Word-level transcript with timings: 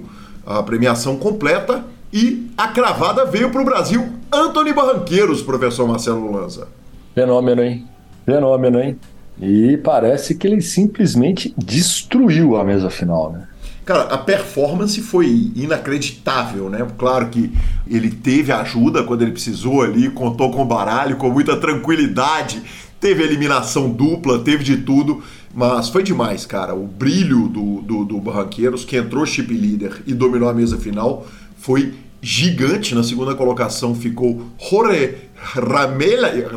a 0.47 0.63
premiação 0.63 1.17
completa 1.17 1.85
e 2.13 2.51
a 2.57 2.69
cravada 2.69 3.25
veio 3.25 3.51
para 3.51 3.63
o 3.63 3.65
Brasil. 3.65 4.09
Antony 4.33 4.73
Barranqueiros, 4.73 5.43
professor 5.43 5.87
Marcelo 5.87 6.33
Lanza. 6.33 6.69
Fenômeno, 7.15 7.63
hein? 7.63 7.87
Fenômeno, 8.25 8.81
hein? 8.81 8.99
E 9.41 9.77
parece 9.79 10.35
que 10.35 10.47
ele 10.47 10.61
simplesmente 10.61 11.55
destruiu 11.57 12.57
a 12.57 12.65
mesa 12.65 12.91
final, 12.91 13.33
né? 13.33 13.49
Cara, 13.85 14.03
a 14.03 14.19
performance 14.19 15.01
foi 15.01 15.51
inacreditável, 15.57 16.69
né? 16.69 16.87
Claro 16.99 17.29
que 17.29 17.51
ele 17.89 18.11
teve 18.11 18.53
ajuda 18.53 19.03
quando 19.03 19.23
ele 19.23 19.33
precisou 19.33 19.83
ali, 19.83 20.11
contou 20.11 20.51
com 20.51 20.63
o 20.63 20.67
baralho 20.67 21.17
com 21.17 21.31
muita 21.31 21.57
tranquilidade, 21.57 22.63
teve 23.01 23.23
eliminação 23.23 23.91
dupla, 23.91 24.39
teve 24.41 24.63
de 24.63 24.77
tudo, 24.77 25.23
mas 25.53 25.89
foi 25.89 26.03
demais, 26.03 26.45
cara. 26.45 26.75
O 26.75 26.87
brilho 26.87 27.49
do, 27.49 27.81
do, 27.81 28.05
do 28.05 28.21
Barranqueiros, 28.21 28.85
que 28.85 28.97
entrou 28.97 29.25
chip 29.25 29.53
líder 29.53 30.03
e 30.07 30.13
dominou 30.13 30.49
a 30.49 30.55
mesa 30.55 30.77
final, 30.77 31.27
foi 31.57 31.95
gigante. 32.21 32.95
Na 32.95 33.03
segunda 33.03 33.35
colocação 33.35 33.95
ficou 33.95 34.45
Jorge 34.59 35.17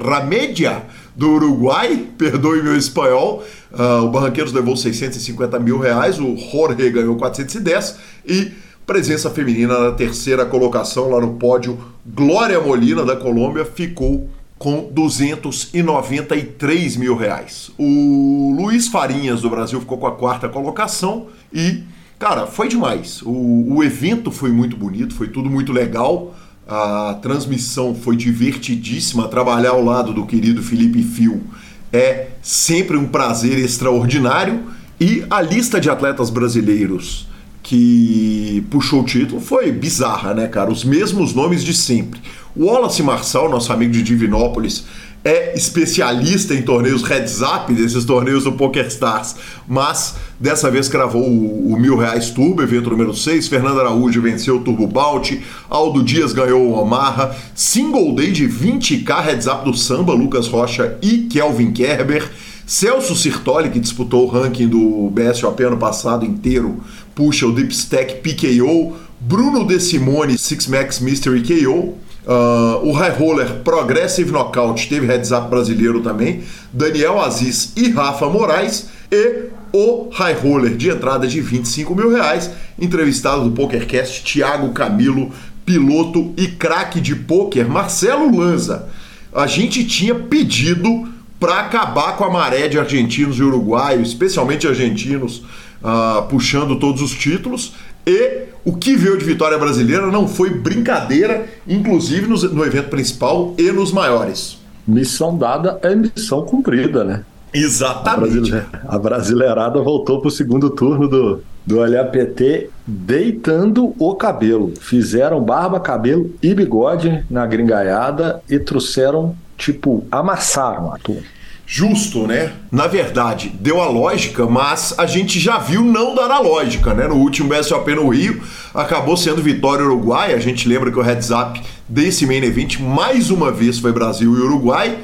Ramedia 0.06 0.84
do 1.16 1.32
Uruguai, 1.32 2.08
perdoe 2.18 2.64
meu 2.64 2.76
espanhol. 2.76 3.44
Uh, 3.72 4.04
o 4.04 4.10
Barranqueiros 4.10 4.52
levou 4.54 4.76
650 4.76 5.60
mil 5.60 5.78
reais, 5.80 6.20
o 6.20 6.36
Jorge 6.36 6.90
ganhou 6.90 7.16
410 7.16 7.98
e 8.26 8.52
presença 8.86 9.30
feminina 9.30 9.80
na 9.80 9.92
terceira 9.92 10.46
colocação 10.46 11.10
lá 11.10 11.22
no 11.22 11.36
pódio. 11.36 11.78
Glória 12.06 12.60
Molina 12.60 13.06
da 13.06 13.16
Colômbia 13.16 13.64
ficou 13.66 14.30
com 14.58 14.90
293 14.92 16.96
mil 16.96 17.16
reais. 17.16 17.70
O 17.78 18.56
Luiz 18.58 18.88
Farinhas 18.88 19.42
do 19.42 19.50
Brasil 19.50 19.80
ficou 19.80 19.98
com 19.98 20.08
a 20.08 20.16
quarta 20.16 20.48
colocação 20.48 21.28
e, 21.52 21.84
cara, 22.18 22.48
foi 22.48 22.70
demais. 22.70 23.22
O, 23.24 23.76
o 23.76 23.84
evento 23.84 24.32
foi 24.32 24.52
muito 24.52 24.78
bonito, 24.78 25.14
foi 25.16 25.28
tudo 25.28 25.50
muito 25.50 25.74
legal. 25.74 26.34
A 26.68 27.18
transmissão 27.22 27.94
foi 27.94 28.16
divertidíssima. 28.16 29.28
Trabalhar 29.28 29.72
ao 29.72 29.84
lado 29.84 30.14
do 30.14 30.26
querido 30.26 30.64
Felipe 30.64 31.04
Fio 31.04 31.44
é 31.92 32.30
sempre 32.42 32.98
um 32.98 33.08
prazer 33.08 33.60
extraordinário. 33.60 34.64
E 35.00 35.26
a 35.30 35.42
lista 35.42 35.80
de 35.80 35.90
atletas 35.90 36.30
brasileiros 36.30 37.28
que 37.62 38.66
puxou 38.70 39.02
o 39.02 39.06
título 39.06 39.40
foi 39.40 39.72
bizarra, 39.72 40.34
né, 40.34 40.48
cara? 40.48 40.72
Os 40.72 40.84
mesmos 40.84 41.34
nomes 41.34 41.64
de 41.64 41.74
sempre. 41.74 42.22
O 42.56 42.66
Wallace 42.66 43.02
Marçal, 43.02 43.50
nosso 43.50 43.72
amigo 43.72 43.92
de 43.92 44.04
Divinópolis, 44.04 44.86
é 45.24 45.56
especialista 45.56 46.54
em 46.54 46.62
torneios 46.62 47.02
heads 47.04 47.42
up, 47.42 47.74
desses 47.74 48.04
torneios 48.04 48.44
do 48.44 48.52
PokerStars, 48.52 49.36
mas 49.68 50.16
dessa 50.38 50.70
vez 50.70 50.90
cravou 50.90 51.24
o, 51.24 51.74
o 51.74 51.80
Mil 51.80 51.96
Reais 51.98 52.30
Turbo, 52.30 52.62
evento 52.62 52.90
número 52.90 53.16
6. 53.16 53.48
Fernando 53.48 53.80
Araújo 53.80 54.22
venceu 54.22 54.58
o 54.58 54.60
Turbo 54.60 54.86
Bounty, 54.86 55.42
Aldo 55.70 56.04
Dias 56.04 56.34
ganhou 56.34 56.62
o 56.68 56.74
Omaha, 56.74 57.36
Single 57.56 58.14
Day 58.16 58.32
de 58.32 58.48
20k 58.48 59.24
heads 59.24 59.48
up 59.48 59.64
do 59.64 59.74
Samba, 59.76 60.14
Lucas 60.14 60.48
Rocha 60.48 60.98
e 61.02 61.20
Kelvin 61.30 61.72
Kerber. 61.72 62.30
Celso 62.66 63.16
Sirtoli, 63.16 63.70
que 63.70 63.80
disputou 63.80 64.26
o 64.26 64.30
ranking 64.30 64.68
do 64.68 65.10
BSOP 65.10 65.64
ano 65.64 65.78
passado 65.78 66.26
inteiro, 66.26 66.82
puxa 67.14 67.46
o 67.46 67.52
Deep 67.52 67.74
Stack 67.74 68.16
PKO. 68.16 68.94
Bruno 69.20 69.66
De 69.66 69.80
Simone, 69.80 70.38
Six 70.38 70.68
Max 70.68 71.00
Mystery 71.00 71.44
KO. 71.44 71.94
Uh, 72.26 72.88
o 72.88 72.92
High 72.94 73.18
Roller 73.18 73.56
Progressive 73.64 74.32
Knockout 74.32 74.88
teve 74.88 75.06
heads 75.06 75.32
up 75.32 75.50
brasileiro 75.50 76.02
também. 76.02 76.44
Daniel 76.72 77.20
Aziz 77.20 77.74
e 77.76 77.90
Rafa 77.90 78.28
Moraes. 78.28 78.88
E 79.12 79.50
o 79.74 80.10
High 80.12 80.36
Roller 80.36 80.76
de 80.76 80.90
entrada 80.90 81.28
de 81.28 81.42
25 81.42 81.96
mil 81.96 82.12
reais. 82.12 82.50
Entrevistado 82.80 83.44
do 83.44 83.52
PokerCast, 83.52 84.24
Thiago 84.24 84.72
Camilo, 84.72 85.32
piloto 85.66 86.34
e 86.38 86.48
craque 86.48 87.02
de 87.02 87.16
poker, 87.16 87.68
Marcelo 87.68 88.36
Lanza. 88.36 88.88
A 89.34 89.48
gente 89.48 89.84
tinha 89.84 90.16
pedido 90.16 91.08
para 91.40 91.60
acabar 91.60 92.16
com 92.16 92.24
a 92.24 92.30
maré 92.30 92.68
de 92.70 92.80
argentinos 92.80 93.38
e 93.38 93.44
uruguaios, 93.44 94.10
especialmente 94.10 94.68
argentinos, 94.68 95.44
uh, 95.82 96.24
puxando 96.30 96.80
todos 96.80 97.02
os 97.02 97.12
títulos. 97.12 97.74
E 98.06 98.44
o 98.66 98.76
que 98.76 98.96
veio 98.96 99.18
de 99.18 99.26
vitória 99.26 99.58
brasileira 99.58 100.08
não 100.08 100.28
foi 100.28 100.50
brincadeira, 100.50 101.46
inclusive 101.68 102.28
no, 102.28 102.38
no 102.54 102.66
evento 102.66 102.90
principal 102.90 103.54
e 103.58 103.72
nos 103.72 103.92
maiores. 103.92 104.58
Missão 104.88 105.38
dada 105.38 105.80
é 105.82 105.96
missão 105.96 106.46
cumprida, 106.46 107.04
né? 107.04 107.24
Exatamente. 107.54 108.52
A, 108.88 108.98
brasileirada 108.98 109.80
voltou 109.82 110.20
para 110.20 110.28
o 110.28 110.32
segundo 110.32 110.70
turno 110.72 111.08
do, 111.08 111.44
do 111.66 111.80
LAPT 111.80 112.70
deitando 112.86 113.94
o 114.00 114.16
cabelo. 114.16 114.74
Fizeram 114.82 115.40
barba, 115.40 115.80
cabelo 115.80 116.34
e 116.42 116.54
bigode 116.54 117.24
na 117.30 117.46
gringaiada 117.46 118.42
e 118.50 118.58
trouxeram 118.58 119.36
tipo, 119.56 120.04
amassaram 120.12 120.92
a 120.92 120.98
turma. 120.98 121.22
Justo, 121.66 122.28
né? 122.28 122.52
Na 122.72 122.88
verdade, 122.88 123.50
deu 123.60 123.82
a 123.82 123.88
lógica, 123.88 124.46
mas 124.46 124.94
a 124.98 125.06
gente 125.06 125.40
já 125.40 125.58
viu 125.58 125.82
não 125.82 126.14
dar 126.14 126.30
a 126.30 126.40
lógica, 126.40 126.94
né? 126.94 127.08
No 127.08 127.16
último 127.16 127.50
BSOP 127.50 127.96
no 127.96 128.10
Rio, 128.10 128.42
acabou 128.74 129.16
sendo 129.16 129.42
vitória 129.42 129.86
uruguai. 129.86 130.34
A 130.34 130.40
gente 130.40 130.68
lembra 130.68 130.92
que 130.92 131.00
o 131.00 131.02
heads 131.02 131.30
up 131.32 131.62
desse 131.88 132.26
main 132.26 132.44
event 132.44 132.80
mais 132.80 133.30
uma 133.30 133.52
vez 133.52 133.80
foi 133.80 133.92
Brasil 133.92 134.34
e 134.38 134.42
Uruguai. 134.42 134.98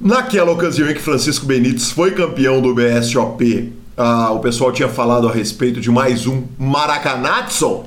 Naquela 0.00 0.50
ocasião 0.50 0.90
em 0.90 0.94
que 0.94 1.00
Francisco 1.00 1.46
Benítez 1.46 1.90
foi 1.90 2.10
campeão 2.10 2.60
do 2.60 2.74
BSOP, 2.74 3.72
ah, 3.96 4.32
o 4.32 4.40
pessoal 4.40 4.72
tinha 4.72 4.88
falado 4.88 5.28
a 5.28 5.32
respeito 5.32 5.80
de 5.80 5.90
mais 5.90 6.26
um 6.26 6.44
Maracanatson, 6.58 7.86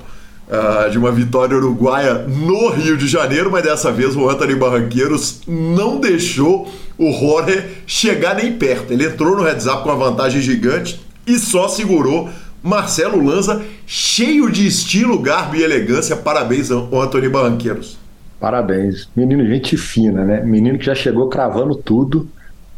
ah, 0.49 0.87
de 0.89 0.97
uma 0.97 1.11
vitória 1.11 1.57
uruguaia 1.57 2.13
no 2.13 2.69
Rio 2.69 2.97
de 2.97 3.07
Janeiro, 3.07 3.51
mas 3.51 3.63
dessa 3.63 3.91
vez 3.91 4.15
o 4.15 4.29
Anthony 4.29 4.55
Barranqueiros 4.55 5.41
não 5.47 5.99
deixou 5.99 6.71
o 6.97 7.11
Jorge 7.11 7.63
chegar 7.87 8.35
nem 8.35 8.53
perto. 8.53 8.93
Ele 8.93 9.05
entrou 9.05 9.35
no 9.35 9.43
heads 9.43 9.65
up 9.65 9.83
com 9.83 9.89
uma 9.89 10.09
vantagem 10.09 10.41
gigante 10.41 11.01
e 11.25 11.37
só 11.39 11.67
segurou 11.67 12.29
Marcelo 12.61 13.23
Lanza, 13.23 13.63
cheio 13.85 14.51
de 14.51 14.65
estilo, 14.65 15.19
garbo 15.19 15.55
e 15.55 15.63
elegância. 15.63 16.15
Parabéns 16.15 16.71
ao 16.71 17.01
Anthony 17.01 17.29
Barranqueiros. 17.29 17.97
Parabéns. 18.39 19.09
Menino, 19.15 19.45
gente 19.47 19.77
fina, 19.77 20.23
né? 20.23 20.41
Menino 20.43 20.77
que 20.77 20.85
já 20.85 20.95
chegou 20.95 21.27
cravando 21.29 21.75
tudo. 21.75 22.27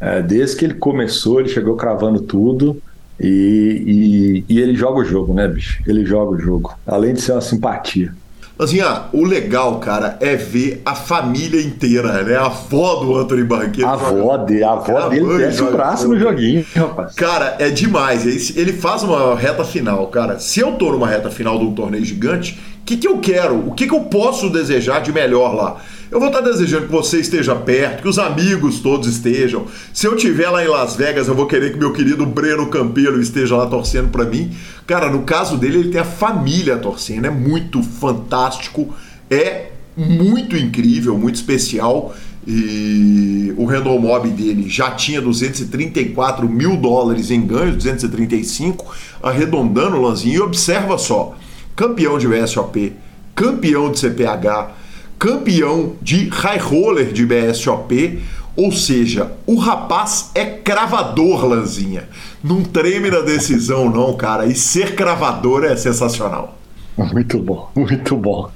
É, 0.00 0.22
desde 0.22 0.56
que 0.56 0.64
ele 0.64 0.74
começou, 0.74 1.40
ele 1.40 1.48
chegou 1.48 1.76
cravando 1.76 2.20
tudo. 2.20 2.80
E, 3.20 4.44
e, 4.48 4.54
e, 4.54 4.60
ele 4.60 4.74
joga 4.74 5.00
o 5.00 5.04
jogo, 5.04 5.34
né, 5.34 5.48
bicho? 5.48 5.82
Ele 5.86 6.04
joga 6.04 6.32
o 6.32 6.38
jogo. 6.38 6.74
Além 6.86 7.14
de 7.14 7.20
ser 7.20 7.32
uma 7.32 7.40
simpatia. 7.40 8.12
Assim, 8.58 8.80
ah, 8.80 9.04
o 9.12 9.24
legal, 9.24 9.78
cara, 9.78 10.16
é 10.20 10.34
ver 10.34 10.82
a 10.84 10.92
família 10.92 11.62
inteira, 11.62 12.24
né? 12.24 12.34
A 12.34 12.46
avó 12.46 12.96
do 12.96 13.16
Anthony 13.16 13.44
Barranqueiro. 13.44 13.88
A 13.88 13.92
avó, 13.92 14.36
de, 14.36 14.64
a 14.64 14.72
avó 14.72 15.08
dele 15.08 15.38
desce 15.38 15.62
o 15.62 15.70
braço 15.70 16.08
no 16.08 16.18
joguinho, 16.18 16.66
rapaz. 16.74 17.14
Cara, 17.14 17.54
é 17.60 17.70
demais. 17.70 18.56
Ele 18.56 18.72
faz 18.72 19.04
uma 19.04 19.36
reta 19.36 19.62
final, 19.64 20.08
cara. 20.08 20.40
Se 20.40 20.58
eu 20.58 20.72
tô 20.72 20.90
numa 20.90 21.06
reta 21.06 21.30
final 21.30 21.56
de 21.56 21.66
um 21.66 21.72
torneio 21.72 22.04
gigante, 22.04 22.58
o 22.82 22.84
que, 22.84 22.96
que 22.96 23.06
eu 23.06 23.18
quero? 23.18 23.68
O 23.68 23.74
que, 23.74 23.86
que 23.86 23.94
eu 23.94 24.00
posso 24.00 24.50
desejar 24.50 25.02
de 25.02 25.12
melhor 25.12 25.54
lá? 25.54 25.76
Eu 26.10 26.18
vou 26.18 26.28
estar 26.28 26.40
desejando 26.40 26.86
que 26.86 26.92
você 26.92 27.20
esteja 27.20 27.54
perto, 27.54 28.02
que 28.02 28.08
os 28.08 28.18
amigos 28.18 28.80
todos 28.80 29.06
estejam. 29.06 29.66
Se 29.92 30.06
eu 30.06 30.14
estiver 30.14 30.48
lá 30.48 30.64
em 30.64 30.68
Las 30.68 30.96
Vegas, 30.96 31.28
eu 31.28 31.34
vou 31.34 31.46
querer 31.46 31.72
que 31.72 31.78
meu 31.78 31.92
querido 31.92 32.24
Breno 32.24 32.68
Campelo 32.68 33.20
esteja 33.20 33.56
lá 33.56 33.66
torcendo 33.66 34.08
para 34.08 34.24
mim. 34.24 34.50
Cara, 34.86 35.10
no 35.10 35.22
caso 35.24 35.58
dele, 35.58 35.80
ele 35.80 35.90
tem 35.90 36.00
a 36.00 36.04
família 36.04 36.78
torcendo. 36.78 37.26
É 37.26 37.30
muito 37.30 37.82
fantástico. 37.82 38.94
É 39.30 39.66
muito 39.94 40.56
incrível, 40.56 41.18
muito 41.18 41.34
especial. 41.34 42.14
E 42.46 43.52
o 43.58 43.66
Randall 43.66 44.00
Mob 44.00 44.30
dele 44.30 44.66
já 44.66 44.92
tinha 44.92 45.20
234 45.20 46.48
mil 46.48 46.78
dólares 46.78 47.30
em 47.30 47.46
ganhos, 47.46 47.76
235, 47.76 48.86
arredondando 49.22 49.96
o 49.96 50.00
lanzinho. 50.00 50.36
E 50.36 50.40
observa 50.40 50.96
só: 50.96 51.36
campeão 51.76 52.16
de 52.16 52.26
USOP, 52.26 52.94
campeão 53.34 53.92
de 53.92 53.98
CPH 53.98 54.87
campeão 55.18 55.94
de 56.00 56.28
high 56.28 56.58
roller 56.58 57.12
de 57.12 57.26
BSOP, 57.26 58.20
ou 58.56 58.72
seja, 58.72 59.32
o 59.46 59.56
rapaz 59.56 60.30
é 60.34 60.44
cravador, 60.44 61.44
Lanzinha. 61.44 62.08
Não 62.42 62.62
treme 62.62 63.10
na 63.10 63.20
decisão, 63.20 63.88
não, 63.88 64.16
cara. 64.16 64.46
E 64.46 64.54
ser 64.54 64.94
cravador 64.94 65.64
é 65.64 65.76
sensacional. 65.76 66.58
Muito 66.96 67.38
bom, 67.38 67.70
muito 67.76 68.16
bom. 68.16 68.50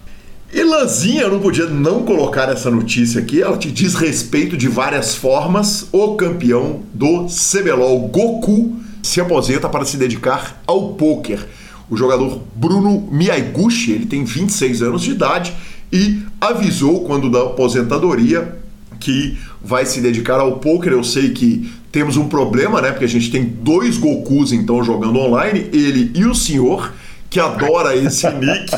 E 0.53 0.62
Lanzinha, 0.62 1.23
eu 1.23 1.31
não 1.31 1.41
podia 1.41 1.67
não 1.67 2.03
colocar 2.03 2.49
essa 2.49 2.70
notícia 2.70 3.20
aqui. 3.20 3.41
Ela 3.41 3.56
te 3.56 3.70
diz 3.70 3.94
respeito 3.94 4.56
de 4.56 4.69
várias 4.69 5.14
formas. 5.14 5.88
O 5.93 6.14
campeão 6.14 6.81
do 6.93 7.26
CBLOL, 7.26 8.09
Goku, 8.09 8.76
se 9.03 9.20
aposenta 9.20 9.69
para 9.69 9.85
se 9.85 9.97
dedicar 9.97 10.61
ao 10.67 10.94
poker. 10.94 11.47
O 11.88 11.97
jogador 11.97 12.41
Bruno 12.55 13.09
Miyaguchi, 13.11 13.93
ele 13.93 14.06
tem 14.06 14.25
26 14.25 14.82
anos 14.82 15.03
de 15.03 15.12
idade 15.12 15.55
e 15.93 16.23
avisou 16.41 17.05
quando 17.05 17.31
da 17.31 17.43
aposentadoria 17.43 18.56
que 18.99 19.37
vai 19.62 19.85
se 19.85 20.00
dedicar 20.00 20.41
ao 20.41 20.59
poker. 20.59 20.93
Eu 20.93 21.05
sei 21.05 21.31
que 21.31 21.71
temos 21.91 22.17
um 22.17 22.29
problema, 22.29 22.81
né? 22.81 22.91
Porque 22.91 23.05
a 23.05 23.09
gente 23.09 23.31
tem 23.31 23.44
dois 23.44 23.99
Gokus 23.99 24.53
então 24.53 24.83
jogando 24.83 25.19
online, 25.19 25.69
ele 25.73 26.11
e 26.15 26.25
o 26.25 26.35
senhor 26.35 26.93
que 27.29 27.41
adora 27.41 27.97
esse 27.97 28.29
nick. 28.33 28.73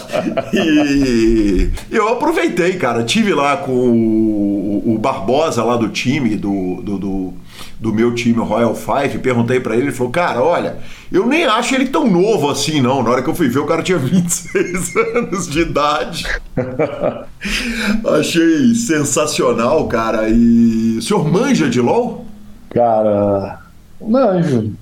e 0.52 1.70
eu 1.90 2.08
aproveitei, 2.08 2.74
cara. 2.74 3.02
Tive 3.02 3.34
lá 3.34 3.56
com 3.56 3.72
o, 3.72 4.98
Barbosa 4.98 5.62
lá 5.62 5.76
do 5.76 5.88
time, 5.88 6.36
do, 6.36 6.80
do, 6.82 6.98
do 6.98 7.34
do 7.84 7.92
meu 7.92 8.14
time 8.14 8.38
Royal 8.38 8.74
Five, 8.74 9.18
perguntei 9.18 9.60
para 9.60 9.74
ele, 9.74 9.84
ele 9.84 9.92
falou: 9.92 10.10
"Cara, 10.10 10.42
olha, 10.42 10.78
eu 11.12 11.26
nem 11.26 11.44
acho 11.44 11.74
ele 11.74 11.88
tão 11.88 12.08
novo 12.10 12.48
assim 12.48 12.80
não". 12.80 13.02
Na 13.02 13.10
hora 13.10 13.22
que 13.22 13.28
eu 13.28 13.34
fui 13.34 13.46
ver, 13.46 13.58
o 13.58 13.66
cara 13.66 13.82
tinha 13.82 13.98
26 14.00 14.96
anos 14.96 15.46
de 15.46 15.60
idade. 15.60 16.26
Achei 18.18 18.74
sensacional, 18.74 19.86
cara. 19.86 20.30
E 20.30 20.96
o 20.96 21.02
senhor 21.02 21.30
manja 21.30 21.68
de 21.68 21.82
LoL? 21.82 22.24
Cara, 22.70 23.60
manjo. 24.00 24.72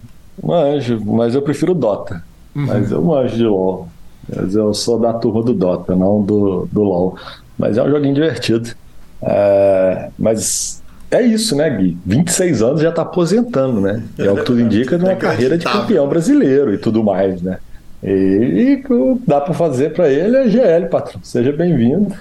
Manjo, 0.40 1.00
mas 1.04 1.34
eu 1.34 1.42
prefiro 1.42 1.74
Dota. 1.74 2.22
Uhum. 2.54 2.66
Mas 2.66 2.92
eu 2.92 3.02
manjo 3.02 3.36
de 3.36 3.44
LoL. 3.44 3.88
Mas 4.32 4.54
eu 4.54 4.72
sou 4.72 5.00
da 5.00 5.12
turma 5.12 5.42
do 5.42 5.52
Dota, 5.52 5.96
não 5.96 6.22
do, 6.22 6.68
do 6.70 6.82
LoL. 6.84 7.16
Mas 7.58 7.76
é 7.76 7.82
um 7.82 7.90
joguinho 7.90 8.14
divertido. 8.14 8.70
É, 9.20 10.10
mas 10.16 10.81
é 11.12 11.22
isso, 11.22 11.54
né, 11.54 11.68
Gui? 11.68 11.98
26 12.06 12.62
anos 12.62 12.80
já 12.80 12.88
está 12.88 13.02
aposentando, 13.02 13.80
né? 13.82 14.02
É 14.18 14.30
o 14.30 14.36
que 14.36 14.44
tudo 14.44 14.60
indica 14.62 14.96
numa 14.96 15.14
carreira 15.14 15.58
de 15.58 15.64
campeão 15.64 16.08
brasileiro 16.08 16.72
e 16.72 16.78
tudo 16.78 17.04
mais, 17.04 17.42
né? 17.42 17.58
E, 18.02 18.82
e 18.82 18.84
dá 19.26 19.40
para 19.40 19.52
fazer 19.52 19.92
para 19.92 20.08
ele 20.08 20.36
é 20.36 20.48
GL, 20.48 20.88
patrão. 20.88 21.20
Seja 21.22 21.52
bem-vindo. 21.52 22.14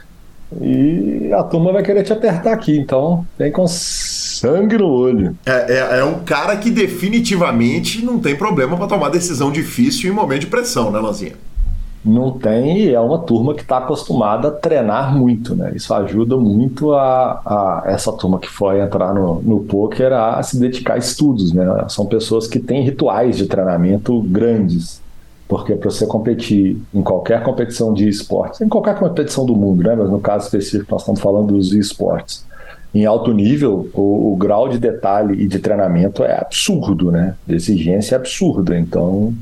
E 0.60 1.32
a 1.34 1.42
turma 1.44 1.72
vai 1.72 1.82
querer 1.82 2.04
te 2.04 2.12
apertar 2.12 2.52
aqui, 2.52 2.78
então 2.78 3.26
vem 3.40 3.50
com 3.50 3.66
sangue 3.66 4.78
no 4.78 4.90
olho. 4.90 5.38
É, 5.46 5.74
é, 5.74 6.00
é 6.00 6.04
um 6.04 6.20
cara 6.26 6.58
que 6.58 6.70
definitivamente 6.70 8.04
não 8.04 8.20
tem 8.20 8.36
problema 8.36 8.76
para 8.76 8.88
tomar 8.88 9.08
decisão 9.08 9.50
difícil 9.50 10.12
em 10.12 10.14
momento 10.14 10.42
de 10.42 10.48
pressão, 10.48 10.92
né, 10.92 11.00
Lanzinha? 11.00 11.34
Não 12.04 12.32
tem 12.32 12.80
e 12.80 12.94
é 12.94 13.00
uma 13.00 13.20
turma 13.20 13.54
que 13.54 13.62
está 13.62 13.78
acostumada 13.78 14.48
a 14.48 14.52
treinar 14.52 15.16
muito, 15.16 15.56
né? 15.56 15.72
Isso 15.76 15.94
ajuda 15.94 16.36
muito 16.36 16.94
a, 16.94 17.42
a 17.46 17.84
essa 17.86 18.12
turma 18.12 18.40
que 18.40 18.50
foi 18.50 18.82
entrar 18.82 19.14
no, 19.14 19.42
no 19.42 19.60
poker 19.62 20.12
a 20.12 20.42
se 20.42 20.60
dedicar 20.60 20.96
a 20.96 20.98
estudos, 20.98 21.54
né? 21.54 21.64
São 21.90 22.06
pessoas 22.08 22.48
que 22.48 22.60
têm 22.60 22.84
rituais 22.84 23.38
de 23.38 23.46
treinamento 23.46 24.20
grandes, 24.24 25.00
porque 25.48 25.76
para 25.76 25.92
você 25.92 26.08
competir 26.08 26.82
em 26.94 27.04
qualquer 27.04 27.44
competição 27.44 27.94
de 27.94 28.10
esportes, 28.10 28.62
em 28.62 28.70
qualquer 28.70 28.98
competição 28.98 29.46
do 29.46 29.56
mundo, 29.56 29.84
né? 29.84 29.96
Mas 29.96 30.10
no 30.10 30.20
caso 30.20 30.46
específico 30.46 30.92
nós 30.92 31.02
estamos 31.02 31.22
falando 31.22 31.54
dos 31.54 31.72
esportes, 31.72 32.44
em 32.94 33.06
alto 33.06 33.32
nível, 33.32 33.90
o, 33.94 34.34
o 34.34 34.36
grau 34.36 34.68
de 34.68 34.78
detalhe 34.78 35.42
e 35.42 35.48
de 35.48 35.60
treinamento 35.60 36.24
é 36.24 36.40
absurdo, 36.40 37.12
né? 37.12 37.36
De 37.46 37.56
exigência 37.56 38.16
é 38.16 38.18
absurda, 38.18 38.78
então 38.78 39.34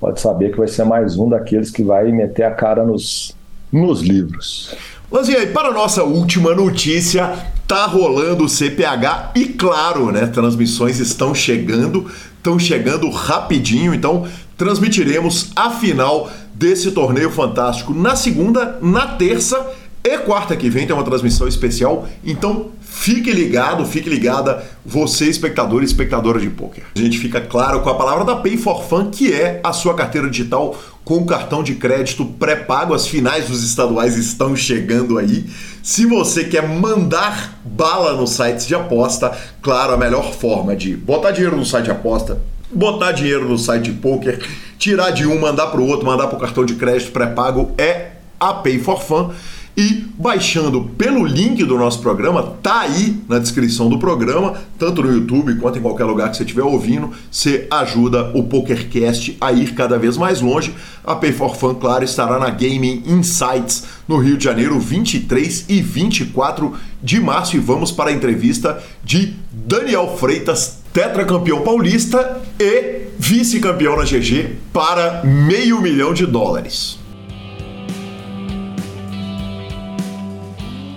pode 0.00 0.20
saber 0.20 0.50
que 0.50 0.58
vai 0.58 0.68
ser 0.68 0.84
mais 0.84 1.16
um 1.16 1.28
daqueles 1.28 1.70
que 1.70 1.82
vai 1.82 2.10
meter 2.12 2.44
a 2.44 2.50
cara 2.50 2.84
nos, 2.84 3.34
nos 3.72 4.00
livros. 4.00 4.74
Lanzinha, 5.10 5.38
e 5.38 5.46
para 5.46 5.68
a 5.68 5.72
nossa 5.72 6.04
última 6.04 6.54
notícia, 6.54 7.34
tá 7.66 7.86
rolando 7.86 8.44
o 8.44 8.48
CPH 8.48 9.32
e 9.34 9.46
claro, 9.46 10.12
né, 10.12 10.26
transmissões 10.26 10.98
estão 10.98 11.34
chegando, 11.34 12.10
estão 12.36 12.58
chegando 12.58 13.08
rapidinho, 13.10 13.94
então 13.94 14.26
transmitiremos 14.56 15.50
a 15.56 15.70
final 15.70 16.30
desse 16.54 16.90
torneio 16.90 17.30
fantástico 17.30 17.94
na 17.94 18.16
segunda, 18.16 18.78
na 18.82 19.06
terça 19.06 19.70
e 20.04 20.18
quarta 20.18 20.56
que 20.56 20.70
vem 20.70 20.86
tem 20.86 20.94
uma 20.94 21.04
transmissão 21.04 21.46
especial, 21.46 22.06
então 22.24 22.70
Fique 23.00 23.30
ligado, 23.30 23.86
fique 23.86 24.10
ligada, 24.10 24.62
você 24.84 25.26
espectador 25.26 25.82
e 25.82 25.84
espectadora 25.84 26.40
de 26.40 26.50
poker. 26.50 26.82
A 26.96 26.98
gente 26.98 27.16
fica 27.16 27.40
claro 27.40 27.80
com 27.80 27.88
a 27.88 27.94
palavra 27.94 28.24
da 28.24 28.34
Pay 28.34 28.56
for 28.56 28.82
Fun, 28.82 29.08
que 29.08 29.32
é 29.32 29.60
a 29.62 29.72
sua 29.72 29.94
carteira 29.94 30.28
digital 30.28 30.76
com 31.04 31.24
cartão 31.24 31.62
de 31.62 31.76
crédito 31.76 32.26
pré-pago. 32.26 32.92
As 32.92 33.06
finais 33.06 33.46
dos 33.46 33.62
estaduais 33.62 34.18
estão 34.18 34.54
chegando 34.56 35.16
aí. 35.16 35.46
Se 35.80 36.06
você 36.06 36.42
quer 36.44 36.68
mandar 36.68 37.60
bala 37.64 38.14
nos 38.14 38.30
sites 38.30 38.66
de 38.66 38.74
aposta, 38.74 39.30
claro, 39.62 39.94
a 39.94 39.96
melhor 39.96 40.34
forma 40.34 40.74
de 40.74 40.96
botar 40.96 41.30
dinheiro 41.30 41.56
no 41.56 41.64
site 41.64 41.84
de 41.84 41.92
aposta, 41.92 42.42
botar 42.68 43.12
dinheiro 43.12 43.48
no 43.48 43.56
site 43.56 43.84
de 43.84 43.92
poker, 43.92 44.44
tirar 44.76 45.12
de 45.12 45.24
um, 45.24 45.40
mandar 45.40 45.68
para 45.68 45.80
o 45.80 45.86
outro, 45.86 46.04
mandar 46.04 46.26
para 46.26 46.36
o 46.36 46.40
cartão 46.40 46.66
de 46.66 46.74
crédito 46.74 47.12
pré-pago 47.12 47.70
é 47.78 48.10
a 48.40 48.52
Pay 48.54 48.80
for 48.80 49.00
Fun. 49.00 49.30
E 49.78 50.04
baixando 50.18 50.90
pelo 50.98 51.24
link 51.24 51.62
do 51.62 51.78
nosso 51.78 52.00
programa, 52.00 52.42
tá 52.60 52.80
aí 52.80 53.22
na 53.28 53.38
descrição 53.38 53.88
do 53.88 53.96
programa, 53.96 54.54
tanto 54.76 55.04
no 55.04 55.12
YouTube 55.12 55.54
quanto 55.54 55.78
em 55.78 55.82
qualquer 55.82 56.02
lugar 56.02 56.28
que 56.32 56.36
você 56.36 56.42
estiver 56.42 56.64
ouvindo, 56.64 57.12
você 57.30 57.68
ajuda 57.70 58.32
o 58.34 58.42
PokerCast 58.42 59.36
a 59.40 59.52
ir 59.52 59.74
cada 59.74 59.96
vez 59.96 60.16
mais 60.16 60.40
longe. 60.40 60.74
A 61.04 61.14
Pay 61.14 61.30
for 61.30 61.54
Fun, 61.54 61.76
claro, 61.76 62.02
estará 62.02 62.40
na 62.40 62.50
Gaming 62.50 63.04
Insights 63.06 63.84
no 64.08 64.18
Rio 64.18 64.36
de 64.36 64.42
Janeiro, 64.42 64.80
23 64.80 65.66
e 65.68 65.80
24 65.80 66.74
de 67.00 67.20
março 67.20 67.54
e 67.54 67.60
vamos 67.60 67.92
para 67.92 68.10
a 68.10 68.12
entrevista 68.12 68.82
de 69.04 69.36
Daniel 69.52 70.16
Freitas, 70.18 70.78
tetracampeão 70.92 71.62
paulista 71.62 72.42
e 72.58 73.02
vice-campeão 73.16 73.96
na 73.96 74.02
GG 74.02 74.56
para 74.72 75.22
meio 75.22 75.80
milhão 75.80 76.12
de 76.12 76.26
dólares. 76.26 76.98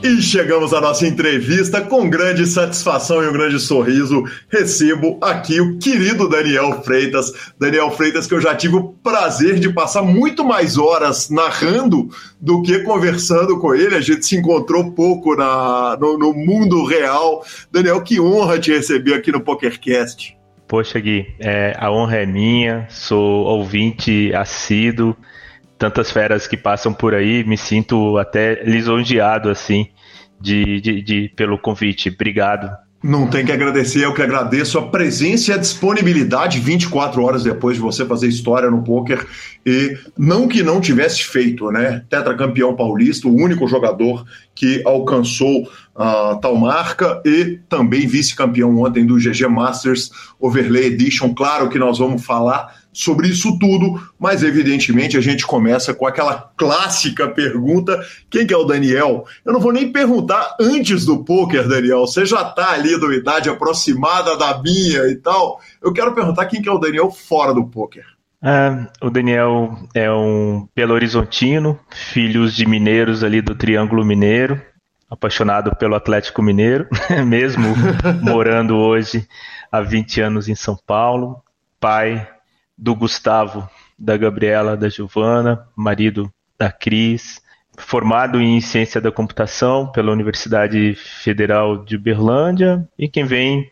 E 0.04 0.20
chegamos 0.20 0.74
à 0.74 0.82
nossa 0.82 1.06
entrevista 1.06 1.80
com 1.80 2.10
grande 2.10 2.48
satisfação 2.48 3.24
e 3.24 3.28
um 3.28 3.32
grande 3.32 3.60
sorriso. 3.60 4.24
Recebo 4.50 5.20
aqui 5.22 5.62
o 5.62 5.78
querido 5.78 6.28
Daniel 6.28 6.82
Freitas. 6.82 7.54
Daniel 7.60 7.92
Freitas, 7.92 8.26
que 8.26 8.34
eu 8.34 8.42
já 8.42 8.56
tive 8.56 8.78
o 8.78 8.94
prazer 9.04 9.60
de 9.60 9.72
passar 9.72 10.02
muito 10.02 10.44
mais 10.44 10.76
horas 10.76 11.30
narrando 11.30 12.10
do 12.40 12.64
que 12.64 12.80
conversando 12.80 13.60
com 13.60 13.76
ele. 13.76 13.94
A 13.94 14.02
gente 14.02 14.26
se 14.26 14.36
encontrou 14.36 14.92
pouco 14.92 15.36
na, 15.36 15.96
no, 16.02 16.18
no 16.18 16.34
mundo 16.34 16.84
real. 16.84 17.46
Daniel, 17.72 18.02
que 18.02 18.20
honra 18.20 18.58
te 18.58 18.72
receber 18.72 19.14
aqui 19.14 19.32
no 19.32 19.42
PokerCast. 19.42 20.36
Poxa, 20.68 21.00
Gui, 21.00 21.28
é, 21.38 21.76
a 21.78 21.92
honra 21.92 22.18
é 22.18 22.26
minha. 22.26 22.88
Sou 22.90 23.46
ouvinte 23.46 24.34
assíduo 24.34 25.16
tantas 25.82 26.12
feras 26.12 26.46
que 26.46 26.56
passam 26.56 26.94
por 26.94 27.16
aí, 27.16 27.44
me 27.44 27.58
sinto 27.58 28.16
até 28.20 28.62
lisonjeado 28.64 29.50
assim 29.50 29.88
de, 30.40 30.80
de, 30.80 31.02
de, 31.02 31.34
pelo 31.36 31.58
convite. 31.58 32.10
Obrigado. 32.10 32.70
Não 33.04 33.26
tem 33.26 33.44
que 33.44 33.52
agradecer, 33.52 34.06
eu 34.06 34.14
que 34.14 34.22
agradeço 34.22 34.78
a 34.78 34.88
presença 34.88 35.50
e 35.50 35.54
a 35.56 35.58
disponibilidade 35.58 36.60
24 36.60 37.24
horas 37.24 37.42
depois 37.42 37.78
de 37.78 37.82
você 37.82 38.06
fazer 38.06 38.28
história 38.28 38.70
no 38.70 38.84
poker 38.84 39.26
e 39.66 39.98
não 40.16 40.48
que 40.48 40.62
não 40.62 40.80
tivesse 40.80 41.24
feito, 41.24 41.72
né? 41.72 42.04
Tetracampeão 42.08 42.76
paulista, 42.76 43.28
o 43.28 43.36
único 43.36 43.68
jogador 43.68 44.24
que 44.54 44.84
alcançou 44.86 45.64
uh, 45.64 46.40
tal 46.40 46.56
marca 46.56 47.20
e 47.26 47.60
também 47.68 48.06
vice-campeão 48.06 48.78
ontem 48.78 49.04
do 49.04 49.16
GG 49.16 49.48
Masters 49.48 50.12
Overlay 50.40 50.86
Edition. 50.86 51.34
Claro 51.34 51.70
que 51.70 51.80
nós 51.80 51.98
vamos 51.98 52.24
falar 52.24 52.81
sobre 52.94 53.28
isso 53.28 53.58
tudo, 53.58 54.02
mas 54.20 54.44
evidentemente 54.44 55.18
a 55.18 55.22
gente 55.22 55.46
começa 55.46 55.94
com 55.94 56.06
aquela 56.06 56.52
clássica 56.58 57.28
pergunta: 57.28 58.00
quem 58.30 58.46
que 58.46 58.54
é 58.54 58.58
o 58.58 58.66
Daniel? 58.66 59.26
Eu 59.46 59.54
não 59.54 59.60
vou 59.60 59.72
nem 59.72 59.92
perguntar 59.92 60.56
antes 60.60 61.06
do 61.06 61.24
poker, 61.24 61.68
Daniel. 61.68 62.02
Você 62.02 62.26
já 62.26 62.42
está 62.42 62.72
ali 62.72 63.00
de 63.00 63.14
idade 63.14 63.50
aproximada 63.50 64.38
da 64.38 64.62
minha 64.62 65.08
e 65.08 65.16
tal. 65.16 65.60
Eu 65.82 65.94
quero 65.94 66.14
perguntar 66.14 66.46
quem 66.46 66.62
que 66.62 66.70
é 66.70 66.72
o 66.72 66.78
Daniel 66.78 67.12
fora 67.12 67.54
do 67.54 67.66
poker. 67.66 68.06
Ah, 68.44 68.88
o 69.02 69.10
Daniel 69.10 69.78
é 69.94 70.12
um 70.12 70.68
Belo 70.76 70.96
Horizontino, 70.96 71.80
filhos 71.92 72.56
de 72.56 72.66
mineiros 72.66 73.24
ali 73.24 73.40
do 73.40 73.54
Triângulo 73.54 74.04
Mineiro, 74.04 74.60
apaixonado 75.08 75.76
pelo 75.76 75.94
Atlético 75.94 76.42
Mineiro, 76.42 76.88
mesmo 77.28 77.76
morando 78.22 78.76
hoje 78.76 79.28
há 79.72 79.80
20 79.80 80.22
anos 80.22 80.50
em 80.50 80.56
São 80.56 80.76
Paulo, 80.88 81.44
pai 81.80 82.28
do 82.82 82.96
Gustavo, 82.96 83.70
da 83.98 84.18
Gabriela, 84.18 84.76
da 84.76 84.90
Giovana, 84.90 85.68
marido 85.76 86.34
da 86.58 86.72
Cris, 86.72 87.40
formado 87.78 88.42
em 88.42 88.60
ciência 88.60 89.00
da 89.00 89.12
computação 89.12 89.92
pela 89.92 90.12
Universidade 90.12 90.96
Federal 90.96 91.86
de 91.86 91.96
Uberlândia 91.96 92.88
e 92.98 93.08
quem 93.08 93.24
vem 93.24 93.70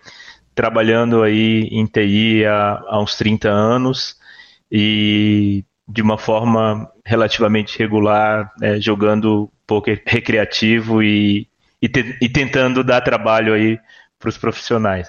trabalhando 0.53 1.23
aí 1.23 1.67
em 1.71 1.85
TI 1.87 2.45
há, 2.45 2.83
há 2.87 3.01
uns 3.01 3.15
30 3.15 3.49
anos 3.49 4.15
e 4.71 5.63
de 5.87 6.03
uma 6.03 6.17
forma 6.17 6.87
relativamente 7.03 7.79
regular, 7.79 8.51
é, 8.61 8.79
jogando 8.79 9.51
poker 9.65 10.03
recreativo 10.05 11.01
e, 11.01 11.47
e, 11.81 11.89
te, 11.89 12.15
e 12.21 12.29
tentando 12.29 12.83
dar 12.83 13.01
trabalho 13.01 13.53
aí 13.53 13.79
para 14.19 14.29
os 14.29 14.37
profissionais. 14.37 15.07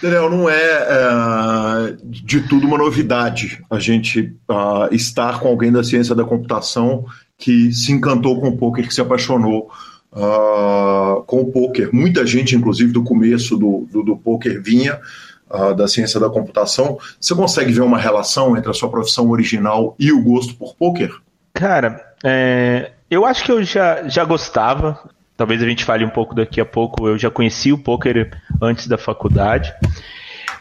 Daniel, 0.00 0.30
não 0.30 0.48
é, 0.48 0.54
é, 0.54 1.96
de 2.04 2.40
tudo 2.42 2.66
uma 2.66 2.78
novidade 2.78 3.60
a 3.68 3.78
gente 3.80 4.36
uh, 4.48 4.94
estar 4.94 5.40
com 5.40 5.48
alguém 5.48 5.72
da 5.72 5.82
ciência 5.82 6.14
da 6.14 6.24
computação 6.24 7.04
que 7.36 7.72
se 7.72 7.90
encantou 7.90 8.40
com 8.40 8.48
o 8.48 8.56
poker, 8.56 8.86
que 8.86 8.94
se 8.94 9.00
apaixonou 9.00 9.68
uh, 10.12 11.22
com 11.24 11.40
o 11.40 11.50
poker. 11.50 11.90
Muita 11.92 12.24
gente, 12.24 12.54
inclusive, 12.54 12.92
do 12.92 13.02
começo 13.02 13.56
do, 13.56 13.88
do, 13.90 14.02
do 14.04 14.16
poker 14.16 14.62
vinha 14.62 15.00
uh, 15.50 15.74
da 15.74 15.88
ciência 15.88 16.20
da 16.20 16.30
computação. 16.30 16.98
Você 17.20 17.34
consegue 17.34 17.72
ver 17.72 17.82
uma 17.82 17.98
relação 17.98 18.56
entre 18.56 18.70
a 18.70 18.74
sua 18.74 18.90
profissão 18.90 19.28
original 19.30 19.96
e 19.98 20.12
o 20.12 20.22
gosto 20.22 20.54
por 20.54 20.76
poker? 20.76 21.12
Cara, 21.52 22.14
é, 22.22 22.92
eu 23.10 23.26
acho 23.26 23.44
que 23.44 23.50
eu 23.50 23.64
já, 23.64 24.06
já 24.08 24.24
gostava. 24.24 25.00
Talvez 25.40 25.62
a 25.62 25.66
gente 25.66 25.86
fale 25.86 26.04
um 26.04 26.10
pouco 26.10 26.34
daqui 26.34 26.60
a 26.60 26.66
pouco. 26.66 27.08
Eu 27.08 27.16
já 27.16 27.30
conheci 27.30 27.72
o 27.72 27.78
poker 27.78 28.30
antes 28.60 28.86
da 28.86 28.98
faculdade, 28.98 29.72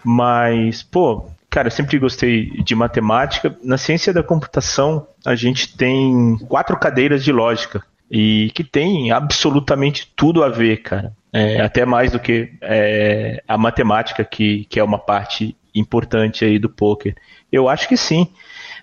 mas, 0.05 0.81
pô, 0.81 1.29
cara, 1.49 1.67
eu 1.67 1.71
sempre 1.71 1.99
gostei 1.99 2.49
de 2.63 2.75
matemática. 2.75 3.53
Na 3.61 3.77
ciência 3.77 4.13
da 4.13 4.23
computação, 4.23 5.05
a 5.25 5.35
gente 5.35 5.75
tem 5.75 6.37
quatro 6.47 6.79
cadeiras 6.79 7.25
de 7.25 7.33
lógica 7.33 7.83
e 8.09 8.51
que 8.55 8.63
tem 8.63 9.11
absolutamente 9.11 10.09
tudo 10.15 10.45
a 10.45 10.47
ver, 10.47 10.77
cara. 10.77 11.11
É, 11.33 11.59
até 11.59 11.85
mais 11.85 12.13
do 12.13 12.19
que 12.19 12.49
é, 12.61 13.43
a 13.45 13.57
matemática, 13.57 14.23
que, 14.23 14.63
que 14.69 14.79
é 14.79 14.83
uma 14.83 14.97
parte 14.97 15.57
importante 15.75 16.45
aí 16.45 16.57
do 16.57 16.69
poker. 16.69 17.17
Eu 17.51 17.67
acho 17.67 17.85
que 17.85 17.97
sim. 17.97 18.29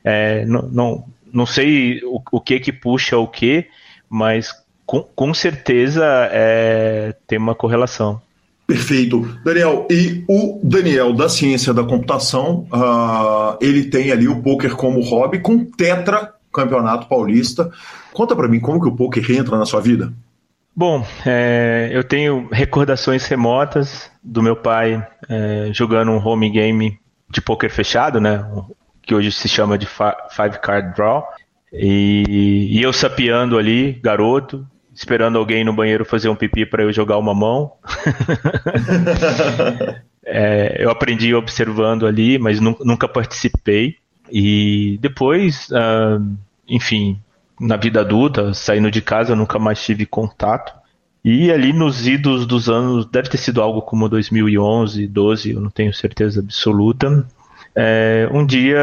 É, 0.05 0.45
não, 0.45 0.61
não, 0.71 1.05
não 1.33 1.47
sei 1.47 2.03
o, 2.05 2.21
o 2.33 2.38
que 2.38 2.61
que 2.61 2.71
puxa 2.71 3.17
o 3.17 3.26
que, 3.26 3.67
mas 4.11 4.66
com, 4.87 5.02
com 5.02 5.35
certeza 5.35 6.05
é, 6.31 7.14
tem 7.26 7.38
uma 7.38 7.55
correlação. 7.55 8.23
Perfeito. 8.66 9.21
Daniel, 9.45 9.87
e 9.90 10.25
o 10.28 10.61
Daniel 10.62 11.12
da 11.12 11.28
ciência 11.28 11.73
da 11.73 11.85
computação, 11.85 12.66
uh, 12.73 13.57
ele 13.61 13.85
tem 13.85 14.11
ali 14.11 14.26
o 14.26 14.43
poker 14.43 14.75
como 14.75 15.00
hobby 15.02 15.38
com 15.38 15.64
tetra 15.64 16.33
campeonato 16.52 17.07
paulista. 17.07 17.71
Conta 18.12 18.35
para 18.35 18.49
mim 18.49 18.59
como 18.59 18.81
que 18.81 18.88
o 18.88 18.97
poker 18.97 19.31
entra 19.31 19.59
na 19.59 19.66
sua 19.66 19.81
vida? 19.81 20.12
Bom, 20.75 21.07
é, 21.25 21.90
eu 21.93 22.02
tenho 22.02 22.49
recordações 22.50 23.26
remotas 23.26 24.11
do 24.23 24.43
meu 24.43 24.57
pai 24.57 25.07
é, 25.28 25.71
jogando 25.73 26.11
um 26.11 26.19
home 26.19 26.50
game 26.50 26.99
de 27.31 27.40
poker 27.40 27.71
fechado, 27.71 28.21
né? 28.21 28.45
Que 29.02 29.14
hoje 29.14 29.31
se 29.31 29.49
chama 29.49 29.78
de 29.78 29.87
Five 29.87 30.59
Card 30.61 30.95
Draw. 30.95 31.26
E, 31.73 32.69
e 32.71 32.83
eu 32.83 32.93
sapeando 32.93 33.57
ali, 33.57 33.93
garoto, 34.02 34.66
esperando 34.97 35.37
alguém 35.37 35.62
no 35.62 35.75
banheiro 35.75 36.07
fazer 36.07 36.31
um 36.31 36.35
pipi 36.35 36.65
para 36.65 36.83
eu 36.83 36.93
jogar 36.93 37.19
uma 37.19 37.35
mão. 37.35 37.73
é, 40.25 40.83
eu 40.83 40.91
aprendi 40.91 41.35
observando 41.35 42.07
ali, 42.07 42.38
mas 42.38 42.59
nunca 42.61 43.07
participei. 43.07 43.97
E 44.33 44.99
depois, 45.00 45.69
uh, 45.69 46.26
enfim, 46.67 47.21
na 47.61 47.76
vida 47.76 48.00
adulta, 48.00 48.55
saindo 48.55 48.91
de 48.91 49.03
casa, 49.03 49.37
nunca 49.37 49.59
mais 49.59 49.85
tive 49.85 50.07
contato. 50.07 50.73
E 51.23 51.53
ali 51.53 51.75
nos 51.75 52.07
idos 52.07 52.47
dos 52.47 52.71
anos, 52.71 53.05
deve 53.05 53.29
ter 53.29 53.37
sido 53.37 53.61
algo 53.61 53.83
como 53.83 54.09
2011, 54.09 55.07
12, 55.07 55.50
eu 55.50 55.61
não 55.61 55.71
tenho 55.71 55.93
certeza 55.93 56.41
absoluta. 56.41 57.26
É, 57.75 58.26
um 58.33 58.47
dia 58.47 58.79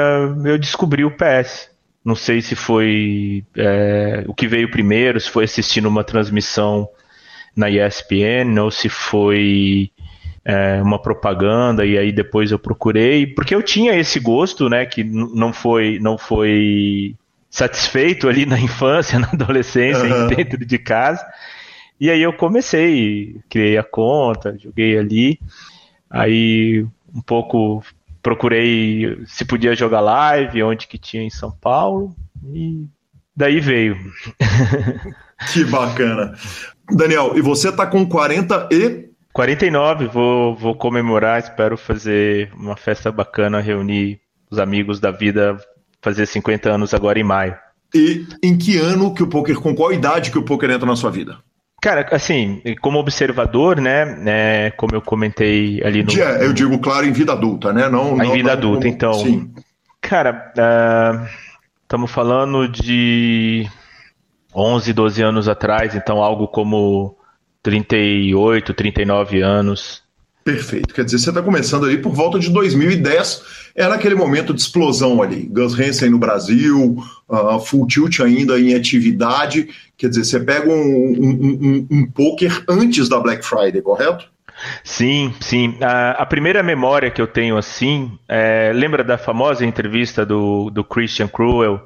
eu 0.45 0.59
descobri 0.59 1.03
o 1.03 1.11
PS. 1.11 1.72
Não 2.03 2.15
sei 2.15 2.41
se 2.41 2.55
foi 2.55 3.45
é, 3.55 4.25
o 4.27 4.33
que 4.33 4.47
veio 4.47 4.69
primeiro, 4.69 5.19
se 5.19 5.29
foi 5.29 5.45
assistindo 5.45 5.87
uma 5.87 6.03
transmissão 6.03 6.87
na 7.55 7.69
ESPN 7.69 8.59
ou 8.59 8.69
se 8.69 8.89
foi 8.89 9.91
é, 10.43 10.81
uma 10.81 11.01
propaganda 11.01 11.85
e 11.85 11.97
aí 11.97 12.11
depois 12.11 12.51
eu 12.51 12.59
procurei 12.59 13.25
porque 13.25 13.55
eu 13.55 13.63
tinha 13.63 13.95
esse 13.95 14.19
gosto, 14.19 14.67
né, 14.69 14.85
que 14.85 15.03
não 15.03 15.53
foi 15.53 15.99
não 15.99 16.17
foi 16.17 17.15
satisfeito 17.49 18.27
ali 18.27 18.45
na 18.45 18.59
infância, 18.59 19.17
na 19.19 19.29
adolescência, 19.29 20.03
uhum. 20.03 20.27
dentro 20.27 20.65
de 20.65 20.77
casa. 20.77 21.25
E 21.99 22.09
aí 22.09 22.21
eu 22.21 22.33
comecei, 22.33 23.37
criei 23.47 23.77
a 23.77 23.83
conta, 23.83 24.57
joguei 24.59 24.97
ali. 24.97 25.39
Aí 26.09 26.85
um 27.13 27.21
pouco 27.21 27.83
procurei 28.23 29.21
se 29.27 29.43
podia 29.43 29.75
jogar 29.75 29.99
live, 29.99 30.63
onde 30.63 30.87
que 30.87 30.97
tinha 30.97 31.21
em 31.21 31.29
São 31.29 31.51
Paulo, 31.51 32.15
e 32.53 32.87
daí 33.35 33.59
veio. 33.59 33.97
que 35.51 35.65
bacana. 35.65 36.33
Daniel, 36.89 37.33
e 37.35 37.41
você 37.41 37.71
tá 37.71 37.85
com 37.85 38.07
40 38.07 38.69
e 38.71 39.09
49, 39.33 40.07
vou, 40.07 40.55
vou 40.55 40.75
comemorar, 40.75 41.39
espero 41.39 41.75
fazer 41.75 42.51
uma 42.55 42.77
festa 42.77 43.11
bacana, 43.11 43.59
reunir 43.59 44.21
os 44.49 44.59
amigos 44.59 44.99
da 44.99 45.11
vida, 45.11 45.57
fazer 46.01 46.25
50 46.25 46.69
anos 46.69 46.93
agora 46.93 47.19
em 47.19 47.23
maio. 47.23 47.55
E 47.93 48.25
em 48.41 48.57
que 48.57 48.77
ano 48.77 49.13
que 49.13 49.23
o 49.23 49.27
poker, 49.27 49.59
com 49.59 49.75
qual 49.75 49.91
idade 49.91 50.31
que 50.31 50.37
o 50.37 50.43
poker 50.43 50.69
entra 50.69 50.85
na 50.85 50.95
sua 50.95 51.11
vida? 51.11 51.37
Cara, 51.83 52.07
assim, 52.11 52.61
como 52.79 52.97
observador, 52.97 53.81
né, 53.81 54.05
né 54.05 54.71
como 54.71 54.95
eu 54.95 55.01
comentei 55.01 55.83
ali 55.83 56.01
no... 56.01 56.13
É, 56.17 56.45
eu 56.45 56.53
digo, 56.53 56.79
claro, 56.79 57.05
em 57.05 57.11
vida 57.11 57.33
adulta, 57.33 57.73
né? 57.73 57.89
Não, 57.89 58.15
em 58.23 58.31
vida 58.31 58.43
não 58.47 58.51
adulta, 58.53 58.83
como... 58.83 58.93
então... 58.93 59.13
Sim. 59.15 59.53
Cara, 59.99 60.53
estamos 61.83 62.09
uh, 62.09 62.13
falando 62.13 62.69
de 62.69 63.69
11, 64.55 64.93
12 64.93 65.21
anos 65.23 65.49
atrás, 65.49 65.93
então 65.93 66.23
algo 66.23 66.47
como 66.47 67.17
38, 67.61 68.73
39 68.73 69.41
anos. 69.41 70.02
Perfeito. 70.43 70.93
Quer 70.93 71.05
dizer, 71.05 71.19
você 71.19 71.29
está 71.29 71.41
começando 71.41 71.85
ali 71.85 71.97
por 71.97 72.11
volta 72.11 72.37
de 72.37 72.49
2010, 72.49 73.71
era 73.75 73.95
aquele 73.95 74.15
momento 74.15 74.53
de 74.53 74.59
explosão 74.59 75.21
ali. 75.21 75.43
Gus 75.43 75.79
Hansen 75.79 76.09
no 76.09 76.17
Brasil, 76.17 76.97
uh, 77.29 77.59
Full 77.61 77.87
Tilt 77.87 78.19
ainda 78.19 78.59
em 78.59 78.75
atividade. 78.75 79.69
Quer 79.97 80.09
dizer, 80.09 80.25
você 80.25 80.39
pega 80.41 80.69
um, 80.69 80.73
um, 80.73 81.29
um, 81.29 81.87
um 81.89 82.11
poker 82.11 82.63
antes 82.67 83.07
da 83.07 83.19
Black 83.19 83.45
Friday, 83.45 83.81
correto? 83.81 84.27
Sim, 84.83 85.33
sim. 85.39 85.77
A, 85.81 86.11
a, 86.11 86.25
primeira 86.25 86.61
memória 86.61 87.09
que 87.09 87.21
eu 87.21 87.27
tenho 87.27 87.57
assim, 87.57 88.11
é, 88.27 88.71
lembra 88.73 89.03
da 89.03 89.17
famosa 89.17 89.65
entrevista 89.65 90.25
do, 90.25 90.69
do 90.69 90.83
Christian 90.83 91.27
Cruel, 91.27 91.81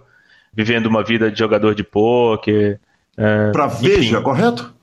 vivendo 0.53 0.87
uma 0.87 1.03
vida 1.03 1.31
de 1.31 1.37
jogador 1.37 1.75
de 1.75 1.83
pôquer? 1.83 2.79
É, 3.15 3.51
para 3.51 3.67
Veja, 3.67 4.19
correto? 4.19 4.73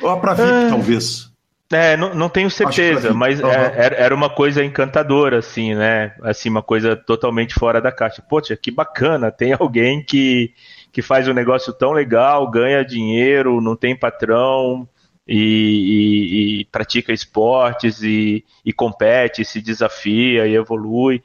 Ou 0.00 0.16
para 0.20 0.34
VIP, 0.34 0.48
é, 0.48 0.68
talvez? 0.68 1.33
É, 1.74 1.96
não, 1.96 2.14
não 2.14 2.28
tenho 2.28 2.50
certeza, 2.50 3.12
mas 3.12 3.40
uhum. 3.40 3.50
é, 3.50 3.94
era 3.98 4.14
uma 4.14 4.30
coisa 4.30 4.64
encantadora, 4.64 5.38
assim, 5.38 5.74
né? 5.74 6.14
Assim, 6.22 6.48
uma 6.48 6.62
coisa 6.62 6.94
totalmente 6.94 7.54
fora 7.54 7.80
da 7.80 7.90
caixa. 7.90 8.22
Poxa, 8.22 8.56
que 8.56 8.70
bacana, 8.70 9.30
tem 9.30 9.52
alguém 9.58 10.02
que, 10.02 10.52
que 10.92 11.02
faz 11.02 11.26
um 11.26 11.34
negócio 11.34 11.72
tão 11.72 11.92
legal, 11.92 12.50
ganha 12.50 12.84
dinheiro, 12.84 13.60
não 13.60 13.74
tem 13.74 13.96
patrão 13.96 14.88
e, 15.26 15.36
e, 15.36 16.60
e 16.60 16.64
pratica 16.66 17.12
esportes 17.12 18.02
e, 18.02 18.44
e, 18.64 18.72
compete, 18.72 19.44
se 19.44 19.60
desafia 19.60 20.46
e 20.46 20.54
evolui. 20.54 21.22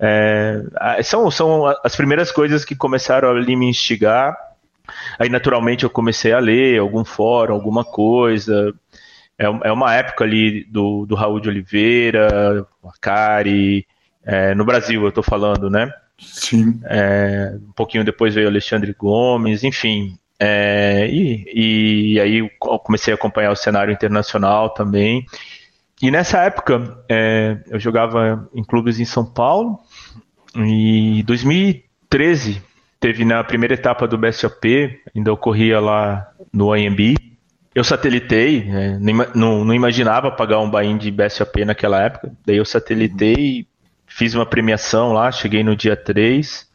É, 0.00 0.62
são, 1.02 1.30
são 1.30 1.66
as 1.84 1.94
primeiras 1.94 2.32
coisas 2.32 2.64
que 2.64 2.74
começaram 2.74 3.30
a 3.30 3.34
me 3.34 3.68
instigar. 3.68 4.36
Aí, 5.18 5.28
naturalmente, 5.28 5.84
eu 5.84 5.90
comecei 5.90 6.32
a 6.32 6.38
ler 6.38 6.78
algum 6.78 7.04
fórum, 7.04 7.54
alguma 7.54 7.84
coisa, 7.84 8.74
é, 9.38 9.44
é 9.44 9.72
uma 9.72 9.94
época 9.94 10.24
ali 10.24 10.64
do, 10.64 11.06
do 11.06 11.14
Raul 11.14 11.40
de 11.40 11.48
Oliveira, 11.48 12.66
Macari, 12.82 13.86
é, 14.24 14.54
no 14.54 14.64
Brasil 14.64 15.02
eu 15.02 15.08
estou 15.08 15.22
falando, 15.22 15.68
né? 15.68 15.92
Sim. 16.18 16.80
É, 16.84 17.54
um 17.68 17.72
pouquinho 17.72 18.04
depois 18.04 18.34
veio 18.34 18.48
Alexandre 18.48 18.94
Gomes, 18.94 19.62
enfim. 19.64 20.18
É, 20.38 21.08
e, 21.10 22.14
e 22.14 22.20
aí 22.20 22.38
eu 22.38 22.50
comecei 22.78 23.12
a 23.12 23.16
acompanhar 23.16 23.50
o 23.50 23.56
cenário 23.56 23.92
internacional 23.92 24.70
também. 24.70 25.26
E 26.00 26.10
nessa 26.10 26.38
época 26.42 26.98
é, 27.08 27.58
eu 27.68 27.78
jogava 27.78 28.48
em 28.54 28.64
clubes 28.64 28.98
em 28.98 29.04
São 29.04 29.24
Paulo. 29.24 29.78
E 30.56 31.22
2013 31.24 32.62
teve 33.00 33.24
na 33.24 33.42
primeira 33.42 33.74
etapa 33.74 34.06
do 34.06 34.16
BSOP, 34.16 35.00
ainda 35.14 35.32
ocorria 35.32 35.80
lá 35.80 36.30
no 36.52 36.72
AMB, 36.72 37.16
eu 37.74 37.82
satelitei, 37.82 38.64
né, 38.64 38.98
não, 39.34 39.64
não, 39.64 39.74
imaginava 39.74 40.30
pagar 40.30 40.60
um 40.60 40.70
buy-in 40.70 40.96
de 40.96 41.10
BSOP 41.10 41.64
naquela 41.64 42.00
época. 42.00 42.32
Daí 42.46 42.56
eu 42.56 42.64
satelitei, 42.64 43.66
fiz 44.06 44.34
uma 44.34 44.46
premiação 44.46 45.12
lá, 45.12 45.32
cheguei 45.32 45.64
no 45.64 45.74
dia 45.74 45.96
3, 45.96 46.68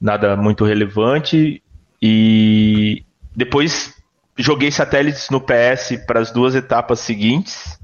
nada 0.00 0.36
muito 0.36 0.64
relevante. 0.64 1.60
E 2.00 3.04
depois 3.34 3.94
joguei 4.38 4.70
satélites 4.70 5.28
no 5.28 5.40
PS 5.40 6.04
para 6.06 6.20
as 6.20 6.30
duas 6.30 6.54
etapas 6.54 7.00
seguintes 7.00 7.78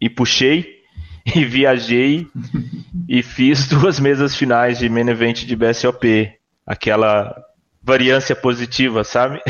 e 0.00 0.08
puxei 0.08 0.80
e 1.34 1.44
viajei 1.44 2.28
e 3.08 3.20
fiz 3.20 3.66
duas 3.66 3.98
mesas 3.98 4.36
finais 4.36 4.78
de 4.78 4.88
main 4.88 5.08
event 5.08 5.44
de 5.44 5.56
BSOP. 5.56 6.32
Aquela 6.64 7.34
variância 7.82 8.36
positiva, 8.36 9.02
sabe? 9.02 9.40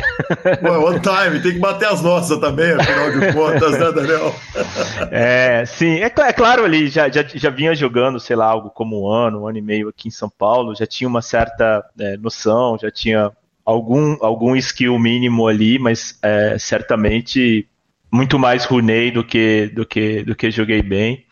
Well, 0.63 0.85
one 0.85 1.01
time, 1.01 1.41
tem 1.43 1.55
que 1.55 1.59
bater 1.59 1.89
as 1.89 2.01
nossas 2.01 2.39
também, 2.39 2.73
afinal 2.73 3.11
de 3.11 3.33
contas, 3.33 3.73
né, 3.73 3.93
Daniel? 3.93 4.35
é, 5.11 5.65
sim, 5.67 5.99
é, 5.99 6.07
é, 6.07 6.33
claro 6.33 6.65
ali, 6.65 6.89
já, 6.89 7.09
já, 7.09 7.23
já 7.23 7.51
vinha 7.51 7.75
jogando, 7.75 8.21
sei 8.21 8.37
lá, 8.37 8.47
algo 8.47 8.71
como 8.71 9.05
um 9.05 9.13
ano, 9.13 9.43
um 9.43 9.49
ano 9.49 9.59
e 9.59 9.63
meio 9.63 9.89
aqui 9.89 10.09
em 10.09 10.13
São 10.13 10.31
Paulo, 10.31 10.75
já 10.75 10.87
tinha 10.87 11.09
uma 11.09 11.23
certa 11.23 11.85
é, 11.99 12.17
noção, 12.17 12.79
já 12.81 12.91
tinha 12.91 13.33
algum, 13.65 14.17
algum 14.21 14.55
skill 14.57 14.99
mínimo 14.99 15.49
ali, 15.49 15.79
mas 15.79 16.19
é, 16.23 16.57
certamente 16.59 17.67
muito 18.13 18.39
mais 18.39 18.65
runei 18.65 19.11
do 19.11 19.25
que, 19.25 19.71
do 19.75 19.85
que, 19.85 20.23
do 20.23 20.35
que 20.35 20.51
joguei 20.51 20.83
bem. 20.83 21.25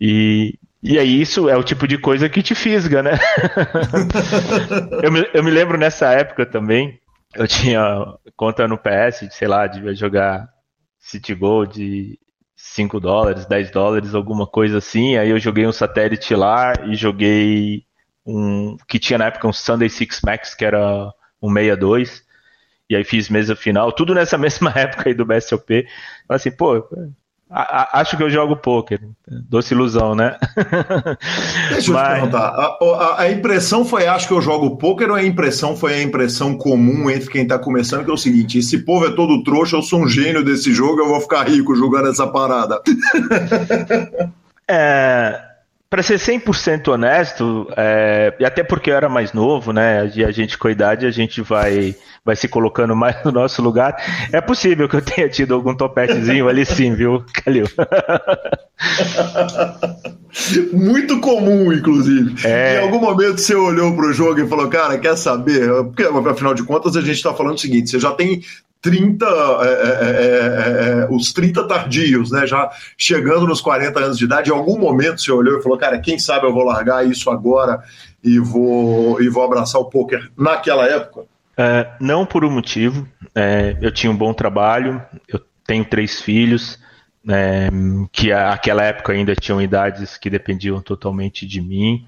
E, 0.00 0.58
e 0.84 0.98
aí 0.98 1.18
isso 1.18 1.48
é 1.48 1.56
o 1.56 1.64
tipo 1.64 1.88
de 1.88 1.96
coisa 1.96 2.28
que 2.28 2.42
te 2.42 2.54
fisga, 2.54 3.02
né? 3.02 3.12
eu, 5.02 5.10
me, 5.10 5.26
eu 5.32 5.42
me 5.42 5.50
lembro 5.50 5.78
nessa 5.78 6.12
época 6.12 6.44
também, 6.44 7.00
eu 7.34 7.48
tinha 7.48 8.04
conta 8.36 8.68
no 8.68 8.76
PS, 8.76 9.26
sei 9.30 9.48
lá, 9.48 9.66
devia 9.66 9.94
jogar 9.94 10.46
City 10.98 11.34
Gold 11.34 11.74
de 11.74 12.18
5 12.54 13.00
dólares, 13.00 13.46
10 13.46 13.70
dólares, 13.70 14.14
alguma 14.14 14.46
coisa 14.46 14.76
assim. 14.76 15.16
Aí 15.16 15.30
eu 15.30 15.38
joguei 15.38 15.66
um 15.66 15.72
satélite 15.72 16.34
lá 16.34 16.74
e 16.84 16.94
joguei 16.94 17.84
um 18.26 18.76
que 18.86 18.98
tinha 18.98 19.18
na 19.18 19.26
época 19.26 19.48
um 19.48 19.52
Sunday 19.54 19.88
Six 19.88 20.20
Max, 20.22 20.54
que 20.54 20.66
era 20.66 21.10
um 21.42 21.52
62. 21.52 22.22
E 22.90 22.94
aí 22.96 23.04
fiz 23.04 23.30
mesa 23.30 23.56
final, 23.56 23.90
tudo 23.90 24.14
nessa 24.14 24.36
mesma 24.38 24.70
época 24.70 25.08
aí 25.08 25.14
do 25.14 25.24
BSOP. 25.24 25.86
Assim, 26.28 26.50
pô, 26.50 26.86
acho 27.54 28.16
que 28.16 28.22
eu 28.22 28.30
jogo 28.30 28.56
pôquer. 28.56 29.00
Doce 29.48 29.74
ilusão, 29.74 30.14
né? 30.14 30.36
Deixa 31.70 31.90
eu 31.90 31.94
Mas... 31.94 32.08
te 32.08 32.12
perguntar. 32.12 32.48
A, 32.48 32.78
a, 32.82 33.20
a, 33.22 33.30
impressão 33.30 33.84
foi 33.84 34.06
acho 34.06 34.26
que 34.26 34.34
eu 34.34 34.40
jogo 34.40 34.76
pôquer 34.76 35.08
ou 35.08 35.16
a 35.16 35.24
impressão 35.24 35.76
foi 35.76 35.94
a 35.94 36.02
impressão 36.02 36.56
comum 36.56 37.08
entre 37.08 37.30
quem 37.30 37.46
tá 37.46 37.58
começando, 37.58 38.04
que 38.04 38.10
é 38.10 38.14
o 38.14 38.18
seguinte: 38.18 38.58
esse 38.58 38.78
povo 38.78 39.06
é 39.06 39.10
todo 39.14 39.42
trouxa, 39.44 39.76
eu 39.76 39.82
sou 39.82 40.02
um 40.02 40.08
gênio 40.08 40.44
desse 40.44 40.72
jogo, 40.72 41.00
eu 41.00 41.08
vou 41.08 41.20
ficar 41.20 41.48
rico 41.48 41.74
jogando 41.74 42.08
essa 42.08 42.26
parada. 42.26 42.82
é 44.68 45.53
para 45.88 46.02
ser 46.02 46.18
100% 46.18 46.88
honesto, 46.88 47.68
é, 47.76 48.34
e 48.40 48.44
até 48.44 48.64
porque 48.64 48.90
eu 48.90 48.96
era 48.96 49.08
mais 49.08 49.32
novo, 49.32 49.72
né, 49.72 50.10
e 50.14 50.24
a 50.24 50.32
gente 50.32 50.58
com 50.58 50.66
a 50.66 50.72
idade, 50.72 51.06
a 51.06 51.10
gente 51.10 51.40
vai, 51.40 51.94
vai 52.24 52.34
se 52.34 52.48
colocando 52.48 52.96
mais 52.96 53.22
no 53.24 53.30
nosso 53.30 53.62
lugar, 53.62 53.96
é 54.32 54.40
possível 54.40 54.88
que 54.88 54.96
eu 54.96 55.02
tenha 55.02 55.28
tido 55.28 55.54
algum 55.54 55.74
topetezinho 55.74 56.48
ali 56.48 56.66
sim, 56.66 56.94
viu, 56.94 57.24
Calil? 57.32 57.66
Muito 60.72 61.20
comum, 61.20 61.72
inclusive. 61.72 62.34
É... 62.46 62.76
Em 62.76 62.78
algum 62.82 63.00
momento 63.00 63.40
você 63.40 63.54
olhou 63.54 63.94
para 63.94 64.06
o 64.06 64.12
jogo 64.12 64.40
e 64.40 64.48
falou, 64.48 64.68
cara, 64.68 64.98
quer 64.98 65.16
saber? 65.16 65.68
Porque, 65.84 66.02
afinal 66.02 66.54
de 66.54 66.64
contas, 66.64 66.96
a 66.96 67.00
gente 67.00 67.12
está 67.16 67.32
falando 67.32 67.54
o 67.54 67.60
seguinte: 67.60 67.90
você 67.90 68.00
já 68.00 68.10
tem 68.10 68.42
30, 68.84 69.24
é 69.24 69.30
é, 69.30 69.68
é, 69.68 70.98
é, 70.98 71.00
é, 71.00 71.08
os 71.10 71.32
30 71.32 71.66
tardios, 71.66 72.30
né? 72.30 72.46
Já 72.46 72.70
chegando 72.98 73.46
nos 73.46 73.62
40 73.62 73.98
anos 73.98 74.18
de 74.18 74.26
idade, 74.26 74.50
em 74.50 74.52
algum 74.52 74.78
momento 74.78 75.22
você 75.22 75.32
olhou 75.32 75.58
e 75.58 75.62
falou, 75.62 75.78
cara, 75.78 75.98
quem 75.98 76.18
sabe 76.18 76.46
eu 76.46 76.52
vou 76.52 76.64
largar 76.64 77.06
isso 77.06 77.30
agora 77.30 77.82
e 78.22 78.38
vou, 78.38 79.22
e 79.22 79.28
vou 79.30 79.42
abraçar 79.42 79.80
o 79.80 79.86
poker 79.86 80.30
naquela 80.36 80.86
época? 80.86 81.22
É, 81.56 81.92
não 81.98 82.26
por 82.26 82.44
um 82.44 82.50
motivo. 82.50 83.08
eu 83.80 83.90
tinha 83.90 84.12
um 84.12 84.16
bom 84.16 84.34
trabalho, 84.34 85.00
eu 85.26 85.40
tenho 85.66 85.84
três 85.86 86.20
filhos, 86.20 86.78
que 88.12 88.34
naquela 88.34 88.84
época 88.84 89.14
ainda 89.14 89.34
tinham 89.34 89.62
idades 89.62 90.18
que 90.18 90.28
dependiam 90.28 90.82
totalmente 90.82 91.46
de 91.46 91.62
mim, 91.62 92.06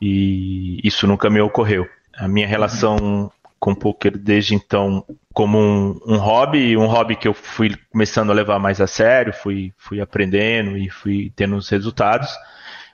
e 0.00 0.80
isso 0.82 1.06
nunca 1.06 1.28
me 1.28 1.40
ocorreu. 1.40 1.86
A 2.16 2.26
minha 2.26 2.46
relação 2.46 3.30
com 3.64 3.74
poker 3.74 4.18
desde 4.18 4.54
então 4.54 5.02
como 5.32 5.58
um, 5.58 5.98
um 6.06 6.18
hobby, 6.18 6.76
um 6.76 6.84
hobby 6.84 7.16
que 7.16 7.26
eu 7.26 7.32
fui 7.32 7.74
começando 7.90 8.28
a 8.28 8.34
levar 8.34 8.58
mais 8.58 8.78
a 8.78 8.86
sério, 8.86 9.32
fui, 9.32 9.72
fui 9.78 10.02
aprendendo 10.02 10.76
e 10.76 10.90
fui 10.90 11.32
tendo 11.34 11.56
os 11.56 11.70
resultados, 11.70 12.28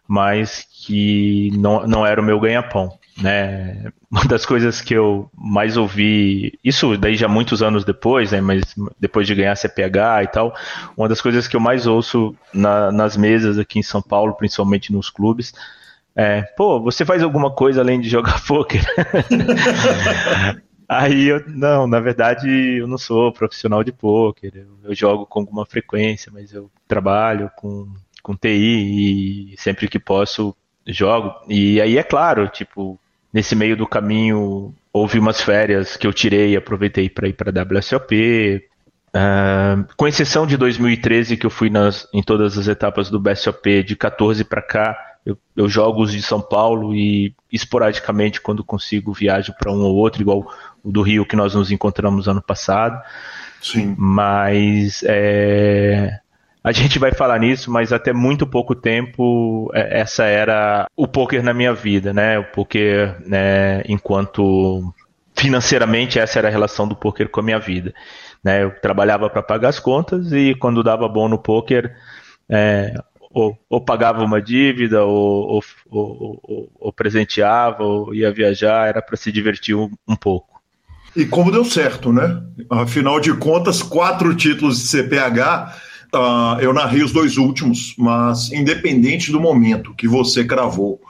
mas 0.06 0.64
que 0.70 1.50
não, 1.58 1.84
não 1.88 2.06
era 2.06 2.20
o 2.20 2.24
meu 2.24 2.38
ganha-pão. 2.38 2.96
Né? 3.20 3.90
Uma 4.08 4.24
das 4.26 4.46
coisas 4.46 4.80
que 4.80 4.94
eu 4.94 5.28
mais 5.34 5.76
ouvi, 5.76 6.56
isso 6.62 6.96
daí 6.96 7.16
já 7.16 7.26
muitos 7.26 7.64
anos 7.64 7.84
depois, 7.84 8.30
né? 8.30 8.40
mas 8.40 8.62
depois 8.98 9.26
de 9.26 9.34
ganhar 9.34 9.56
CPH 9.56 10.22
e 10.22 10.26
tal, 10.28 10.54
uma 10.96 11.08
das 11.08 11.20
coisas 11.20 11.48
que 11.48 11.56
eu 11.56 11.60
mais 11.60 11.86
ouço 11.88 12.34
na, 12.54 12.92
nas 12.92 13.16
mesas 13.16 13.58
aqui 13.58 13.80
em 13.80 13.82
São 13.82 14.00
Paulo, 14.00 14.34
principalmente 14.34 14.92
nos 14.92 15.10
clubes, 15.10 15.52
é, 16.20 16.42
pô, 16.42 16.78
você 16.78 17.02
faz 17.02 17.22
alguma 17.22 17.50
coisa 17.50 17.80
além 17.80 17.98
de 17.98 18.10
jogar 18.10 18.40
poker? 18.44 18.84
Aí 20.86 21.28
eu, 21.28 21.42
não, 21.46 21.86
na 21.86 21.98
verdade 21.98 22.76
eu 22.76 22.86
não 22.86 22.98
sou 22.98 23.32
profissional 23.32 23.82
de 23.82 23.90
poker, 23.90 24.52
eu, 24.54 24.90
eu, 24.90 24.94
jogo 24.94 25.24
com 25.24 25.40
alguma 25.40 25.64
frequência, 25.64 26.30
mas 26.30 26.52
eu 26.52 26.70
trabalho 26.86 27.50
com, 27.56 27.88
com 28.22 28.36
TI 28.36 29.52
e 29.52 29.54
sempre 29.56 29.88
que 29.88 29.98
posso 29.98 30.54
jogo. 30.86 31.32
E 31.48 31.80
aí 31.80 31.96
é 31.96 32.02
claro, 32.02 32.48
tipo, 32.48 33.00
nesse 33.32 33.54
meio 33.54 33.76
do 33.76 33.86
caminho 33.86 34.74
houve 34.92 35.18
umas 35.18 35.40
férias 35.40 35.96
que 35.96 36.06
eu 36.06 36.12
tirei 36.12 36.50
e 36.50 36.56
aproveitei 36.56 37.08
para 37.08 37.28
ir 37.28 37.32
para 37.32 37.50
a 37.50 37.78
WSOP. 37.78 38.62
Uh, 39.14 39.86
com 39.96 40.06
exceção 40.06 40.46
de 40.46 40.56
2013, 40.56 41.36
que 41.36 41.46
eu 41.46 41.50
fui 41.50 41.70
nas, 41.70 42.06
em 42.12 42.22
todas 42.22 42.58
as 42.58 42.68
etapas 42.68 43.08
do 43.08 43.18
BSOP, 43.18 43.84
de 43.84 43.96
14 43.96 44.44
para 44.44 44.60
cá, 44.60 45.09
eu, 45.24 45.36
eu, 45.56 45.68
jogo 45.68 46.02
os 46.02 46.12
de 46.12 46.22
São 46.22 46.40
Paulo 46.40 46.94
e 46.94 47.34
esporadicamente, 47.52 48.40
quando 48.40 48.64
consigo, 48.64 49.12
viajo 49.12 49.54
para 49.58 49.70
um 49.70 49.80
ou 49.82 49.94
outro, 49.96 50.22
igual 50.22 50.50
o 50.82 50.90
do 50.90 51.02
Rio 51.02 51.26
que 51.26 51.36
nós 51.36 51.54
nos 51.54 51.70
encontramos 51.70 52.28
ano 52.28 52.42
passado. 52.42 53.00
Sim. 53.60 53.94
Mas 53.98 55.02
é, 55.04 56.18
a 56.64 56.72
gente 56.72 56.98
vai 56.98 57.12
falar 57.12 57.38
nisso, 57.38 57.70
mas 57.70 57.92
até 57.92 58.12
muito 58.12 58.46
pouco 58.46 58.74
tempo 58.74 59.70
é, 59.74 60.00
essa 60.00 60.24
era 60.24 60.86
o 60.96 61.06
poker 61.06 61.42
na 61.42 61.54
minha 61.54 61.74
vida, 61.74 62.12
né? 62.12 62.38
O 62.38 62.44
poker, 62.44 63.16
né, 63.26 63.82
enquanto 63.86 64.92
financeiramente 65.34 66.18
essa 66.18 66.38
era 66.38 66.48
a 66.48 66.50
relação 66.50 66.86
do 66.86 66.94
poker 66.94 67.28
com 67.30 67.40
a 67.40 67.42
minha 67.42 67.58
vida. 67.58 67.94
Né? 68.44 68.62
Eu 68.62 68.78
trabalhava 68.80 69.30
para 69.30 69.42
pagar 69.42 69.70
as 69.70 69.78
contas 69.78 70.32
e 70.32 70.54
quando 70.54 70.82
dava 70.82 71.08
bom 71.08 71.28
no 71.28 71.38
poker, 71.38 71.96
é, 72.48 72.94
ou, 73.30 73.56
ou, 73.68 73.80
pagava 73.80 74.22
uma 74.24 74.42
dívida, 74.42 75.04
ou, 75.04 75.62
ou, 75.88 76.70
ou, 76.78 76.92
presenteava, 76.92 77.84
ou 77.84 78.14
ia 78.14 78.32
viajar, 78.32 78.88
era 78.88 79.00
para 79.00 79.16
se 79.16 79.30
divertir 79.30 79.74
um, 79.74 79.90
um 80.06 80.16
pouco. 80.16 80.60
E 81.16 81.24
como 81.24 81.50
deu 81.50 81.64
certo, 81.64 82.12
né? 82.12 82.42
Afinal 82.68 83.20
de 83.20 83.32
contas, 83.34 83.82
quatro 83.82 84.34
títulos 84.34 84.80
de 84.80 84.88
CPH 84.88 85.90
Uh, 86.12 86.58
eu 86.60 86.72
narrei 86.72 87.04
os 87.04 87.12
dois 87.12 87.36
últimos, 87.36 87.94
mas 87.96 88.50
independente 88.50 89.30
do 89.30 89.40
momento 89.40 89.94
que 89.94 90.08
você 90.08 90.44
cravou 90.44 91.00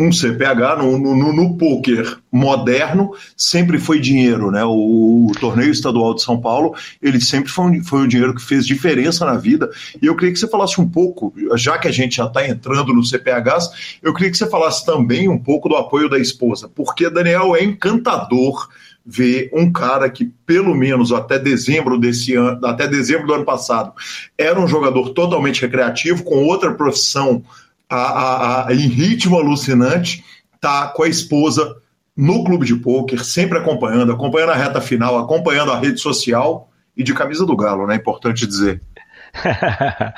um 0.00 0.10
CPH 0.10 0.78
no, 0.78 0.98
no, 0.98 1.32
no 1.32 1.56
poker 1.56 2.18
moderno 2.32 3.12
sempre 3.36 3.78
foi 3.78 4.00
dinheiro, 4.00 4.50
né? 4.50 4.64
O, 4.64 5.26
o, 5.28 5.32
torneio 5.38 5.70
estadual 5.70 6.14
de 6.14 6.22
São 6.22 6.40
Paulo 6.40 6.74
ele 7.02 7.20
sempre 7.20 7.50
foi 7.50 7.64
um, 7.64 7.84
foi 7.84 8.00
um 8.00 8.08
dinheiro 8.08 8.34
que 8.34 8.42
fez 8.42 8.66
diferença 8.66 9.24
na 9.26 9.34
vida. 9.34 9.70
E 10.00 10.06
eu 10.06 10.16
queria 10.16 10.32
que 10.32 10.38
você 10.38 10.48
falasse 10.48 10.80
um 10.80 10.88
pouco, 10.88 11.32
já 11.56 11.78
que 11.78 11.88
a 11.88 11.92
gente 11.92 12.16
já 12.16 12.26
está 12.26 12.46
entrando 12.46 12.94
no 12.94 13.04
CPHs, 13.04 13.98
eu 14.02 14.14
queria 14.14 14.30
que 14.30 14.38
você 14.38 14.48
falasse 14.48 14.84
também 14.86 15.28
um 15.28 15.38
pouco 15.38 15.68
do 15.68 15.76
apoio 15.76 16.08
da 16.08 16.18
esposa, 16.18 16.68
porque 16.68 17.10
Daniel 17.10 17.54
é 17.54 17.62
encantador 17.62 18.68
ver 19.04 19.50
um 19.52 19.72
cara 19.72 20.08
que, 20.08 20.26
pelo 20.46 20.74
menos 20.74 21.10
até 21.10 21.38
dezembro 21.38 21.98
desse 21.98 22.34
ano, 22.34 22.64
até 22.64 22.86
dezembro 22.86 23.26
do 23.26 23.34
ano 23.34 23.44
passado, 23.44 23.92
era 24.36 24.60
um 24.60 24.68
jogador 24.68 25.10
totalmente 25.10 25.62
recreativo, 25.62 26.22
com 26.22 26.44
outra 26.44 26.74
profissão 26.74 27.42
a, 27.90 27.96
a, 27.96 28.68
a, 28.68 28.74
em 28.74 28.88
ritmo 28.88 29.36
alucinante, 29.36 30.24
tá 30.60 30.88
com 30.88 31.02
a 31.02 31.08
esposa 31.08 31.76
no 32.16 32.44
clube 32.44 32.66
de 32.66 32.76
pôquer, 32.76 33.24
sempre 33.24 33.58
acompanhando, 33.58 34.12
acompanhando 34.12 34.50
a 34.50 34.56
reta 34.56 34.80
final, 34.80 35.18
acompanhando 35.18 35.72
a 35.72 35.78
rede 35.78 36.00
social 36.00 36.70
e 36.96 37.02
de 37.02 37.14
camisa 37.14 37.44
do 37.44 37.56
galo, 37.56 37.86
né? 37.86 37.96
Importante 37.96 38.46
dizer. 38.46 38.82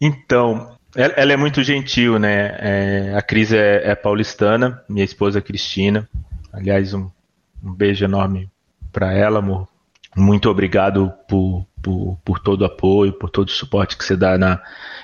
então, 0.00 0.76
ela 0.94 1.32
é 1.32 1.36
muito 1.36 1.62
gentil, 1.62 2.18
né? 2.18 2.56
É, 2.58 3.14
a 3.16 3.22
Cris 3.22 3.52
é, 3.52 3.90
é, 3.90 3.94
paulistana, 3.94 4.82
minha 4.88 5.04
esposa 5.04 5.40
Cristina. 5.40 6.08
Aliás, 6.52 6.94
um 6.94 7.10
um 7.66 7.72
beijo 7.72 8.04
enorme 8.04 8.48
para 8.92 9.12
ela, 9.12 9.40
amor. 9.40 9.68
Muito 10.16 10.48
obrigado 10.48 11.12
por, 11.28 11.66
por, 11.82 12.18
por, 12.24 12.40
todo 12.40 12.62
o 12.62 12.64
apoio, 12.64 13.12
por 13.12 13.28
todo 13.28 13.48
o 13.48 13.52
suporte 13.52 13.96
que 13.96 14.04
você 14.04 14.16
dá 14.16 14.38
na, 14.38 14.60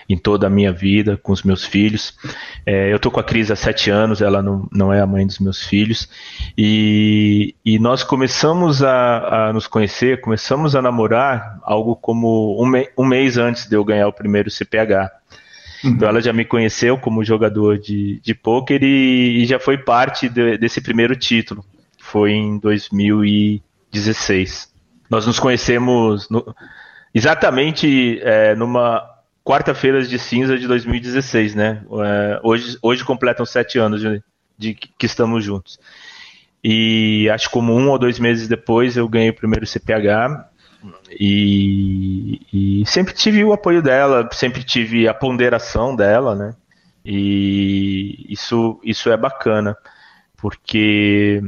em 0.09 0.17
toda 0.17 0.47
a 0.47 0.51
minha 0.51 0.73
vida, 0.73 1.17
com 1.17 1.33
os 1.33 1.43
meus 1.43 1.65
filhos. 1.65 2.17
É, 2.65 2.93
eu 2.93 2.99
tô 2.99 3.11
com 3.11 3.21
a 3.21 3.25
Cris 3.25 3.51
há 3.51 3.57
sete 3.57 3.91
anos, 3.91 4.23
ela 4.23 4.43
não, 4.43 4.67
não 4.73 4.93
é 4.93 5.01
a 5.01 5.07
mãe 5.07 5.27
dos 5.27 5.39
meus 5.39 5.63
filhos. 5.63 6.09
E, 6.57 7.55
e 7.65 7.79
nós 7.79 8.03
começamos 8.03 8.83
a, 8.83 9.49
a 9.49 9.53
nos 9.53 9.67
conhecer, 9.67 10.21
começamos 10.21 10.75
a 10.75 10.81
namorar 10.81 11.59
algo 11.63 11.95
como 11.95 12.57
um, 12.63 12.67
me, 12.67 12.89
um 12.97 13.05
mês 13.05 13.37
antes 13.37 13.69
de 13.69 13.77
eu 13.77 13.85
ganhar 13.85 14.09
o 14.09 14.13
primeiro 14.13 14.51
CPH. 14.51 15.11
Então 15.85 16.09
ela 16.09 16.23
já 16.23 16.33
me 16.33 16.45
conheceu 16.45 16.97
como 16.97 17.25
jogador 17.25 17.77
de, 17.77 18.21
de 18.21 18.35
pôquer 18.35 18.83
e, 18.83 19.43
e 19.43 19.45
já 19.45 19.59
foi 19.59 19.77
parte 19.77 20.29
de, 20.29 20.57
desse 20.57 20.81
primeiro 20.81 21.17
título 21.17 21.65
foi 22.13 22.33
em 22.33 22.59
2016. 22.59 24.72
Nós 25.13 25.27
nos 25.27 25.39
conhecemos 25.39 26.27
no, 26.31 26.57
exatamente 27.15 28.19
é, 28.23 28.55
numa 28.55 29.07
quarta-feira 29.45 30.03
de 30.03 30.19
cinza 30.19 30.57
de 30.57 30.67
2016, 30.67 31.55
né? 31.55 31.83
É, 32.03 32.41
hoje, 32.43 32.79
hoje 32.81 33.05
completam 33.05 33.45
sete 33.45 33.79
anos 33.79 34.01
de, 34.01 34.23
de, 34.57 34.73
que 34.73 35.05
estamos 35.05 35.45
juntos. 35.45 35.79
E 36.65 37.29
acho 37.31 37.51
como 37.51 37.75
um 37.75 37.91
ou 37.91 37.99
dois 37.99 38.19
meses 38.19 38.49
depois 38.49 38.97
eu 38.97 39.07
ganhei 39.07 39.29
o 39.29 39.35
primeiro 39.35 39.67
CPH 39.67 40.49
e, 41.21 42.41
e 42.51 42.83
sempre 42.87 43.13
tive 43.13 43.45
o 43.45 43.53
apoio 43.53 43.83
dela, 43.83 44.27
sempre 44.33 44.65
tive 44.65 45.07
a 45.07 45.13
ponderação 45.13 45.95
dela, 45.95 46.35
né? 46.35 46.55
E 47.05 48.25
isso, 48.31 48.81
isso 48.83 49.11
é 49.11 49.17
bacana, 49.19 49.77
porque 50.39 51.43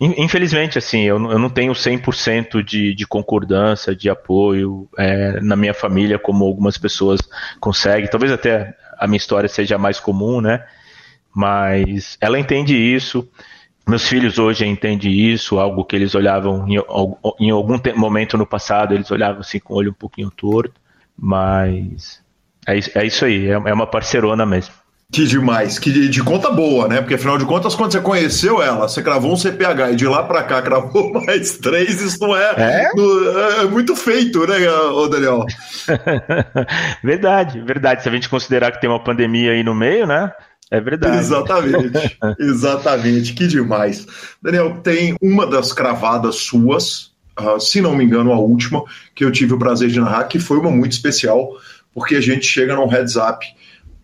Infelizmente, 0.00 0.78
assim, 0.78 1.02
eu, 1.02 1.16
eu 1.16 1.38
não 1.38 1.50
tenho 1.50 1.72
100% 1.72 2.62
de, 2.62 2.94
de 2.94 3.06
concordância, 3.06 3.96
de 3.96 4.08
apoio 4.08 4.88
é, 4.96 5.40
na 5.40 5.56
minha 5.56 5.74
família, 5.74 6.18
como 6.18 6.44
algumas 6.44 6.78
pessoas 6.78 7.20
conseguem. 7.58 8.08
Talvez 8.08 8.30
até 8.30 8.76
a 8.96 9.08
minha 9.08 9.16
história 9.16 9.48
seja 9.48 9.76
mais 9.76 9.98
comum, 9.98 10.40
né? 10.40 10.64
Mas 11.34 12.16
ela 12.20 12.38
entende 12.38 12.76
isso. 12.76 13.28
Meus 13.88 14.06
filhos 14.06 14.38
hoje 14.38 14.66
entendem 14.66 15.10
isso, 15.10 15.58
algo 15.58 15.84
que 15.84 15.96
eles 15.96 16.14
olhavam 16.14 16.68
em, 16.68 16.76
em 17.40 17.50
algum 17.50 17.76
momento 17.96 18.38
no 18.38 18.46
passado, 18.46 18.94
eles 18.94 19.10
olhavam 19.10 19.40
assim 19.40 19.58
com 19.58 19.74
o 19.74 19.76
olho 19.78 19.90
um 19.90 19.94
pouquinho 19.94 20.30
torto. 20.30 20.80
Mas 21.16 22.22
é, 22.66 23.00
é 23.00 23.06
isso 23.06 23.24
aí, 23.24 23.46
é, 23.46 23.52
é 23.52 23.72
uma 23.72 23.86
parcerona 23.86 24.46
mesmo. 24.46 24.74
Que 25.10 25.24
demais, 25.24 25.78
que 25.78 25.90
de, 25.90 26.06
de, 26.06 26.22
conta 26.22 26.50
boa, 26.50 26.86
né? 26.86 27.00
Porque 27.00 27.14
afinal 27.14 27.38
de 27.38 27.46
contas, 27.46 27.74
quando 27.74 27.92
você 27.92 28.00
conheceu 28.00 28.60
ela, 28.62 28.86
você 28.86 29.02
cravou 29.02 29.32
um 29.32 29.36
CPH 29.36 29.92
e 29.92 29.96
de 29.96 30.06
lá 30.06 30.22
para 30.22 30.42
cá 30.42 30.60
cravou 30.60 31.10
mais 31.24 31.56
três, 31.56 32.02
isso 32.02 32.18
não 32.20 32.36
é, 32.36 32.52
é? 32.58 32.90
Não, 32.94 33.40
é 33.62 33.64
muito 33.64 33.96
feito, 33.96 34.46
né, 34.46 34.58
Daniel? 35.10 35.46
verdade, 37.02 37.58
verdade. 37.62 38.02
Se 38.02 38.08
a 38.10 38.12
gente 38.12 38.28
considerar 38.28 38.70
que 38.70 38.82
tem 38.82 38.90
uma 38.90 39.02
pandemia 39.02 39.52
aí 39.52 39.64
no 39.64 39.74
meio, 39.74 40.06
né? 40.06 40.30
É 40.70 40.78
verdade. 40.78 41.16
Exatamente, 41.16 42.18
exatamente, 42.38 43.32
que 43.32 43.46
demais. 43.46 44.06
Daniel, 44.42 44.78
tem 44.82 45.16
uma 45.22 45.46
das 45.46 45.72
cravadas 45.72 46.36
suas, 46.36 47.12
uh, 47.40 47.58
se 47.58 47.80
não 47.80 47.96
me 47.96 48.04
engano, 48.04 48.30
a 48.30 48.38
última, 48.38 48.84
que 49.14 49.24
eu 49.24 49.32
tive 49.32 49.54
o 49.54 49.58
prazer 49.58 49.88
de 49.88 50.00
narrar, 50.00 50.24
que 50.24 50.38
foi 50.38 50.58
uma 50.58 50.70
muito 50.70 50.92
especial, 50.92 51.48
porque 51.94 52.14
a 52.14 52.20
gente 52.20 52.46
chega 52.46 52.76
num 52.76 52.86
heads 52.86 53.16
up 53.16 53.42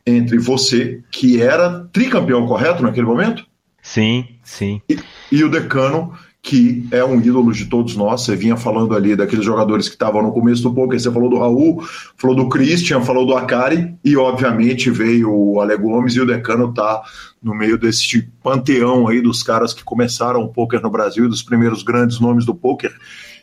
entre 0.07 0.39
você, 0.39 1.03
que 1.11 1.41
era 1.41 1.89
tricampeão, 1.93 2.47
correto, 2.47 2.83
naquele 2.83 3.07
momento? 3.07 3.47
Sim, 3.83 4.27
sim. 4.43 4.81
E, 4.89 4.99
e, 5.31 5.45
o 5.45 5.51
Decano, 5.51 6.13
que 6.43 6.87
é 6.91 7.03
um 7.05 7.21
ídolo 7.21 7.53
de 7.53 7.67
todos 7.67 7.97
nós. 7.97 8.23
Você 8.23 8.37
vinha 8.37 8.57
falando 8.57 8.95
ali 8.95 9.17
daqueles 9.17 9.45
jogadores 9.45 9.89
que 9.89 9.95
estavam 9.95 10.23
no 10.23 10.33
começo 10.33 10.63
do 10.63 10.75
poker. 10.75 11.01
Você 11.01 11.11
falou 11.11 11.31
do 11.31 11.39
Raul, 11.39 11.83
falou 12.17 12.37
do 12.37 12.49
Christian, 12.49 13.01
falou 13.01 13.27
do 13.27 13.35
Akari, 13.35 13.95
e 14.05 14.17
obviamente 14.17 14.91
veio 14.91 15.31
o 15.31 15.61
Ale 15.61 15.77
Gomes 15.77 16.15
e 16.15 16.21
o 16.21 16.27
Decano 16.27 16.73
tá 16.73 17.03
no 17.43 17.55
meio 17.55 17.79
desse 17.79 18.23
panteão 18.43 19.09
aí 19.09 19.21
dos 19.21 19.43
caras 19.43 19.73
que 19.73 19.83
começaram 19.85 20.43
o 20.43 20.49
poker 20.49 20.81
no 20.81 20.91
Brasil, 20.91 21.29
dos 21.29 21.43
primeiros 21.43 21.83
grandes 21.83 22.21
nomes 22.21 22.45
do 22.45 22.55
poker. 22.55 22.95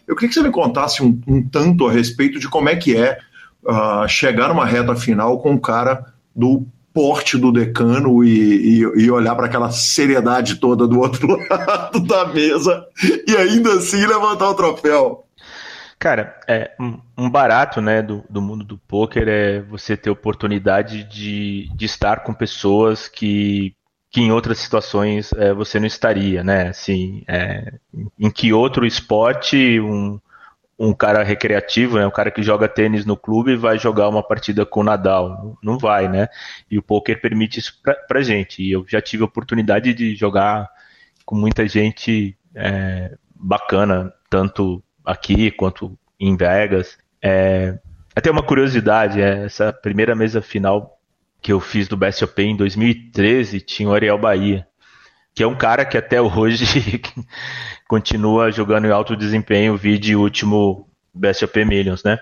Eu 0.07 0.15
queria 0.15 0.29
que 0.29 0.35
você 0.35 0.43
me 0.43 0.51
contasse 0.51 1.03
um, 1.03 1.19
um 1.27 1.41
tanto 1.41 1.87
a 1.87 1.91
respeito 1.91 2.39
de 2.39 2.47
como 2.47 2.69
é 2.69 2.75
que 2.75 2.95
é 2.95 3.17
uh, 3.63 4.07
chegar 4.07 4.49
numa 4.49 4.65
reta 4.65 4.95
final 4.95 5.39
com 5.39 5.51
um 5.51 5.57
cara 5.59 6.11
do 6.35 6.65
porte 6.93 7.37
do 7.37 7.51
decano 7.51 8.23
e, 8.23 8.79
e, 8.79 9.03
e 9.03 9.11
olhar 9.11 9.35
para 9.35 9.45
aquela 9.45 9.71
seriedade 9.71 10.55
toda 10.55 10.87
do 10.87 10.99
outro 10.99 11.27
lado 11.49 11.99
da 12.01 12.25
mesa 12.25 12.85
e 13.27 13.35
ainda 13.35 13.73
assim 13.75 14.05
levantar 14.05 14.49
o 14.49 14.55
troféu. 14.55 15.25
Cara, 15.97 16.35
é 16.47 16.71
um, 17.15 17.29
barato 17.29 17.79
né, 17.79 18.01
do, 18.01 18.23
do 18.27 18.41
mundo 18.41 18.65
do 18.65 18.75
poker 18.75 19.27
é 19.27 19.61
você 19.61 19.95
ter 19.95 20.09
oportunidade 20.09 21.03
de, 21.03 21.69
de 21.75 21.85
estar 21.85 22.23
com 22.23 22.33
pessoas 22.33 23.07
que, 23.07 23.75
que 24.09 24.19
em 24.19 24.31
outras 24.31 24.57
situações 24.57 25.31
é, 25.33 25.53
você 25.53 25.79
não 25.79 25.85
estaria, 25.85 26.43
né? 26.43 26.69
Assim, 26.69 27.23
é, 27.27 27.73
em 28.19 28.31
que 28.31 28.51
outro 28.51 28.83
esporte 28.83 29.79
um, 29.79 30.19
um 30.83 30.93
cara 30.93 31.21
recreativo, 31.21 31.99
né, 31.99 32.07
um 32.07 32.11
cara 32.11 32.31
que 32.31 32.41
joga 32.41 32.67
tênis 32.67 33.05
no 33.05 33.15
clube 33.15 33.55
vai 33.55 33.77
jogar 33.77 34.09
uma 34.09 34.23
partida 34.23 34.65
com 34.65 34.79
o 34.79 34.83
Nadal. 34.83 35.55
Não 35.61 35.77
vai, 35.77 36.07
né? 36.07 36.27
E 36.71 36.77
o 36.79 36.81
poker 36.81 37.21
permite 37.21 37.59
isso 37.59 37.79
pra, 37.83 37.93
pra 37.93 38.21
gente. 38.23 38.63
E 38.63 38.71
eu 38.71 38.83
já 38.87 38.99
tive 38.99 39.21
a 39.21 39.27
oportunidade 39.27 39.93
de 39.93 40.15
jogar 40.15 40.67
com 41.23 41.35
muita 41.35 41.67
gente 41.67 42.35
é, 42.55 43.15
bacana, 43.35 44.11
tanto 44.27 44.83
aqui 45.05 45.51
quanto 45.51 45.95
em 46.19 46.35
Vegas. 46.35 46.97
É, 47.21 47.77
até 48.15 48.31
uma 48.31 48.41
curiosidade, 48.41 49.21
é, 49.21 49.45
essa 49.45 49.71
primeira 49.71 50.15
mesa 50.15 50.41
final 50.41 50.99
que 51.39 51.53
eu 51.53 51.59
fiz 51.59 51.87
do 51.87 51.95
BSOP 51.95 52.39
em 52.39 52.57
2013 52.57 53.61
tinha 53.61 53.87
o 53.87 53.93
Ariel 53.93 54.17
Bahia. 54.17 54.67
Que 55.33 55.43
é 55.43 55.47
um 55.47 55.55
cara 55.55 55.85
que 55.85 55.97
até 55.97 56.21
hoje 56.21 57.01
continua 57.87 58.51
jogando 58.51 58.85
em 58.85 58.91
alto 58.91 59.15
desempenho, 59.15 59.77
vídeo 59.77 60.21
último 60.21 60.89
Best 61.13 61.43
of 61.45 61.65
Millions, 61.65 62.03
né? 62.03 62.19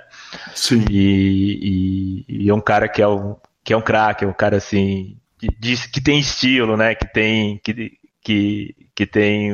Sim. 0.56 0.86
E, 0.90 2.26
e, 2.28 2.46
e, 2.46 2.50
é 2.50 2.54
um 2.54 2.62
cara 2.62 2.88
que 2.88 3.02
é 3.02 3.08
um, 3.08 3.36
que 3.64 3.74
é 3.74 3.78
um 3.78 3.82
craque, 3.82 4.26
é 4.26 4.28
um 4.28 4.34
cara 4.34 4.58
assim, 4.58 5.18
que, 5.38 5.48
diz, 5.60 5.86
que 5.86 6.02
tem 6.02 6.20
estilo, 6.20 6.76
né? 6.78 6.96
Que 6.96 7.06
tem, 7.12 7.60
que, 7.64 7.94
que, 8.22 8.76
que 8.96 9.06
tem 9.06 9.54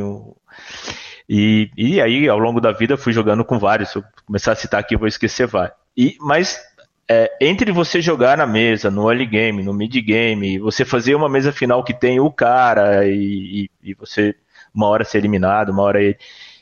e, 1.27 1.71
e 1.75 1.99
aí, 1.99 2.29
ao 2.29 2.37
longo 2.37 2.61
da 2.61 2.71
vida, 2.71 2.97
fui 2.97 3.11
jogando 3.11 3.43
com 3.43 3.57
vários. 3.57 3.89
Se 3.89 3.97
eu 3.97 4.03
começar 4.25 4.51
a 4.51 4.55
citar 4.55 4.79
aqui, 4.79 4.95
eu 4.95 4.99
vou 4.99 5.07
esquecer 5.07 5.47
vários. 5.47 5.75
E, 5.97 6.15
mas 6.19 6.59
é, 7.09 7.31
entre 7.39 7.71
você 7.71 8.01
jogar 8.01 8.37
na 8.37 8.47
mesa, 8.47 8.89
no 8.89 9.09
early 9.09 9.25
game, 9.25 9.63
no 9.63 9.73
mid 9.73 9.95
game, 10.01 10.59
você 10.59 10.83
fazer 10.83 11.15
uma 11.15 11.29
mesa 11.29 11.51
final 11.51 11.83
que 11.83 11.93
tem 11.93 12.19
o 12.19 12.31
cara 12.31 13.05
e, 13.07 13.69
e, 13.83 13.91
e 13.91 13.93
você 13.93 14.35
uma 14.73 14.87
hora 14.87 15.05
ser 15.05 15.19
eliminado, 15.19 15.69
uma 15.69 15.83
hora 15.83 16.01
ele, 16.01 16.17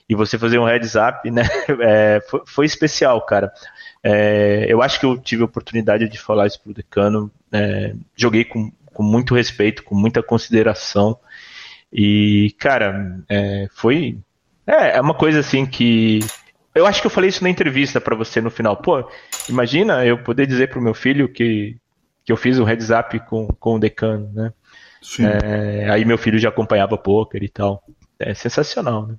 e 0.07 0.15
você 0.15 0.37
fazer 0.37 0.59
um 0.59 0.65
heads 0.65 0.95
up, 0.95 1.29
né? 1.31 1.43
É, 1.81 2.21
foi, 2.29 2.41
foi, 2.45 2.65
especial, 2.65 3.21
cara. 3.21 3.51
É, 4.03 4.65
eu 4.67 4.81
acho 4.81 4.99
que 4.99 5.05
eu 5.05 5.17
tive 5.17 5.41
a 5.41 5.45
oportunidade 5.45 6.07
de 6.07 6.19
falar 6.19 6.47
isso 6.47 6.61
pro 6.61 6.73
decano. 6.73 7.31
É, 7.51 7.95
joguei 8.15 8.43
com, 8.43 8.71
com 8.93 9.03
muito 9.03 9.33
respeito, 9.33 9.83
com 9.83 9.95
muita 9.95 10.21
consideração. 10.21 11.17
E, 11.91 12.55
cara, 12.59 13.19
é, 13.29 13.67
foi. 13.73 14.17
É, 14.67 14.97
é 14.97 15.01
uma 15.01 15.13
coisa 15.13 15.39
assim 15.39 15.65
que. 15.65 16.19
Eu 16.75 16.85
acho 16.85 17.01
que 17.01 17.07
eu 17.07 17.11
falei 17.11 17.29
isso 17.29 17.43
na 17.43 17.49
entrevista 17.49 18.01
para 18.01 18.15
você 18.15 18.41
no 18.41 18.49
final. 18.49 18.77
Pô, 18.77 19.07
imagina 19.47 20.05
eu 20.05 20.17
poder 20.17 20.47
dizer 20.47 20.69
pro 20.69 20.81
meu 20.81 20.93
filho 20.93 21.31
que, 21.31 21.77
que 22.25 22.31
eu 22.31 22.37
fiz 22.37 22.57
um 22.57 22.63
heads 22.63 22.89
up 22.89 23.19
com, 23.29 23.47
com 23.47 23.75
o 23.75 23.79
decano, 23.79 24.31
né? 24.33 24.51
É, 25.19 25.89
aí 25.89 26.05
meu 26.05 26.17
filho 26.17 26.39
já 26.39 26.49
acompanhava 26.49 26.97
poker 26.97 27.43
e 27.43 27.49
tal. 27.49 27.83
É 28.19 28.33
sensacional, 28.33 29.07
né? 29.07 29.15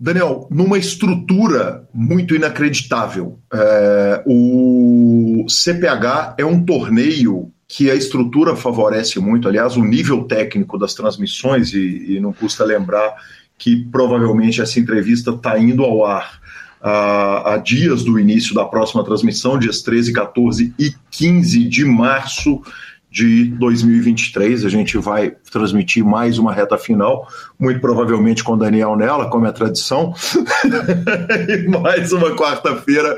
Daniel, 0.00 0.46
numa 0.48 0.78
estrutura 0.78 1.88
muito 1.92 2.34
inacreditável, 2.34 3.40
é, 3.52 4.22
o 4.24 5.44
CPH 5.48 6.36
é 6.38 6.44
um 6.44 6.64
torneio 6.64 7.52
que 7.66 7.90
a 7.90 7.94
estrutura 7.94 8.54
favorece 8.54 9.18
muito, 9.18 9.48
aliás, 9.48 9.76
o 9.76 9.82
nível 9.82 10.24
técnico 10.24 10.78
das 10.78 10.94
transmissões, 10.94 11.74
e, 11.74 12.14
e 12.14 12.20
não 12.20 12.32
custa 12.32 12.64
lembrar 12.64 13.12
que 13.58 13.84
provavelmente 13.90 14.62
essa 14.62 14.78
entrevista 14.78 15.32
está 15.32 15.58
indo 15.58 15.82
ao 15.82 16.06
ar 16.06 16.40
a, 16.80 17.54
a, 17.54 17.56
dias 17.58 18.04
do 18.04 18.18
início 18.18 18.54
da 18.54 18.64
próxima 18.64 19.04
transmissão, 19.04 19.58
dias 19.58 19.82
13, 19.82 20.12
14 20.12 20.74
e 20.78 20.94
15 21.10 21.64
de 21.64 21.84
março 21.84 22.62
de 23.10 23.44
2023. 23.44 24.64
A 24.64 24.68
gente 24.68 24.98
vai 24.98 25.30
transmitir 25.50 26.04
mais 26.04 26.38
uma 26.38 26.52
reta 26.52 26.76
final, 26.76 27.26
muito 27.58 27.80
provavelmente 27.80 28.44
com 28.44 28.56
Daniel 28.56 28.96
nela, 28.96 29.30
como 29.30 29.46
é 29.46 29.52
tradição. 29.52 30.14
e 31.48 31.68
mais 31.68 32.12
uma 32.12 32.34
quarta-feira 32.36 33.16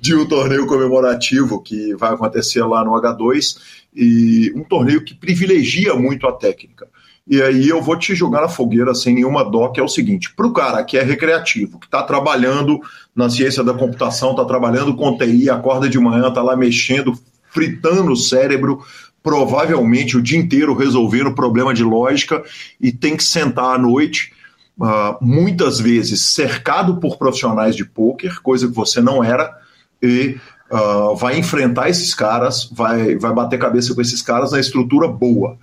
de 0.00 0.14
um 0.14 0.26
torneio 0.26 0.66
comemorativo 0.66 1.60
que 1.60 1.94
vai 1.96 2.14
acontecer 2.14 2.62
lá 2.64 2.84
no 2.84 2.92
H2 2.92 3.58
e 3.94 4.52
um 4.56 4.64
torneio 4.64 5.04
que 5.04 5.14
privilegia 5.14 5.94
muito 5.94 6.26
a 6.26 6.32
técnica. 6.32 6.88
E 7.26 7.40
aí 7.40 7.68
eu 7.68 7.80
vou 7.80 7.96
te 7.96 8.14
jogar 8.14 8.40
na 8.40 8.48
fogueira 8.48 8.94
sem 8.94 9.14
nenhuma 9.14 9.44
dó, 9.44 9.68
que 9.68 9.80
é 9.80 9.82
o 9.82 9.88
seguinte: 9.88 10.34
para 10.34 10.46
o 10.46 10.52
cara 10.52 10.82
que 10.82 10.98
é 10.98 11.02
recreativo, 11.02 11.78
que 11.78 11.86
está 11.86 12.02
trabalhando 12.02 12.80
na 13.14 13.30
ciência 13.30 13.62
da 13.62 13.74
computação, 13.74 14.30
está 14.30 14.44
trabalhando 14.44 14.94
com 14.94 15.16
TI, 15.16 15.48
acorda 15.48 15.88
de 15.88 15.98
manhã, 15.98 16.28
está 16.28 16.42
lá 16.42 16.56
mexendo, 16.56 17.12
fritando 17.50 18.12
o 18.12 18.16
cérebro, 18.16 18.82
provavelmente 19.22 20.16
o 20.16 20.22
dia 20.22 20.38
inteiro 20.38 20.74
resolvendo 20.74 21.34
problema 21.34 21.72
de 21.72 21.84
lógica 21.84 22.42
e 22.80 22.90
tem 22.90 23.16
que 23.16 23.22
sentar 23.22 23.76
à 23.76 23.78
noite, 23.78 24.32
uh, 24.78 25.16
muitas 25.20 25.78
vezes 25.78 26.34
cercado 26.34 26.96
por 26.96 27.16
profissionais 27.16 27.76
de 27.76 27.84
pôquer, 27.84 28.40
coisa 28.40 28.66
que 28.66 28.74
você 28.74 29.00
não 29.00 29.22
era, 29.22 29.56
e 30.02 30.36
uh, 30.70 31.14
vai 31.14 31.38
enfrentar 31.38 31.88
esses 31.88 32.12
caras, 32.14 32.68
vai, 32.72 33.16
vai 33.16 33.32
bater 33.32 33.60
cabeça 33.60 33.94
com 33.94 34.00
esses 34.00 34.22
caras 34.22 34.50
na 34.50 34.58
estrutura 34.58 35.06
boa. 35.06 35.56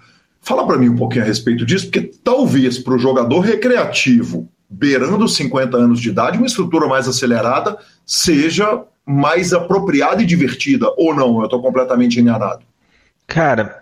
Fala 0.49 0.65
para 0.65 0.79
mim 0.79 0.89
um 0.89 0.95
pouquinho 0.95 1.23
a 1.23 1.27
respeito 1.27 1.63
disso, 1.63 1.91
porque 1.91 2.11
talvez 2.23 2.79
para 2.79 2.95
o 2.95 2.97
jogador 2.97 3.41
recreativo, 3.41 4.49
beirando 4.67 5.27
50 5.27 5.77
anos 5.77 6.01
de 6.01 6.09
idade, 6.09 6.39
uma 6.39 6.47
estrutura 6.47 6.87
mais 6.87 7.07
acelerada 7.07 7.77
seja 8.03 8.83
mais 9.05 9.53
apropriada 9.53 10.23
e 10.23 10.25
divertida, 10.25 10.87
ou 10.97 11.13
não? 11.13 11.37
Eu 11.37 11.43
estou 11.43 11.61
completamente 11.61 12.19
enganado. 12.19 12.63
Cara, 13.27 13.79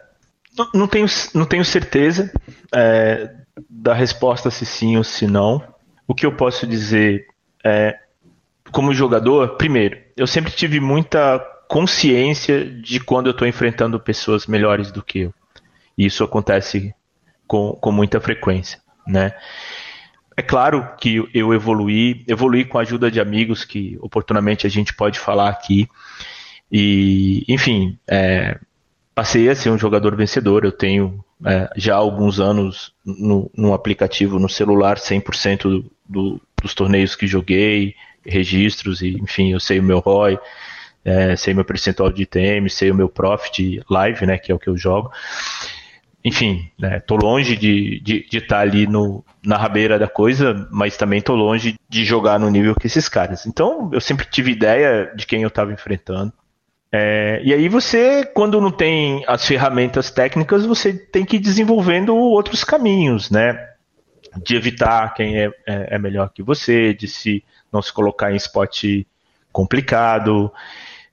não, 0.74 0.90
tenho, 0.90 1.06
não 1.34 1.46
tenho 1.46 1.64
certeza 1.64 2.30
é, 2.76 3.34
da 3.70 3.94
resposta 3.94 4.52
se 4.52 4.66
sim 4.66 4.98
ou 4.98 5.06
se 5.06 5.26
não. 5.26 5.64
O 6.06 6.14
que 6.14 6.26
eu 6.26 6.34
posso 6.34 6.68
dizer 6.68 7.28
é, 7.64 7.98
como 8.74 8.94
jogador, 8.94 9.56
primeiro, 9.56 9.98
eu 10.18 10.28
sempre 10.28 10.52
tive 10.52 10.82
muita 10.82 11.40
consciência 11.70 12.66
de 12.66 13.00
quando 13.00 13.28
eu 13.28 13.32
estou 13.32 13.48
enfrentando 13.48 13.98
pessoas 14.02 14.46
melhores 14.48 14.92
do 14.92 15.02
que 15.02 15.20
eu. 15.20 15.34
Isso 15.98 16.24
acontece 16.24 16.94
com, 17.48 17.74
com 17.74 17.92
muita 17.92 18.20
frequência, 18.20 18.80
né? 19.08 19.34
É 20.36 20.42
claro 20.44 20.88
que 21.00 21.28
eu 21.34 21.52
evoluí, 21.52 22.24
evoluí 22.28 22.64
com 22.64 22.78
a 22.78 22.82
ajuda 22.82 23.10
de 23.10 23.20
amigos 23.20 23.66
que 23.66 23.98
oportunamente 24.02 24.68
a 24.68 24.70
gente 24.70 24.94
pode 24.94 25.18
falar 25.18 25.50
aqui. 25.50 25.90
E, 26.72 27.44
enfim, 27.48 27.98
é, 28.08 28.60
passei 29.16 29.50
a 29.50 29.56
ser 29.56 29.72
um 29.72 29.80
jogador 29.80 30.16
vencedor. 30.16 30.64
Eu 30.64 30.72
tenho 30.72 31.26
é, 31.44 31.68
já 31.76 31.96
alguns 31.96 32.40
anos 32.40 32.94
no, 33.04 33.50
no 33.56 33.74
aplicativo 33.74 34.38
no 34.38 34.48
celular 34.48 34.98
100% 34.98 35.64
do, 35.64 35.92
do, 36.08 36.42
dos 36.62 36.76
torneios 36.76 37.16
que 37.16 37.26
joguei, 37.26 37.96
registros, 38.24 39.02
e 39.02 39.18
enfim, 39.18 39.54
eu 39.54 39.60
sei 39.60 39.80
o 39.80 39.84
meu 39.84 40.00
ROI, 40.00 40.38
é, 41.04 41.36
sei 41.36 41.54
meu 41.54 41.66
percentual 41.66 42.12
de 42.12 42.24
ITM, 42.24 42.70
sei 42.70 42.92
o 42.92 42.96
meu 42.96 43.10
profit 43.10 43.82
live, 43.90 44.26
né, 44.26 44.38
que 44.38 44.52
é 44.52 44.56
o 44.56 44.60
que 44.60 44.70
eu 44.70 44.78
jogo. 44.78 45.12
Enfim, 46.28 46.70
né, 46.78 47.00
tô 47.00 47.16
longe 47.16 47.56
de 47.56 48.00
estar 48.00 48.04
de, 48.04 48.28
de 48.30 48.42
tá 48.42 48.60
ali 48.60 48.86
no, 48.86 49.24
na 49.42 49.56
rabeira 49.56 49.98
da 49.98 50.10
coisa, 50.10 50.68
mas 50.70 50.98
também 50.98 51.22
tô 51.22 51.34
longe 51.34 51.76
de 51.88 52.04
jogar 52.04 52.38
no 52.38 52.50
nível 52.50 52.76
que 52.76 52.86
esses 52.86 53.08
caras. 53.08 53.46
Então, 53.46 53.90
eu 53.94 54.02
sempre 54.02 54.26
tive 54.26 54.52
ideia 54.52 55.10
de 55.16 55.26
quem 55.26 55.44
eu 55.44 55.48
estava 55.48 55.72
enfrentando. 55.72 56.34
É, 56.92 57.40
e 57.46 57.54
aí 57.54 57.70
você, 57.70 58.26
quando 58.26 58.60
não 58.60 58.72
tem 58.72 59.24
as 59.26 59.48
ferramentas 59.48 60.12
técnicas, 60.12 60.66
você 60.66 60.92
tem 60.92 61.24
que 61.24 61.38
ir 61.38 61.40
desenvolvendo 61.40 62.14
outros 62.14 62.62
caminhos, 62.62 63.32
né? 63.32 63.58
De 64.44 64.54
evitar 64.54 65.14
quem 65.14 65.40
é, 65.40 65.46
é, 65.66 65.96
é 65.96 65.98
melhor 65.98 66.30
que 66.34 66.44
você, 66.44 66.94
de 66.94 67.08
se 67.08 67.42
não 67.72 67.82
se 67.82 67.94
colocar 67.94 68.34
em 68.34 68.36
esporte 68.36 69.08
complicado, 69.54 70.52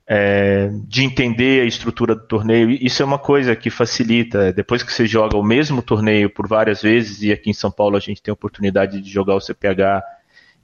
é, 0.07 0.71
de 0.87 1.03
entender 1.03 1.63
a 1.63 1.65
estrutura 1.65 2.15
do 2.15 2.27
torneio. 2.27 2.71
Isso 2.71 3.03
é 3.03 3.07
uma 3.07 3.19
coisa 3.19 3.57
que 3.57 3.71
facilita. 3.71 4.53
Depois 4.53 4.83
que 4.83 4.93
você 4.93 5.07
joga 5.07 5.37
o 5.37 5.43
mesmo 5.43 5.83
torneio 5.83 6.29
por 6.29 6.47
várias 6.47 6.83
vezes, 6.83 7.23
e 7.23 7.33
aqui 7.33 7.51
em 7.51 7.55
São 7.55 7.71
Paulo 7.71 7.97
a 7.97 8.01
gente 8.01 8.23
tem 8.23 8.31
a 8.31 8.35
oportunidade 8.35 9.01
de 9.01 9.11
jogar 9.11 9.35
o 9.35 9.41
CPH 9.41 10.03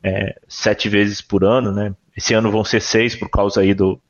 é, 0.03 0.39
sete 0.49 0.89
vezes 0.89 1.21
por 1.21 1.45
ano, 1.45 1.73
né? 1.73 1.95
Esse 2.17 2.35
ano 2.35 2.51
vão 2.51 2.65
ser 2.65 2.81
seis 2.81 3.15
por 3.17 3.31
causa 3.31 3.61
aí 3.61 3.73
do, 3.73 4.01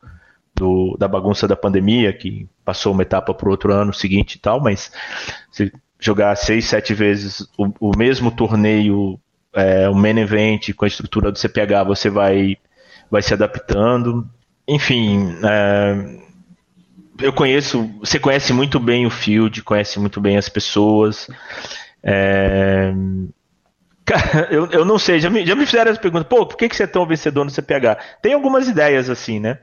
do 0.54 0.96
da 0.98 1.06
bagunça 1.06 1.46
da 1.46 1.56
pandemia, 1.56 2.12
que 2.12 2.48
passou 2.64 2.92
uma 2.92 3.02
etapa 3.02 3.32
para 3.32 3.48
o 3.48 3.50
outro 3.50 3.72
ano 3.72 3.92
seguinte 3.92 4.34
e 4.34 4.38
tal, 4.38 4.60
mas 4.60 4.92
se 5.50 5.72
jogar 5.98 6.34
seis, 6.36 6.64
sete 6.64 6.94
vezes 6.94 7.46
o, 7.58 7.90
o 7.90 7.96
mesmo 7.96 8.30
torneio 8.30 9.20
é, 9.52 9.88
o 9.88 9.94
main 9.94 10.18
event 10.18 10.72
com 10.74 10.84
a 10.84 10.88
estrutura 10.88 11.32
do 11.32 11.38
CPH 11.38 11.84
você 11.86 12.08
vai, 12.08 12.56
vai 13.10 13.22
se 13.22 13.34
adaptando. 13.34 14.28
Enfim, 14.70 15.36
é, 15.42 16.20
eu 17.20 17.32
conheço, 17.32 17.90
você 17.98 18.20
conhece 18.20 18.52
muito 18.52 18.78
bem 18.78 19.04
o 19.04 19.10
field, 19.10 19.64
conhece 19.64 19.98
muito 19.98 20.20
bem 20.20 20.36
as 20.36 20.48
pessoas. 20.48 21.28
É, 22.00 22.92
cara, 24.04 24.46
eu, 24.54 24.66
eu 24.70 24.84
não 24.84 24.96
sei, 24.96 25.18
já 25.18 25.28
me, 25.28 25.44
já 25.44 25.56
me 25.56 25.66
fizeram 25.66 25.90
essa 25.90 26.00
pergunta, 26.00 26.24
pô, 26.24 26.46
por 26.46 26.56
que, 26.56 26.68
que 26.68 26.76
você 26.76 26.84
é 26.84 26.86
tão 26.86 27.04
vencedor 27.04 27.44
no 27.44 27.50
CPH? 27.50 27.98
Tem 28.22 28.32
algumas 28.32 28.68
ideias 28.68 29.10
assim, 29.10 29.40
né? 29.40 29.58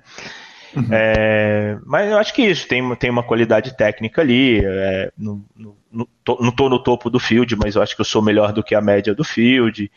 Uhum. 0.75 0.87
É, 0.91 1.77
mas 1.85 2.11
eu 2.11 2.17
acho 2.17 2.33
que 2.33 2.41
isso 2.41 2.67
tem, 2.67 2.95
tem 2.97 3.09
uma 3.09 3.23
qualidade 3.23 3.77
técnica 3.77 4.21
ali. 4.21 4.61
É, 4.61 5.09
no, 5.17 5.41
no, 5.55 5.77
no, 5.89 6.09
não 6.27 6.49
estou 6.49 6.69
no 6.69 6.83
topo 6.83 7.09
do 7.09 7.17
field, 7.17 7.55
mas 7.55 7.77
eu 7.77 7.81
acho 7.81 7.95
que 7.95 8.01
eu 8.01 8.05
sou 8.05 8.21
melhor 8.21 8.51
do 8.51 8.61
que 8.61 8.75
a 8.75 8.81
média 8.81 9.15
do 9.15 9.23
field. 9.23 9.89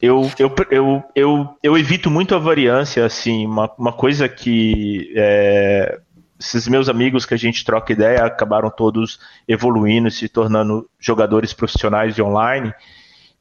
Eu, 0.00 0.30
eu, 0.38 0.54
eu, 0.70 1.04
eu, 1.14 1.56
eu 1.62 1.78
evito 1.78 2.10
muito 2.10 2.34
a 2.34 2.38
variância, 2.38 3.04
assim, 3.04 3.46
uma, 3.46 3.70
uma 3.78 3.92
coisa 3.92 4.28
que 4.28 5.12
é, 5.14 6.00
esses 6.38 6.66
meus 6.66 6.88
amigos 6.88 7.26
que 7.26 7.34
a 7.34 7.36
gente 7.36 7.64
troca 7.64 7.92
ideia 7.92 8.24
acabaram 8.24 8.70
todos 8.70 9.20
evoluindo, 9.46 10.10
se 10.10 10.28
tornando 10.28 10.88
jogadores 10.98 11.52
profissionais 11.52 12.14
de 12.14 12.22
online. 12.22 12.72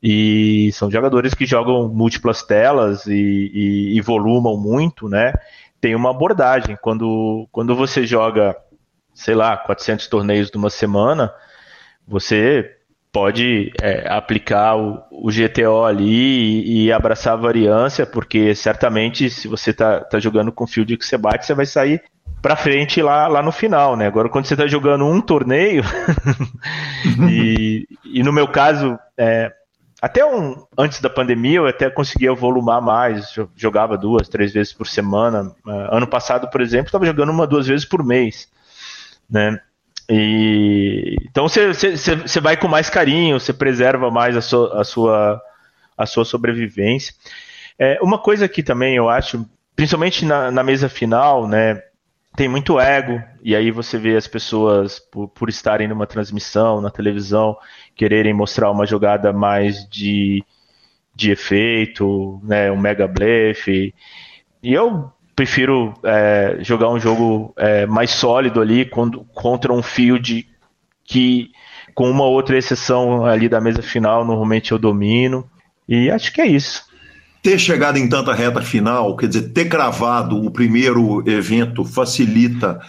E 0.01 0.69
são 0.73 0.89
jogadores 0.89 1.33
que 1.33 1.45
jogam 1.45 1.89
múltiplas 1.89 2.41
telas 2.41 3.05
e, 3.05 3.13
e, 3.13 3.97
e 3.97 4.01
volumam 4.01 4.57
muito, 4.57 5.09
né? 5.09 5.33
tem 5.79 5.95
uma 5.95 6.11
abordagem. 6.11 6.77
Quando, 6.81 7.47
quando 7.51 7.75
você 7.75 8.05
joga, 8.05 8.55
sei 9.13 9.35
lá, 9.35 9.57
400 9.57 10.07
torneios 10.07 10.51
numa 10.51 10.69
semana, 10.69 11.33
você 12.07 12.77
pode 13.11 13.71
é, 13.81 14.07
aplicar 14.07 14.75
o, 14.77 15.01
o, 15.11 15.29
GTO 15.29 15.83
ali 15.83 16.61
e, 16.61 16.85
e, 16.85 16.91
abraçar 16.91 17.33
a 17.33 17.37
variância, 17.37 18.05
porque 18.05 18.53
certamente 18.53 19.29
se 19.29 19.47
você 19.47 19.73
tá, 19.73 20.01
tá 20.01 20.19
jogando 20.19 20.51
com 20.51 20.67
field 20.67 20.95
que 20.97 21.05
você 21.05 21.17
bate, 21.17 21.45
você 21.45 21.53
vai 21.53 21.65
sair 21.65 22.03
para 22.41 22.55
frente 22.55 23.01
lá, 23.01 23.27
lá 23.27 23.41
no 23.41 23.51
final, 23.51 23.95
né? 23.95 24.07
Agora 24.07 24.29
quando 24.29 24.45
você 24.45 24.53
está 24.53 24.67
jogando 24.67 25.05
um 25.05 25.19
torneio 25.19 25.83
e, 27.29 27.87
e 28.05 28.23
no 28.23 28.31
meu 28.31 28.47
caso 28.47 28.97
é, 29.17 29.51
até 30.01 30.25
um, 30.25 30.65
antes 30.77 31.01
da 31.01 31.09
pandemia 31.09 31.57
eu 31.57 31.67
até 31.67 31.89
conseguia 31.89 32.33
volumar 32.33 32.81
mais, 32.81 33.35
jogava 33.55 33.97
duas, 33.97 34.29
três 34.29 34.53
vezes 34.53 34.71
por 34.71 34.87
semana. 34.87 35.51
Uh, 35.65 35.71
ano 35.91 36.07
passado, 36.07 36.49
por 36.49 36.61
exemplo, 36.61 36.85
estava 36.85 37.05
jogando 37.05 37.31
uma, 37.31 37.45
duas 37.45 37.67
vezes 37.67 37.85
por 37.85 38.03
mês, 38.03 38.47
né? 39.29 39.59
E, 40.09 41.15
então 41.29 41.47
você 41.47 42.39
vai 42.41 42.57
com 42.57 42.67
mais 42.67 42.89
carinho, 42.89 43.39
você 43.39 43.53
preserva 43.53 44.09
mais 44.09 44.35
a 44.35 44.41
sua, 44.41 44.81
a 44.81 44.83
sua, 44.83 45.41
a 45.97 46.05
sua 46.05 46.25
sobrevivência. 46.25 47.13
É, 47.77 47.99
uma 48.01 48.17
coisa 48.17 48.47
que 48.47 48.63
também 48.63 48.95
eu 48.95 49.07
acho, 49.07 49.47
principalmente 49.75 50.25
na, 50.25 50.49
na 50.49 50.63
mesa 50.63 50.89
final, 50.89 51.47
né? 51.47 51.81
tem 52.35 52.47
muito 52.47 52.79
ego, 52.79 53.21
e 53.43 53.55
aí 53.55 53.71
você 53.71 53.97
vê 53.97 54.15
as 54.15 54.27
pessoas, 54.27 54.99
por, 54.99 55.27
por, 55.29 55.49
estarem 55.49 55.87
numa 55.87 56.07
transmissão, 56.07 56.79
na 56.79 56.89
televisão, 56.89 57.57
quererem 57.95 58.33
mostrar 58.33 58.71
uma 58.71 58.85
jogada 58.85 59.33
mais 59.33 59.87
de, 59.89 60.43
de 61.13 61.31
efeito, 61.31 62.39
né, 62.43 62.71
um 62.71 62.77
mega 62.77 63.07
blefe. 63.07 63.93
E 64.63 64.73
eu 64.73 65.11
prefiro 65.39 65.93
é, 66.03 66.57
jogar 66.59 66.89
um 66.89 66.99
jogo 66.99 67.53
é, 67.55 67.85
mais 67.85 68.11
sólido 68.11 68.59
ali 68.59 68.83
quando, 68.83 69.23
contra 69.33 69.71
um 69.71 69.81
field 69.81 70.45
que, 71.05 71.49
com 71.95 72.11
uma 72.11 72.25
outra 72.25 72.57
exceção 72.57 73.25
ali 73.25 73.47
da 73.47 73.61
mesa 73.61 73.81
final, 73.81 74.25
normalmente 74.25 74.73
eu 74.73 74.77
domino. 74.77 75.49
E 75.87 76.11
acho 76.11 76.33
que 76.33 76.41
é 76.41 76.45
isso 76.45 76.89
ter 77.41 77.57
chegado 77.57 77.97
em 77.97 78.09
tanta 78.09 78.33
reta 78.33 78.61
final, 78.61 79.15
quer 79.15 79.27
dizer, 79.27 79.53
ter 79.53 79.69
cravado 79.69 80.35
o 80.35 80.51
primeiro 80.51 81.23
evento 81.25 81.85
facilita 81.85 82.81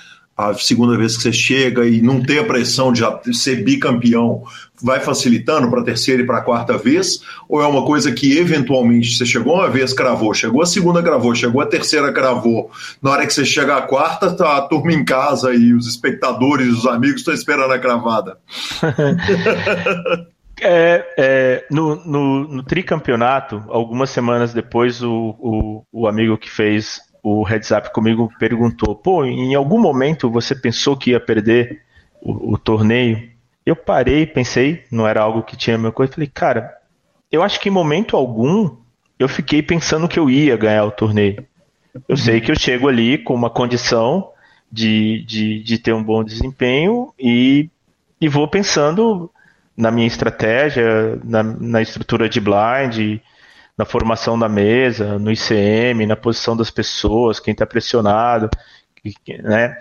a 0.49 0.55
segunda 0.55 0.97
vez 0.97 1.17
que 1.17 1.23
você 1.23 1.33
chega 1.33 1.87
e 1.87 2.01
não 2.01 2.23
ter 2.23 2.39
a 2.39 2.45
pressão 2.45 2.93
de 2.93 3.01
já 3.01 3.21
ser 3.33 3.63
bicampeão, 3.63 4.43
vai 4.83 5.01
facilitando 5.01 5.71
para 5.71 5.81
a 5.81 5.85
terceira 5.85 6.23
e 6.23 6.27
para 6.27 6.39
a 6.39 6.43
quarta 6.43 6.79
vez? 6.79 7.21
Ou 7.49 7.63
é 7.63 7.67
uma 7.67 7.85
coisa 7.85 8.11
que 8.13 8.39
eventualmente 8.39 9.17
você 9.17 9.27
chegou 9.27 9.55
uma 9.55 9.69
vez, 9.69 9.93
cravou, 9.93 10.33
chegou 10.33 10.63
a 10.63 10.67
segunda, 10.67 11.03
cravou, 11.03 11.35
chegou 11.35 11.61
a 11.61 11.67
terceira, 11.67 12.13
cravou. 12.13 12.71
Na 13.03 13.11
hora 13.11 13.27
que 13.27 13.33
você 13.33 13.45
chega 13.45 13.77
à 13.77 13.83
quarta, 13.83 14.35
tá 14.35 14.57
a 14.57 14.63
turma 14.63 14.93
em 14.93 15.05
casa 15.05 15.55
e 15.55 15.75
os 15.75 15.87
espectadores, 15.87 16.69
os 16.69 16.87
amigos 16.87 17.21
estão 17.21 17.35
esperando 17.35 17.73
a 17.73 17.79
cravada. 17.79 18.39
É, 20.63 21.07
é, 21.17 21.67
no, 21.71 21.97
no, 22.05 22.47
no, 22.47 22.63
tricampeonato, 22.63 23.65
algumas 23.69 24.11
semanas 24.11 24.53
depois, 24.53 25.03
o, 25.03 25.35
o, 25.39 25.83
o, 25.91 26.07
amigo 26.07 26.37
que 26.37 26.51
fez 26.51 27.01
o 27.23 27.43
heads 27.43 27.71
up 27.71 27.93
comigo 27.93 28.33
perguntou: 28.39 28.95
pô, 28.95 29.25
em 29.25 29.55
algum 29.55 29.79
momento 29.79 30.31
você 30.31 30.55
pensou 30.55 30.97
que 30.97 31.11
ia 31.11 31.21
perder 31.21 31.83
o, 32.21 32.55
o 32.55 32.59
torneio? 32.59 33.31
Eu 33.65 33.77
parei, 33.77 34.27
pensei, 34.27 34.85
não 34.91 35.07
era 35.07 35.21
algo 35.21 35.43
que 35.43 35.57
tinha 35.57 35.79
meu 35.79 35.93
coisa. 35.93 36.13
Falei, 36.13 36.31
cara, 36.33 36.75
eu 37.31 37.43
acho 37.43 37.61
que 37.61 37.69
em 37.69 37.73
momento 37.73 38.17
algum 38.17 38.77
eu 39.19 39.29
fiquei 39.29 39.63
pensando 39.63 40.09
que 40.09 40.19
eu 40.19 40.31
ia 40.31 40.57
ganhar 40.57 40.85
o 40.85 40.91
torneio. 40.91 41.47
Eu 42.09 42.17
sei 42.17 42.41
que 42.41 42.51
eu 42.51 42.59
chego 42.59 42.89
ali 42.89 43.19
com 43.19 43.35
uma 43.35 43.51
condição 43.51 44.31
de, 44.71 45.25
de, 45.25 45.63
de 45.63 45.79
ter 45.79 45.93
um 45.93 46.03
bom 46.03 46.25
desempenho 46.25 47.13
e, 47.19 47.69
e 48.21 48.29
vou 48.29 48.49
pensando 48.49 49.31
na 49.77 49.91
minha 49.91 50.07
estratégia, 50.07 51.19
na, 51.25 51.43
na 51.43 51.83
estrutura 51.83 52.29
de 52.29 52.41
blind, 52.41 53.21
na 53.81 53.87
formação 53.87 54.39
da 54.39 54.47
mesa, 54.47 55.19
no 55.19 55.33
ICM, 55.33 56.05
na 56.07 56.15
posição 56.15 56.55
das 56.55 56.71
pessoas, 56.71 57.41
quem 57.41 57.53
está 57.53 57.65
pressionado, 57.65 58.51
né? 59.43 59.79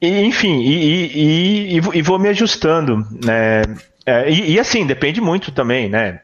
E, 0.00 0.20
enfim, 0.20 0.60
e, 0.60 1.74
e, 1.74 1.80
e, 1.94 2.00
vou 2.00 2.16
me 2.16 2.28
ajustando, 2.28 2.98
né? 3.24 3.62
É, 4.06 4.30
e, 4.30 4.60
assim, 4.60 4.86
depende 4.86 5.20
muito 5.20 5.50
também, 5.50 5.88
né? 5.88 6.20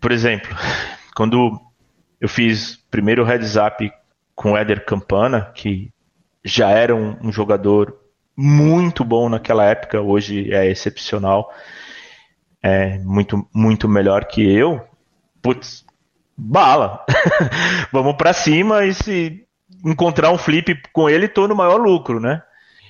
Por 0.00 0.12
exemplo, 0.12 0.56
quando 1.16 1.60
eu 2.20 2.28
fiz 2.28 2.78
primeiro 2.88 3.24
heads 3.24 3.56
up 3.56 3.90
com 4.36 4.52
o 4.52 4.56
Éder 4.56 4.84
Campana, 4.84 5.50
que 5.56 5.90
já 6.44 6.70
era 6.70 6.94
um, 6.94 7.16
um 7.20 7.32
jogador 7.32 7.98
muito 8.36 9.04
bom 9.04 9.28
naquela 9.28 9.64
época, 9.64 10.00
hoje 10.00 10.54
é 10.54 10.70
excepcional 10.70 11.52
é 12.62 12.98
muito, 12.98 13.48
muito 13.52 13.88
melhor 13.88 14.24
que 14.26 14.40
eu, 14.40 14.80
putz, 15.42 15.84
bala. 16.38 17.04
Vamos 17.92 18.16
para 18.16 18.32
cima 18.32 18.86
e 18.86 18.94
se 18.94 19.44
encontrar 19.84 20.30
um 20.30 20.38
flip 20.38 20.80
com 20.92 21.10
ele, 21.10 21.28
tô 21.28 21.48
no 21.48 21.56
maior 21.56 21.76
lucro, 21.76 22.20
né? 22.20 22.42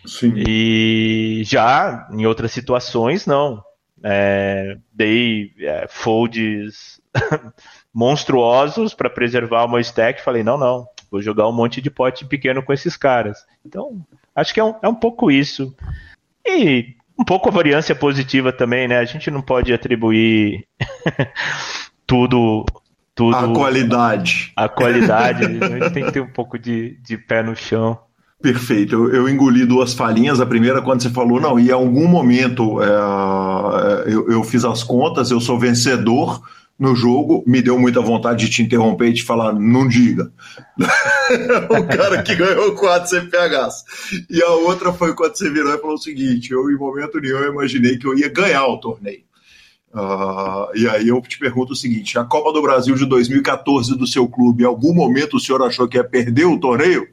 Sim. 0.06 0.34
E 0.36 1.42
já 1.44 2.08
em 2.12 2.26
outras 2.26 2.52
situações, 2.52 3.26
não. 3.26 3.62
É, 4.02 4.76
dei 4.92 5.52
é, 5.58 5.86
folds 5.88 7.00
monstruosos 7.92 8.94
para 8.94 9.10
preservar 9.10 9.64
o 9.64 9.68
meu 9.68 9.80
stack. 9.80 10.22
Falei, 10.22 10.44
não, 10.44 10.56
não, 10.56 10.86
vou 11.10 11.20
jogar 11.20 11.48
um 11.48 11.52
monte 11.52 11.80
de 11.80 11.90
pote 11.90 12.24
pequeno 12.24 12.62
com 12.62 12.72
esses 12.72 12.96
caras. 12.96 13.44
Então, 13.64 14.00
acho 14.34 14.54
que 14.54 14.60
é 14.60 14.64
um, 14.64 14.74
é 14.82 14.88
um 14.88 14.94
pouco 14.94 15.30
isso. 15.30 15.74
E 16.46 16.94
um 17.18 17.24
pouco 17.24 17.48
a 17.48 17.52
variância 17.52 17.94
positiva 17.94 18.52
também, 18.52 18.86
né? 18.86 18.98
A 18.98 19.04
gente 19.04 19.30
não 19.30 19.42
pode 19.42 19.72
atribuir 19.72 20.66
tudo. 22.06 22.64
Tudo 23.18 23.36
a 23.36 23.52
qualidade. 23.52 24.52
A 24.54 24.68
qualidade. 24.68 25.44
a 25.44 25.68
gente 25.68 25.90
tem 25.90 26.04
que 26.04 26.12
ter 26.12 26.20
um 26.20 26.32
pouco 26.32 26.56
de, 26.56 26.96
de 27.02 27.18
pé 27.18 27.42
no 27.42 27.56
chão. 27.56 27.98
Perfeito. 28.40 28.94
Eu, 28.94 29.12
eu, 29.12 29.28
engoli 29.28 29.66
duas 29.66 29.92
falinhas. 29.92 30.40
A 30.40 30.46
primeira, 30.46 30.80
quando 30.80 31.02
você 31.02 31.10
falou, 31.10 31.40
não, 31.40 31.58
e 31.58 31.70
em 31.70 31.72
algum 31.72 32.06
momento 32.06 32.80
é, 32.80 32.86
eu, 34.06 34.30
eu 34.30 34.44
fiz 34.44 34.64
as 34.64 34.84
contas, 34.84 35.32
eu 35.32 35.40
sou 35.40 35.58
vencedor 35.58 36.40
no 36.78 36.94
jogo, 36.94 37.42
me 37.44 37.60
deu 37.60 37.76
muita 37.76 38.00
vontade 38.00 38.46
de 38.46 38.52
te 38.52 38.62
interromper 38.62 39.08
e 39.08 39.14
te 39.14 39.24
falar, 39.24 39.52
não 39.52 39.88
diga. 39.88 40.30
o 40.78 41.84
cara 41.88 42.22
que 42.22 42.36
ganhou 42.36 42.72
quatro 42.76 43.10
CPHs. 43.10 43.82
E 44.30 44.40
a 44.40 44.50
outra 44.50 44.92
foi 44.92 45.12
quando 45.12 45.34
você 45.34 45.50
virou 45.50 45.74
e 45.74 45.80
falou 45.80 45.96
o 45.96 45.98
seguinte: 45.98 46.52
eu, 46.52 46.70
em 46.70 46.76
momento 46.76 47.20
nenhum, 47.20 47.38
eu 47.38 47.52
imaginei 47.52 47.98
que 47.98 48.06
eu 48.06 48.16
ia 48.16 48.28
ganhar 48.28 48.64
o 48.64 48.78
torneio. 48.78 49.26
Uh, 49.94 50.76
e 50.76 50.86
aí 50.88 51.08
eu 51.08 51.20
te 51.22 51.38
pergunto 51.38 51.72
o 51.72 51.76
seguinte: 51.76 52.18
a 52.18 52.24
Copa 52.24 52.52
do 52.52 52.62
Brasil 52.62 52.94
de 52.94 53.06
2014 53.06 53.96
do 53.96 54.06
seu 54.06 54.28
clube, 54.28 54.62
em 54.62 54.66
algum 54.66 54.92
momento 54.92 55.36
o 55.36 55.40
senhor 55.40 55.62
achou 55.62 55.88
que 55.88 55.96
ia 55.96 56.04
perder 56.04 56.44
o 56.44 56.58
torneio? 56.58 57.08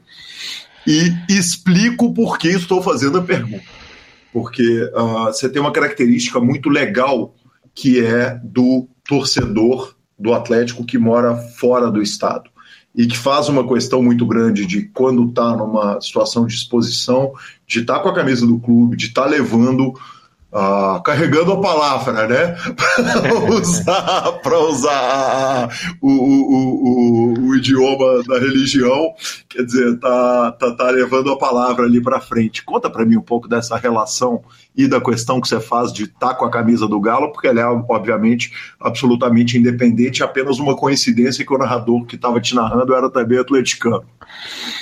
E 0.86 1.12
explico 1.28 2.12
por 2.14 2.38
que 2.38 2.48
estou 2.48 2.80
fazendo 2.82 3.18
a 3.18 3.22
pergunta. 3.22 3.64
Porque 4.32 4.82
uh, 4.94 5.24
você 5.26 5.48
tem 5.48 5.60
uma 5.60 5.72
característica 5.72 6.38
muito 6.38 6.68
legal 6.68 7.34
que 7.74 8.04
é 8.04 8.38
do 8.42 8.88
torcedor 9.08 9.94
do 10.18 10.32
Atlético 10.32 10.84
que 10.84 10.98
mora 10.98 11.36
fora 11.36 11.90
do 11.90 12.00
estado 12.00 12.50
e 12.94 13.06
que 13.06 13.16
faz 13.16 13.48
uma 13.48 13.66
questão 13.68 14.02
muito 14.02 14.24
grande 14.24 14.64
de 14.64 14.82
quando 14.82 15.28
está 15.28 15.54
numa 15.54 16.00
situação 16.00 16.46
de 16.46 16.54
exposição, 16.54 17.32
de 17.66 17.80
estar 17.80 17.96
tá 17.96 18.00
com 18.00 18.08
a 18.08 18.14
camisa 18.14 18.46
do 18.46 18.58
clube, 18.58 18.96
de 18.96 19.06
estar 19.06 19.24
tá 19.24 19.28
levando 19.28 19.92
ah, 20.52 21.00
carregando 21.04 21.52
a 21.52 21.60
palavra, 21.60 22.26
né? 22.26 22.56
para 24.42 24.58
usar, 24.58 24.58
usar 24.58 25.68
o, 26.00 26.08
o, 26.08 27.25
o, 27.25 27.25
o, 27.38 27.54
idioma 27.54 28.22
da 28.26 28.38
religião, 28.38 29.14
quer 29.48 29.64
dizer, 29.64 29.98
tá, 29.98 30.52
tá, 30.52 30.72
tá 30.72 30.90
levando 30.90 31.30
a 31.30 31.38
palavra 31.38 31.84
ali 31.84 32.02
para 32.02 32.20
frente. 32.20 32.64
Conta 32.64 32.90
para 32.90 33.04
mim 33.04 33.16
um 33.16 33.22
pouco 33.22 33.48
dessa 33.48 33.76
relação 33.76 34.42
e 34.76 34.86
da 34.86 35.00
questão 35.00 35.40
que 35.40 35.48
você 35.48 35.60
faz 35.60 35.92
de 35.92 36.04
estar 36.04 36.28
tá 36.28 36.34
com 36.34 36.44
a 36.44 36.50
camisa 36.50 36.86
do 36.86 37.00
Galo, 37.00 37.32
porque 37.32 37.48
ela 37.48 37.60
é, 37.60 37.66
obviamente, 37.66 38.52
absolutamente 38.80 39.56
independente, 39.56 40.22
apenas 40.22 40.58
uma 40.58 40.76
coincidência 40.76 41.44
que 41.44 41.54
o 41.54 41.58
narrador 41.58 42.04
que 42.04 42.16
estava 42.16 42.40
te 42.40 42.54
narrando 42.54 42.94
era 42.94 43.10
também 43.10 43.38
atleticano. 43.38 44.04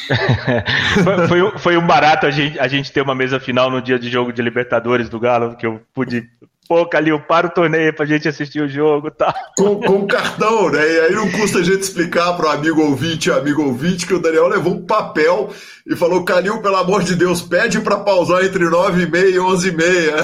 foi, 1.05 1.29
foi, 1.29 1.59
foi, 1.59 1.77
um 1.77 1.87
barato 1.87 2.27
a 2.27 2.31
gente, 2.31 2.59
a 2.59 2.67
gente 2.67 2.93
ter 2.93 3.03
uma 3.03 3.15
mesa 3.15 3.39
final 3.39 3.71
no 3.71 3.81
dia 3.81 3.99
de 3.99 4.11
jogo 4.11 4.33
de 4.33 4.43
Libertadores 4.43 5.09
do 5.09 5.21
Galo, 5.21 5.57
que 5.57 5.67
eu 5.67 5.81
pude. 5.95 6.29
Pô, 6.67 6.87
Calil, 6.87 7.21
para 7.21 7.47
o 7.47 7.51
torneio 7.51 7.93
pra 7.95 8.07
gente 8.07 8.27
assistir 8.27 8.61
o 8.61 8.69
jogo 8.69 9.11
tá? 9.11 9.35
Com, 9.57 9.81
com 9.81 10.07
cartão, 10.07 10.71
né? 10.71 10.81
E 10.81 11.01
aí 11.01 11.13
não 11.13 11.31
custa 11.31 11.59
a 11.59 11.63
gente 11.63 11.81
explicar 11.81 12.33
pro 12.35 12.49
amigo 12.49 12.81
ouvinte, 12.83 13.31
amigo 13.31 13.63
ouvinte, 13.63 14.07
que 14.07 14.15
o 14.15 14.19
Daniel 14.19 14.49
levou 14.49 14.75
um 14.75 14.87
papel 14.87 15.51
e 15.87 15.95
falou: 15.95 16.25
Calil, 16.25 16.63
pelo 16.63 16.77
amor 16.77 17.03
de 17.03 17.15
Deus, 17.15 17.43
pede 17.43 17.81
para 17.81 17.99
pausar 17.99 18.45
entre 18.45 18.65
9 18.65 19.03
e 19.03 19.11
meia 19.11 19.29
e 19.29 19.39
11 19.39 19.69
e 19.69 19.73
meia. 19.73 20.15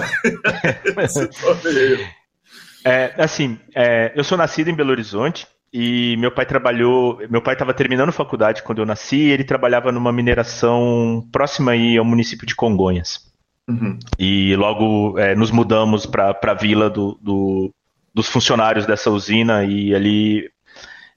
Esse 1.05 1.29
torneio. 1.29 2.07
É, 2.85 3.13
assim, 3.19 3.59
é, 3.75 4.13
eu 4.17 4.25
sou 4.25 4.39
nascido 4.39 4.71
em 4.71 4.75
Belo 4.75 4.91
Horizonte, 4.91 5.47
e 5.73 6.17
meu 6.17 6.33
pai 6.33 6.47
trabalhou, 6.47 7.21
meu 7.31 7.43
pai 7.43 7.55
estava 7.55 7.75
terminando 7.75 8.11
faculdade 8.13 8.63
quando 8.63 8.79
eu 8.79 8.87
nasci, 8.87 9.17
e 9.17 9.31
ele 9.31 9.45
trabalhava 9.45 9.93
numa 9.93 10.13
mineração 10.13 11.29
próxima 11.31 11.73
aí 11.73 11.97
ao 11.97 12.05
município 12.05 12.47
de 12.47 12.57
Congonhas. 12.57 13.30
Uhum. 13.71 13.99
E 14.19 14.57
logo 14.57 15.19
é, 15.19 15.35
nos 15.35 15.51
mudamos 15.51 16.05
para 16.07 16.37
a 16.43 16.55
vila 16.55 16.91
do, 16.91 17.17
do, 17.23 17.73
dos 18.13 18.29
funcionários 18.29 18.85
dessa 18.85 19.11
usina 19.11 19.65
e 19.65 19.95
ali 19.95 20.51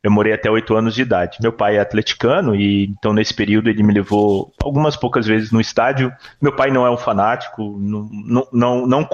eu 0.04 0.12
morei 0.12 0.34
até 0.34 0.51
oito 0.51 0.76
anos 0.76 0.93
de 0.93 1.01
idade. 1.01 1.39
Meu 1.41 1.51
pai 1.51 1.78
é 1.78 1.80
atleticano 1.80 2.56
e 2.56 2.86
então 2.86 3.14
nesse 3.14 3.34
período 3.34 3.70
ele 3.70 3.82
me 3.82 3.93
levou 3.93 4.54
algumas 4.62 4.95
poucas 4.95 5.26
vezes 5.26 5.51
no 5.51 5.62
estádio. 5.62 6.14
Meu 6.41 6.56
pai 6.56 6.70
não 6.70 6.86
é 6.86 6.91
um 6.91 6.97
fanático, 6.97 7.78
não, 7.80 8.10
não, 8.12 8.47
não, 8.51 8.88
não 8.88 9.10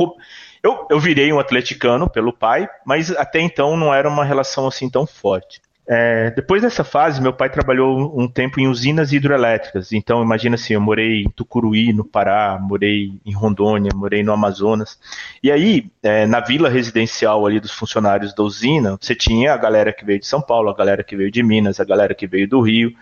eu, 0.61 0.87
eu 0.89 0.99
virei 0.99 1.31
um 1.31 1.39
atleticano 1.39 2.09
pelo 2.09 2.33
pai, 2.33 2.67
mas 2.85 3.11
até 3.11 3.39
então 3.39 3.77
não 3.77 3.93
era 3.93 4.09
uma 4.09 4.25
relação 4.25 4.67
assim 4.67 4.89
tão 4.89 5.05
forte. 5.05 5.61
É, 5.91 6.29
depois 6.29 6.61
dessa 6.61 6.83
fase, 6.83 7.19
meu 7.19 7.33
pai 7.33 7.49
trabalhou 7.49 8.13
um 8.15 8.27
tempo 8.27 8.59
em 8.59 8.67
usinas 8.67 9.11
hidrelétricas. 9.11 9.91
Então, 9.91 10.21
imagina 10.21 10.53
assim, 10.53 10.75
eu 10.75 10.81
morei 10.81 11.23
em 11.23 11.29
Tucuruí, 11.29 11.91
no 11.91 12.05
Pará, 12.05 12.59
morei 12.61 13.19
em 13.25 13.33
Rondônia, 13.33 13.89
morei 13.95 14.21
no 14.21 14.31
Amazonas. 14.31 14.99
E 15.41 15.51
aí, 15.51 15.89
é, 16.03 16.27
na 16.27 16.41
vila 16.41 16.69
residencial 16.69 17.43
ali 17.43 17.59
dos 17.59 17.71
funcionários 17.71 18.35
da 18.35 18.43
usina, 18.43 18.99
você 19.01 19.15
tinha 19.15 19.51
a 19.51 19.57
galera 19.57 19.91
que 19.91 20.05
veio 20.05 20.19
de 20.19 20.27
São 20.27 20.43
Paulo, 20.43 20.69
a 20.69 20.75
galera 20.75 21.03
que 21.03 21.15
veio 21.15 21.31
de 21.31 21.41
Minas, 21.41 21.79
a 21.79 21.85
galera 21.85 22.13
que 22.13 22.27
veio 22.27 22.47
do 22.47 22.61
Rio. 22.61 22.93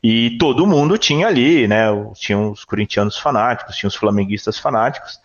E 0.00 0.36
todo 0.38 0.64
mundo 0.64 0.96
tinha 0.96 1.26
ali, 1.26 1.66
né? 1.66 1.86
Tinha 2.14 2.38
os 2.38 2.64
corintianos 2.64 3.18
fanáticos, 3.18 3.74
tinha 3.74 3.88
os 3.88 3.96
flamenguistas 3.96 4.60
fanáticos. 4.60 5.20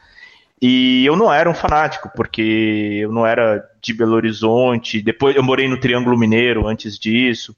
E 0.62 1.06
eu 1.06 1.16
não 1.16 1.32
era 1.32 1.50
um 1.50 1.54
fanático, 1.54 2.10
porque 2.16 3.00
eu 3.02 3.12
não 3.12 3.26
era 3.26 3.64
de 3.82 3.94
Belo 3.94 4.16
Horizonte. 4.16 5.02
Depois 5.02 5.36
eu 5.36 5.44
morei 5.44 5.68
no 5.68 5.80
Triângulo 5.80 6.18
Mineiro 6.18 6.68
antes 6.68 6.98
disso. 6.98 7.56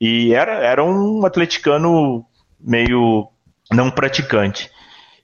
E 0.00 0.34
era, 0.34 0.54
era 0.54 0.82
um 0.82 1.24
atleticano 1.24 2.24
meio 2.58 3.28
não 3.70 3.90
praticante. 3.90 4.70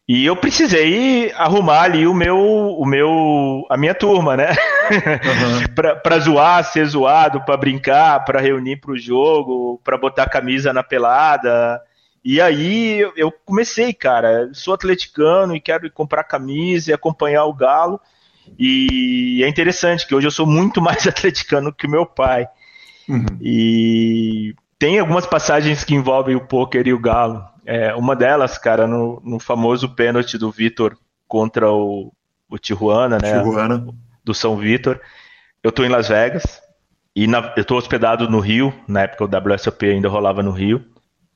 E 0.09 0.24
eu 0.24 0.37
precisei 0.37 1.32
arrumar 1.32 1.82
ali 1.82 2.07
o 2.07 2.14
meu, 2.14 2.39
o 2.39 2.87
meu, 2.87 3.66
a 3.68 3.76
minha 3.76 3.93
turma, 3.93 4.37
né? 4.37 4.51
Uhum. 4.51 5.74
para 6.01 6.18
zoar, 6.20 6.62
ser 6.62 6.87
zoado, 6.87 7.41
para 7.45 7.57
brincar, 7.57 8.24
para 8.24 8.41
reunir 8.41 8.76
para 8.76 8.93
o 8.93 8.99
jogo, 8.99 9.80
para 9.82 9.99
botar 9.99 10.28
camisa 10.28 10.72
na 10.72 10.84
pelada. 10.84 11.80
E 12.29 12.41
aí 12.41 13.09
eu 13.16 13.31
comecei, 13.31 13.93
cara, 13.93 14.51
sou 14.53 14.74
atleticano 14.74 15.55
e 15.55 15.61
quero 15.61 15.89
comprar 15.93 16.24
camisa 16.24 16.91
e 16.91 16.93
acompanhar 16.93 17.45
o 17.45 17.55
Galo. 17.55 18.01
E 18.59 19.45
é 19.45 19.49
interessante 19.49 20.05
que 20.05 20.12
hoje 20.12 20.27
eu 20.27 20.33
sou 20.33 20.45
muito 20.45 20.83
mais 20.83 21.07
atleticano 21.07 21.72
que 21.72 21.87
o 21.87 21.91
meu 21.91 22.05
pai. 22.05 22.49
Uhum. 23.09 23.27
E 23.41 24.57
tem 24.77 24.99
algumas 24.99 25.24
passagens 25.24 25.85
que 25.85 25.95
envolvem 25.95 26.35
o 26.35 26.45
poker 26.45 26.85
e 26.89 26.93
o 26.93 26.99
Galo. 26.99 27.45
É, 27.64 27.95
uma 27.95 28.16
delas, 28.16 28.59
cara, 28.59 28.89
no, 28.89 29.22
no 29.24 29.39
famoso 29.39 29.95
pênalti 29.95 30.37
do 30.37 30.51
Vitor 30.51 30.99
contra 31.29 31.70
o, 31.70 32.12
o 32.51 32.59
Tijuana, 32.59 33.18
né? 33.22 33.39
Tijuana. 33.39 33.87
Do 34.24 34.35
São 34.35 34.57
Vitor. 34.57 35.01
Eu 35.62 35.70
tô 35.70 35.85
em 35.85 35.89
Las 35.89 36.09
Vegas 36.09 36.61
e 37.14 37.29
na, 37.29 37.55
eu 37.57 37.64
tô 37.64 37.77
hospedado 37.77 38.29
no 38.29 38.41
Rio, 38.41 38.74
na 38.89 39.03
época 39.03 39.24
o 39.24 39.53
WSOP 39.55 39.87
ainda 39.87 40.09
rolava 40.09 40.43
no 40.43 40.51
Rio. 40.51 40.85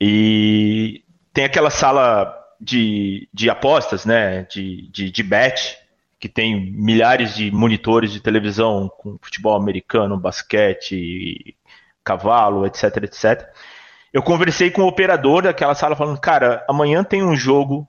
E 0.03 1.03
tem 1.31 1.45
aquela 1.45 1.69
sala 1.69 2.35
de, 2.59 3.29
de 3.31 3.51
apostas, 3.51 4.03
né? 4.03 4.47
De, 4.49 4.89
de, 4.89 5.11
de 5.11 5.21
bet, 5.21 5.77
que 6.19 6.27
tem 6.27 6.71
milhares 6.71 7.35
de 7.35 7.51
monitores 7.51 8.11
de 8.11 8.19
televisão 8.19 8.89
com 8.97 9.19
futebol 9.21 9.55
americano, 9.55 10.17
basquete, 10.17 11.55
cavalo, 12.03 12.65
etc, 12.65 12.97
etc. 13.03 13.47
Eu 14.11 14.23
conversei 14.23 14.71
com 14.71 14.81
o 14.81 14.87
operador 14.87 15.43
daquela 15.43 15.75
sala 15.75 15.95
falando, 15.95 16.19
cara, 16.19 16.65
amanhã 16.67 17.03
tem 17.03 17.21
um 17.23 17.35
jogo 17.35 17.87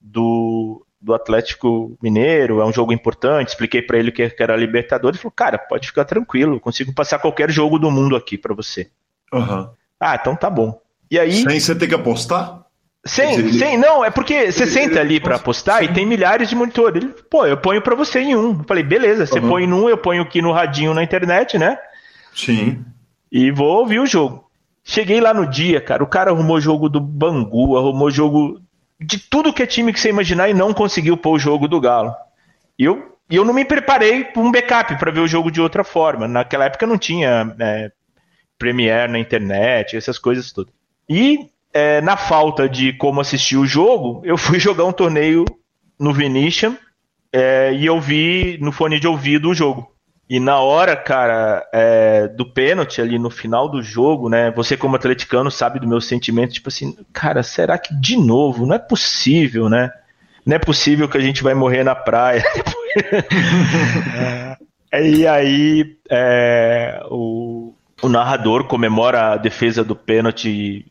do, 0.00 0.84
do 1.00 1.14
Atlético 1.14 1.96
Mineiro, 2.02 2.60
é 2.60 2.64
um 2.64 2.72
jogo 2.72 2.92
importante. 2.92 3.50
Expliquei 3.50 3.82
para 3.82 3.98
ele 3.98 4.10
que 4.10 4.34
era 4.36 4.56
Libertadores. 4.56 5.16
Ele 5.16 5.22
falou, 5.22 5.34
cara, 5.36 5.58
pode 5.58 5.86
ficar 5.86 6.04
tranquilo, 6.04 6.58
consigo 6.58 6.92
passar 6.92 7.20
qualquer 7.20 7.52
jogo 7.52 7.78
do 7.78 7.88
mundo 7.88 8.16
aqui 8.16 8.36
para 8.36 8.52
você. 8.52 8.90
Uhum. 9.32 9.70
Ah, 10.00 10.16
então 10.16 10.34
tá 10.34 10.50
bom. 10.50 10.81
E 11.12 11.18
aí. 11.18 11.30
Sem 11.30 11.60
você 11.60 11.74
ter 11.74 11.86
que 11.86 11.94
apostar? 11.94 12.62
Sem, 13.04 13.52
sem, 13.52 13.76
não, 13.76 14.02
é 14.02 14.10
porque 14.10 14.50
você 14.50 14.66
senta 14.66 15.00
ali 15.00 15.20
para 15.20 15.36
apostar 15.36 15.80
sim. 15.80 15.84
e 15.84 15.92
tem 15.92 16.06
milhares 16.06 16.48
de 16.48 16.56
monitores. 16.56 17.02
Ele, 17.02 17.12
pô, 17.28 17.44
eu 17.44 17.58
ponho 17.58 17.82
para 17.82 17.94
você 17.94 18.20
em 18.20 18.34
um. 18.34 18.60
Eu 18.60 18.64
falei, 18.64 18.82
beleza, 18.82 19.26
você 19.26 19.38
uhum. 19.38 19.48
põe 19.48 19.66
num, 19.66 19.88
eu 19.90 19.98
ponho 19.98 20.22
aqui 20.22 20.40
no 20.40 20.52
radinho 20.52 20.94
na 20.94 21.02
internet, 21.02 21.58
né? 21.58 21.76
Sim. 22.34 22.82
E 23.30 23.50
vou 23.50 23.80
ouvir 23.80 23.98
o 23.98 24.06
jogo. 24.06 24.48
Cheguei 24.82 25.20
lá 25.20 25.34
no 25.34 25.46
dia, 25.46 25.82
cara, 25.82 26.02
o 26.02 26.06
cara 26.06 26.30
arrumou 26.30 26.60
jogo 26.60 26.88
do 26.88 27.00
Bangu, 27.00 27.76
arrumou 27.76 28.10
jogo 28.10 28.58
de 28.98 29.18
tudo 29.18 29.52
que 29.52 29.62
é 29.62 29.66
time 29.66 29.92
que 29.92 30.00
você 30.00 30.08
imaginar 30.08 30.48
e 30.48 30.54
não 30.54 30.72
conseguiu 30.72 31.16
pôr 31.16 31.32
o 31.32 31.38
jogo 31.38 31.68
do 31.68 31.80
Galo. 31.80 32.14
E 32.78 32.84
eu, 32.84 33.16
eu 33.28 33.44
não 33.44 33.52
me 33.52 33.66
preparei 33.66 34.24
para 34.24 34.40
um 34.40 34.50
backup 34.50 34.96
para 34.96 35.10
ver 35.10 35.20
o 35.20 35.28
jogo 35.28 35.50
de 35.50 35.60
outra 35.60 35.84
forma. 35.84 36.26
Naquela 36.26 36.64
época 36.64 36.86
não 36.86 36.96
tinha 36.96 37.54
é, 37.58 37.92
Premiere 38.58 39.12
na 39.12 39.18
internet, 39.18 39.96
essas 39.96 40.18
coisas 40.18 40.52
todas. 40.52 40.72
E 41.12 41.50
é, 41.74 42.00
na 42.00 42.16
falta 42.16 42.66
de 42.66 42.94
como 42.94 43.20
assistir 43.20 43.58
o 43.58 43.66
jogo, 43.66 44.22
eu 44.24 44.38
fui 44.38 44.58
jogar 44.60 44.86
um 44.86 44.92
torneio 44.92 45.44
no 46.00 46.10
Venetian 46.14 46.74
é, 47.30 47.70
e 47.74 47.84
eu 47.84 48.00
vi 48.00 48.56
no 48.62 48.72
fone 48.72 48.98
de 48.98 49.06
ouvido 49.06 49.50
o 49.50 49.54
jogo. 49.54 49.92
E 50.28 50.40
na 50.40 50.58
hora, 50.58 50.96
cara, 50.96 51.68
é, 51.70 52.28
do 52.28 52.50
pênalti 52.50 53.02
ali 53.02 53.18
no 53.18 53.28
final 53.28 53.68
do 53.68 53.82
jogo, 53.82 54.30
né? 54.30 54.50
Você 54.52 54.74
como 54.74 54.96
atleticano 54.96 55.50
sabe 55.50 55.78
do 55.78 55.86
meu 55.86 56.00
sentimento, 56.00 56.54
tipo 56.54 56.70
assim, 56.70 56.96
cara, 57.12 57.42
será 57.42 57.76
que 57.76 57.94
de 57.94 58.16
novo? 58.16 58.64
Não 58.64 58.74
é 58.74 58.78
possível, 58.78 59.68
né? 59.68 59.90
Não 60.46 60.56
é 60.56 60.58
possível 60.58 61.06
que 61.06 61.18
a 61.18 61.20
gente 61.20 61.42
vai 61.42 61.52
morrer 61.52 61.84
na 61.84 61.94
praia. 61.94 62.42
é, 64.90 65.06
e 65.06 65.26
aí 65.26 65.98
é, 66.08 67.02
o, 67.10 67.74
o 68.00 68.08
narrador 68.08 68.64
comemora 68.64 69.32
a 69.32 69.36
defesa 69.36 69.84
do 69.84 69.94
pênalti 69.94 70.90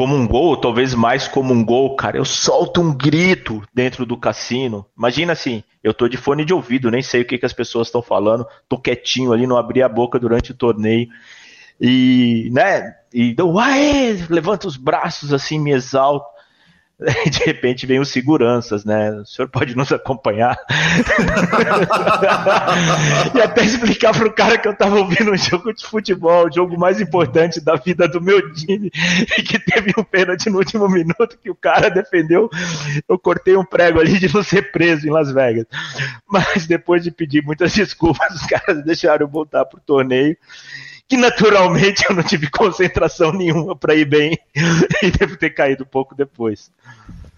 como 0.00 0.16
um 0.16 0.26
gol, 0.26 0.56
talvez 0.56 0.94
mais 0.94 1.28
como 1.28 1.52
um 1.52 1.62
gol, 1.62 1.94
cara, 1.94 2.16
eu 2.16 2.24
solto 2.24 2.80
um 2.80 2.90
grito 2.90 3.62
dentro 3.74 4.06
do 4.06 4.16
cassino. 4.16 4.86
Imagina 4.96 5.34
assim, 5.34 5.62
eu 5.84 5.92
tô 5.92 6.08
de 6.08 6.16
fone 6.16 6.42
de 6.42 6.54
ouvido, 6.54 6.90
nem 6.90 7.02
sei 7.02 7.20
o 7.20 7.24
que, 7.26 7.36
que 7.36 7.44
as 7.44 7.52
pessoas 7.52 7.88
estão 7.88 8.00
falando, 8.00 8.46
tô 8.66 8.78
quietinho 8.78 9.30
ali, 9.30 9.46
não 9.46 9.58
abri 9.58 9.82
a 9.82 9.88
boca 9.90 10.18
durante 10.18 10.52
o 10.52 10.54
torneio. 10.54 11.06
E, 11.78 12.48
né, 12.50 12.94
e 13.12 13.34
dou, 13.34 13.52
uai, 13.52 14.26
levanta 14.30 14.66
os 14.66 14.78
braços 14.78 15.34
assim, 15.34 15.58
me 15.58 15.70
exalto. 15.70 16.24
de 17.30 17.44
repente 17.44 17.86
vem 17.86 17.98
os 17.98 18.10
seguranças, 18.10 18.84
né? 18.84 19.10
O 19.12 19.24
senhor 19.24 19.48
pode 19.48 19.74
nos 19.74 19.90
acompanhar? 19.90 20.58
e 23.34 23.40
até 23.40 23.64
explicar 23.64 24.12
para 24.12 24.28
o 24.28 24.32
cara 24.32 24.58
que 24.58 24.68
eu 24.68 24.72
estava 24.72 24.98
ouvindo 24.98 25.32
um 25.32 25.36
jogo 25.36 25.72
de 25.72 25.86
futebol, 25.86 26.46
o 26.46 26.52
jogo 26.52 26.78
mais 26.78 27.00
importante 27.00 27.58
da 27.60 27.76
vida 27.76 28.06
do 28.06 28.20
meu 28.20 28.52
time, 28.52 28.90
e 29.38 29.42
que 29.42 29.58
teve 29.58 29.94
um 29.96 30.04
pênalti 30.04 30.50
no 30.50 30.58
último 30.58 30.86
minuto 30.88 31.38
que 31.42 31.50
o 31.50 31.54
cara 31.54 31.88
defendeu. 31.88 32.50
Eu 33.08 33.18
cortei 33.18 33.56
um 33.56 33.64
prego 33.64 33.98
ali 33.98 34.18
de 34.18 34.30
não 34.32 34.42
ser 34.42 34.70
preso 34.70 35.06
em 35.06 35.10
Las 35.10 35.32
Vegas. 35.32 35.64
Mas 36.28 36.66
depois 36.66 37.02
de 37.02 37.10
pedir 37.10 37.42
muitas 37.42 37.72
desculpas, 37.72 38.34
os 38.34 38.46
caras 38.46 38.84
deixaram 38.84 39.24
eu 39.24 39.30
voltar 39.30 39.64
pro 39.64 39.80
torneio 39.80 40.36
que 41.10 41.16
naturalmente 41.16 42.04
eu 42.08 42.14
não 42.14 42.22
tive 42.22 42.48
concentração 42.48 43.32
nenhuma 43.32 43.74
para 43.74 43.96
ir 43.96 44.04
bem 44.04 44.38
e 45.02 45.10
devo 45.10 45.36
ter 45.36 45.50
caído 45.50 45.84
pouco 45.84 46.14
depois. 46.14 46.70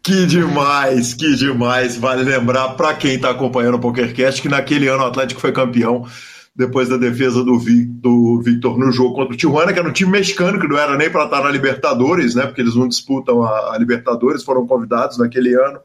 Que 0.03 0.27
demais, 0.27 1.15
que 1.15 1.35
demais. 1.37 1.97
Vale 1.97 2.23
lembrar 2.23 2.71
para 2.71 2.93
quem 2.95 3.15
está 3.15 3.31
acompanhando 3.31 3.77
o 3.77 3.81
PokerCast 3.81 4.43
que 4.43 4.49
naquele 4.49 4.89
ano 4.89 5.05
o 5.05 5.07
Atlético 5.07 5.41
foi 5.41 5.53
campeão 5.53 6.07
depois 6.55 6.89
da 6.89 6.99
defesa 6.99 7.43
do, 7.43 7.59
do 7.87 8.43
Victor 8.43 8.79
no 8.79 8.93
jogo 8.93 9.15
contra 9.15 9.33
o 9.33 9.37
Tijuana, 9.37 9.73
que 9.73 9.79
era 9.79 9.89
um 9.89 9.93
time 9.93 10.11
mexicano 10.11 10.61
que 10.61 10.69
não 10.69 10.77
era 10.77 10.99
nem 10.99 11.09
para 11.09 11.25
estar 11.25 11.43
na 11.43 11.51
Libertadores, 11.51 12.35
né? 12.35 12.45
Porque 12.45 12.61
eles 12.61 12.75
não 12.75 12.87
disputam 12.87 13.43
a 13.43 13.75
Libertadores, 13.79 14.45
foram 14.45 14.67
convidados 14.67 15.17
naquele 15.17 15.55
ano 15.55 15.81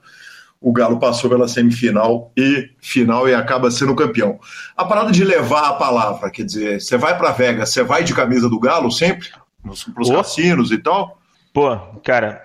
o 0.59 0.71
Galo 0.71 0.99
passou 0.99 1.29
pela 1.29 1.47
semifinal 1.47 2.31
e 2.35 2.69
final 2.79 3.27
e 3.29 3.33
acaba 3.33 3.69
sendo 3.69 3.95
campeão. 3.95 4.39
A 4.75 4.83
parada 4.83 5.11
de 5.11 5.23
levar 5.23 5.69
a 5.69 5.73
palavra, 5.73 6.29
quer 6.31 6.43
dizer, 6.43 6.81
você 6.81 6.97
vai 6.97 7.17
para 7.17 7.31
Vegas, 7.31 7.69
você 7.69 7.83
vai 7.83 8.03
de 8.03 8.13
camisa 8.13 8.49
do 8.49 8.59
Galo 8.59 8.91
sempre? 8.91 9.29
Para 9.61 10.01
os 10.01 10.09
cassinos 10.09 10.71
e 10.71 10.77
tal? 10.77 11.19
Pô, 11.53 11.75
cara, 12.03 12.43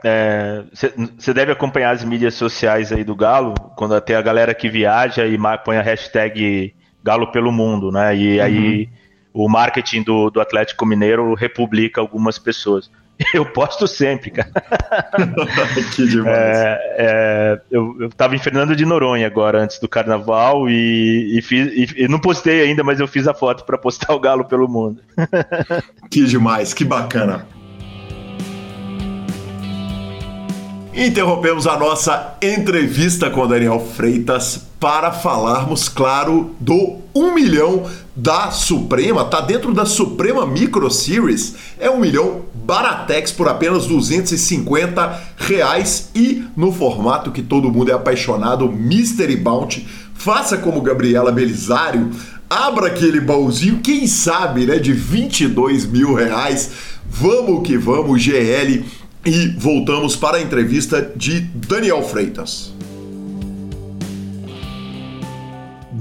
você 0.72 1.30
é, 1.30 1.34
deve 1.34 1.52
acompanhar 1.52 1.90
as 1.90 2.02
mídias 2.02 2.34
sociais 2.34 2.92
aí 2.92 3.04
do 3.04 3.14
Galo, 3.14 3.52
quando 3.76 3.94
até 3.94 4.16
a 4.16 4.22
galera 4.22 4.54
que 4.54 4.70
viaja 4.70 5.26
e 5.26 5.36
põe 5.64 5.76
a 5.76 5.82
hashtag 5.82 6.74
Galo 7.04 7.30
pelo 7.30 7.52
Mundo, 7.52 7.90
né? 7.92 8.16
E 8.16 8.38
uhum. 8.38 8.44
aí 8.44 8.88
o 9.34 9.48
marketing 9.48 10.02
do, 10.02 10.30
do 10.30 10.40
Atlético 10.40 10.86
Mineiro 10.86 11.34
republica 11.34 12.00
algumas 12.00 12.38
pessoas. 12.38 12.90
Eu 13.34 13.46
posto 13.46 13.86
sempre, 13.86 14.30
cara. 14.30 14.50
que 15.94 16.06
demais. 16.06 16.34
É, 16.34 16.80
é, 16.98 17.60
eu, 17.70 17.96
eu 18.00 18.10
tava 18.10 18.34
em 18.34 18.38
Fernando 18.38 18.74
de 18.74 18.84
Noronha 18.84 19.26
agora, 19.26 19.62
antes 19.62 19.78
do 19.78 19.88
carnaval, 19.88 20.68
e, 20.68 21.38
e, 21.38 21.42
fiz, 21.42 21.72
e, 21.72 22.04
e 22.04 22.08
não 22.08 22.18
postei 22.18 22.62
ainda, 22.62 22.82
mas 22.82 23.00
eu 23.00 23.06
fiz 23.06 23.28
a 23.28 23.34
foto 23.34 23.64
para 23.64 23.78
postar 23.78 24.12
o 24.14 24.20
galo 24.20 24.44
pelo 24.44 24.68
mundo. 24.68 25.00
que 26.10 26.24
demais, 26.24 26.74
que 26.74 26.84
bacana. 26.84 27.46
Interrompemos 30.94 31.66
a 31.66 31.78
nossa 31.78 32.36
entrevista 32.42 33.30
com 33.30 33.46
Daniel 33.46 33.80
Freitas 33.80 34.68
para 34.78 35.10
falarmos, 35.10 35.88
claro, 35.88 36.54
do 36.60 36.98
1 37.14 37.34
milhão 37.34 37.88
da 38.14 38.50
Suprema. 38.50 39.24
Tá 39.24 39.40
dentro 39.40 39.72
da 39.72 39.86
Suprema 39.86 40.46
Micro 40.46 40.90
Series. 40.90 41.54
É 41.78 41.90
um 41.90 41.98
milhão 41.98 42.42
Baratex 42.54 43.32
por 43.32 43.48
apenas 43.48 43.86
250 43.86 45.20
reais 45.36 46.10
e 46.14 46.44
no 46.56 46.72
formato 46.72 47.32
que 47.32 47.42
todo 47.42 47.70
mundo 47.72 47.90
é 47.90 47.94
apaixonado, 47.94 48.70
Mystery 48.70 49.36
Bounty. 49.36 49.86
Faça 50.14 50.56
como 50.56 50.80
Gabriela 50.80 51.32
Belisário, 51.32 52.10
abra 52.48 52.88
aquele 52.88 53.20
baúzinho, 53.20 53.80
quem 53.80 54.06
sabe, 54.06 54.66
né, 54.66 54.78
de 54.78 54.92
22 54.92 55.86
mil 55.86 56.14
reais. 56.14 56.70
Vamos 57.10 57.66
que 57.66 57.76
vamos, 57.76 58.22
GL 58.22 58.84
e 59.24 59.48
voltamos 59.58 60.16
para 60.16 60.38
a 60.38 60.42
entrevista 60.42 61.12
de 61.16 61.40
Daniel 61.40 62.02
Freitas. 62.02 62.71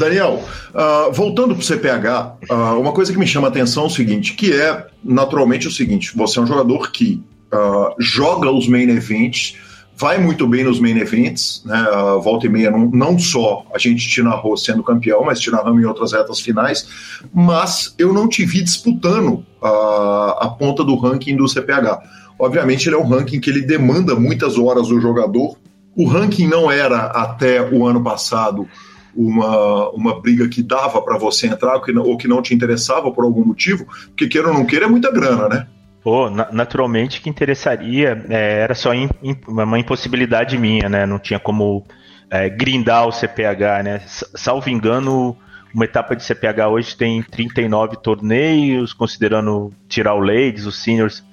Daniel, 0.01 0.43
uh, 0.73 1.13
voltando 1.13 1.53
para 1.53 1.61
o 1.61 1.63
CPH, 1.63 2.47
uh, 2.49 2.79
uma 2.79 2.91
coisa 2.91 3.13
que 3.13 3.19
me 3.19 3.27
chama 3.27 3.47
a 3.47 3.51
atenção 3.51 3.83
é 3.83 3.85
o 3.85 3.89
seguinte, 3.89 4.33
que 4.33 4.51
é 4.51 4.87
naturalmente 5.03 5.67
o 5.67 5.71
seguinte: 5.71 6.11
você 6.17 6.39
é 6.39 6.41
um 6.41 6.47
jogador 6.47 6.91
que 6.91 7.23
uh, 7.53 7.93
joga 7.99 8.49
os 8.49 8.67
main 8.67 8.89
events, 8.89 9.55
vai 9.95 10.17
muito 10.17 10.47
bem 10.47 10.63
nos 10.63 10.79
main 10.79 10.97
events, 10.97 11.61
né? 11.65 11.85
volta 12.23 12.47
e 12.47 12.49
meia, 12.49 12.71
não, 12.71 12.89
não, 12.89 13.19
só 13.19 13.63
a 13.71 13.77
gente 13.77 14.09
te 14.09 14.23
narrou 14.23 14.57
sendo 14.57 14.81
campeão, 14.81 15.23
mas 15.23 15.39
te 15.39 15.51
narramos 15.51 15.83
em 15.83 15.85
outras 15.85 16.13
retas 16.13 16.39
finais, 16.39 16.87
mas 17.31 17.93
eu 17.99 18.11
não 18.11 18.27
te 18.27 18.43
vi 18.43 18.63
disputando 18.63 19.45
a 19.61 20.55
ponta 20.57 20.83
do 20.83 20.95
ranking 20.95 21.35
do 21.35 21.47
CPH. 21.47 22.01
Obviamente, 22.39 22.89
ele 22.89 22.95
é 22.95 22.97
um 22.97 23.07
ranking 23.07 23.39
que 23.39 23.51
ele 23.51 23.61
demanda 23.61 24.15
muitas 24.15 24.57
horas 24.57 24.87
do 24.87 24.99
jogador. 24.99 25.55
O 25.95 26.07
ranking 26.07 26.47
não 26.47 26.71
era 26.71 27.05
até 27.07 27.61
o 27.61 27.85
ano 27.85 28.03
passado 28.03 28.67
uma, 29.15 29.89
uma 29.91 30.19
briga 30.19 30.47
que 30.47 30.61
dava 30.61 31.01
para 31.01 31.17
você 31.17 31.47
entrar 31.47 31.75
ou 31.75 31.81
que, 31.81 31.91
não, 31.91 32.03
ou 32.03 32.17
que 32.17 32.27
não 32.27 32.41
te 32.41 32.53
interessava 32.53 33.11
por 33.11 33.23
algum 33.23 33.45
motivo, 33.45 33.85
porque 34.07 34.27
queira 34.27 34.47
ou 34.47 34.53
não 34.53 34.65
queira 34.65 34.85
é 34.85 34.89
muita 34.89 35.11
grana, 35.11 35.47
né? 35.47 35.67
Pô, 36.03 36.29
naturalmente 36.29 37.21
que 37.21 37.29
interessaria, 37.29 38.25
é, 38.27 38.61
era 38.61 38.73
só 38.73 38.93
in, 38.93 39.07
in, 39.21 39.35
uma 39.47 39.77
impossibilidade 39.77 40.57
minha, 40.57 40.89
né? 40.89 41.05
Não 41.05 41.19
tinha 41.19 41.39
como 41.39 41.85
é, 42.29 42.49
grindar 42.49 43.07
o 43.07 43.11
CPH, 43.11 43.83
né? 43.83 44.01
Salvo 44.07 44.69
engano, 44.69 45.37
uma 45.73 45.85
etapa 45.85 46.15
de 46.15 46.23
CPH 46.23 46.67
hoje 46.69 46.95
tem 46.95 47.21
39 47.21 47.97
torneios, 47.97 48.93
considerando 48.93 49.71
tirar 49.87 50.15
o 50.15 50.19
Ladies, 50.19 50.65
os 50.65 50.81
Seniors, 50.81 51.23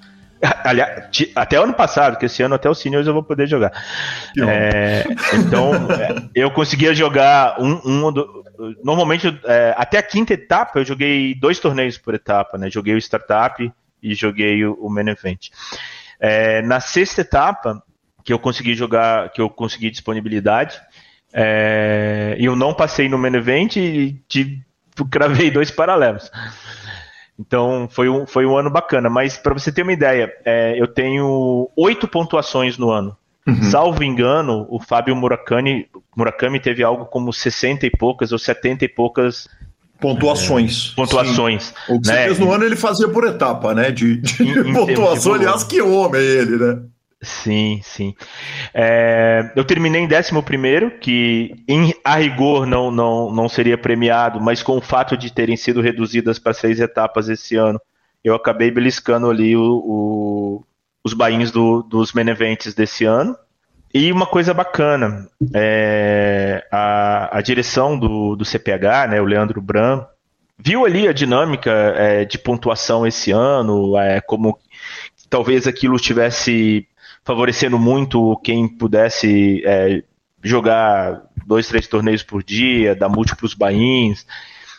Aliás, 0.64 1.10
até 1.34 1.56
ano 1.56 1.74
passado, 1.74 2.16
que 2.18 2.26
esse 2.26 2.42
ano 2.42 2.54
até 2.54 2.68
os 2.68 2.78
seniors 2.78 3.06
eu 3.06 3.12
vou 3.12 3.22
poder 3.22 3.46
jogar. 3.46 3.72
É, 4.38 5.04
então, 5.34 5.72
é, 5.92 6.28
eu 6.34 6.50
conseguia 6.50 6.94
jogar 6.94 7.60
um. 7.60 7.80
um 7.84 8.12
do, 8.12 8.44
normalmente, 8.82 9.38
é, 9.44 9.74
até 9.76 9.98
a 9.98 10.02
quinta 10.02 10.34
etapa, 10.34 10.78
eu 10.78 10.84
joguei 10.84 11.34
dois 11.34 11.58
torneios 11.58 11.98
por 11.98 12.14
etapa, 12.14 12.56
né? 12.56 12.70
Joguei 12.70 12.94
o 12.94 12.98
Startup 12.98 13.72
e 14.02 14.14
joguei 14.14 14.64
o, 14.64 14.74
o 14.74 14.90
Main 14.90 15.08
Event. 15.08 15.48
É, 16.20 16.62
na 16.62 16.80
sexta 16.80 17.20
etapa, 17.20 17.82
que 18.24 18.32
eu 18.32 18.38
consegui 18.38 18.74
jogar, 18.74 19.30
que 19.30 19.40
eu 19.40 19.48
consegui 19.48 19.90
disponibilidade, 19.90 20.80
é, 21.32 22.36
eu 22.38 22.56
não 22.56 22.74
passei 22.74 23.08
no 23.08 23.18
Main 23.18 23.34
Event 23.34 23.76
e 23.76 24.20
cravei 25.10 25.50
dois 25.50 25.70
paralelos. 25.70 26.30
Então 27.38 27.88
foi 27.90 28.08
um, 28.08 28.26
foi 28.26 28.44
um 28.44 28.56
ano 28.56 28.70
bacana. 28.70 29.08
Mas 29.08 29.36
para 29.36 29.54
você 29.54 29.70
ter 29.70 29.82
uma 29.82 29.92
ideia, 29.92 30.32
é, 30.44 30.80
eu 30.80 30.88
tenho 30.88 31.70
oito 31.76 32.08
pontuações 32.08 32.76
no 32.76 32.90
ano. 32.90 33.16
Uhum. 33.46 33.62
Salvo 33.62 34.02
engano, 34.02 34.66
o 34.68 34.78
Fábio 34.78 35.16
Murakami, 35.16 35.88
Murakami 36.14 36.60
teve 36.60 36.82
algo 36.82 37.06
como 37.06 37.32
60 37.32 37.86
e 37.86 37.90
poucas 37.90 38.30
ou 38.32 38.38
70 38.38 38.84
e 38.84 38.88
poucas 38.88 39.48
Pontuações. 40.00 40.92
É, 40.92 40.94
pontuações. 40.94 41.64
Sim. 41.64 41.94
O 41.94 42.00
que 42.00 42.08
né? 42.08 42.14
você 42.14 42.24
fez 42.26 42.38
no 42.38 42.52
ano 42.52 42.64
ele 42.64 42.76
fazia 42.76 43.08
por 43.08 43.26
etapa, 43.26 43.74
né? 43.74 43.90
De, 43.90 44.16
de 44.16 44.44
pontuação, 44.72 45.34
aliás, 45.34 45.64
que 45.64 45.82
homem 45.82 46.20
ele, 46.20 46.56
né? 46.56 46.78
Sim, 47.20 47.80
sim. 47.82 48.14
É, 48.72 49.52
eu 49.56 49.64
terminei 49.64 50.02
em 50.02 50.08
11, 50.08 50.98
que 51.00 51.64
em, 51.66 51.92
a 52.04 52.16
rigor 52.16 52.64
não, 52.64 52.92
não, 52.92 53.32
não 53.32 53.48
seria 53.48 53.76
premiado, 53.76 54.40
mas 54.40 54.62
com 54.62 54.76
o 54.76 54.80
fato 54.80 55.16
de 55.16 55.32
terem 55.32 55.56
sido 55.56 55.80
reduzidas 55.80 56.38
para 56.38 56.54
seis 56.54 56.78
etapas 56.78 57.28
esse 57.28 57.56
ano, 57.56 57.80
eu 58.22 58.34
acabei 58.36 58.70
beliscando 58.70 59.28
ali 59.28 59.56
o, 59.56 59.62
o, 59.62 60.64
os 61.02 61.12
bainhos 61.12 61.50
do, 61.50 61.82
dos 61.82 62.12
Meneventes 62.12 62.72
desse 62.72 63.04
ano. 63.04 63.36
E 63.92 64.12
uma 64.12 64.26
coisa 64.26 64.54
bacana, 64.54 65.28
é, 65.54 66.64
a, 66.70 67.38
a 67.38 67.40
direção 67.40 67.98
do, 67.98 68.36
do 68.36 68.44
CPH, 68.44 69.08
né, 69.10 69.20
o 69.20 69.24
Leandro 69.24 69.60
Bram, 69.60 70.06
viu 70.56 70.84
ali 70.84 71.08
a 71.08 71.12
dinâmica 71.12 71.70
é, 71.96 72.24
de 72.24 72.38
pontuação 72.38 73.06
esse 73.06 73.32
ano, 73.32 73.96
é, 73.98 74.20
como 74.20 74.58
talvez 75.30 75.66
aquilo 75.66 75.98
tivesse 75.98 76.86
favorecendo 77.28 77.78
muito 77.78 78.40
quem 78.42 78.66
pudesse 78.66 79.62
é, 79.66 80.02
jogar 80.42 81.24
dois, 81.46 81.68
três 81.68 81.86
torneios 81.86 82.22
por 82.22 82.42
dia, 82.42 82.94
dar 82.94 83.10
múltiplos 83.10 83.52
bains. 83.52 84.26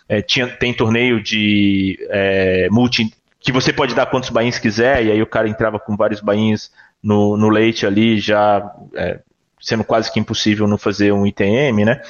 É, 0.07 0.19
tinha, 0.19 0.47
tem 0.47 0.73
torneio 0.73 1.21
de 1.21 1.99
é, 2.09 2.67
multi 2.71 3.13
que 3.39 3.51
você 3.51 3.71
pode 3.71 3.93
dar 3.93 4.07
quantos 4.07 4.31
bains 4.31 4.57
quiser, 4.57 5.05
e 5.05 5.11
aí 5.11 5.21
o 5.21 5.27
cara 5.27 5.47
entrava 5.47 5.79
com 5.79 5.95
vários 5.95 6.21
bains 6.21 6.71
no, 7.03 7.37
no 7.37 7.49
leite 7.49 7.85
ali, 7.85 8.19
já 8.19 8.67
é, 8.95 9.19
sendo 9.61 9.83
quase 9.83 10.11
que 10.11 10.19
impossível 10.19 10.67
não 10.67 10.77
fazer 10.79 11.13
um 11.13 11.27
ITM, 11.27 11.85
né? 11.85 12.01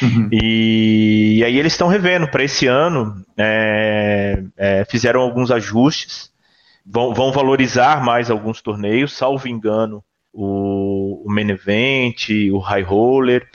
Uhum. 0.00 0.28
E, 0.30 1.38
e, 1.38 1.44
aí 1.44 1.58
eles 1.58 1.72
estão 1.72 1.88
revendo 1.88 2.28
para 2.28 2.44
esse 2.44 2.68
ano, 2.68 3.20
é, 3.36 4.44
é, 4.56 4.84
fizeram 4.84 5.20
alguns 5.20 5.50
ajustes 5.50 6.30
vão, 6.90 7.12
vão 7.12 7.30
valorizar 7.30 8.02
mais 8.02 8.30
alguns 8.30 8.62
torneios, 8.62 9.12
salvo 9.12 9.46
engano, 9.46 10.02
o, 10.32 11.22
o 11.26 11.32
Main 11.32 11.50
Event, 11.50 12.28
o 12.52 12.58
High 12.58 12.82
Roller, 12.82 13.46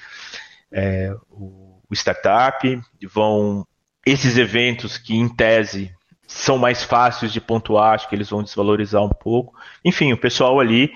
é, 0.71 1.13
o, 1.29 1.79
o 1.89 1.93
Startup, 1.93 2.81
vão 3.11 3.65
esses 4.05 4.37
eventos 4.37 4.97
que 4.97 5.15
em 5.15 5.27
tese 5.27 5.91
são 6.27 6.57
mais 6.57 6.83
fáceis 6.83 7.31
de 7.31 7.39
pontuar, 7.39 7.93
acho 7.93 8.09
que 8.09 8.15
eles 8.15 8.29
vão 8.29 8.43
desvalorizar 8.43 9.03
um 9.03 9.09
pouco. 9.09 9.53
Enfim, 9.83 10.11
o 10.13 10.17
pessoal 10.17 10.59
ali 10.59 10.91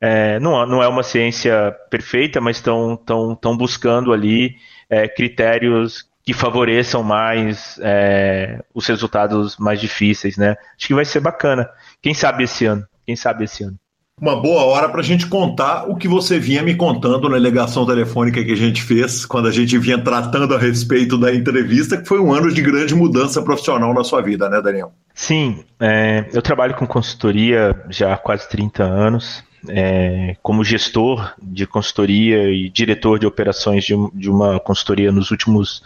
é, 0.00 0.38
não, 0.40 0.66
não 0.66 0.82
é 0.82 0.88
uma 0.88 1.02
ciência 1.02 1.74
perfeita, 1.90 2.40
mas 2.40 2.56
estão 2.56 2.96
tão, 2.96 3.34
tão 3.34 3.56
buscando 3.56 4.12
ali 4.12 4.56
é, 4.88 5.08
critérios 5.08 6.09
que 6.30 6.34
favoreçam 6.34 7.02
mais 7.02 7.76
é, 7.82 8.62
os 8.72 8.86
resultados 8.86 9.56
mais 9.56 9.80
difíceis, 9.80 10.36
né? 10.36 10.54
Acho 10.78 10.86
que 10.86 10.94
vai 10.94 11.04
ser 11.04 11.18
bacana. 11.18 11.68
Quem 12.00 12.14
sabe 12.14 12.44
esse 12.44 12.64
ano? 12.66 12.84
Quem 13.04 13.16
sabe 13.16 13.42
esse 13.42 13.64
ano? 13.64 13.74
Uma 14.20 14.40
boa 14.40 14.62
hora 14.62 14.88
para 14.88 15.00
a 15.00 15.02
gente 15.02 15.26
contar 15.26 15.90
o 15.90 15.96
que 15.96 16.06
você 16.06 16.38
vinha 16.38 16.62
me 16.62 16.76
contando 16.76 17.28
na 17.28 17.36
ligação 17.36 17.84
telefônica 17.84 18.44
que 18.44 18.52
a 18.52 18.56
gente 18.56 18.80
fez 18.80 19.26
quando 19.26 19.48
a 19.48 19.50
gente 19.50 19.76
vinha 19.76 19.98
tratando 19.98 20.54
a 20.54 20.58
respeito 20.58 21.18
da 21.18 21.34
entrevista, 21.34 21.96
que 21.96 22.06
foi 22.06 22.20
um 22.20 22.32
ano 22.32 22.54
de 22.54 22.62
grande 22.62 22.94
mudança 22.94 23.42
profissional 23.42 23.92
na 23.92 24.04
sua 24.04 24.22
vida, 24.22 24.48
né, 24.48 24.62
Daniel? 24.62 24.92
Sim, 25.12 25.64
é, 25.80 26.26
eu 26.32 26.40
trabalho 26.40 26.76
com 26.76 26.86
consultoria 26.86 27.74
já 27.88 28.14
há 28.14 28.16
quase 28.16 28.48
30 28.48 28.84
anos 28.84 29.42
é, 29.68 30.36
como 30.42 30.64
gestor 30.64 31.34
de 31.42 31.66
consultoria 31.66 32.50
e 32.50 32.68
diretor 32.68 33.18
de 33.18 33.26
operações 33.26 33.84
de, 33.84 33.94
de 34.14 34.30
uma 34.30 34.58
consultoria 34.60 35.12
nos 35.12 35.30
últimos 35.30 35.82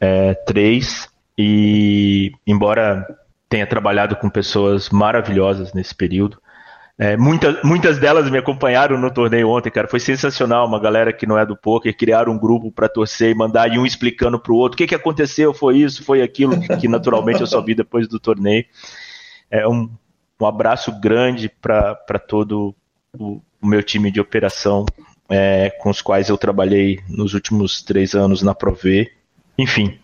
é, 0.00 0.34
três. 0.34 1.08
E, 1.36 2.32
embora 2.46 3.06
tenha 3.48 3.66
trabalhado 3.66 4.16
com 4.16 4.30
pessoas 4.30 4.90
maravilhosas 4.90 5.72
nesse 5.72 5.94
período, 5.94 6.38
é, 6.98 7.16
muitas, 7.16 7.98
delas 7.98 8.30
me 8.30 8.38
acompanharam 8.38 8.98
no 8.98 9.10
torneio 9.10 9.48
ontem, 9.48 9.70
cara. 9.70 9.88
Foi 9.88 9.98
sensacional. 9.98 10.66
Uma 10.66 10.78
galera 10.78 11.12
que 11.12 11.26
não 11.26 11.38
é 11.38 11.44
do 11.44 11.56
poker 11.56 11.96
criaram 11.96 12.32
um 12.32 12.38
grupo 12.38 12.70
para 12.70 12.88
torcer 12.88 13.30
e 13.30 13.34
mandar 13.34 13.72
e 13.72 13.78
um 13.78 13.86
explicando 13.86 14.38
para 14.38 14.52
o 14.52 14.56
outro 14.56 14.74
o 14.74 14.78
que, 14.78 14.86
que 14.86 14.94
aconteceu, 14.94 15.52
foi 15.52 15.78
isso, 15.78 16.04
foi 16.04 16.22
aquilo, 16.22 16.54
que 16.78 16.86
naturalmente 16.86 17.40
eu 17.40 17.46
só 17.46 17.60
vi 17.60 17.74
depois 17.74 18.06
do 18.06 18.20
torneio. 18.20 18.64
É 19.50 19.66
um, 19.66 19.90
um 20.40 20.46
abraço 20.46 20.92
grande 21.00 21.48
para 21.48 22.18
todo 22.18 22.74
o, 23.18 23.40
o 23.60 23.66
meu 23.66 23.82
time 23.82 24.10
de 24.10 24.20
operação 24.20 24.86
é, 25.28 25.70
com 25.80 25.90
os 25.90 26.00
quais 26.00 26.28
eu 26.28 26.38
trabalhei 26.38 27.00
nos 27.08 27.34
últimos 27.34 27.82
três 27.82 28.14
anos 28.14 28.42
na 28.42 28.54
Prove. 28.54 29.10
Enfim, 29.58 29.98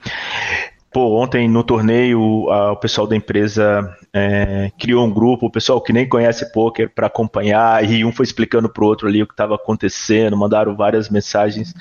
pô, 0.92 1.20
ontem 1.20 1.48
no 1.48 1.64
torneio 1.64 2.50
a, 2.50 2.72
o 2.72 2.76
pessoal 2.76 3.06
da 3.06 3.16
empresa 3.16 3.96
é, 4.12 4.70
criou 4.78 5.06
um 5.06 5.12
grupo, 5.12 5.46
o 5.46 5.50
pessoal 5.50 5.80
que 5.80 5.92
nem 5.92 6.08
conhece 6.08 6.52
poker 6.52 6.92
para 6.94 7.06
acompanhar 7.06 7.84
e 7.88 8.04
um 8.04 8.12
foi 8.12 8.24
explicando 8.24 8.68
para 8.68 8.84
o 8.84 8.86
outro 8.86 9.08
ali 9.08 9.22
o 9.22 9.26
que 9.26 9.32
estava 9.32 9.54
acontecendo, 9.54 10.36
mandaram 10.36 10.76
várias 10.76 11.08
mensagens. 11.08 11.74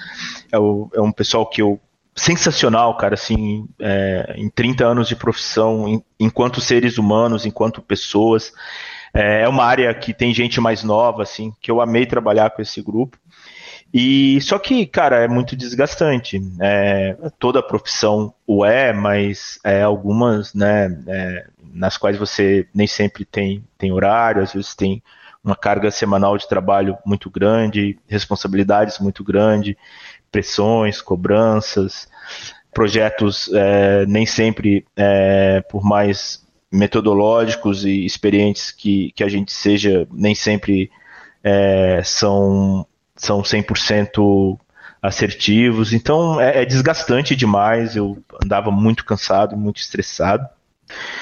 É, 0.52 0.58
o, 0.58 0.90
é, 0.94 1.02
um 1.02 1.12
pessoal 1.12 1.46
que 1.46 1.62
eu 1.62 1.80
sensacional, 2.16 2.98
cara, 2.98 3.14
assim, 3.14 3.68
é, 3.80 4.34
em 4.38 4.50
30 4.50 4.84
anos 4.84 5.08
de 5.08 5.16
profissão, 5.16 5.88
em, 5.88 6.04
enquanto 6.20 6.60
seres 6.60 6.98
humanos, 6.98 7.46
enquanto 7.46 7.80
pessoas 7.80 8.52
É, 9.18 9.42
é 9.42 9.48
uma 9.50 9.66
área 9.66 9.92
que 9.94 10.14
tem 10.14 10.34
gente 10.34 10.62
mais 10.62 10.84
nova, 10.84 11.24
assim, 11.24 11.52
que 11.60 11.72
eu 11.72 11.82
amei 11.82 12.06
trabalhar 12.06 12.52
com 12.52 12.62
esse 12.62 12.82
grupo. 12.82 13.18
E 13.94 14.40
só 14.42 14.60
que, 14.60 14.86
cara, 14.86 15.24
é 15.24 15.28
muito 15.28 15.56
desgastante. 15.56 16.40
É, 16.62 17.18
toda 17.40 17.64
profissão 17.64 18.34
o 18.46 18.64
é, 18.64 18.94
mas 18.94 19.60
é, 19.64 19.82
algumas, 19.82 20.54
né, 20.54 20.86
é, 21.08 21.48
nas 21.74 21.98
quais 21.98 22.18
você 22.18 22.68
nem 22.74 22.86
sempre 22.86 23.26
tem, 23.26 23.64
tem 23.78 23.92
horário, 23.92 24.44
às 24.44 24.54
vezes 24.54 24.76
tem 24.76 25.02
uma 25.44 25.56
carga 25.56 25.90
semanal 25.90 26.38
de 26.38 26.48
trabalho 26.48 26.98
muito 27.06 27.30
grande, 27.30 27.98
responsabilidades 28.08 29.00
muito 29.00 29.24
grande, 29.24 29.78
pressões, 30.32 31.02
cobranças, 31.02 32.08
projetos 32.74 33.50
é, 33.54 34.06
nem 34.06 34.26
sempre, 34.26 34.86
é, 34.96 35.62
por 35.62 35.84
mais 35.84 36.46
metodológicos 36.72 37.86
e 37.86 38.06
experientes 38.06 38.72
que, 38.72 39.12
que 39.16 39.24
a 39.24 39.30
gente 39.30 39.52
seja, 39.52 40.08
nem 40.12 40.36
sempre 40.36 40.92
é, 41.44 42.02
são 42.04 42.86
são 43.16 43.42
100% 43.42 44.60
assertivos, 45.02 45.94
então 45.94 46.40
é, 46.40 46.62
é, 46.62 46.66
desgastante 46.66 47.36
demais. 47.36 47.96
Eu 47.96 48.24
andava 48.44 48.72
muito 48.72 49.04
cansado, 49.04 49.58
muito 49.58 49.78
estressado. 49.78 50.48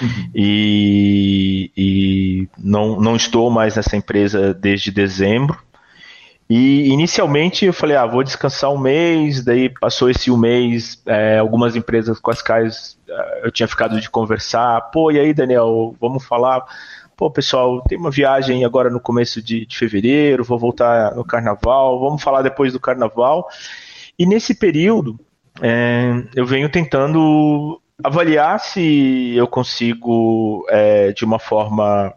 Uhum. 0.01 0.29
E, 0.35 1.71
e 1.75 2.47
não, 2.57 2.99
não 2.99 3.15
estou 3.15 3.49
mais 3.49 3.75
nessa 3.75 3.95
empresa 3.95 4.53
desde 4.53 4.91
dezembro. 4.91 5.57
E 6.49 6.89
inicialmente 6.89 7.65
eu 7.65 7.73
falei, 7.73 7.97
ah, 7.97 8.05
vou 8.05 8.23
descansar 8.23 8.71
um 8.71 8.77
mês, 8.77 9.43
daí 9.43 9.67
passou 9.67 10.09
esse 10.09 10.29
um 10.29 10.37
mês, 10.37 11.01
é, 11.07 11.39
algumas 11.39 11.75
empresas 11.75 12.19
com 12.19 12.29
as 12.29 12.41
quais 12.41 12.97
é, 13.09 13.47
eu 13.47 13.51
tinha 13.51 13.67
ficado 13.67 13.99
de 13.99 14.09
conversar, 14.09 14.79
pô, 14.91 15.11
e 15.11 15.19
aí 15.19 15.33
Daniel, 15.33 15.95
vamos 15.99 16.23
falar? 16.23 16.63
pô, 17.15 17.31
pessoal, 17.31 17.81
tem 17.81 17.97
uma 17.97 18.11
viagem 18.11 18.65
agora 18.65 18.89
no 18.89 18.99
começo 18.99 19.41
de, 19.41 19.65
de 19.65 19.77
fevereiro, 19.77 20.43
vou 20.43 20.59
voltar 20.59 21.15
no 21.15 21.23
carnaval, 21.23 21.99
vamos 21.99 22.21
falar 22.21 22.41
depois 22.41 22.73
do 22.73 22.79
carnaval. 22.79 23.47
E 24.17 24.25
nesse 24.25 24.53
período, 24.53 25.19
é, 25.61 26.23
eu 26.35 26.45
venho 26.45 26.69
tentando 26.69 27.81
avaliar 28.03 28.59
se 28.59 29.33
eu 29.35 29.47
consigo, 29.47 30.65
é, 30.69 31.11
de 31.13 31.23
uma 31.23 31.39
forma 31.39 32.13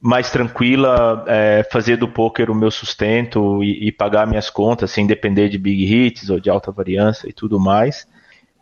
mais 0.00 0.30
tranquila, 0.30 1.24
é, 1.26 1.68
fazer 1.72 1.96
do 1.96 2.08
poker 2.08 2.50
o 2.50 2.54
meu 2.54 2.70
sustento 2.70 3.62
e, 3.64 3.88
e, 3.88 3.92
pagar 3.92 4.26
minhas 4.26 4.48
contas 4.48 4.90
sem 4.90 5.06
depender 5.06 5.48
de 5.48 5.58
big 5.58 5.84
hits 5.84 6.30
ou 6.30 6.38
de 6.38 6.48
alta 6.48 6.70
variância 6.70 7.28
e 7.28 7.32
tudo 7.32 7.58
mais 7.58 8.06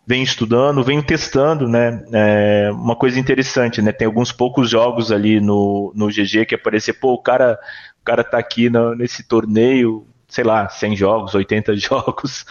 venho 0.06 0.22
estudando, 0.22 0.84
venho 0.84 1.02
testando, 1.02 1.66
né? 1.66 2.02
É 2.12 2.70
uma 2.72 2.94
coisa 2.94 3.18
interessante, 3.18 3.82
né? 3.82 3.90
Tem 3.90 4.06
alguns 4.06 4.30
poucos 4.30 4.70
jogos 4.70 5.10
ali 5.10 5.40
no, 5.40 5.92
no 5.96 6.06
GG 6.06 6.46
que 6.46 6.54
aparecer, 6.54 6.92
pô, 6.94 7.14
o 7.14 7.22
cara, 7.22 7.58
o 8.00 8.04
cara 8.04 8.22
tá 8.22 8.38
aqui 8.38 8.70
no, 8.70 8.94
nesse 8.94 9.24
torneio, 9.24 10.06
sei 10.28 10.44
lá, 10.44 10.68
100 10.68 10.96
jogos, 10.96 11.34
80 11.34 11.74
jogos, 11.76 12.46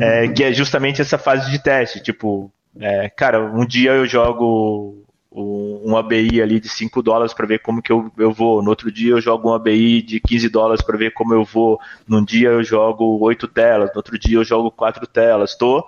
é, 0.00 0.28
que 0.28 0.44
é 0.44 0.52
justamente 0.52 1.00
essa 1.00 1.16
fase 1.16 1.50
de 1.50 1.58
teste. 1.58 2.02
Tipo, 2.02 2.52
é, 2.78 3.08
cara, 3.08 3.42
um 3.42 3.64
dia 3.64 3.92
eu 3.92 4.04
jogo 4.04 5.06
um 5.30 5.96
ABI 5.96 6.40
ali 6.40 6.58
de 6.58 6.68
5 6.68 7.02
dólares 7.02 7.34
para 7.34 7.46
ver 7.46 7.60
como 7.60 7.82
que 7.82 7.92
eu, 7.92 8.10
eu 8.16 8.32
vou. 8.32 8.62
No 8.62 8.70
outro 8.70 8.90
dia 8.90 9.12
eu 9.12 9.20
jogo 9.20 9.50
um 9.50 9.54
ABI 9.54 10.02
de 10.02 10.20
15 10.20 10.48
dólares 10.48 10.84
para 10.84 10.96
ver 10.96 11.12
como 11.12 11.34
eu 11.34 11.44
vou. 11.44 11.78
Num 12.06 12.24
dia 12.24 12.48
eu 12.48 12.64
jogo 12.64 13.18
8 13.20 13.46
telas, 13.48 13.90
no 13.90 13.96
outro 13.96 14.18
dia 14.18 14.38
eu 14.38 14.44
jogo 14.44 14.70
4 14.70 15.06
telas. 15.06 15.50
Estou 15.50 15.84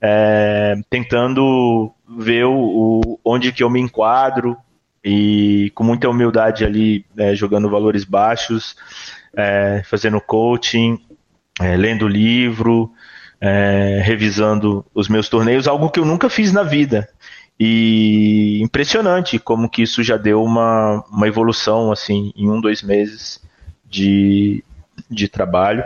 é, 0.00 0.74
tentando 0.90 1.92
ver 2.18 2.44
o, 2.44 2.54
o, 2.54 3.20
onde 3.24 3.52
que 3.52 3.62
eu 3.62 3.70
me 3.70 3.80
enquadro 3.80 4.56
e 5.04 5.70
com 5.74 5.84
muita 5.84 6.08
humildade 6.08 6.64
ali 6.64 7.06
é, 7.16 7.34
jogando 7.34 7.70
valores 7.70 8.04
baixos, 8.04 8.76
é, 9.36 9.82
fazendo 9.84 10.20
coaching, 10.20 10.98
é, 11.60 11.76
lendo 11.76 12.08
livro, 12.08 12.92
é, 13.40 14.00
revisando 14.02 14.84
os 14.92 15.08
meus 15.08 15.28
torneios, 15.28 15.68
algo 15.68 15.90
que 15.90 16.00
eu 16.00 16.04
nunca 16.04 16.28
fiz 16.28 16.52
na 16.52 16.62
vida. 16.62 17.08
E 17.58 18.60
impressionante 18.62 19.38
como 19.38 19.68
que 19.68 19.82
isso 19.82 20.02
já 20.02 20.16
deu 20.16 20.42
uma, 20.42 21.02
uma 21.10 21.26
evolução 21.26 21.90
assim 21.90 22.32
em 22.36 22.50
um, 22.50 22.60
dois 22.60 22.82
meses 22.82 23.40
de, 23.84 24.62
de 25.10 25.26
trabalho. 25.26 25.82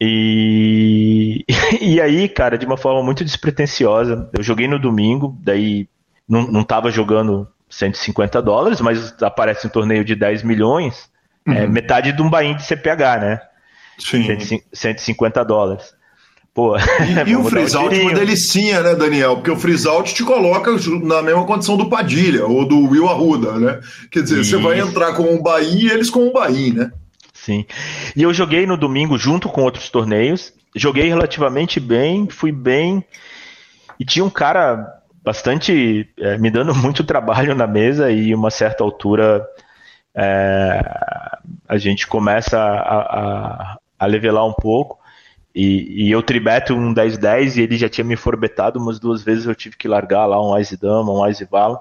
E, 0.00 1.44
e 1.80 2.00
aí, 2.00 2.28
cara, 2.28 2.56
de 2.56 2.64
uma 2.64 2.76
forma 2.76 3.02
muito 3.02 3.24
despretensiosa, 3.24 4.30
eu 4.36 4.42
joguei 4.42 4.68
no 4.68 4.78
domingo, 4.78 5.36
daí 5.40 5.88
não, 6.28 6.46
não 6.46 6.64
tava 6.64 6.90
jogando 6.90 7.48
150 7.68 8.40
dólares, 8.40 8.80
mas 8.80 9.20
aparece 9.22 9.66
um 9.66 9.70
torneio 9.70 10.04
de 10.04 10.14
10 10.14 10.42
milhões, 10.44 11.10
é 11.46 11.50
uhum. 11.50 11.56
é 11.56 11.66
metade 11.66 12.12
de 12.12 12.22
um 12.22 12.30
bain 12.30 12.54
de 12.54 12.62
CPH, 12.62 13.20
né? 13.20 13.40
Sim. 13.98 14.60
150 14.72 15.44
dólares. 15.44 15.94
Pô, 16.54 16.76
e, 17.26 17.30
e 17.30 17.36
o 17.36 17.44
freeze 17.44 17.76
out 17.76 17.98
é 17.98 18.02
uma 18.02 18.12
delicinha, 18.12 18.82
né, 18.82 18.94
Daniel? 18.94 19.36
Porque 19.36 19.50
o 19.50 19.56
freeze 19.56 19.88
out 19.88 20.12
te 20.12 20.22
coloca 20.22 20.70
na 21.02 21.22
mesma 21.22 21.46
condição 21.46 21.76
do 21.76 21.88
Padilha 21.88 22.46
ou 22.46 22.66
do 22.66 22.88
Will 22.90 23.08
Arruda, 23.08 23.58
né? 23.58 23.80
Quer 24.10 24.22
dizer, 24.22 24.40
Isso. 24.40 24.50
você 24.50 24.56
vai 24.62 24.78
entrar 24.78 25.14
com 25.14 25.22
um 25.22 25.42
Bahia 25.42 25.90
e 25.90 25.90
eles 25.90 26.10
com 26.10 26.26
um 26.26 26.32
Bahia, 26.32 26.74
né? 26.74 26.92
Sim. 27.32 27.64
E 28.14 28.22
eu 28.22 28.32
joguei 28.34 28.66
no 28.66 28.76
domingo 28.76 29.18
junto 29.18 29.48
com 29.48 29.62
outros 29.62 29.88
torneios. 29.88 30.52
Joguei 30.76 31.08
relativamente 31.08 31.80
bem, 31.80 32.28
fui 32.28 32.52
bem. 32.52 33.04
E 33.98 34.04
tinha 34.04 34.24
um 34.24 34.30
cara 34.30 34.86
bastante. 35.24 36.08
É, 36.18 36.38
me 36.38 36.50
dando 36.50 36.74
muito 36.76 37.02
trabalho 37.02 37.54
na 37.54 37.66
mesa 37.66 38.10
e 38.10 38.34
uma 38.34 38.50
certa 38.50 38.84
altura 38.84 39.44
é, 40.14 40.82
a 41.66 41.78
gente 41.78 42.06
começa 42.06 42.58
a, 42.58 42.98
a, 43.00 43.78
a 43.98 44.06
levelar 44.06 44.46
um 44.46 44.52
pouco. 44.52 45.01
E, 45.54 46.06
e, 46.06 46.10
eu 46.10 46.22
tribeto 46.22 46.74
um 46.74 46.94
10-10 46.94 47.56
e 47.56 47.60
ele 47.60 47.76
já 47.76 47.88
tinha 47.88 48.04
me 48.04 48.16
forbetado 48.16 48.78
umas 48.78 48.98
duas 48.98 49.22
vezes. 49.22 49.46
Eu 49.46 49.54
tive 49.54 49.76
que 49.76 49.86
largar 49.86 50.26
lá 50.26 50.40
um 50.42 50.58
Ice 50.58 50.76
Dama, 50.76 51.12
um 51.12 51.26
Ice 51.28 51.44
Vala. 51.44 51.80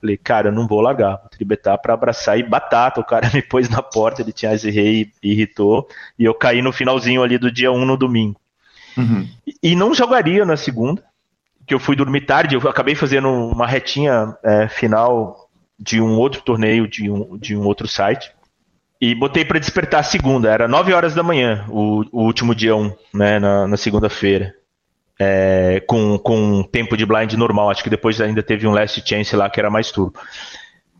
Falei, 0.00 0.16
cara, 0.16 0.48
eu 0.48 0.52
não 0.52 0.68
vou 0.68 0.80
largar, 0.80 1.16
vou 1.16 1.28
tribetar 1.28 1.76
para 1.78 1.94
abraçar 1.94 2.38
e 2.38 2.42
batata. 2.44 3.00
O 3.00 3.04
cara 3.04 3.28
me 3.34 3.42
pôs 3.42 3.68
na 3.68 3.82
porta, 3.82 4.22
ele 4.22 4.32
tinha 4.32 4.54
esse 4.54 4.70
rei 4.70 5.10
e 5.22 5.32
irritou. 5.32 5.88
E 6.18 6.24
eu 6.24 6.34
caí 6.34 6.62
no 6.62 6.72
finalzinho 6.72 7.22
ali 7.22 7.38
do 7.38 7.50
dia 7.50 7.72
1 7.72 7.84
no 7.84 7.96
domingo. 7.96 8.40
Uhum. 8.96 9.28
E, 9.46 9.54
e, 9.62 9.76
não 9.76 9.94
jogaria 9.94 10.44
na 10.44 10.56
segunda, 10.56 11.02
que 11.66 11.74
eu 11.74 11.80
fui 11.80 11.94
dormir 11.94 12.22
tarde, 12.22 12.54
eu 12.54 12.68
acabei 12.68 12.94
fazendo 12.94 13.28
uma 13.28 13.66
retinha 13.66 14.36
é, 14.42 14.68
final 14.68 15.48
de 15.78 16.00
um 16.00 16.18
outro 16.18 16.40
torneio 16.42 16.88
de 16.88 17.10
um, 17.10 17.36
de 17.36 17.56
um 17.56 17.64
outro 17.64 17.86
site. 17.86 18.32
E 19.00 19.14
botei 19.14 19.44
para 19.44 19.60
despertar 19.60 20.00
a 20.00 20.02
segunda, 20.02 20.50
era 20.50 20.66
9 20.66 20.92
horas 20.92 21.14
da 21.14 21.22
manhã, 21.22 21.64
o, 21.68 22.04
o 22.10 22.24
último 22.24 22.54
dia 22.54 22.74
1, 22.74 22.92
né, 23.14 23.38
na, 23.38 23.68
na 23.68 23.76
segunda-feira 23.76 24.54
é, 25.18 25.82
com, 25.86 26.16
com 26.18 26.62
tempo 26.62 26.96
de 26.96 27.04
blind 27.04 27.32
normal. 27.34 27.70
Acho 27.70 27.82
que 27.82 27.90
depois 27.90 28.20
ainda 28.20 28.42
teve 28.42 28.66
um 28.66 28.72
last 28.72 29.02
chance 29.04 29.34
lá 29.34 29.50
que 29.50 29.58
era 29.58 29.70
mais 29.70 29.90
turbo. 29.90 30.18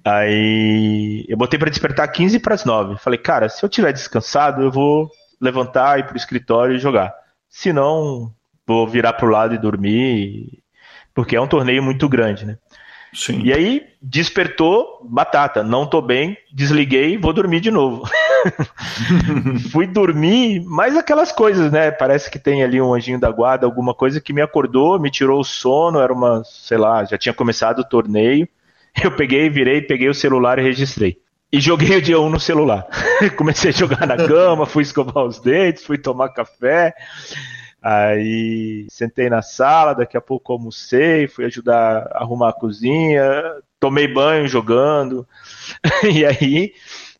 Aí 0.04 1.24
eu 1.28 1.36
botei 1.36 1.58
para 1.58 1.70
despertar 1.70 2.08
15 2.08 2.40
para 2.40 2.54
as 2.54 2.64
9. 2.64 2.98
Falei, 2.98 3.18
cara, 3.18 3.48
se 3.48 3.64
eu 3.64 3.68
tiver 3.68 3.92
descansado, 3.92 4.62
eu 4.62 4.70
vou 4.70 5.08
levantar, 5.40 6.00
ir 6.00 6.06
pro 6.06 6.16
escritório 6.16 6.74
e 6.74 6.80
jogar. 6.80 7.14
Se 7.48 7.72
não, 7.72 8.32
vou 8.66 8.88
virar 8.88 9.12
pro 9.12 9.28
lado 9.28 9.54
e 9.54 9.58
dormir, 9.58 10.62
porque 11.14 11.36
é 11.36 11.40
um 11.40 11.46
torneio 11.46 11.82
muito 11.82 12.08
grande, 12.08 12.44
né? 12.44 12.58
Sim. 13.12 13.42
E 13.42 13.52
aí 13.52 13.86
despertou, 14.00 15.00
batata, 15.02 15.62
não 15.62 15.86
tô 15.86 16.00
bem, 16.00 16.36
desliguei, 16.52 17.16
vou 17.16 17.32
dormir 17.32 17.60
de 17.60 17.70
novo. 17.70 18.08
Fui 19.72 19.86
dormir, 19.86 20.62
mas 20.64 20.96
aquelas 20.96 21.32
coisas, 21.32 21.72
né? 21.72 21.90
Parece 21.90 22.30
que 22.30 22.38
tem 22.38 22.62
ali 22.62 22.80
um 22.80 22.94
anjinho 22.94 23.18
da 23.18 23.30
guarda, 23.30 23.66
alguma 23.66 23.94
coisa 23.94 24.20
que 24.20 24.32
me 24.32 24.42
acordou, 24.42 24.98
me 24.98 25.10
tirou 25.10 25.40
o 25.40 25.44
sono, 25.44 26.00
era 26.00 26.12
uma, 26.12 26.42
sei 26.44 26.78
lá, 26.78 27.04
já 27.04 27.18
tinha 27.18 27.34
começado 27.34 27.80
o 27.80 27.88
torneio. 27.88 28.48
Eu 29.02 29.10
peguei, 29.12 29.48
virei, 29.48 29.80
peguei 29.80 30.08
o 30.08 30.14
celular 30.14 30.58
e 30.58 30.62
registrei. 30.62 31.18
E 31.50 31.60
joguei 31.60 31.96
o 31.96 32.02
dia 32.02 32.20
1 32.20 32.28
no 32.28 32.38
celular. 32.38 32.86
Comecei 33.36 33.70
a 33.70 33.74
jogar 33.74 34.06
na 34.06 34.16
cama, 34.16 34.66
fui 34.66 34.82
escovar 34.82 35.24
os 35.24 35.40
dentes, 35.40 35.84
fui 35.84 35.96
tomar 35.96 36.28
café. 36.30 36.94
Aí 37.82 38.86
sentei 38.90 39.30
na 39.30 39.40
sala, 39.40 39.94
daqui 39.94 40.16
a 40.16 40.20
pouco 40.20 40.52
almocei, 40.52 41.28
fui 41.28 41.44
ajudar 41.44 42.08
a 42.12 42.22
arrumar 42.22 42.50
a 42.50 42.52
cozinha, 42.52 43.22
tomei 43.78 44.12
banho 44.12 44.48
jogando. 44.48 45.26
e 46.10 46.24
aí 46.24 46.72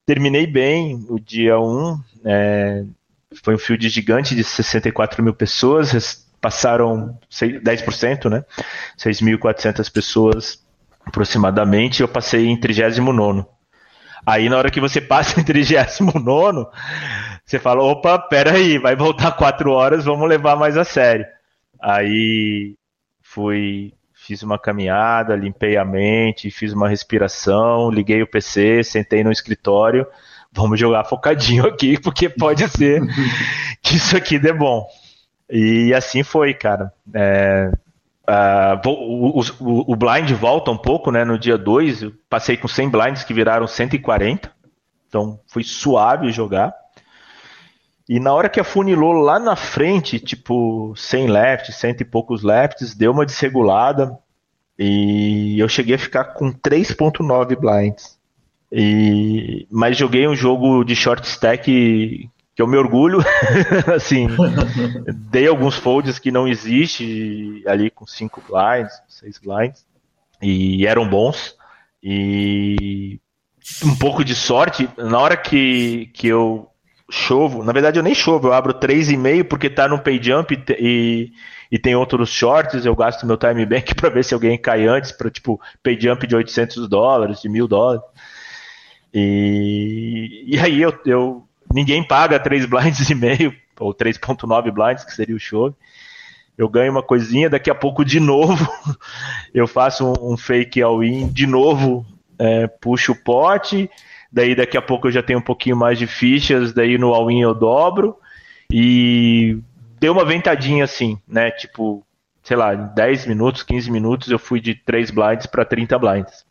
terminei 0.05 0.47
bem 0.47 1.07
o 1.09 1.19
dia 1.19 1.59
1. 1.59 2.01
É, 2.25 2.85
foi 3.43 3.55
um 3.55 3.59
field 3.59 3.89
gigante 3.89 4.35
de 4.35 4.43
64 4.43 5.23
mil 5.23 5.35
pessoas, 5.35 6.27
passaram 6.41 7.19
10%, 7.31 8.29
né? 8.29 8.45
6.400 8.99 9.93
pessoas 9.93 10.65
aproximadamente, 11.05 12.03
eu 12.03 12.09
passei 12.09 12.47
em 12.47 12.59
39. 12.59 13.45
Aí 14.27 14.49
na 14.49 14.59
hora 14.59 14.71
que 14.71 14.81
você 14.81 15.01
passa 15.03 15.41
em 15.41 15.45
39, 15.45 16.67
você 17.49 17.59
fala, 17.59 17.83
opa, 17.83 18.19
peraí, 18.19 18.77
vai 18.77 18.95
voltar 18.95 19.33
quatro 19.33 19.71
horas, 19.73 20.05
vamos 20.05 20.29
levar 20.29 20.55
mais 20.55 20.77
a 20.77 20.85
sério. 20.85 21.25
Aí 21.81 22.75
fui, 23.23 23.95
fiz 24.13 24.43
uma 24.43 24.59
caminhada, 24.59 25.35
limpei 25.35 25.79
a 25.79 25.85
mente, 25.85 26.51
fiz 26.51 26.75
uma 26.75 26.91
respiração, 26.91 27.91
liguei 27.91 28.21
o 28.21 28.27
PC, 28.27 28.85
sentei 28.85 29.25
no 29.25 29.33
escritório. 29.33 30.07
Vamos 30.53 30.79
jogar 30.79 31.05
focadinho 31.05 31.65
aqui, 31.69 31.99
porque 31.99 32.29
pode 32.29 32.69
ser 32.69 33.01
que 33.83 33.97
isso 33.97 34.15
aqui 34.15 34.39
dê 34.39 34.53
bom. 34.53 34.87
E 35.51 35.95
assim 35.95 36.23
foi, 36.23 36.53
cara. 36.53 36.93
É, 37.15 37.71
o, 38.85 39.41
o, 39.41 39.93
o, 39.93 39.97
blind 39.97 40.31
volta 40.33 40.71
um 40.71 40.77
pouco, 40.77 41.11
né? 41.11 41.25
No 41.25 41.39
dia 41.39 41.57
2, 41.57 42.03
eu 42.03 42.13
passei 42.29 42.59
com 42.59 42.69
100 42.69 42.91
blinds 42.91 43.25
que 43.25 43.33
viraram 43.33 43.67
140. 43.67 44.53
Então 45.09 45.41
foi 45.47 45.65
suave 45.65 46.31
jogar. 46.31 46.75
E 48.09 48.19
na 48.19 48.33
hora 48.33 48.49
que 48.49 48.59
afunilou 48.59 49.13
lá 49.13 49.39
na 49.39 49.55
frente, 49.55 50.19
tipo 50.19 50.95
100 50.97 51.27
lefts, 51.27 51.77
cento 51.77 52.01
e 52.01 52.05
poucos 52.05 52.43
lefts, 52.43 52.95
deu 52.95 53.13
uma 53.13 53.27
desregulada. 53.27 54.19
E 54.79 55.59
eu 55.59 55.69
cheguei 55.69 55.97
a 55.97 55.99
ficar 55.99 56.25
com 56.25 56.51
3.9 56.53 57.57
blinds. 57.57 58.19
E, 58.73 59.67
mas 59.71 59.97
joguei 59.97 60.27
um 60.27 60.37
jogo 60.37 60.85
de 60.85 60.97
short 60.97 61.27
stack 61.27 62.31
que 62.59 62.63
eu 62.63 62.67
me 62.67 62.77
orgulho, 62.77 63.21
assim, 63.95 64.27
dei 65.31 65.47
alguns 65.47 65.77
folds 65.77 66.19
que 66.19 66.33
não 66.33 66.49
existe 66.49 67.63
ali 67.69 67.89
com 67.89 68.05
cinco 68.05 68.43
blinds, 68.49 69.01
seis 69.09 69.39
blinds, 69.39 69.87
e 70.43 70.85
eram 70.85 71.09
bons, 71.09 71.57
e 72.03 73.21
um 73.85 73.95
pouco 73.95 74.25
de 74.25 74.35
sorte, 74.35 74.91
na 74.97 75.21
hora 75.21 75.37
que, 75.37 76.11
que 76.13 76.27
eu 76.27 76.69
chovo, 77.11 77.65
na 77.65 77.73
verdade 77.73 77.99
eu 77.99 78.03
nem 78.03 78.15
chovo, 78.15 78.49
eu 78.49 78.53
abro 78.53 78.75
3,5 78.75 79.45
porque 79.45 79.71
tá 79.71 79.89
no 79.89 79.99
pay 79.99 80.23
jump 80.23 80.63
e, 80.79 81.33
e 81.71 81.79
tem 81.79 81.95
outros 81.95 82.31
shorts, 82.31 82.85
eu 82.85 82.95
gasto 82.95 83.27
meu 83.27 83.37
time 83.37 83.65
bank 83.67 83.95
para 83.95 84.11
ver 84.11 84.25
se 84.25 84.35
alguém 84.35 84.59
cai 84.59 84.87
antes, 84.87 85.13
para 85.13 85.31
tipo, 85.31 85.61
pay 85.83 85.99
jump 85.99 86.27
de 86.27 86.37
800 86.37 86.89
dólares, 86.89 87.41
de 87.41 87.49
mil 87.49 87.67
dólares, 87.67 88.05
e, 89.13 90.45
e 90.47 90.59
aí 90.59 90.83
eu, 90.83 90.99
eu 91.07 91.49
ninguém 91.73 92.07
paga 92.07 92.39
3 92.39 92.67
blinds 92.67 93.09
e 93.09 93.15
meio, 93.15 93.55
ou 93.81 93.95
3.9 93.95 94.71
blinds, 94.71 95.05
que 95.05 95.15
seria 95.15 95.37
o 95.37 95.41
show. 95.41 95.75
Eu 96.57 96.69
ganho 96.69 96.91
uma 96.91 97.03
coisinha, 97.03 97.49
daqui 97.49 97.71
a 97.71 97.75
pouco 97.75 98.05
de 98.05 98.19
novo 98.19 98.69
eu 99.55 99.67
faço 99.67 100.05
um, 100.05 100.33
um 100.33 100.37
fake 100.37 100.83
all-in, 100.83 101.29
de 101.29 101.47
novo 101.47 102.05
é, 102.39 102.67
puxo 102.67 103.13
o 103.13 103.17
pote, 103.17 103.91
daí 104.31 104.55
daqui 104.55 104.77
a 104.77 104.83
pouco 104.83 105.09
eu 105.09 105.13
já 105.13 105.23
tenho 105.23 105.39
um 105.39 105.43
pouquinho 105.43 105.77
mais 105.77 105.99
de 105.99 106.07
fichas, 106.07 106.73
daí 106.73 106.99
no 106.99 107.15
all-in 107.15 107.41
eu 107.41 107.55
dobro, 107.55 108.17
e 108.71 109.59
deu 109.99 110.13
uma 110.13 110.25
ventadinha 110.25 110.85
assim, 110.85 111.19
né? 111.27 111.51
Tipo, 111.51 112.05
sei 112.43 112.57
lá, 112.57 112.75
10 112.75 113.27
minutos, 113.27 113.63
15 113.63 113.91
minutos 113.91 114.31
eu 114.31 114.39
fui 114.39 114.61
de 114.61 114.75
3 114.75 115.11
blinds 115.11 115.47
para 115.47 115.65
30 115.65 115.99
blinds. 115.99 116.45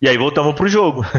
E 0.00 0.08
aí 0.08 0.16
voltamos 0.16 0.54
pro 0.54 0.68
jogo. 0.68 1.04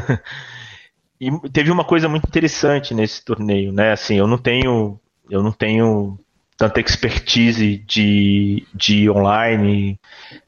E 1.19 1.31
teve 1.49 1.71
uma 1.71 1.85
coisa 1.85 2.09
muito 2.09 2.27
interessante 2.27 2.93
nesse 2.93 3.23
torneio, 3.23 3.71
né? 3.71 3.93
Assim, 3.93 4.15
eu 4.15 4.27
não 4.27 4.37
tenho, 4.37 4.99
eu 5.29 5.41
não 5.41 5.51
tenho 5.51 6.19
tanta 6.57 6.81
expertise 6.81 7.77
de, 7.77 8.67
de 8.73 9.09
online. 9.09 9.97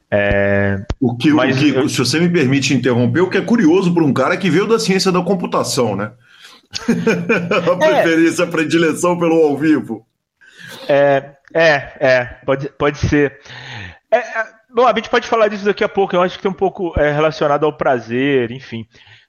É, 0.09 0.85
o 1.01 1.17
que, 1.17 1.31
mas 1.33 1.57
o 1.57 1.59
que 1.59 1.69
eu, 1.69 1.89
se 1.89 1.97
você 1.97 2.19
me 2.19 2.29
permite 2.29 2.73
interromper, 2.73 3.21
o 3.21 3.29
que 3.29 3.37
é 3.37 3.41
curioso 3.41 3.93
para 3.93 4.03
um 4.03 4.13
cara 4.13 4.37
que 4.37 4.49
veio 4.49 4.65
da 4.65 4.79
ciência 4.79 5.11
da 5.11 5.21
computação, 5.21 5.95
né? 5.95 6.11
a 6.87 7.85
é. 7.85 8.01
preferência, 8.01 8.45
a 8.45 8.47
predileção 8.47 9.17
pelo 9.17 9.45
ao 9.45 9.57
vivo. 9.57 10.05
É, 10.87 11.31
é, 11.53 11.91
é, 11.99 12.25
pode, 12.45 12.69
pode 12.69 12.97
ser. 12.99 13.39
É, 14.09 14.17
é, 14.17 14.45
bom, 14.73 14.87
a 14.87 14.93
gente 14.95 15.09
pode 15.09 15.27
falar 15.27 15.49
disso 15.49 15.65
daqui 15.65 15.83
a 15.83 15.89
pouco, 15.89 16.15
eu 16.15 16.21
acho 16.21 16.37
que 16.37 16.41
tem 16.41 16.51
um 16.51 16.53
pouco 16.53 16.93
é, 16.97 17.11
relacionado 17.11 17.65
ao 17.65 17.73
prazer, 17.73 18.51
enfim 18.51 18.85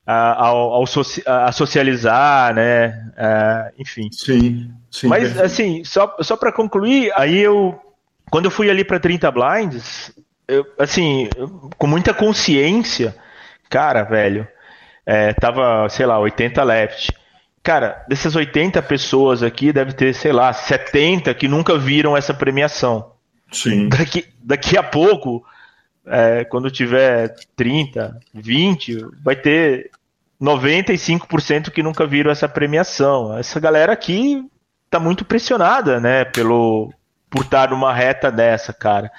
a, 0.08 0.46
ao, 0.46 0.72
ao 0.72 0.86
soci, 0.86 1.22
a 1.26 1.52
socializar, 1.52 2.54
né? 2.54 3.12
É, 3.14 3.72
enfim. 3.78 4.08
Sim, 4.10 4.70
sim. 4.90 5.06
Mas, 5.06 5.36
é. 5.36 5.44
assim, 5.44 5.84
só, 5.84 6.16
só 6.22 6.34
para 6.34 6.50
concluir, 6.50 7.12
aí 7.14 7.36
eu, 7.36 7.78
quando 8.30 8.46
eu 8.46 8.50
fui 8.50 8.70
ali 8.70 8.84
para 8.84 8.98
30 8.98 9.30
blinds, 9.30 10.10
eu, 10.48 10.66
assim, 10.78 11.28
com 11.76 11.86
muita 11.86 12.14
consciência, 12.14 13.14
cara, 13.68 14.02
velho, 14.02 14.48
é, 15.04 15.34
tava, 15.34 15.88
sei 15.90 16.06
lá, 16.06 16.18
80 16.18 16.62
left. 16.64 17.12
Cara, 17.62 18.02
dessas 18.08 18.34
80 18.34 18.80
pessoas 18.82 19.42
aqui, 19.42 19.72
deve 19.72 19.92
ter, 19.92 20.14
sei 20.14 20.32
lá, 20.32 20.52
70 20.52 21.34
que 21.34 21.46
nunca 21.46 21.76
viram 21.76 22.16
essa 22.16 22.32
premiação. 22.32 23.12
Sim. 23.52 23.88
Daqui, 23.88 24.24
daqui 24.42 24.76
a 24.76 24.82
pouco, 24.82 25.44
é, 26.06 26.44
quando 26.44 26.70
tiver 26.70 27.34
30, 27.54 28.18
20, 28.32 29.04
vai 29.22 29.36
ter 29.36 29.90
95% 30.40 31.70
que 31.70 31.82
nunca 31.82 32.06
viram 32.06 32.30
essa 32.30 32.48
premiação. 32.48 33.36
Essa 33.36 33.60
galera 33.60 33.92
aqui 33.92 34.42
tá 34.88 34.98
muito 34.98 35.24
pressionada, 35.24 36.00
né, 36.00 36.24
pelo 36.24 36.92
por 37.30 37.44
estar 37.44 37.70
numa 37.70 37.92
reta 37.92 38.32
dessa, 38.32 38.72
cara. 38.72 39.10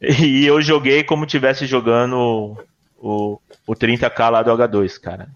E 0.20 0.46
eu 0.46 0.62
joguei 0.62 1.04
como 1.04 1.26
tivesse 1.26 1.66
jogando 1.66 2.56
o, 2.98 3.38
o 3.66 3.74
30k 3.74 4.30
lá 4.30 4.42
do 4.42 4.50
H2, 4.50 4.98
cara. 4.98 5.28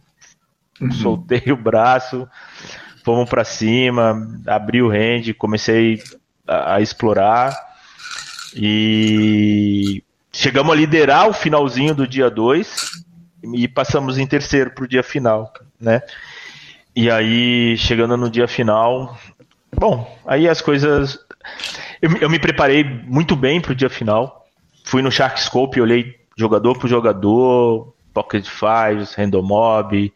Uhum. 0.80 0.90
Soltei 0.90 1.52
o 1.52 1.56
braço, 1.56 2.26
fomos 3.04 3.28
para 3.28 3.44
cima, 3.44 4.16
abri 4.46 4.82
o 4.82 4.88
range, 4.88 5.34
comecei 5.34 6.02
a, 6.46 6.76
a 6.76 6.80
explorar 6.80 7.54
e 8.56 10.02
chegamos 10.32 10.72
a 10.72 10.76
liderar 10.76 11.28
o 11.28 11.32
finalzinho 11.32 11.94
do 11.94 12.06
dia 12.06 12.30
2 12.30 13.04
e 13.54 13.68
passamos 13.68 14.18
em 14.18 14.26
terceiro 14.26 14.70
para 14.70 14.84
o 14.84 14.88
dia 14.88 15.02
final, 15.02 15.52
né? 15.78 16.02
E 16.96 17.10
aí, 17.10 17.76
chegando 17.76 18.16
no 18.16 18.30
dia 18.30 18.46
final, 18.46 19.18
bom, 19.76 20.18
aí 20.26 20.48
as 20.48 20.60
coisas. 20.60 21.18
Eu, 22.00 22.16
eu 22.18 22.30
me 22.30 22.38
preparei 22.38 22.84
muito 22.84 23.34
bem 23.34 23.60
para 23.60 23.72
o 23.72 23.74
dia 23.74 23.90
final. 23.90 24.43
Fui 24.84 25.02
no 25.02 25.10
Sharkscope, 25.10 25.80
olhei 25.80 26.14
jogador 26.36 26.78
por 26.78 26.88
jogador, 26.88 27.94
Pocket 28.12 28.46
Fives, 28.46 29.14
Random 29.14 29.42
Mob, 29.42 30.12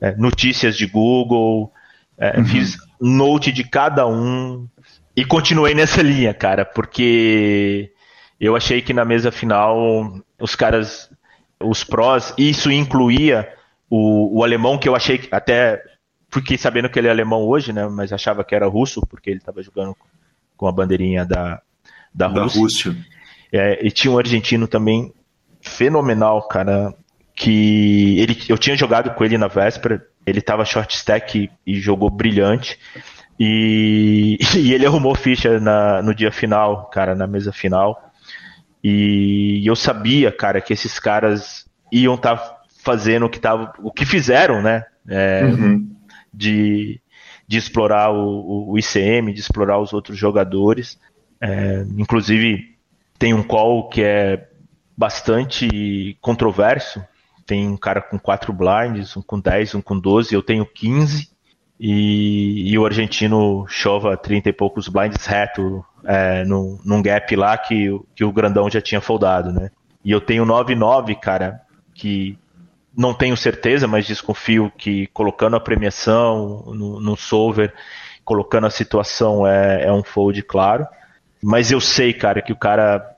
é, 0.00 0.16
notícias 0.16 0.76
de 0.76 0.86
Google, 0.86 1.72
é, 2.16 2.38
uhum. 2.38 2.44
fiz 2.44 2.76
note 3.00 3.52
de 3.52 3.62
cada 3.62 4.06
um 4.06 4.66
e 5.14 5.24
continuei 5.24 5.74
nessa 5.74 6.00
linha, 6.02 6.34
cara, 6.34 6.64
porque 6.64 7.92
eu 8.40 8.56
achei 8.56 8.82
que 8.82 8.92
na 8.92 9.04
mesa 9.04 9.30
final 9.30 10.20
os 10.40 10.56
caras 10.56 11.10
os 11.60 11.84
prós, 11.84 12.32
isso 12.38 12.70
incluía 12.70 13.52
o, 13.90 14.38
o 14.38 14.44
alemão, 14.44 14.78
que 14.78 14.88
eu 14.88 14.94
achei 14.94 15.18
que 15.18 15.28
até 15.34 15.82
fiquei 16.30 16.56
sabendo 16.56 16.88
que 16.88 16.98
ele 16.98 17.08
é 17.08 17.10
alemão 17.10 17.42
hoje, 17.42 17.72
né? 17.72 17.88
Mas 17.88 18.12
achava 18.12 18.44
que 18.44 18.54
era 18.54 18.66
russo, 18.66 19.00
porque 19.08 19.30
ele 19.30 19.38
estava 19.38 19.62
jogando 19.62 19.96
com 20.56 20.66
a 20.66 20.72
bandeirinha 20.72 21.24
da, 21.24 21.60
da, 22.14 22.28
da 22.28 22.42
Rússia. 22.42 22.60
Rússia. 22.60 22.96
É, 23.52 23.86
e 23.86 23.90
tinha 23.90 24.12
um 24.12 24.18
argentino 24.18 24.66
também 24.66 25.12
fenomenal, 25.60 26.46
cara. 26.48 26.94
Que 27.34 28.18
ele, 28.18 28.36
eu 28.48 28.58
tinha 28.58 28.76
jogado 28.76 29.14
com 29.14 29.24
ele 29.24 29.38
na 29.38 29.46
véspera, 29.46 30.04
ele 30.26 30.40
estava 30.40 30.64
short 30.64 30.94
stack 30.96 31.38
e, 31.38 31.50
e 31.74 31.80
jogou 31.80 32.10
brilhante. 32.10 32.78
E, 33.38 34.38
e, 34.56 34.72
ele 34.72 34.86
arrumou 34.86 35.14
ficha 35.14 35.60
na, 35.60 36.02
no 36.02 36.14
dia 36.14 36.32
final, 36.32 36.90
cara, 36.90 37.14
na 37.14 37.26
mesa 37.26 37.52
final. 37.52 38.12
E 38.82 39.62
eu 39.64 39.76
sabia, 39.76 40.32
cara, 40.32 40.60
que 40.60 40.72
esses 40.72 40.98
caras 40.98 41.68
iam 41.92 42.14
estar 42.14 42.36
tá 42.36 42.58
fazendo 42.84 43.26
o 43.26 43.30
que 43.30 43.38
tava, 43.38 43.72
o 43.82 43.92
que 43.92 44.04
fizeram, 44.04 44.62
né? 44.62 44.84
É, 45.08 45.44
uhum. 45.44 45.88
de, 46.32 47.00
de 47.46 47.58
explorar 47.58 48.10
o, 48.10 48.70
o, 48.70 48.78
ICM, 48.78 49.32
de 49.32 49.40
explorar 49.40 49.78
os 49.78 49.92
outros 49.92 50.18
jogadores. 50.18 50.98
É, 51.40 51.84
inclusive, 51.96 52.76
tem 53.18 53.34
um 53.34 53.42
call 53.42 53.88
que 53.88 54.02
é 54.02 54.48
bastante 54.96 56.16
controverso. 56.20 57.02
Tem 57.46 57.66
um 57.66 57.76
cara 57.76 58.00
com 58.00 58.18
4 58.18 58.52
blinds, 58.52 59.16
um 59.16 59.22
com 59.22 59.40
10, 59.40 59.76
um 59.76 59.80
com 59.80 59.98
12, 59.98 60.34
eu 60.34 60.42
tenho 60.42 60.66
15. 60.66 61.30
E, 61.80 62.72
e, 62.72 62.78
o 62.78 62.84
argentino 62.84 63.64
chova 63.68 64.16
30 64.16 64.48
e 64.48 64.52
poucos 64.52 64.88
blinds 64.88 65.24
reto 65.24 65.84
é, 66.04 66.44
num, 66.44 66.76
num, 66.84 67.00
gap 67.00 67.36
lá 67.36 67.56
que, 67.56 67.88
que 68.16 68.24
o 68.24 68.32
grandão 68.32 68.68
já 68.68 68.80
tinha 68.80 69.00
foldado, 69.00 69.52
né? 69.52 69.70
E 70.04 70.10
eu 70.10 70.20
tenho 70.20 70.44
9-9, 70.44 71.16
cara, 71.20 71.60
que 71.94 72.36
não 72.96 73.14
tenho 73.14 73.36
certeza, 73.36 73.86
mas 73.86 74.08
desconfio 74.08 74.72
que 74.76 75.06
colocando 75.08 75.54
a 75.54 75.60
premiação 75.60 76.64
no, 76.74 77.00
no 77.00 77.16
solver, 77.16 77.72
colocando 78.24 78.66
a 78.66 78.70
situação 78.70 79.46
é, 79.46 79.84
é 79.84 79.92
um 79.92 80.02
fold 80.02 80.42
claro. 80.42 80.84
Mas 81.42 81.70
eu 81.70 81.80
sei, 81.80 82.12
cara, 82.12 82.42
que 82.42 82.52
o 82.52 82.56
cara 82.56 83.16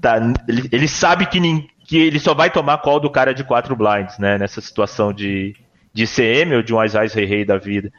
tá, 0.00 0.18
ele, 0.48 0.68
ele 0.72 0.88
sabe 0.88 1.26
que, 1.26 1.40
que 1.86 1.96
ele 1.96 2.18
só 2.18 2.34
vai 2.34 2.50
tomar 2.50 2.78
call 2.78 3.00
do 3.00 3.10
cara 3.10 3.32
de 3.32 3.44
4 3.44 3.76
blinds, 3.76 4.18
né? 4.18 4.38
Nessa 4.38 4.60
situação 4.60 5.12
de 5.12 5.54
de 5.92 6.06
CM 6.06 6.54
ou 6.54 6.62
de 6.62 6.72
um 6.72 6.80
Aizais 6.80 7.12
Rei 7.12 7.26
Rei 7.26 7.44
da 7.44 7.58
vida. 7.58 7.92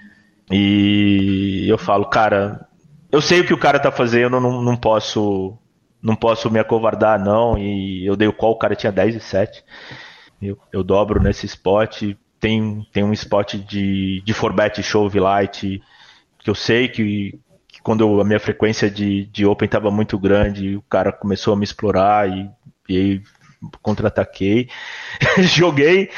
E 0.51 1.65
eu 1.67 1.77
falo, 1.77 2.05
cara, 2.05 2.67
eu 3.11 3.21
sei 3.21 3.41
o 3.41 3.45
que 3.45 3.53
o 3.53 3.57
cara 3.57 3.79
tá 3.79 3.91
fazendo, 3.91 4.39
não, 4.39 4.61
não 4.61 4.75
posso 4.75 5.57
não 6.01 6.15
posso 6.15 6.51
me 6.51 6.59
acovardar, 6.59 7.23
não. 7.23 7.57
E 7.57 8.05
eu 8.05 8.15
dei 8.15 8.27
o 8.27 8.33
call, 8.33 8.51
o 8.53 8.57
cara 8.57 8.75
tinha 8.75 8.91
10 8.91 9.15
e 9.15 9.19
7. 9.21 9.63
Eu, 10.41 10.57
eu 10.71 10.83
dobro 10.83 11.21
nesse 11.21 11.45
spot. 11.45 12.03
Tem, 12.39 12.85
tem 12.91 13.03
um 13.03 13.13
spot 13.13 13.55
de, 13.55 14.21
de 14.25 14.33
Forbet 14.33 14.83
Show 14.83 15.09
Light 15.13 15.81
que 16.39 16.49
eu 16.49 16.55
sei 16.55 16.89
que 16.89 17.39
quando 17.83 18.01
eu, 18.01 18.21
a 18.21 18.23
minha 18.23 18.39
frequência 18.39 18.89
de, 18.89 19.25
de 19.25 19.45
Open 19.45 19.65
estava 19.65 19.91
muito 19.91 20.17
grande, 20.17 20.77
o 20.77 20.81
cara 20.83 21.11
começou 21.11 21.53
a 21.53 21.57
me 21.57 21.65
explorar 21.65 22.29
e, 22.29 22.49
e 22.87 22.97
aí 22.97 23.21
contra-ataquei. 23.81 24.69
Joguei 25.39 26.09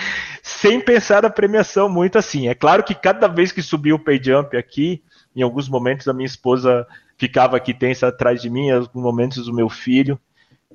sem 0.43 0.79
pensar 0.79 1.23
na 1.23 1.29
premiação 1.29 1.89
muito 1.89 2.17
assim. 2.17 2.47
É 2.47 2.53
claro 2.53 2.83
que 2.83 2.93
cada 2.93 3.27
vez 3.27 3.51
que 3.51 3.61
subiu 3.61 3.95
o 3.95 3.99
pay 3.99 4.21
jump 4.23 4.55
aqui, 4.55 5.03
em 5.35 5.41
alguns 5.41 5.67
momentos 5.67 6.07
a 6.07 6.13
minha 6.13 6.27
esposa 6.27 6.87
ficava 7.17 7.57
aqui 7.57 7.73
tensa 7.73 8.07
atrás 8.07 8.41
de 8.41 8.49
mim, 8.49 8.67
em 8.67 8.71
alguns 8.71 9.03
momentos 9.03 9.47
o 9.47 9.53
meu 9.53 9.69
filho. 9.69 10.19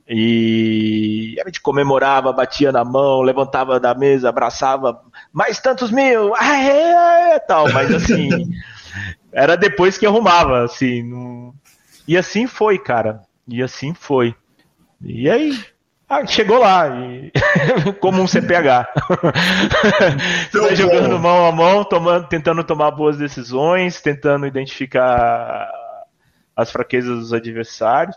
E 0.09 1.37
a 1.41 1.47
gente 1.47 1.61
comemorava, 1.61 2.33
batia 2.33 2.73
na 2.73 2.85
mão, 2.85 3.21
levantava 3.21 3.79
da 3.79 3.95
mesa, 3.95 4.29
abraçava, 4.29 5.01
mais 5.33 5.61
tantos 5.61 5.93
mil, 5.93 6.35
aê, 6.35 7.39
tal, 7.47 7.71
mas 7.73 7.95
assim, 7.95 8.29
era 9.33 9.57
depois 9.57 9.97
que 9.99 10.07
arrumava, 10.07 10.65
assim, 10.65 11.03
não... 11.03 11.55
e 12.07 12.17
assim 12.17 12.47
foi, 12.47 12.79
cara, 12.79 13.23
e 13.47 13.63
assim 13.63 13.95
foi. 13.95 14.35
E 15.01 15.31
aí, 15.31 15.59
ah, 16.09 16.27
chegou 16.27 16.59
lá, 16.59 16.89
e... 16.89 17.31
como 18.01 18.21
um 18.21 18.27
CPH. 18.27 18.89
Você 20.51 20.61
vai 20.61 20.75
jogando 20.75 21.19
mão 21.19 21.47
a 21.47 21.53
mão, 21.53 21.85
tomando, 21.85 22.27
tentando 22.27 22.65
tomar 22.65 22.91
boas 22.91 23.17
decisões, 23.17 24.01
tentando 24.03 24.47
identificar 24.47 25.71
as 26.57 26.71
fraquezas 26.71 27.19
dos 27.19 27.33
adversários, 27.33 28.17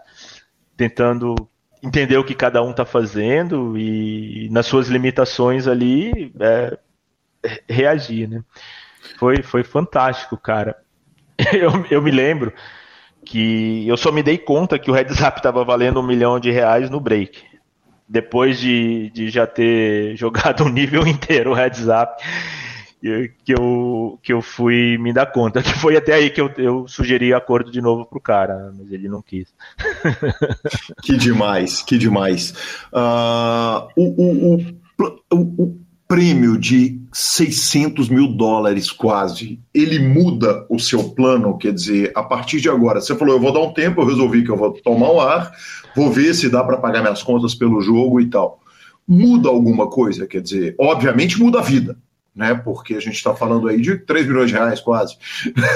tentando 0.75 1.35
entender 1.83 2.17
o 2.17 2.23
que 2.23 2.33
cada 2.33 2.63
um 2.63 2.71
está 2.71 2.83
fazendo 2.83 3.77
e, 3.77 4.49
nas 4.49 4.65
suas 4.65 4.87
limitações 4.87 5.67
ali, 5.67 6.33
é, 6.39 6.77
reagir, 7.69 8.27
né? 8.27 8.43
Foi, 9.19 9.43
foi 9.43 9.63
fantástico, 9.63 10.37
cara. 10.37 10.75
Eu, 11.53 11.85
eu 11.89 12.01
me 12.01 12.11
lembro 12.11 12.53
que 13.25 13.87
eu 13.87 13.97
só 13.97 14.11
me 14.11 14.21
dei 14.21 14.37
conta 14.37 14.77
que 14.77 14.91
o 14.91 14.93
heads 14.93 15.17
estava 15.39 15.63
valendo 15.63 15.99
um 15.99 16.05
milhão 16.05 16.39
de 16.39 16.51
reais 16.51 16.89
no 16.89 16.99
break. 16.99 17.41
Depois 18.07 18.59
de, 18.59 19.09
de 19.11 19.29
já 19.29 19.47
ter 19.47 20.15
jogado 20.17 20.63
um 20.63 20.69
nível 20.69 21.07
inteiro 21.07 21.51
o 21.51 21.53
heads 21.53 21.87
que 23.43 23.53
eu, 23.53 24.19
que 24.21 24.31
eu 24.31 24.41
fui 24.41 24.97
me 24.97 25.11
dar 25.11 25.25
conta. 25.25 25.61
Que 25.61 25.73
foi 25.73 25.97
até 25.97 26.13
aí 26.13 26.29
que 26.29 26.39
eu, 26.39 26.49
eu 26.57 26.87
sugeri 26.87 27.33
acordo 27.33 27.71
de 27.71 27.81
novo 27.81 28.05
pro 28.05 28.21
cara, 28.21 28.71
mas 28.77 28.91
ele 28.91 29.09
não 29.09 29.21
quis. 29.21 29.53
que 31.03 31.17
demais, 31.17 31.81
que 31.81 31.97
demais. 31.97 32.51
Uh, 32.93 33.87
o, 33.95 34.03
o, 34.03 34.57
o, 35.31 35.63
o 35.63 35.82
prêmio 36.07 36.57
de 36.57 37.01
600 37.11 38.09
mil 38.09 38.27
dólares 38.27 38.91
quase, 38.91 39.59
ele 39.73 39.99
muda 39.99 40.65
o 40.69 40.79
seu 40.79 41.09
plano? 41.09 41.57
Quer 41.57 41.73
dizer, 41.73 42.11
a 42.15 42.23
partir 42.23 42.59
de 42.59 42.69
agora, 42.69 43.01
você 43.01 43.15
falou, 43.15 43.35
eu 43.35 43.41
vou 43.41 43.53
dar 43.53 43.61
um 43.61 43.73
tempo, 43.73 44.01
eu 44.01 44.05
resolvi 44.05 44.43
que 44.43 44.51
eu 44.51 44.57
vou 44.57 44.71
tomar 44.71 45.11
o 45.11 45.21
ar, 45.21 45.51
vou 45.95 46.11
ver 46.11 46.33
se 46.33 46.49
dá 46.49 46.63
para 46.63 46.77
pagar 46.77 47.01
minhas 47.01 47.23
contas 47.23 47.55
pelo 47.55 47.81
jogo 47.81 48.19
e 48.19 48.29
tal. 48.29 48.59
Muda 49.07 49.49
alguma 49.49 49.89
coisa? 49.89 50.25
Quer 50.25 50.41
dizer, 50.41 50.75
obviamente 50.79 51.39
muda 51.39 51.59
a 51.59 51.61
vida, 51.61 51.97
né? 52.35 52.55
Porque 52.55 52.95
a 52.95 52.99
gente 52.99 53.15
está 53.15 53.35
falando 53.35 53.67
aí 53.67 53.79
de 53.79 53.97
3 53.97 54.27
milhões 54.27 54.49
de 54.49 54.55
reais 54.55 54.79
quase. 54.79 55.17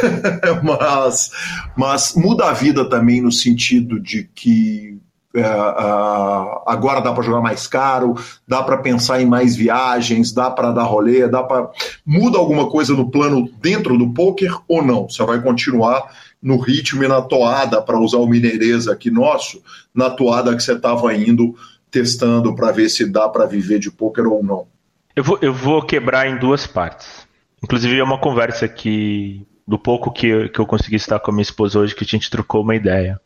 mas, 0.63 1.31
mas 1.75 2.13
muda 2.15 2.45
a 2.45 2.53
vida 2.53 2.89
também 2.89 3.21
no 3.21 3.31
sentido 3.31 3.99
de 3.99 4.29
que 4.33 4.96
é, 5.37 5.45
agora 6.65 7.01
dá 7.01 7.13
para 7.13 7.23
jogar 7.23 7.41
mais 7.41 7.67
caro, 7.67 8.15
dá 8.47 8.63
para 8.63 8.77
pensar 8.77 9.21
em 9.21 9.25
mais 9.25 9.55
viagens, 9.55 10.31
dá 10.31 10.49
para 10.49 10.71
dar 10.71 10.83
rolê, 10.83 11.27
dá 11.27 11.43
para 11.43 11.69
muda 12.05 12.37
alguma 12.37 12.69
coisa 12.69 12.93
no 12.93 13.09
plano 13.09 13.49
dentro 13.61 13.97
do 13.97 14.13
poker 14.13 14.57
ou 14.67 14.83
não? 14.83 15.09
Você 15.09 15.23
vai 15.25 15.41
continuar 15.41 16.11
no 16.41 16.57
ritmo 16.57 17.03
e 17.03 17.07
na 17.07 17.21
toada 17.21 17.81
para 17.81 17.99
usar 17.99 18.17
o 18.17 18.27
mineirês 18.27 18.87
aqui 18.87 19.09
nosso, 19.11 19.61
na 19.93 20.09
toada 20.09 20.55
que 20.55 20.63
você 20.63 20.73
estava 20.73 21.13
indo 21.13 21.55
testando 21.89 22.55
para 22.55 22.71
ver 22.71 22.89
se 22.89 23.05
dá 23.05 23.27
para 23.29 23.45
viver 23.45 23.79
de 23.79 23.91
poker 23.91 24.27
ou 24.27 24.43
não. 24.43 24.67
Eu 25.15 25.23
vou, 25.23 25.39
eu 25.41 25.53
vou 25.53 25.81
quebrar 25.81 26.27
em 26.27 26.37
duas 26.37 26.67
partes. 26.67 27.27
Inclusive, 27.63 27.97
é 27.97 28.03
uma 28.03 28.19
conversa 28.19 28.67
que, 28.67 29.45
do 29.67 29.79
pouco 29.79 30.11
que, 30.11 30.49
que 30.49 30.59
eu 30.59 30.65
consegui 30.65 30.95
estar 30.95 31.19
com 31.19 31.31
a 31.31 31.33
minha 31.33 31.41
esposa 31.41 31.79
hoje, 31.79 31.95
que 31.95 32.03
a 32.03 32.07
gente 32.07 32.29
trocou 32.29 32.61
uma 32.61 32.75
ideia. 32.75 33.19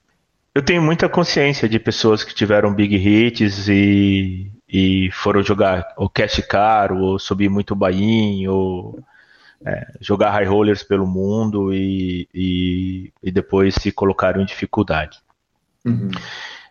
Eu 0.53 0.61
tenho 0.61 0.81
muita 0.81 1.07
consciência 1.07 1.67
de 1.67 1.79
pessoas 1.79 2.23
que 2.23 2.35
tiveram 2.35 2.73
big 2.73 2.95
hits 2.95 3.69
e, 3.69 4.51
e 4.67 5.09
foram 5.11 5.41
jogar 5.41 5.93
o 5.97 6.09
cash 6.09 6.39
caro, 6.47 6.97
ou 6.99 7.19
subir 7.19 7.49
muito 7.49 7.73
bain, 7.73 8.47
ou 8.47 9.01
é, 9.65 9.87
jogar 10.01 10.31
high 10.31 10.45
rollers 10.45 10.83
pelo 10.83 11.07
mundo 11.07 11.73
e, 11.73 12.27
e, 12.33 13.13
e, 13.23 13.31
depois 13.31 13.75
se 13.75 13.91
colocaram 13.91 14.41
em 14.41 14.45
dificuldade. 14.45 15.19
Uhum. 15.85 16.11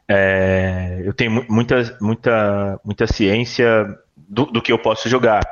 É, 0.07 1.03
eu 1.05 1.15
tenho 1.15 1.47
muita, 1.49 1.97
muita, 2.01 2.81
muita 2.85 3.07
ciência 3.07 3.99
do, 4.15 4.45
do 4.47 4.61
que 4.61 4.73
eu 4.73 4.79
posso 4.79 5.09
jogar. 5.09 5.43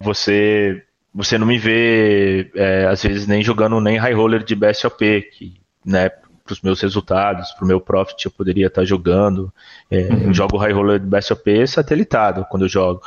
Você 0.00 0.82
você 1.14 1.38
não 1.38 1.46
me 1.46 1.56
vê, 1.56 2.50
é, 2.56 2.86
às 2.86 3.00
vezes, 3.04 3.28
nem 3.28 3.40
jogando 3.40 3.80
nem 3.80 3.96
high 3.96 4.14
roller 4.14 4.42
de 4.42 4.56
BSOP, 4.56 5.22
que, 5.32 5.60
né, 5.86 6.10
para 6.44 6.52
os 6.52 6.60
meus 6.60 6.80
resultados, 6.82 7.50
para 7.52 7.64
o 7.64 7.66
meu 7.66 7.80
profit, 7.80 8.26
eu 8.26 8.30
poderia 8.30 8.66
estar 8.66 8.82
tá 8.82 8.84
jogando. 8.84 9.52
É, 9.90 10.02
uhum. 10.02 10.22
Eu 10.24 10.34
jogo 10.34 10.58
high 10.58 10.72
roller 10.72 11.00
de 11.00 11.06
BSOP 11.06 11.66
satelitado 11.66 12.46
quando 12.50 12.66
eu 12.66 12.68
jogo. 12.68 13.00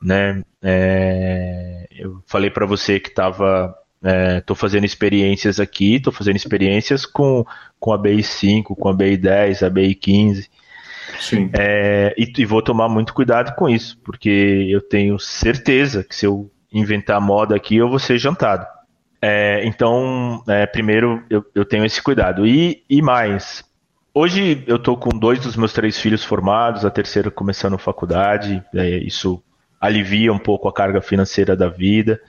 Né? 0.00 0.44
É, 0.62 1.88
eu 1.90 2.22
falei 2.26 2.50
para 2.50 2.64
você 2.64 3.00
que 3.00 3.08
estava. 3.08 3.74
Estou 4.38 4.54
é, 4.54 4.58
fazendo 4.58 4.84
experiências 4.86 5.58
aqui, 5.58 5.96
estou 5.96 6.12
fazendo 6.12 6.36
experiências 6.36 7.04
com, 7.04 7.44
com 7.80 7.92
a 7.92 7.98
BI 7.98 8.22
5, 8.22 8.76
com 8.76 8.88
a 8.88 8.92
BI 8.92 9.16
10, 9.16 9.64
a 9.64 9.70
BI 9.70 9.92
15. 9.92 10.48
Sim. 11.18 11.50
É, 11.52 12.14
e, 12.16 12.32
e, 12.38 12.44
vou 12.44 12.62
tomar 12.62 12.88
muito 12.88 13.12
cuidado 13.12 13.56
com 13.56 13.68
isso, 13.68 13.98
porque 14.04 14.68
eu 14.70 14.80
tenho 14.80 15.18
certeza 15.18 16.04
que 16.04 16.14
se 16.14 16.26
eu 16.26 16.48
inventar 16.72 17.20
moda 17.20 17.56
aqui, 17.56 17.76
eu 17.76 17.88
vou 17.88 17.98
ser 17.98 18.18
jantado. 18.18 18.64
É, 19.20 19.64
então, 19.64 20.42
é, 20.46 20.66
primeiro, 20.66 21.24
eu, 21.28 21.44
eu, 21.54 21.64
tenho 21.64 21.84
esse 21.84 22.00
cuidado. 22.00 22.46
E, 22.46 22.84
e 22.88 23.02
mais, 23.02 23.64
hoje 24.14 24.62
eu 24.66 24.76
estou 24.76 24.96
com 24.96 25.10
dois 25.10 25.40
dos 25.40 25.56
meus 25.56 25.72
três 25.72 25.98
filhos 25.98 26.24
formados, 26.24 26.84
a 26.84 26.90
terceira 26.90 27.30
começando 27.30 27.76
faculdade, 27.76 28.62
é, 28.74 28.88
isso 28.98 29.42
alivia 29.80 30.32
um 30.32 30.38
pouco 30.38 30.68
a 30.68 30.72
carga 30.72 31.00
financeira 31.00 31.56
da 31.56 31.68
vida. 31.68 32.20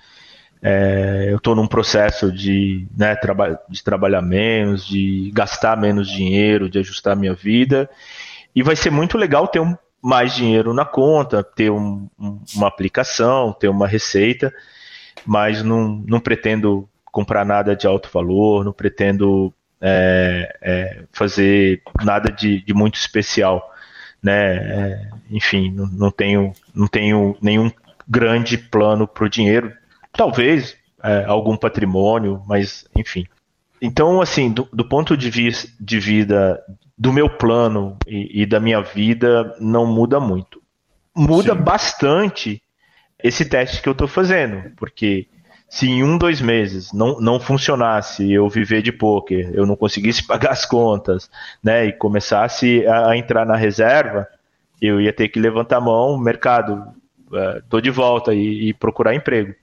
É, 0.62 1.28
eu 1.30 1.38
estou 1.38 1.56
num 1.56 1.68
processo 1.68 2.32
de, 2.32 2.86
né, 2.96 3.16
traba 3.16 3.60
de 3.70 3.84
trabalhar 3.84 4.22
menos, 4.22 4.86
de 4.86 5.32
gastar 5.34 5.78
menos 5.78 6.08
dinheiro, 6.10 6.70
de 6.70 6.80
ajustar 6.80 7.16
minha 7.16 7.34
vida. 7.34 7.90
E 8.56 8.62
vai 8.62 8.76
ser 8.76 8.90
muito 8.90 9.18
legal 9.18 9.48
ter 9.48 9.60
um, 9.60 9.76
mais 10.02 10.34
dinheiro 10.34 10.74
na 10.74 10.86
conta, 10.86 11.44
ter 11.44 11.70
um, 11.70 12.10
um, 12.20 12.42
uma 12.56 12.68
aplicação, 12.68 13.54
ter 13.54 13.70
uma 13.70 13.88
receita, 13.88 14.54
mas 15.26 15.64
não, 15.64 16.04
não 16.08 16.20
pretendo 16.20 16.88
comprar 17.12 17.46
nada 17.46 17.76
de 17.76 17.88
alto 17.88 18.10
valor, 18.12 18.64
não 18.64 18.74
pretendo 18.74 19.54
é, 19.82 20.58
é, 20.62 21.04
fazer 21.12 21.82
nada 22.04 22.32
de, 22.32 22.62
de, 22.62 22.74
muito 22.74 22.96
especial, 22.96 23.74
né? 24.22 24.56
É, 24.56 25.10
enfim, 25.30 25.72
não, 25.72 25.88
não, 25.88 26.12
tenho, 26.12 26.54
não 26.74 26.88
tenho 26.88 27.36
nenhum 27.42 27.72
grande 28.08 28.58
plano 28.58 29.08
para 29.08 29.26
o 29.26 29.30
dinheiro. 29.30 29.74
Talvez 30.12 30.76
é, 31.04 31.26
algum 31.26 31.56
patrimônio, 31.56 32.44
mas 32.48 32.86
enfim. 32.96 33.26
Então, 33.82 34.22
assim, 34.22 34.52
do, 34.52 34.68
do 34.74 34.84
ponto 34.84 35.16
de, 35.16 35.30
vista 35.30 35.72
de 35.80 36.00
vida 36.00 36.62
do 36.98 37.14
meu 37.14 37.30
plano 37.30 37.98
e, 38.06 38.42
e, 38.42 38.46
da 38.46 38.60
minha 38.60 38.82
vida 38.82 39.56
não 39.60 39.86
muda 39.86 40.20
muito. 40.20 40.62
Muda 41.16 41.56
Sim. 41.56 41.62
bastante 41.62 42.64
esse 43.24 43.46
teste 43.46 43.82
que 43.82 43.90
eu 43.90 43.94
estou 43.94 44.08
fazendo, 44.08 44.72
porque 44.78 45.28
se 45.70 45.88
em 45.88 46.04
um, 46.04 46.18
dois 46.18 46.42
meses 46.42 46.92
não, 46.92 47.20
não 47.20 47.40
funcionasse 47.40 48.32
eu 48.32 48.50
viver 48.50 48.82
de 48.82 48.92
poker, 48.92 49.52
eu 49.54 49.66
não 49.66 49.76
conseguisse 49.76 50.26
pagar 50.28 50.52
as 50.52 50.66
contas, 50.66 51.30
né, 51.64 51.86
e 51.86 51.94
começasse 51.94 52.86
a, 52.88 53.10
a 53.10 53.18
entrar 53.18 53.46
na 53.46 53.56
reserva, 53.56 54.28
eu 54.82 55.00
ia 55.00 55.14
ter 55.14 55.28
que 55.28 55.40
levantar 55.40 55.78
a 55.78 55.82
mão, 55.82 56.18
mercado, 56.18 56.74
uh, 57.32 57.62
tô 57.70 57.82
de 57.82 57.92
volta 57.92 58.34
e, 58.34 58.70
e 58.70 58.74
procurar 58.74 59.14
emprego 59.14 59.54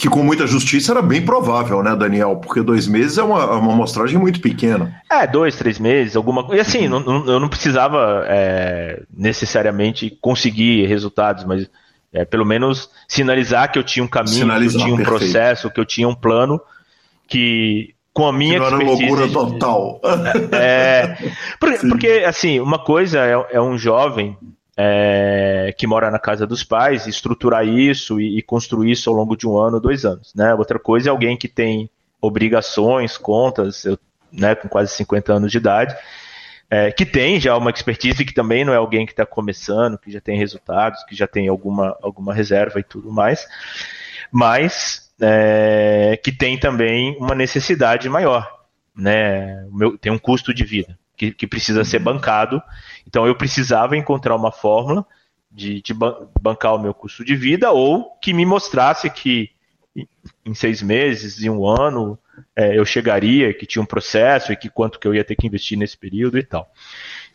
que 0.00 0.08
com 0.08 0.22
muita 0.22 0.46
justiça 0.46 0.92
era 0.92 1.02
bem 1.02 1.22
provável, 1.22 1.82
né, 1.82 1.94
Daniel? 1.94 2.36
Porque 2.36 2.62
dois 2.62 2.88
meses 2.88 3.18
é 3.18 3.22
uma, 3.22 3.44
uma 3.56 3.74
amostragem 3.74 4.18
muito 4.18 4.40
pequena. 4.40 4.98
É, 5.10 5.26
dois, 5.26 5.56
três 5.56 5.78
meses, 5.78 6.16
alguma 6.16 6.42
coisa. 6.42 6.56
E 6.56 6.60
assim, 6.62 6.88
não, 6.88 7.00
não, 7.00 7.26
eu 7.26 7.38
não 7.38 7.50
precisava 7.50 8.24
é, 8.26 9.02
necessariamente 9.14 10.16
conseguir 10.18 10.86
resultados, 10.86 11.44
mas 11.44 11.68
é, 12.12 12.24
pelo 12.24 12.44
menos 12.44 12.90
sinalizar 13.08 13.70
que 13.70 13.78
eu 13.78 13.84
tinha 13.84 14.04
um 14.04 14.08
caminho, 14.08 14.36
sinalizar, 14.36 14.72
que 14.72 14.78
eu 14.78 14.84
tinha 14.84 14.94
um 14.94 14.96
perfeito. 14.96 15.18
processo, 15.18 15.70
que 15.70 15.80
eu 15.80 15.84
tinha 15.84 16.08
um 16.08 16.14
plano 16.14 16.60
que 17.28 17.94
com 18.12 18.26
a 18.26 18.32
minha 18.32 18.54
que 18.54 18.58
não 18.58 18.66
era 18.66 18.76
loucura 18.76 19.28
total. 19.28 20.00
É, 20.52 21.16
porque, 21.58 21.88
porque, 21.88 22.08
assim, 22.26 22.60
uma 22.60 22.78
coisa 22.78 23.20
é, 23.20 23.56
é 23.56 23.60
um 23.60 23.78
jovem 23.78 24.36
é, 24.76 25.74
que 25.76 25.86
mora 25.86 26.10
na 26.10 26.18
casa 26.18 26.46
dos 26.46 26.64
pais, 26.64 27.06
estruturar 27.06 27.66
isso 27.66 28.20
e, 28.20 28.38
e, 28.38 28.42
construir 28.42 28.92
isso 28.92 29.08
ao 29.08 29.16
longo 29.16 29.36
de 29.36 29.46
um 29.46 29.56
ano, 29.58 29.78
dois 29.78 30.04
anos. 30.04 30.32
Né? 30.34 30.54
Outra 30.54 30.78
coisa 30.78 31.08
é 31.08 31.10
alguém 31.10 31.36
que 31.36 31.48
tem 31.48 31.88
obrigações, 32.20 33.16
contas, 33.16 33.84
eu, 33.84 33.98
né, 34.32 34.54
com 34.54 34.68
quase 34.68 34.92
50 34.94 35.32
anos 35.32 35.52
de 35.52 35.58
idade, 35.58 35.94
é, 36.70 36.92
que 36.92 37.04
tem 37.04 37.40
já 37.40 37.56
uma 37.56 37.70
expertise, 37.70 38.24
que 38.24 38.32
também 38.32 38.64
não 38.64 38.72
é 38.72 38.76
alguém 38.76 39.04
que 39.04 39.12
está 39.12 39.26
começando, 39.26 39.98
que 39.98 40.10
já 40.10 40.20
tem 40.20 40.38
resultados, 40.38 41.02
que 41.04 41.16
já 41.16 41.26
tem 41.26 41.48
alguma, 41.48 41.98
alguma 42.00 42.32
reserva 42.32 42.78
e 42.78 42.84
tudo 42.84 43.12
mais, 43.12 43.46
mas 44.30 45.12
é, 45.20 46.18
que 46.22 46.30
tem 46.30 46.56
também 46.56 47.16
uma 47.18 47.34
necessidade 47.34 48.08
maior, 48.08 48.48
né? 48.94 49.66
Meu, 49.72 49.98
tem 49.98 50.12
um 50.12 50.18
custo 50.18 50.54
de 50.54 50.64
vida 50.64 50.96
que, 51.16 51.32
que, 51.32 51.46
precisa 51.46 51.84
ser 51.84 51.98
bancado. 51.98 52.62
Então 53.06 53.26
eu 53.26 53.34
precisava 53.34 53.96
encontrar 53.96 54.36
uma 54.36 54.52
fórmula 54.52 55.04
de, 55.50 55.82
de 55.82 55.92
bancar 56.40 56.74
o 56.74 56.78
meu 56.78 56.94
custo 56.94 57.24
de 57.24 57.34
vida 57.34 57.72
ou 57.72 58.16
que 58.22 58.32
me 58.32 58.46
mostrasse 58.46 59.10
que 59.10 59.50
em 60.46 60.54
seis 60.54 60.80
meses, 60.80 61.42
em 61.42 61.50
um 61.50 61.66
ano, 61.66 62.18
é, 62.56 62.78
eu 62.78 62.84
chegaria, 62.84 63.54
que 63.54 63.66
tinha 63.66 63.82
um 63.82 63.86
processo 63.86 64.52
e 64.52 64.56
que 64.56 64.68
quanto 64.68 64.98
que 64.98 65.06
eu 65.06 65.14
ia 65.14 65.24
ter 65.24 65.36
que 65.36 65.46
investir 65.46 65.78
nesse 65.78 65.96
período 65.96 66.38
e 66.38 66.42
tal. 66.42 66.70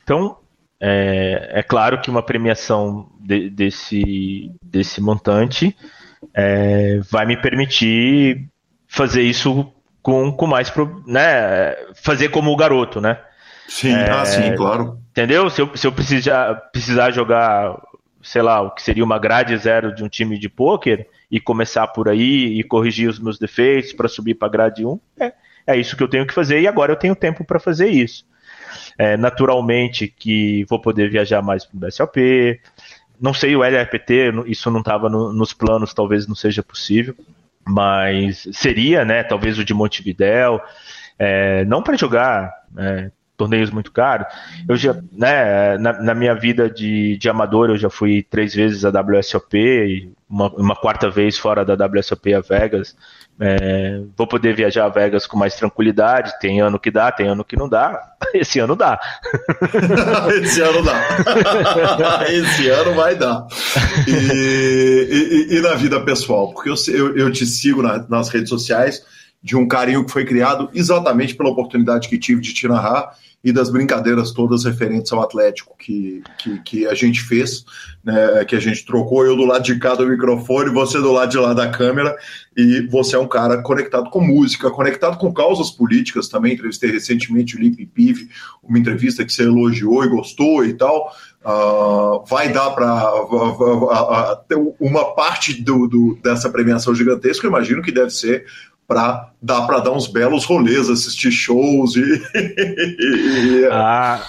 Então, 0.03 0.38
é, 0.80 1.49
é 1.53 1.63
claro 1.63 2.01
que 2.01 2.09
uma 2.09 2.22
premiação 2.22 3.09
de, 3.20 3.49
desse, 3.49 4.51
desse 4.61 5.01
montante 5.01 5.76
é, 6.34 6.99
vai 7.09 7.26
me 7.26 7.38
permitir 7.38 8.47
fazer 8.88 9.24
isso 9.24 9.72
com, 10.01 10.32
com 10.32 10.45
mais, 10.45 10.72
né, 11.07 11.76
fazer 11.95 12.30
como 12.30 12.51
o 12.51 12.55
garoto, 12.55 13.01
né? 13.01 13.20
Sim, 13.68 13.93
é, 13.93 14.11
ah, 14.11 14.26
sim, 14.26 14.55
claro. 14.55 14.99
Entendeu? 15.09 15.49
Se 15.49 15.61
eu, 15.61 15.76
se 15.76 15.88
eu 15.88 15.91
precisar, 15.91 16.53
precisar 16.72 17.09
jogar, 17.11 17.82
sei 18.22 18.41
lá, 18.41 18.61
o 18.61 18.72
que 18.72 18.84
seria 18.84 19.03
uma 19.03 19.18
grade 19.18 19.57
zero 19.57 19.93
de 19.95 20.03
um 20.03 20.09
time 20.09 20.38
de 20.38 20.47
pôquer, 20.47 21.07
e 21.36 21.40
começar 21.42 21.86
por 21.88 22.08
aí 22.08 22.58
e 22.58 22.64
corrigir 22.64 23.10
os 23.10 23.20
meus 23.20 23.38
defeitos 23.38 23.92
para 23.92 24.08
subir 24.08 24.36
para 24.36 24.48
grade 24.48 24.86
1. 24.86 24.98
É, 25.20 25.34
é 25.68 25.78
isso 25.78 25.98
que 25.98 26.02
eu 26.02 26.08
tenho 26.08 26.26
que 26.26 26.34
fazer 26.34 26.62
e 26.62 26.68
agora 26.68 26.94
eu 26.94 26.96
tenho 26.96 27.14
tempo 27.14 27.44
para 27.44 27.60
fazer 27.60 27.90
isso. 27.90 28.26
É, 28.98 29.18
naturalmente 29.18 30.08
que 30.08 30.64
vou 30.70 30.80
poder 30.80 31.10
viajar 31.10 31.42
mais 31.42 31.66
para 31.66 31.76
o 31.76 31.80
BSLP. 31.82 32.62
Não 33.20 33.34
sei 33.34 33.54
o 33.54 33.66
LRPT, 33.66 34.32
isso 34.46 34.72
não 34.72 34.80
estava 34.80 35.10
no, 35.10 35.34
nos 35.34 35.52
planos, 35.52 35.94
talvez 35.94 36.26
não 36.26 36.36
seja 36.36 36.64
possível, 36.64 37.14
mas 37.68 38.48
seria, 38.54 39.04
né? 39.04 39.22
Talvez 39.22 39.60
o 39.60 39.66
de 39.66 39.74
Montevidéu, 39.74 40.62
é, 41.20 41.66
não 41.66 41.84
para 41.84 41.98
jogar 41.98 42.50
é, 42.78 43.12
torneios 43.36 43.72
muito 43.72 43.92
caros. 43.92 44.28
Eu 44.70 44.78
já, 44.78 44.94
né, 45.12 45.78
na, 45.80 46.02
na, 46.02 46.16
minha 46.16 46.34
vida 46.34 46.70
de, 46.70 47.18
de 47.18 47.30
amador, 47.30 47.70
eu 47.70 47.78
já 47.78 47.90
fui 47.90 48.24
três 48.24 48.56
vezes 48.56 48.86
a 48.86 48.90
WSOP 48.90 50.14
uma, 50.30 50.50
uma 50.56 50.76
quarta 50.76 51.10
vez 51.10 51.38
fora 51.38 51.64
da 51.64 51.86
WSOP 51.86 52.34
a 52.34 52.42
Vegas. 52.42 52.96
É, 53.40 54.02
vou 54.18 54.26
poder 54.26 54.56
viajar 54.56 54.86
a 54.86 54.90
Vegas 54.90 55.28
com 55.28 55.38
mais 55.38 55.56
tranquilidade. 55.56 56.34
Tem 56.40 56.62
ano 56.62 56.80
que 56.80 56.90
dá, 56.90 57.12
tem 57.12 57.28
ano 57.28 57.44
que 57.44 57.56
não 57.56 57.70
dá. 57.70 58.14
Esse 58.34 58.60
ano 58.60 58.76
dá. 58.76 59.00
Esse 60.42 60.62
ano 60.62 60.84
dá. 60.84 62.26
Esse 62.32 62.70
ano 62.70 62.94
vai 62.96 63.16
dar. 63.16 63.46
E, 64.08 65.48
e, 65.52 65.58
e, 65.58 65.62
na 65.62 65.76
vida 65.76 66.02
pessoal, 66.02 66.52
porque 66.54 66.70
eu, 66.70 66.76
eu, 66.88 67.18
eu 67.18 67.32
te 67.32 67.46
sigo 67.46 67.82
na, 67.82 68.06
nas 68.10 68.30
redes 68.30 68.50
sociais 68.50 69.04
de 69.46 69.56
um 69.56 69.68
carinho 69.68 70.04
que 70.04 70.12
foi 70.12 70.26
criado 70.26 70.72
exatamente 70.74 71.36
pela 71.36 71.52
oportunidade 71.52 72.10
que 72.10 72.18
tive 72.18 72.41
de 72.41 72.52
te 72.52 72.68
narrar 72.68 73.16
e 73.43 73.52
das 73.52 73.70
brincadeiras 73.70 74.32
todas 74.32 74.66
referentes 74.66 75.14
ao 75.14 75.22
Atlético 75.22 75.76
que, 75.78 76.24
que, 76.39 76.60
que, 76.64 76.88
a 76.88 76.96
gente 76.96 77.22
fez, 77.22 77.64
né, 78.04 78.43
que 78.43 78.56
a 78.56 78.60
gente 78.60 78.84
trocou, 78.84 79.24
eu 79.24 79.36
do 79.36 79.46
lado 79.46 79.64
de 79.64 79.78
cá 79.78 79.93
do 79.93 80.08
microfone, 80.08 80.72
você 80.72 80.98
do 80.98 81.12
lado 81.12 81.30
de 81.30 81.38
lá 81.38 81.54
da 81.54 81.70
câmera, 81.70 82.18
e 82.58 82.88
você 82.89 83.16
é 83.16 83.20
um 83.20 83.28
cara 83.28 83.62
conectado 83.62 84.10
com 84.10 84.20
música, 84.20 84.72
conectado 84.72 85.20
com 85.20 85.32
causas 85.32 85.70
políticas 85.70 86.28
também, 86.28 86.54
entrevistei 86.54 86.89
recentemente 86.89 87.56
o 87.56 87.60
Lipe 87.60 87.86
Pive, 87.86 88.28
uma 88.64 88.80
entrevista 88.80 89.24
que 89.24 89.32
você 89.32 89.43
elogiou 89.43 90.04
e 90.04 90.10
gostou 90.10 90.66
e 90.66 90.74
tal, 90.74 91.14
uh, 91.46 92.26
vai 92.26 92.52
dar 92.52 92.72
para 92.72 93.14
uma 94.80 95.14
parte 95.14 95.62
do, 95.62 95.88
do, 95.88 96.18
dessa 96.24 96.50
premiação 96.50 96.96
gigantesca, 96.96 97.46
eu 97.46 97.52
imagino 97.52 97.84
que 97.84 97.91
deve 97.91 98.10
ser 98.10 98.48
para 98.88 99.32
dar 99.42 99.66
para 99.66 99.80
dar 99.80 99.92
uns 99.92 100.08
belos 100.08 100.46
rolês, 100.46 100.90
assistir 100.90 101.32
shows 101.32 101.96
e. 101.98 103.66
ah, 103.72 104.26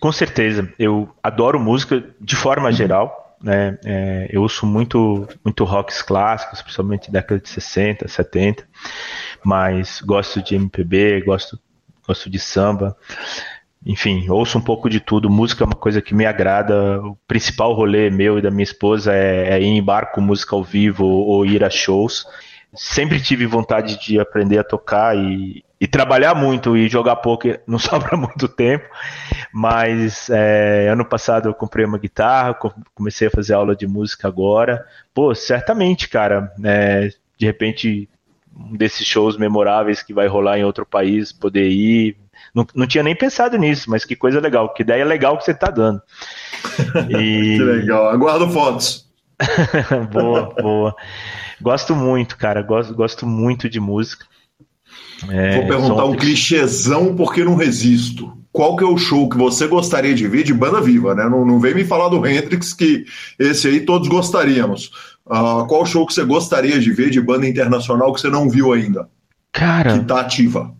com 0.00 0.12
certeza. 0.12 0.72
Eu 0.78 1.08
adoro 1.22 1.58
música 1.58 2.04
de 2.20 2.36
forma 2.36 2.70
geral. 2.72 3.24
Né? 3.42 3.78
É, 3.84 4.28
eu 4.30 4.42
ouço 4.42 4.64
muito, 4.66 5.28
muito 5.44 5.64
rocks 5.64 6.02
clássicos, 6.02 6.62
principalmente 6.62 7.10
década 7.10 7.40
de 7.40 7.48
60, 7.48 8.08
70, 8.08 8.66
mas 9.44 10.00
gosto 10.00 10.42
de 10.42 10.54
MPB, 10.54 11.22
gosto, 11.22 11.58
gosto 12.06 12.30
de 12.30 12.38
samba. 12.38 12.96
Enfim, 13.84 14.28
ouço 14.28 14.58
um 14.58 14.60
pouco 14.60 14.90
de 14.90 15.00
tudo. 15.00 15.30
Música 15.30 15.62
é 15.64 15.66
uma 15.66 15.76
coisa 15.76 16.02
que 16.02 16.14
me 16.14 16.26
agrada. 16.26 17.00
O 17.02 17.16
principal 17.28 17.72
rolê 17.72 18.10
meu 18.10 18.38
e 18.38 18.42
da 18.42 18.50
minha 18.50 18.64
esposa 18.64 19.12
é, 19.12 19.50
é 19.50 19.60
ir 19.60 19.66
em 19.66 19.82
barco, 19.82 20.20
música 20.20 20.56
ao 20.56 20.64
vivo 20.64 21.04
ou, 21.04 21.26
ou 21.26 21.46
ir 21.46 21.62
a 21.62 21.70
shows 21.70 22.26
sempre 22.76 23.20
tive 23.20 23.46
vontade 23.46 23.98
de 23.98 24.20
aprender 24.20 24.58
a 24.58 24.64
tocar 24.64 25.16
e, 25.16 25.64
e 25.80 25.86
trabalhar 25.86 26.34
muito 26.34 26.76
e 26.76 26.88
jogar 26.88 27.16
poker 27.16 27.60
não 27.66 27.78
sobra 27.78 28.16
muito 28.16 28.48
tempo, 28.48 28.84
mas 29.52 30.28
é, 30.30 30.88
ano 30.88 31.04
passado 31.04 31.48
eu 31.48 31.54
comprei 31.54 31.84
uma 31.84 31.98
guitarra, 31.98 32.56
comecei 32.94 33.28
a 33.28 33.30
fazer 33.30 33.54
aula 33.54 33.74
de 33.74 33.86
música 33.86 34.28
agora. 34.28 34.86
Pô, 35.14 35.34
certamente, 35.34 36.08
cara, 36.08 36.52
é, 36.64 37.10
de 37.38 37.46
repente 37.46 38.08
um 38.58 38.76
desses 38.76 39.06
shows 39.06 39.36
memoráveis 39.36 40.02
que 40.02 40.14
vai 40.14 40.26
rolar 40.26 40.58
em 40.58 40.64
outro 40.64 40.86
país, 40.86 41.30
poder 41.30 41.68
ir. 41.68 42.16
Não, 42.54 42.66
não 42.74 42.86
tinha 42.86 43.04
nem 43.04 43.14
pensado 43.14 43.58
nisso, 43.58 43.90
mas 43.90 44.04
que 44.04 44.16
coisa 44.16 44.40
legal, 44.40 44.72
que 44.72 44.82
ideia 44.82 45.04
legal 45.04 45.36
que 45.36 45.44
você 45.44 45.52
tá 45.52 45.70
dando. 45.70 46.00
E... 47.10 47.56
que 47.58 47.62
legal, 47.62 48.08
aguardo 48.08 48.48
fotos. 48.48 49.05
boa, 50.12 50.54
boa. 50.60 50.96
Gosto 51.60 51.94
muito, 51.94 52.36
cara. 52.36 52.62
Gosto, 52.62 52.94
gosto 52.94 53.26
muito 53.26 53.68
de 53.68 53.80
música. 53.80 54.26
É, 55.30 55.56
Vou 55.56 55.68
perguntar 55.68 56.04
um 56.04 56.16
clichêzão 56.16 57.14
porque 57.14 57.44
não 57.44 57.54
resisto. 57.54 58.36
Qual 58.52 58.76
que 58.76 58.84
é 58.84 58.86
o 58.86 58.96
show 58.96 59.28
que 59.28 59.36
você 59.36 59.66
gostaria 59.66 60.14
de 60.14 60.26
ver 60.26 60.42
de 60.42 60.54
banda 60.54 60.80
viva, 60.80 61.14
né? 61.14 61.28
Não, 61.28 61.44
não 61.44 61.60
vem 61.60 61.74
me 61.74 61.84
falar 61.84 62.08
do 62.08 62.26
Hendrix, 62.26 62.72
que 62.72 63.04
esse 63.38 63.68
aí 63.68 63.80
todos 63.80 64.08
gostaríamos. 64.08 64.90
Uh, 65.26 65.66
qual 65.66 65.84
show 65.84 66.06
que 66.06 66.14
você 66.14 66.24
gostaria 66.24 66.78
de 66.78 66.90
ver 66.92 67.10
de 67.10 67.20
banda 67.20 67.46
internacional 67.46 68.14
que 68.14 68.20
você 68.20 68.30
não 68.30 68.48
viu 68.48 68.72
ainda? 68.72 69.08
Cara. 69.52 69.98
Que 69.98 70.04
tá 70.04 70.20
ativa. 70.20 70.74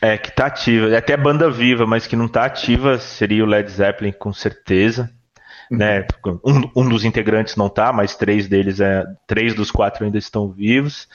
É, 0.00 0.16
que 0.16 0.34
tá 0.34 0.46
ativa. 0.46 0.88
É 0.88 0.96
até 0.96 1.16
banda 1.16 1.50
viva, 1.50 1.86
mas 1.86 2.06
que 2.06 2.16
não 2.16 2.28
tá 2.28 2.44
ativa 2.44 2.98
seria 2.98 3.44
o 3.44 3.46
Led 3.46 3.70
Zeppelin, 3.70 4.12
com 4.12 4.32
certeza. 4.32 5.10
Né? 5.76 6.06
Um, 6.44 6.82
um 6.82 6.88
dos 6.88 7.04
integrantes 7.04 7.56
não 7.56 7.68
tá, 7.68 7.92
mas 7.92 8.16
três 8.16 8.48
deles, 8.48 8.80
é, 8.80 9.04
três 9.26 9.54
dos 9.54 9.70
quatro 9.70 10.04
ainda 10.04 10.18
estão 10.18 10.50
vivos. 10.50 11.08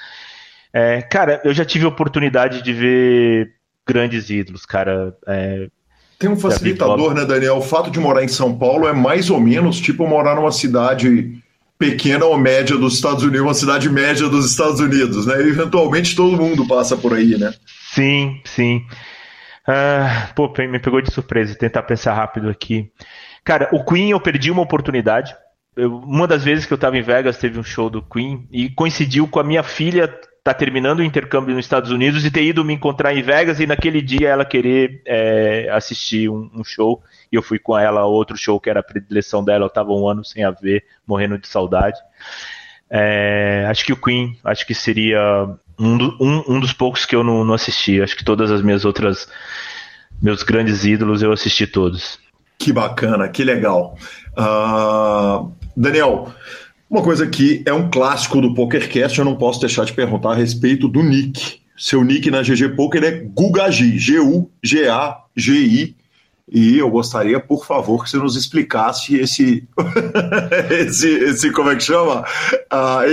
É, 0.73 1.01
cara, 1.01 1.41
eu 1.43 1.53
já 1.53 1.65
tive 1.65 1.85
oportunidade 1.85 2.61
de 2.61 2.73
ver 2.73 3.53
grandes 3.87 4.29
ídolos, 4.29 4.65
cara. 4.65 5.15
É, 5.27 5.67
Tem 6.17 6.29
um 6.29 6.37
facilitador, 6.37 7.13
né, 7.13 7.25
Daniel? 7.25 7.57
O 7.57 7.61
fato 7.61 7.89
de 7.89 7.99
morar 7.99 8.23
em 8.23 8.27
São 8.27 8.57
Paulo 8.57 8.87
é 8.87 8.93
mais 8.93 9.29
ou 9.29 9.39
menos 9.39 9.79
tipo 9.79 10.07
morar 10.07 10.35
numa 10.35 10.51
cidade 10.51 11.41
pequena 11.79 12.25
ou 12.25 12.37
média 12.37 12.77
dos 12.77 12.95
Estados 12.95 13.23
Unidos, 13.23 13.41
uma 13.41 13.53
cidade 13.53 13.89
média 13.89 14.27
dos 14.27 14.51
Estados 14.51 14.81
Unidos, 14.81 15.25
né? 15.25 15.41
E, 15.41 15.47
eventualmente 15.47 16.15
todo 16.15 16.37
mundo 16.37 16.67
passa 16.67 16.97
por 16.97 17.13
aí, 17.13 17.37
né? 17.37 17.53
Sim, 17.93 18.41
sim. 18.43 18.85
Ah, 19.65 20.29
pô, 20.35 20.51
me 20.57 20.79
pegou 20.79 21.01
de 21.01 21.11
surpresa 21.11 21.55
tentar 21.55 21.83
pensar 21.83 22.13
rápido 22.13 22.49
aqui. 22.49 22.91
Cara, 23.49 23.67
o 23.71 23.83
Queen 23.83 24.11
eu 24.11 24.19
perdi 24.19 24.51
uma 24.51 24.61
oportunidade. 24.61 25.35
Eu, 25.75 25.97
uma 25.97 26.27
das 26.27 26.43
vezes 26.43 26.67
que 26.67 26.71
eu 26.71 26.75
estava 26.75 26.95
em 26.95 27.01
Vegas 27.01 27.39
teve 27.39 27.57
um 27.57 27.63
show 27.63 27.89
do 27.89 27.99
Queen 27.99 28.47
e 28.51 28.69
coincidiu 28.69 29.27
com 29.27 29.39
a 29.39 29.43
minha 29.43 29.63
filha 29.63 30.07
tá 30.43 30.53
terminando 30.53 30.99
o 30.99 31.03
intercâmbio 31.03 31.55
nos 31.55 31.65
Estados 31.65 31.89
Unidos 31.89 32.23
e 32.23 32.29
ter 32.29 32.43
ido 32.43 32.63
me 32.63 32.75
encontrar 32.75 33.11
em 33.11 33.23
Vegas 33.23 33.59
e 33.59 33.65
naquele 33.65 34.03
dia 34.03 34.29
ela 34.29 34.45
querer 34.45 35.01
é, 35.03 35.67
assistir 35.71 36.29
um, 36.29 36.47
um, 36.53 36.63
show 36.63 37.01
e 37.31 37.35
eu 37.35 37.41
fui 37.41 37.57
com 37.57 37.75
ela 37.75 38.01
a 38.01 38.05
outro 38.05 38.37
show 38.37 38.59
que 38.59 38.69
era 38.69 38.81
a 38.81 38.83
predileção 38.83 39.43
dela, 39.43 39.63
eu 39.63 39.67
estava 39.67 39.93
um 39.93 40.07
ano 40.07 40.23
sem 40.23 40.43
a 40.43 40.51
ver, 40.51 40.85
morrendo 41.07 41.39
de 41.39 41.47
saudade. 41.47 41.97
É, 42.87 43.65
acho 43.67 43.83
que 43.83 43.93
o 43.93 43.99
Queen, 43.99 44.37
acho 44.43 44.63
que 44.63 44.75
seria 44.75 45.19
um, 45.79 45.97
do, 45.97 46.15
um, 46.21 46.55
um 46.55 46.59
dos 46.59 46.71
poucos 46.71 47.03
que 47.03 47.15
eu 47.15 47.23
não, 47.23 47.43
não 47.43 47.55
assisti. 47.55 47.99
Acho 47.99 48.15
que 48.15 48.23
todas 48.23 48.51
as 48.51 48.61
minhas 48.61 48.85
outras, 48.85 49.27
meus 50.21 50.43
grandes 50.43 50.85
ídolos 50.85 51.23
eu 51.23 51.31
assisti 51.31 51.65
todos. 51.65 52.19
Que 52.59 52.73
bacana, 52.73 53.29
que 53.29 53.43
legal. 53.43 53.97
Uh, 54.37 55.51
Daniel, 55.75 56.31
uma 56.89 57.01
coisa 57.01 57.25
que 57.25 57.63
é 57.65 57.71
um 57.71 57.89
clássico 57.89 58.41
do 58.41 58.53
PokerCast, 58.53 59.17
eu 59.17 59.25
não 59.25 59.37
posso 59.37 59.61
deixar 59.61 59.85
de 59.85 59.93
perguntar 59.93 60.31
a 60.31 60.35
respeito 60.35 60.89
do 60.89 61.01
Nick. 61.01 61.61
Seu 61.77 62.03
nick 62.03 62.29
na 62.29 62.41
GG 62.41 62.75
Poker 62.75 63.01
é 63.05 63.11
Gugagi, 63.11 63.97
G-U-G-A-G-I. 63.97 65.95
E 66.51 66.77
eu 66.77 66.89
gostaria, 66.89 67.39
por 67.39 67.65
favor, 67.65 68.03
que 68.03 68.09
você 68.09 68.17
nos 68.17 68.35
explicasse 68.35 69.15
esse, 69.15 69.65
esse, 70.69 71.07
esse, 71.07 71.51
como 71.51 71.69
é 71.69 71.77
que 71.77 71.83
chama? 71.83 72.25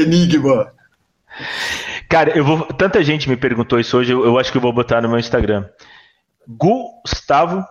Enigma. 0.01 0.73
Cara, 2.09 2.37
eu 2.37 2.45
vou. 2.45 2.63
Tanta 2.65 3.05
gente 3.05 3.29
me 3.29 3.37
perguntou 3.37 3.79
isso 3.79 3.97
hoje, 3.97 4.13
eu, 4.13 4.25
eu 4.25 4.39
acho 4.39 4.51
que 4.51 4.59
eu 4.59 4.63
vou 4.63 4.73
botar 4.73 5.01
no 5.01 5.09
meu 5.09 5.19
Instagram. 5.19 5.65
Gustavo, 6.49 7.65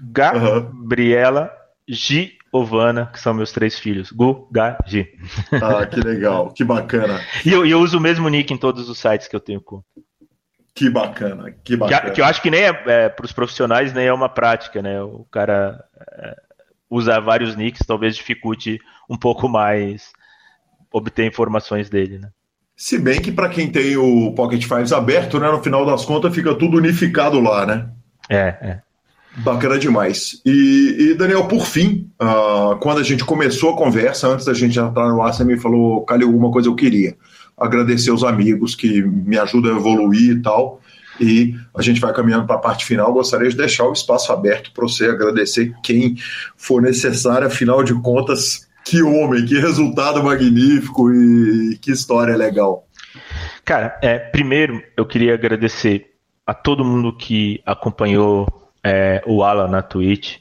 Gabriela. 0.00 1.50
Giovana, 1.92 3.06
que 3.06 3.18
são 3.18 3.34
meus 3.34 3.50
três 3.50 3.78
filhos. 3.78 4.12
Gu, 4.12 4.48
Ga, 4.52 4.78
Gi. 4.86 5.08
Ah, 5.52 5.84
que 5.84 6.00
legal, 6.00 6.52
que 6.52 6.62
bacana. 6.62 7.20
e 7.44 7.52
eu, 7.52 7.66
eu 7.66 7.80
uso 7.80 7.98
o 7.98 8.00
mesmo 8.00 8.28
nick 8.28 8.52
em 8.52 8.56
todos 8.56 8.88
os 8.88 8.98
sites 8.98 9.26
que 9.26 9.34
eu 9.34 9.40
tenho 9.40 9.60
com. 9.60 9.82
Que 10.72 10.88
bacana, 10.88 11.52
que 11.64 11.76
bacana. 11.76 12.02
Que, 12.02 12.10
que 12.12 12.20
eu 12.20 12.24
acho 12.24 12.40
que 12.40 12.50
nem 12.50 12.62
é, 12.62 12.82
é 12.86 13.08
para 13.08 13.26
os 13.26 13.32
profissionais, 13.32 13.92
nem 13.92 14.06
é 14.06 14.12
uma 14.12 14.28
prática, 14.28 14.80
né? 14.80 15.02
O 15.02 15.26
cara 15.30 15.84
é, 16.12 16.36
usar 16.88 17.20
vários 17.20 17.56
nicks 17.56 17.84
talvez 17.86 18.14
dificulte 18.14 18.80
um 19.08 19.16
pouco 19.16 19.48
mais 19.48 20.12
obter 20.92 21.26
informações 21.26 21.90
dele, 21.90 22.18
né? 22.18 22.30
Se 22.76 22.98
bem 22.98 23.20
que 23.20 23.30
para 23.30 23.48
quem 23.48 23.70
tem 23.70 23.96
o 23.96 24.32
Pocket 24.32 24.64
Fives 24.64 24.92
aberto, 24.92 25.38
né, 25.38 25.50
no 25.50 25.62
final 25.62 25.84
das 25.84 26.04
contas 26.04 26.34
fica 26.34 26.54
tudo 26.54 26.78
unificado 26.78 27.38
lá, 27.38 27.66
né? 27.66 27.90
É, 28.28 28.38
é. 28.38 28.82
Bacana 29.38 29.78
demais. 29.78 30.40
E, 30.44 30.96
e 30.98 31.14
Daniel, 31.14 31.46
por 31.46 31.64
fim, 31.64 32.10
uh, 32.20 32.76
quando 32.80 32.98
a 32.98 33.02
gente 33.02 33.24
começou 33.24 33.70
a 33.70 33.76
conversa, 33.76 34.28
antes 34.28 34.44
da 34.44 34.52
gente 34.52 34.78
entrar 34.78 35.08
no 35.08 35.22
ar, 35.22 35.32
você 35.32 35.44
me 35.44 35.58
falou, 35.58 36.04
Calil, 36.04 36.28
alguma 36.28 36.50
coisa 36.50 36.68
eu 36.68 36.74
queria. 36.74 37.16
Agradecer 37.56 38.10
os 38.10 38.24
amigos 38.24 38.74
que 38.74 39.02
me 39.02 39.38
ajudam 39.38 39.74
a 39.74 39.78
evoluir 39.78 40.32
e 40.32 40.42
tal. 40.42 40.80
E 41.20 41.54
a 41.76 41.82
gente 41.82 42.00
vai 42.00 42.12
caminhando 42.12 42.46
para 42.46 42.56
a 42.56 42.60
parte 42.60 42.84
final. 42.84 43.12
Gostaria 43.12 43.48
de 43.48 43.56
deixar 43.56 43.84
o 43.84 43.92
espaço 43.92 44.32
aberto 44.32 44.72
para 44.72 44.82
você 44.82 45.06
agradecer 45.06 45.74
quem 45.82 46.16
for 46.56 46.80
necessário, 46.80 47.46
afinal 47.46 47.84
de 47.84 47.94
contas, 48.00 48.66
que 48.84 49.02
homem, 49.02 49.44
que 49.44 49.58
resultado 49.58 50.24
magnífico 50.24 51.12
e 51.12 51.78
que 51.80 51.92
história 51.92 52.34
legal. 52.36 52.86
Cara, 53.64 53.98
é, 54.02 54.18
primeiro 54.18 54.82
eu 54.96 55.06
queria 55.06 55.34
agradecer 55.34 56.06
a 56.46 56.54
todo 56.54 56.84
mundo 56.84 57.16
que 57.16 57.60
acompanhou 57.64 58.59
é, 58.82 59.22
o 59.26 59.42
Alan 59.42 59.68
na 59.68 59.82
Twitch. 59.82 60.38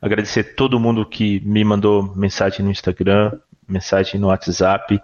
Agradecer 0.00 0.54
todo 0.54 0.80
mundo 0.80 1.06
que 1.06 1.40
me 1.40 1.64
mandou 1.64 2.14
mensagem 2.14 2.64
no 2.64 2.70
Instagram, 2.70 3.32
mensagem 3.66 4.20
no 4.20 4.28
WhatsApp, 4.28 5.00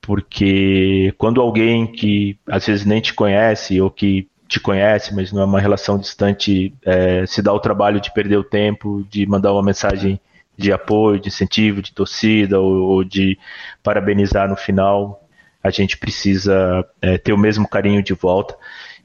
porque 0.00 1.14
quando 1.16 1.40
alguém 1.40 1.86
que 1.86 2.38
às 2.46 2.66
vezes 2.66 2.84
nem 2.84 3.00
te 3.00 3.14
conhece 3.14 3.80
ou 3.80 3.90
que 3.90 4.28
te 4.46 4.60
conhece, 4.60 5.14
mas 5.14 5.32
não 5.32 5.42
é 5.42 5.44
uma 5.44 5.60
relação 5.60 5.98
distante, 5.98 6.74
é, 6.84 7.24
se 7.26 7.40
dá 7.40 7.52
o 7.52 7.58
trabalho 7.58 8.00
de 8.00 8.12
perder 8.12 8.36
o 8.36 8.44
tempo, 8.44 9.04
de 9.10 9.26
mandar 9.26 9.52
uma 9.52 9.62
mensagem 9.62 10.20
de 10.56 10.72
apoio, 10.72 11.18
de 11.18 11.28
incentivo, 11.28 11.82
de 11.82 11.92
torcida 11.92 12.60
ou, 12.60 12.90
ou 12.90 13.04
de 13.04 13.38
parabenizar 13.82 14.48
no 14.48 14.56
final, 14.56 15.26
a 15.62 15.70
gente 15.70 15.96
precisa 15.96 16.86
é, 17.00 17.16
ter 17.16 17.32
o 17.32 17.38
mesmo 17.38 17.66
carinho 17.66 18.02
de 18.02 18.12
volta. 18.12 18.54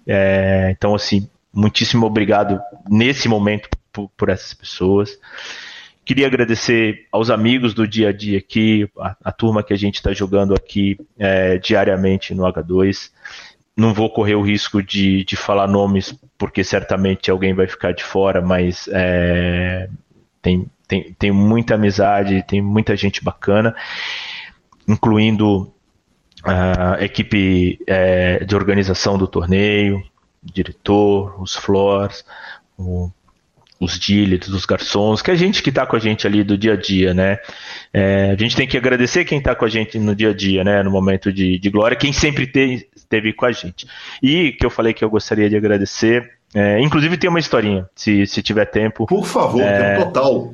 É, 0.05 0.69
então, 0.71 0.93
assim, 0.93 1.29
muitíssimo 1.59 2.05
obrigado 2.05 2.61
nesse 2.89 3.27
momento 3.27 3.69
por, 3.91 4.09
por, 4.15 4.29
essas 4.29 4.53
pessoas. 4.53 5.17
Queria 6.05 6.25
agradecer 6.25 7.07
aos 7.11 7.29
amigos 7.29 7.73
do 7.73 7.87
dia 7.87 8.09
a 8.09 8.13
dia 8.13 8.39
aqui, 8.39 8.89
a, 8.97 9.15
a 9.25 9.31
turma 9.31 9.61
que 9.61 9.73
a 9.73 9.77
gente 9.77 9.95
está 9.95 10.13
jogando 10.13 10.53
aqui 10.53 10.97
é, 11.17 11.57
diariamente 11.57 12.33
no 12.33 12.43
H2. 12.43 13.11
Não 13.75 13.93
vou 13.93 14.09
correr 14.09 14.35
o 14.35 14.41
risco 14.41 14.81
de, 14.81 15.23
de 15.23 15.35
falar 15.35 15.67
nomes, 15.67 16.17
porque 16.37 16.63
certamente 16.63 17.29
alguém 17.29 17.53
vai 17.53 17.67
ficar 17.67 17.93
de 17.93 18.03
fora, 18.03 18.41
mas 18.41 18.89
é, 18.91 19.89
tem, 20.41 20.65
tem, 20.87 21.13
tem 21.13 21.31
muita 21.31 21.75
amizade, 21.75 22.43
tem 22.47 22.61
muita 22.61 22.95
gente 22.95 23.23
bacana, 23.23 23.75
incluindo 24.87 25.71
a 26.43 27.03
equipe 27.03 27.79
é, 27.85 28.43
de 28.43 28.55
organização 28.55 29.17
do 29.17 29.27
torneio, 29.27 30.01
diretor, 30.43 31.41
os 31.41 31.55
floors, 31.55 32.25
o, 32.77 33.09
os 33.79 33.97
dealers, 33.97 34.49
os 34.49 34.65
garçons, 34.65 35.21
que 35.21 35.31
é 35.31 35.33
a 35.33 35.37
gente 35.37 35.63
que 35.63 35.69
está 35.69 35.85
com 35.85 35.95
a 35.95 35.99
gente 35.99 36.27
ali 36.27 36.43
do 36.43 36.57
dia 36.57 36.73
a 36.73 36.75
dia, 36.75 37.13
né? 37.13 37.39
É, 37.93 38.31
a 38.31 38.35
gente 38.35 38.55
tem 38.55 38.67
que 38.67 38.77
agradecer 38.77 39.23
quem 39.23 39.37
está 39.37 39.55
com 39.55 39.63
a 39.63 39.69
gente 39.69 39.97
no 39.97 40.13
dia 40.13 40.31
a 40.31 40.33
dia, 40.33 40.63
né? 40.63 40.83
No 40.83 40.91
momento 40.91 41.31
de, 41.31 41.57
de 41.57 41.69
glória, 41.69 41.95
quem 41.95 42.11
sempre 42.11 42.45
te, 42.45 42.89
esteve 42.95 43.31
com 43.31 43.45
a 43.45 43.51
gente. 43.51 43.87
E 44.21 44.51
que 44.51 44.65
eu 44.65 44.69
falei 44.69 44.93
que 44.93 45.03
eu 45.03 45.09
gostaria 45.09 45.49
de 45.49 45.55
agradecer, 45.55 46.29
é, 46.53 46.79
inclusive 46.81 47.17
tem 47.17 47.29
uma 47.29 47.39
historinha, 47.39 47.89
se, 47.95 48.27
se 48.27 48.41
tiver 48.41 48.65
tempo. 48.65 49.05
Por 49.05 49.25
favor, 49.25 49.61
é, 49.61 49.95
tempo 49.95 50.07
total. 50.07 50.53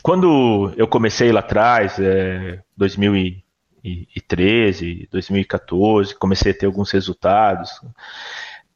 Quando 0.00 0.72
eu 0.76 0.86
comecei 0.86 1.32
lá 1.32 1.40
atrás, 1.40 1.98
é, 1.98 2.60
2013, 2.76 5.08
2014, 5.10 6.14
comecei 6.14 6.52
a 6.52 6.54
ter 6.54 6.66
alguns 6.66 6.92
resultados 6.92 7.72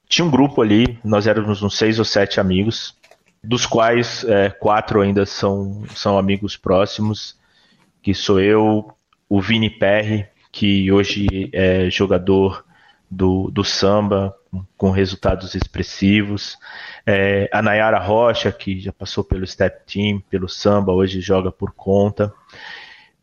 tinha 0.08 0.24
um 0.24 0.30
grupo 0.30 0.62
ali, 0.62 0.98
nós 1.04 1.26
éramos 1.26 1.62
uns 1.62 1.76
seis 1.76 1.98
ou 1.98 2.04
sete 2.04 2.40
amigos, 2.40 2.96
dos 3.42 3.66
quais 3.66 4.24
é, 4.24 4.50
quatro 4.50 5.00
ainda 5.00 5.26
são, 5.26 5.84
são 5.94 6.18
amigos 6.18 6.56
próximos, 6.56 7.38
que 8.02 8.14
sou 8.14 8.40
eu, 8.40 8.92
o 9.28 9.40
Vini 9.40 9.70
Perry, 9.70 10.26
que 10.52 10.90
hoje 10.90 11.50
é 11.52 11.90
jogador 11.90 12.64
do, 13.10 13.50
do 13.50 13.64
samba, 13.64 14.34
com 14.76 14.90
resultados 14.90 15.54
expressivos, 15.54 16.56
é, 17.04 17.48
a 17.52 17.60
Nayara 17.60 17.98
Rocha, 17.98 18.50
que 18.50 18.80
já 18.80 18.92
passou 18.92 19.22
pelo 19.22 19.46
Step 19.46 19.84
Team, 19.92 20.22
pelo 20.30 20.48
samba, 20.48 20.92
hoje 20.92 21.20
joga 21.20 21.52
por 21.52 21.72
conta, 21.72 22.32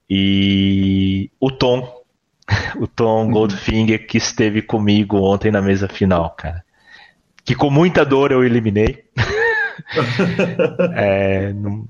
e 0.09 1.31
o 1.39 1.49
Tom, 1.49 2.01
o 2.79 2.88
Tom 2.88 3.31
Goldfinger, 3.31 4.05
que 4.05 4.17
esteve 4.17 4.61
comigo 4.61 5.17
ontem 5.21 5.49
na 5.49 5.61
mesa 5.61 5.88
final, 5.88 6.29
cara 6.31 6.63
que 7.43 7.55
com 7.55 7.69
muita 7.69 8.05
dor 8.05 8.31
eu 8.31 8.43
eliminei. 8.43 9.03
é, 10.95 11.53
não, 11.53 11.87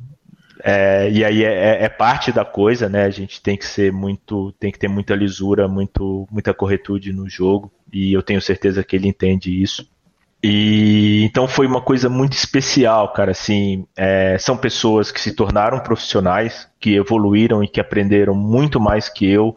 é, 0.64 1.10
e 1.12 1.26
aí 1.26 1.44
é, 1.44 1.52
é, 1.52 1.84
é, 1.84 1.90
parte 1.90 2.32
da 2.32 2.46
coisa, 2.46 2.88
né? 2.88 3.04
A 3.04 3.10
gente 3.10 3.42
tem 3.42 3.58
que 3.58 3.66
ser 3.66 3.92
muito, 3.92 4.54
tem 4.54 4.72
que 4.72 4.80
ter 4.80 4.88
muita 4.88 5.14
lisura, 5.14 5.68
muito, 5.68 6.26
muita 6.32 6.54
corretude 6.54 7.12
no 7.12 7.30
jogo. 7.30 7.70
E 7.92 8.14
eu 8.14 8.24
tenho 8.24 8.42
certeza 8.42 8.84
que 8.84 8.96
ele 8.96 9.10
entende 9.10 9.62
isso. 9.62 9.86
E 10.42 11.24
então 11.26 11.48
foi 11.48 11.68
uma 11.68 11.82
coisa 11.82 12.10
muito 12.10 12.34
especial, 12.34 13.12
cara. 13.12 13.32
Assim, 13.32 13.86
é, 13.96 14.38
são 14.38 14.56
pessoas 14.56 15.12
que 15.12 15.20
se 15.20 15.36
tornaram 15.36 15.80
profissionais, 15.80 16.68
que 16.80 16.96
evoluíram 16.96 17.62
e 17.62 17.68
que 17.68 17.82
aprenderam 17.82 18.34
muito 18.34 18.80
mais 18.80 19.10
que 19.10 19.30
eu 19.30 19.56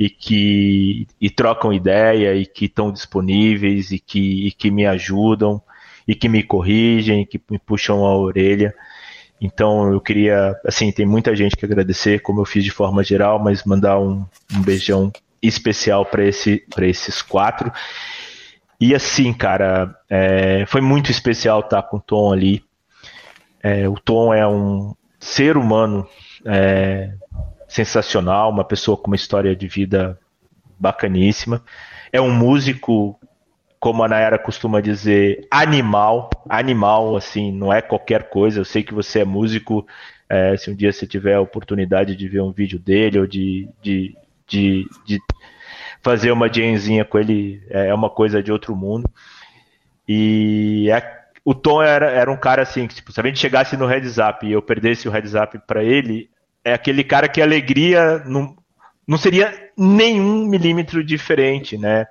e 0.00 0.08
que 0.08 1.06
e 1.20 1.28
trocam 1.28 1.70
ideia 1.74 2.34
e 2.34 2.46
que 2.46 2.64
estão 2.64 2.90
disponíveis 2.90 3.90
e 3.90 3.98
que, 3.98 4.46
e 4.46 4.50
que 4.50 4.70
me 4.70 4.86
ajudam 4.86 5.60
e 6.08 6.14
que 6.14 6.26
me 6.26 6.42
corrigem, 6.42 7.26
que 7.26 7.38
me 7.50 7.58
puxam 7.58 8.06
a 8.06 8.16
orelha. 8.16 8.74
Então 9.38 9.92
eu 9.92 10.00
queria, 10.00 10.58
assim, 10.66 10.90
tem 10.90 11.04
muita 11.04 11.36
gente 11.36 11.54
que 11.54 11.66
agradecer, 11.66 12.22
como 12.22 12.40
eu 12.40 12.46
fiz 12.46 12.64
de 12.64 12.70
forma 12.70 13.04
geral, 13.04 13.38
mas 13.38 13.62
mandar 13.64 13.98
um, 13.98 14.24
um 14.54 14.62
beijão 14.62 15.12
especial 15.42 16.06
para 16.06 16.24
esse, 16.24 16.64
esses 16.80 17.20
quatro. 17.20 17.70
E 18.80 18.94
assim, 18.94 19.34
cara, 19.34 19.94
é, 20.08 20.64
foi 20.66 20.80
muito 20.80 21.10
especial 21.10 21.60
estar 21.60 21.82
com 21.82 21.98
o 21.98 22.00
Tom 22.00 22.32
ali. 22.32 22.64
É, 23.62 23.86
o 23.86 23.96
Tom 23.96 24.32
é 24.32 24.48
um 24.48 24.94
ser 25.18 25.58
humano 25.58 26.08
é, 26.46 27.12
sensacional, 27.70 28.50
uma 28.50 28.64
pessoa 28.64 28.96
com 28.96 29.06
uma 29.06 29.16
história 29.16 29.54
de 29.54 29.68
vida 29.68 30.18
bacaníssima. 30.78 31.62
É 32.12 32.20
um 32.20 32.32
músico, 32.32 33.18
como 33.78 34.02
a 34.02 34.08
Nayara 34.08 34.38
costuma 34.38 34.80
dizer, 34.80 35.46
animal, 35.50 36.30
animal, 36.48 37.16
assim, 37.16 37.52
não 37.52 37.72
é 37.72 37.80
qualquer 37.80 38.28
coisa. 38.28 38.60
Eu 38.60 38.64
sei 38.64 38.82
que 38.82 38.92
você 38.92 39.20
é 39.20 39.24
músico, 39.24 39.86
é, 40.28 40.56
se 40.56 40.68
um 40.68 40.74
dia 40.74 40.92
você 40.92 41.06
tiver 41.06 41.34
a 41.34 41.40
oportunidade 41.40 42.16
de 42.16 42.28
ver 42.28 42.42
um 42.42 42.50
vídeo 42.50 42.78
dele 42.78 43.20
ou 43.20 43.26
de, 43.26 43.68
de, 43.80 44.16
de, 44.48 44.88
de 45.06 45.20
fazer 46.02 46.32
uma 46.32 46.52
jamzinha 46.52 47.04
com 47.04 47.18
ele, 47.18 47.62
é 47.70 47.94
uma 47.94 48.10
coisa 48.10 48.42
de 48.42 48.50
outro 48.50 48.74
mundo. 48.74 49.08
E 50.08 50.90
é, 50.90 51.20
o 51.44 51.54
Tom 51.54 51.80
era, 51.80 52.10
era 52.10 52.32
um 52.32 52.36
cara 52.36 52.62
assim, 52.62 52.88
que 52.88 52.96
tipo, 52.96 53.12
se 53.12 53.20
a 53.20 53.24
gente 53.24 53.38
chegasse 53.38 53.76
no 53.76 53.86
heads 53.86 54.18
up 54.18 54.44
e 54.44 54.50
eu 54.50 54.60
perdesse 54.60 55.06
o 55.06 55.12
heads 55.12 55.34
up 55.34 55.56
para 55.68 55.84
ele, 55.84 56.28
é 56.64 56.72
aquele 56.72 57.04
cara 57.04 57.28
que 57.28 57.40
a 57.40 57.44
alegria 57.44 58.18
não, 58.26 58.56
não 59.06 59.18
seria 59.18 59.70
nenhum 59.76 60.46
milímetro 60.46 61.02
diferente, 61.02 61.76
né? 61.78 62.06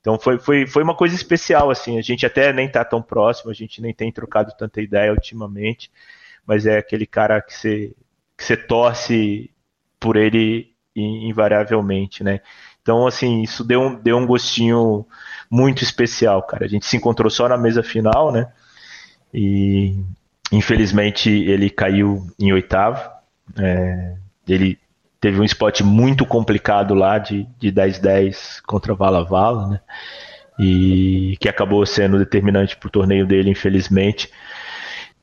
Então 0.00 0.18
foi, 0.18 0.38
foi, 0.38 0.66
foi 0.66 0.82
uma 0.82 0.94
coisa 0.94 1.14
especial, 1.14 1.70
assim. 1.70 1.98
A 1.98 2.02
gente 2.02 2.24
até 2.24 2.52
nem 2.52 2.70
tá 2.70 2.84
tão 2.84 3.02
próximo, 3.02 3.50
a 3.50 3.54
gente 3.54 3.82
nem 3.82 3.92
tem 3.92 4.12
trocado 4.12 4.52
tanta 4.56 4.80
ideia 4.80 5.12
ultimamente, 5.12 5.90
mas 6.46 6.66
é 6.66 6.78
aquele 6.78 7.06
cara 7.06 7.42
que 7.42 7.54
você, 7.54 7.94
que 8.36 8.56
torce 8.56 9.50
por 10.00 10.16
ele 10.16 10.72
invariavelmente, 10.96 12.24
né? 12.24 12.40
Então, 12.80 13.06
assim, 13.06 13.42
isso 13.42 13.62
deu 13.62 13.82
um, 13.82 13.94
deu 13.94 14.16
um 14.16 14.26
gostinho 14.26 15.06
muito 15.50 15.82
especial, 15.82 16.42
cara. 16.42 16.64
A 16.64 16.68
gente 16.68 16.86
se 16.86 16.96
encontrou 16.96 17.30
só 17.30 17.48
na 17.48 17.58
mesa 17.58 17.82
final, 17.82 18.32
né? 18.32 18.50
E 19.32 19.94
infelizmente 20.50 21.28
ele 21.28 21.68
caiu 21.68 22.26
em 22.38 22.52
oitavo. 22.52 23.17
É, 23.56 24.14
ele 24.48 24.78
teve 25.20 25.40
um 25.40 25.44
spot 25.44 25.80
muito 25.82 26.24
complicado 26.26 26.94
lá 26.94 27.18
de, 27.18 27.46
de 27.58 27.72
10-10 27.72 28.60
contra 28.66 28.94
Vala 28.94 29.24
Vala, 29.24 29.68
né? 29.68 29.80
E 30.58 31.36
que 31.40 31.48
acabou 31.48 31.84
sendo 31.86 32.18
determinante 32.18 32.76
para 32.76 32.88
o 32.88 32.90
torneio 32.90 33.26
dele, 33.26 33.50
infelizmente. 33.50 34.30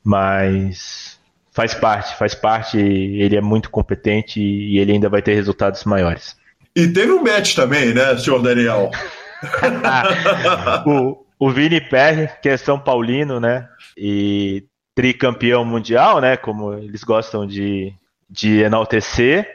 Mas 0.04 1.20
faz 1.52 1.74
parte, 1.74 2.16
faz 2.18 2.34
parte. 2.34 2.78
Ele 2.78 3.36
é 3.36 3.42
muito 3.42 3.70
competente 3.70 4.40
e 4.40 4.78
ele 4.78 4.94
ainda 4.94 5.10
vai 5.10 5.22
ter 5.22 5.34
resultados 5.34 5.84
maiores. 5.84 6.38
E 6.76 6.88
teve 6.88 7.12
um 7.12 7.24
match 7.24 7.56
também, 7.56 7.94
né, 7.94 8.18
senhor 8.18 8.42
Daniel? 8.42 8.92
o, 10.86 11.26
o 11.40 11.52
Vini 11.52 11.82
Perry, 11.82 12.30
que 12.42 12.50
é 12.50 12.58
São 12.58 12.80
Paulino, 12.80 13.40
né? 13.40 13.68
E 13.98 14.64
tricampeão 14.94 15.66
mundial, 15.66 16.22
né? 16.22 16.38
Como 16.38 16.74
eles 16.74 17.04
gostam 17.04 17.46
de, 17.46 17.94
de 18.30 18.62
enaltecer. 18.62 19.48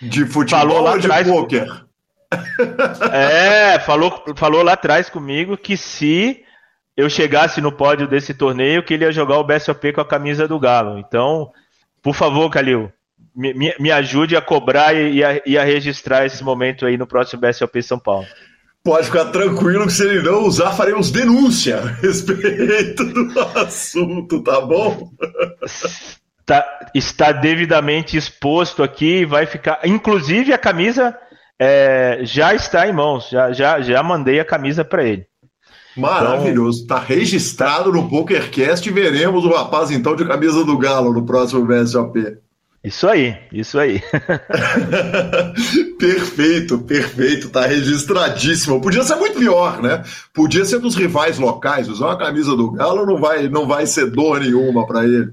De 0.00 0.24
futebol 0.26 0.60
falou 0.60 0.80
lá 0.80 0.92
ou 0.92 0.98
de 0.98 1.08
poker? 1.08 1.66
É, 3.10 3.78
falou, 3.78 4.22
falou 4.36 4.62
lá 4.62 4.74
atrás 4.74 5.08
comigo 5.08 5.56
que 5.56 5.78
se 5.78 6.44
eu 6.94 7.08
chegasse 7.08 7.58
no 7.60 7.72
pódio 7.72 8.06
desse 8.06 8.34
torneio, 8.34 8.82
que 8.82 8.92
ele 8.92 9.04
ia 9.04 9.12
jogar 9.12 9.38
o 9.38 9.44
BSOP 9.44 9.94
com 9.94 10.02
a 10.02 10.04
camisa 10.04 10.46
do 10.46 10.58
Galo. 10.58 10.98
Então, 10.98 11.50
por 12.02 12.14
favor, 12.14 12.50
Calil, 12.50 12.92
me, 13.34 13.74
me 13.78 13.90
ajude 13.90 14.36
a 14.36 14.42
cobrar 14.42 14.92
e 14.92 15.24
a, 15.24 15.40
e 15.46 15.56
a 15.56 15.64
registrar 15.64 16.26
esse 16.26 16.44
momento 16.44 16.84
aí 16.84 16.98
no 16.98 17.06
próximo 17.06 17.40
BSOP 17.40 17.82
São 17.82 17.98
Paulo. 17.98 18.26
Pode 18.82 19.06
ficar 19.06 19.26
tranquilo 19.26 19.86
que 19.86 19.92
se 19.92 20.04
ele 20.04 20.22
não 20.22 20.44
usar, 20.44 20.72
faremos 20.72 21.10
denúncia 21.10 21.78
a 21.78 21.86
respeito 21.86 23.04
do 23.04 23.40
assunto, 23.58 24.42
tá 24.42 24.60
bom? 24.60 25.10
Tá, 26.48 26.64
está 26.94 27.30
devidamente 27.30 28.16
exposto 28.16 28.82
aqui, 28.82 29.26
vai 29.26 29.44
ficar. 29.44 29.80
Inclusive 29.84 30.50
a 30.50 30.56
camisa 30.56 31.14
é, 31.60 32.20
já 32.22 32.54
está 32.54 32.88
em 32.88 32.92
mãos, 32.92 33.28
já, 33.28 33.52
já, 33.52 33.82
já 33.82 34.02
mandei 34.02 34.40
a 34.40 34.46
camisa 34.46 34.82
para 34.82 35.04
ele. 35.04 35.26
Maravilhoso, 35.94 36.80
está 36.80 36.98
registrado 36.98 37.92
no 37.92 38.08
PokerCast 38.08 38.88
e 38.88 38.92
veremos 38.92 39.44
o 39.44 39.52
rapaz 39.52 39.90
então 39.90 40.16
de 40.16 40.24
camisa 40.24 40.64
do 40.64 40.78
Galo 40.78 41.12
no 41.12 41.26
próximo 41.26 41.66
BSOP. 41.66 42.38
Isso 42.82 43.06
aí, 43.06 43.36
isso 43.52 43.78
aí. 43.78 44.00
perfeito, 46.00 46.78
perfeito, 46.78 47.50
tá 47.50 47.66
registradíssimo. 47.66 48.80
Podia 48.80 49.02
ser 49.02 49.16
muito 49.16 49.38
pior, 49.38 49.82
né? 49.82 50.02
Podia 50.32 50.64
ser 50.64 50.78
dos 50.78 50.94
rivais 50.94 51.38
locais. 51.38 51.90
Usar 51.90 52.06
uma 52.06 52.16
camisa 52.16 52.56
do 52.56 52.70
Galo 52.70 53.04
não 53.04 53.18
vai, 53.18 53.50
não 53.50 53.66
vai 53.66 53.84
ser 53.86 54.10
dor 54.10 54.40
nenhuma 54.40 54.86
para 54.86 55.04
ele. 55.04 55.30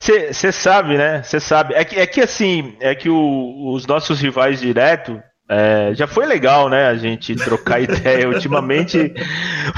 Você 0.00 0.50
sabe, 0.50 0.96
né? 0.96 1.22
Você 1.22 1.38
sabe. 1.38 1.74
É 1.74 1.84
que, 1.84 1.96
é 1.96 2.06
que 2.06 2.22
assim, 2.22 2.74
é 2.80 2.94
que 2.94 3.10
o, 3.10 3.72
os 3.74 3.86
nossos 3.86 4.18
rivais 4.18 4.58
direto 4.58 5.22
é, 5.46 5.92
já 5.94 6.06
foi 6.06 6.24
legal, 6.24 6.70
né? 6.70 6.86
A 6.86 6.96
gente 6.96 7.36
trocar 7.36 7.82
ideia. 7.82 8.26
ultimamente, 8.26 9.12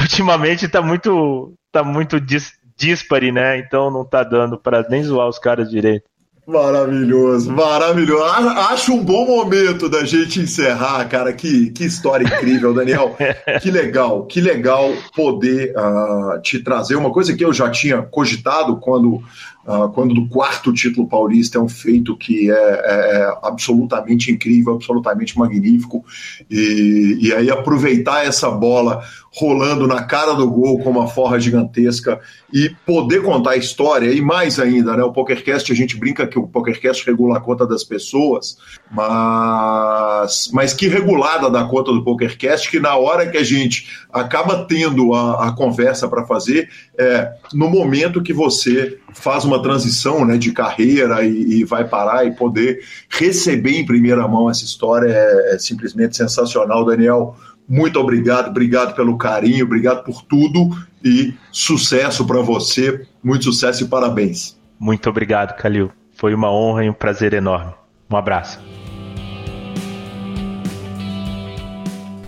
ultimamente 0.00 0.68
tá 0.68 0.80
muito, 0.80 1.54
tá 1.72 1.82
muito 1.82 2.20
dis, 2.20 2.52
dispare, 2.76 3.32
né? 3.32 3.58
Então 3.58 3.90
não 3.90 4.04
tá 4.04 4.22
dando 4.22 4.56
para 4.56 4.86
nem 4.88 5.02
zoar 5.02 5.28
os 5.28 5.40
caras 5.40 5.68
direito. 5.68 6.04
Maravilhoso, 6.46 7.52
maravilhoso. 7.52 8.24
Acho 8.24 8.94
um 8.94 9.04
bom 9.04 9.24
momento 9.24 9.88
da 9.88 10.04
gente 10.04 10.40
encerrar, 10.40 11.04
cara. 11.08 11.32
Que, 11.32 11.70
que 11.70 11.84
história 11.84 12.24
incrível, 12.24 12.74
Daniel. 12.74 13.16
Que 13.62 13.70
legal, 13.70 14.26
que 14.26 14.40
legal 14.40 14.92
poder 15.14 15.72
uh, 15.76 16.40
te 16.42 16.58
trazer 16.58 16.96
uma 16.96 17.12
coisa 17.12 17.34
que 17.36 17.44
eu 17.44 17.52
já 17.52 17.70
tinha 17.70 18.02
cogitado 18.02 18.76
quando 18.78 19.22
Uh, 19.64 19.88
quando 19.90 20.12
do 20.12 20.26
quarto 20.26 20.72
título 20.72 21.06
paulista 21.06 21.56
é 21.56 21.60
um 21.60 21.68
feito 21.68 22.16
que 22.16 22.50
é, 22.50 22.54
é, 22.54 23.16
é 23.16 23.38
absolutamente 23.44 24.32
incrível, 24.32 24.74
absolutamente 24.74 25.38
magnífico, 25.38 26.04
e, 26.50 27.18
e, 27.20 27.32
aí 27.32 27.48
aproveitar 27.48 28.26
essa 28.26 28.50
bola 28.50 29.04
rolando 29.34 29.86
na 29.86 30.02
cara 30.02 30.34
do 30.34 30.50
gol 30.50 30.80
com 30.80 30.90
uma 30.90 31.06
forra 31.06 31.38
gigantesca 31.40 32.20
e 32.52 32.70
poder 32.84 33.22
contar 33.22 33.52
a 33.52 33.56
história, 33.56 34.12
e 34.12 34.20
mais 34.20 34.58
ainda, 34.58 34.96
né, 34.96 35.02
o 35.02 35.12
PokerCast, 35.12 35.72
a 35.72 35.74
gente 35.74 35.96
brinca 35.96 36.26
que 36.26 36.38
o 36.38 36.46
PokerCast 36.46 37.06
regula 37.06 37.38
a 37.38 37.40
conta 37.40 37.66
das 37.66 37.82
pessoas, 37.82 38.58
mas, 38.90 40.50
mas 40.52 40.74
que 40.74 40.86
regulada 40.86 41.48
da 41.48 41.64
conta 41.64 41.92
do 41.92 42.04
PokerCast, 42.04 42.70
que 42.70 42.78
na 42.78 42.96
hora 42.96 43.30
que 43.30 43.38
a 43.38 43.44
gente 43.44 43.88
acaba 44.12 44.66
tendo 44.66 45.14
a, 45.14 45.48
a 45.48 45.52
conversa 45.52 46.08
para 46.08 46.26
fazer, 46.26 46.68
é 46.98 47.32
no 47.54 47.70
momento 47.70 48.22
que 48.22 48.34
você 48.34 48.98
faz 49.14 49.44
uma 49.44 49.51
transição 49.60 50.24
né, 50.24 50.36
de 50.36 50.52
carreira 50.52 51.24
e, 51.24 51.60
e, 51.60 51.64
vai 51.64 51.84
parar 51.84 52.24
e 52.24 52.30
poder 52.30 52.80
receber 53.08 53.80
em 53.80 53.84
primeira 53.84 54.26
mão 54.28 54.48
essa 54.48 54.64
história 54.64 55.08
é, 55.08 55.54
é 55.54 55.58
simplesmente 55.58 56.16
sensacional, 56.16 56.84
Daniel. 56.84 57.36
Muito 57.68 57.98
obrigado, 57.98 58.48
obrigado 58.48 58.94
pelo 58.94 59.16
carinho, 59.18 59.64
obrigado 59.64 60.04
por 60.04 60.22
tudo 60.22 60.70
e 61.04 61.34
sucesso 61.50 62.26
para 62.26 62.40
você, 62.40 63.06
muito 63.22 63.44
sucesso 63.44 63.84
e 63.84 63.88
parabéns. 63.88 64.56
Muito 64.78 65.08
obrigado, 65.08 65.56
Calil. 65.56 65.90
Foi 66.12 66.34
uma 66.34 66.52
honra 66.52 66.84
e 66.84 66.90
um 66.90 66.94
prazer 66.94 67.32
enorme. 67.32 67.72
Um 68.10 68.16
abraço. 68.16 68.81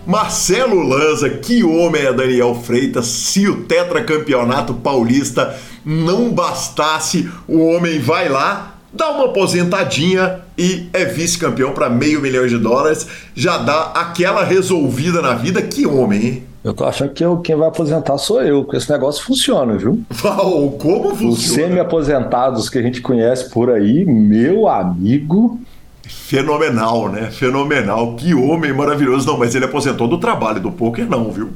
Marcelo 0.05 0.83
Lanza, 0.83 1.29
que 1.29 1.63
homem 1.63 2.03
é 2.03 2.13
Daniel 2.13 2.53
Freitas, 2.53 3.07
se 3.07 3.47
o 3.47 3.63
tetracampeonato 3.63 4.75
paulista 4.75 5.55
não 5.83 6.29
bastasse, 6.29 7.29
o 7.47 7.59
homem 7.59 7.99
vai 7.99 8.29
lá, 8.29 8.75
dá 8.93 9.09
uma 9.09 9.25
aposentadinha 9.25 10.41
e 10.57 10.87
é 10.93 11.05
vice-campeão 11.05 11.73
para 11.73 11.89
meio 11.89 12.21
milhão 12.21 12.45
de 12.45 12.57
dólares, 12.57 13.07
já 13.33 13.57
dá 13.57 13.93
aquela 13.95 14.43
resolvida 14.43 15.21
na 15.21 15.33
vida, 15.33 15.61
que 15.61 15.87
homem, 15.87 16.25
hein? 16.25 16.43
Eu 16.63 16.73
tô 16.73 16.83
achando 16.83 17.13
que 17.13 17.23
eu, 17.23 17.37
quem 17.37 17.55
vai 17.55 17.67
aposentar 17.67 18.17
sou 18.17 18.41
eu, 18.41 18.63
porque 18.63 18.77
esse 18.77 18.91
negócio 18.91 19.23
funciona, 19.23 19.77
viu? 19.77 20.01
Como 20.79 21.15
funciona? 21.15 21.29
Os 21.29 21.43
semi-aposentados 21.43 22.69
que 22.69 22.77
a 22.77 22.81
gente 22.81 23.01
conhece 23.01 23.49
por 23.51 23.69
aí, 23.69 24.03
meu 24.05 24.67
amigo, 24.67 25.59
Fenomenal, 26.07 27.09
né? 27.09 27.29
Fenomenal. 27.31 28.15
Que 28.15 28.33
homem 28.33 28.73
maravilhoso. 28.73 29.27
Não, 29.27 29.37
mas 29.37 29.55
ele 29.55 29.65
aposentou 29.65 30.07
do 30.07 30.17
trabalho, 30.17 30.59
do 30.59 30.71
poker 30.71 31.07
não, 31.07 31.31
viu? 31.31 31.51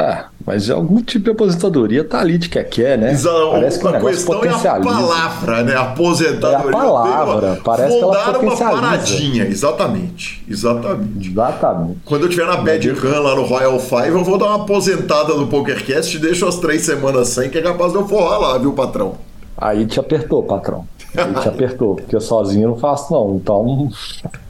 Ah, 0.00 0.26
mas 0.46 0.70
algum 0.70 1.02
tipo 1.02 1.24
de 1.24 1.30
aposentadoria 1.32 2.04
tá 2.04 2.20
ali 2.20 2.38
de 2.38 2.48
que 2.48 2.62
quer, 2.62 2.96
né? 2.96 3.10
Exato. 3.10 3.50
Parece 3.50 3.80
que 3.80 3.86
o 3.86 3.90
negócio 3.90 4.40
questão 4.40 4.44
é 4.44 4.68
a 4.68 4.80
palavra, 4.80 5.62
né? 5.64 5.74
Aposentadoria. 5.76 6.70
É 6.70 6.80
a 6.80 6.84
palavra. 6.84 7.46
Uma... 7.48 7.56
Parece 7.56 7.88
Vou 7.88 7.98
que 7.98 8.16
ela 8.16 8.32
dar 8.32 8.38
uma 8.38 8.56
paradinha. 8.56 9.44
Exatamente. 9.44 10.44
Exatamente. 10.48 11.30
Exatamente. 11.30 11.98
Quando 12.04 12.26
eu 12.26 12.28
tiver 12.28 12.46
na 12.46 12.58
Bad 12.58 12.90
Run 12.90 13.18
lá 13.18 13.34
no 13.34 13.42
Royal 13.42 13.80
Five, 13.80 14.10
eu 14.10 14.22
vou 14.22 14.38
dar 14.38 14.46
uma 14.46 14.62
aposentada 14.62 15.34
no 15.34 15.48
PokerCast 15.48 16.16
e 16.16 16.20
deixo 16.20 16.46
as 16.46 16.58
três 16.58 16.82
semanas 16.82 17.30
sem, 17.30 17.50
que 17.50 17.58
é 17.58 17.62
capaz 17.62 17.90
de 17.90 17.98
eu 17.98 18.06
forrar 18.06 18.38
lá, 18.38 18.56
viu, 18.56 18.72
patrão? 18.72 19.16
Aí 19.60 19.86
te 19.86 19.98
apertou, 19.98 20.42
patrão. 20.42 20.86
Ele 21.16 21.34
te 21.40 21.48
apertou, 21.48 21.96
porque 21.96 22.20
sozinho 22.20 22.64
eu 22.64 22.68
não 22.70 22.76
faço, 22.78 23.12
não. 23.12 23.36
Então, 23.36 23.90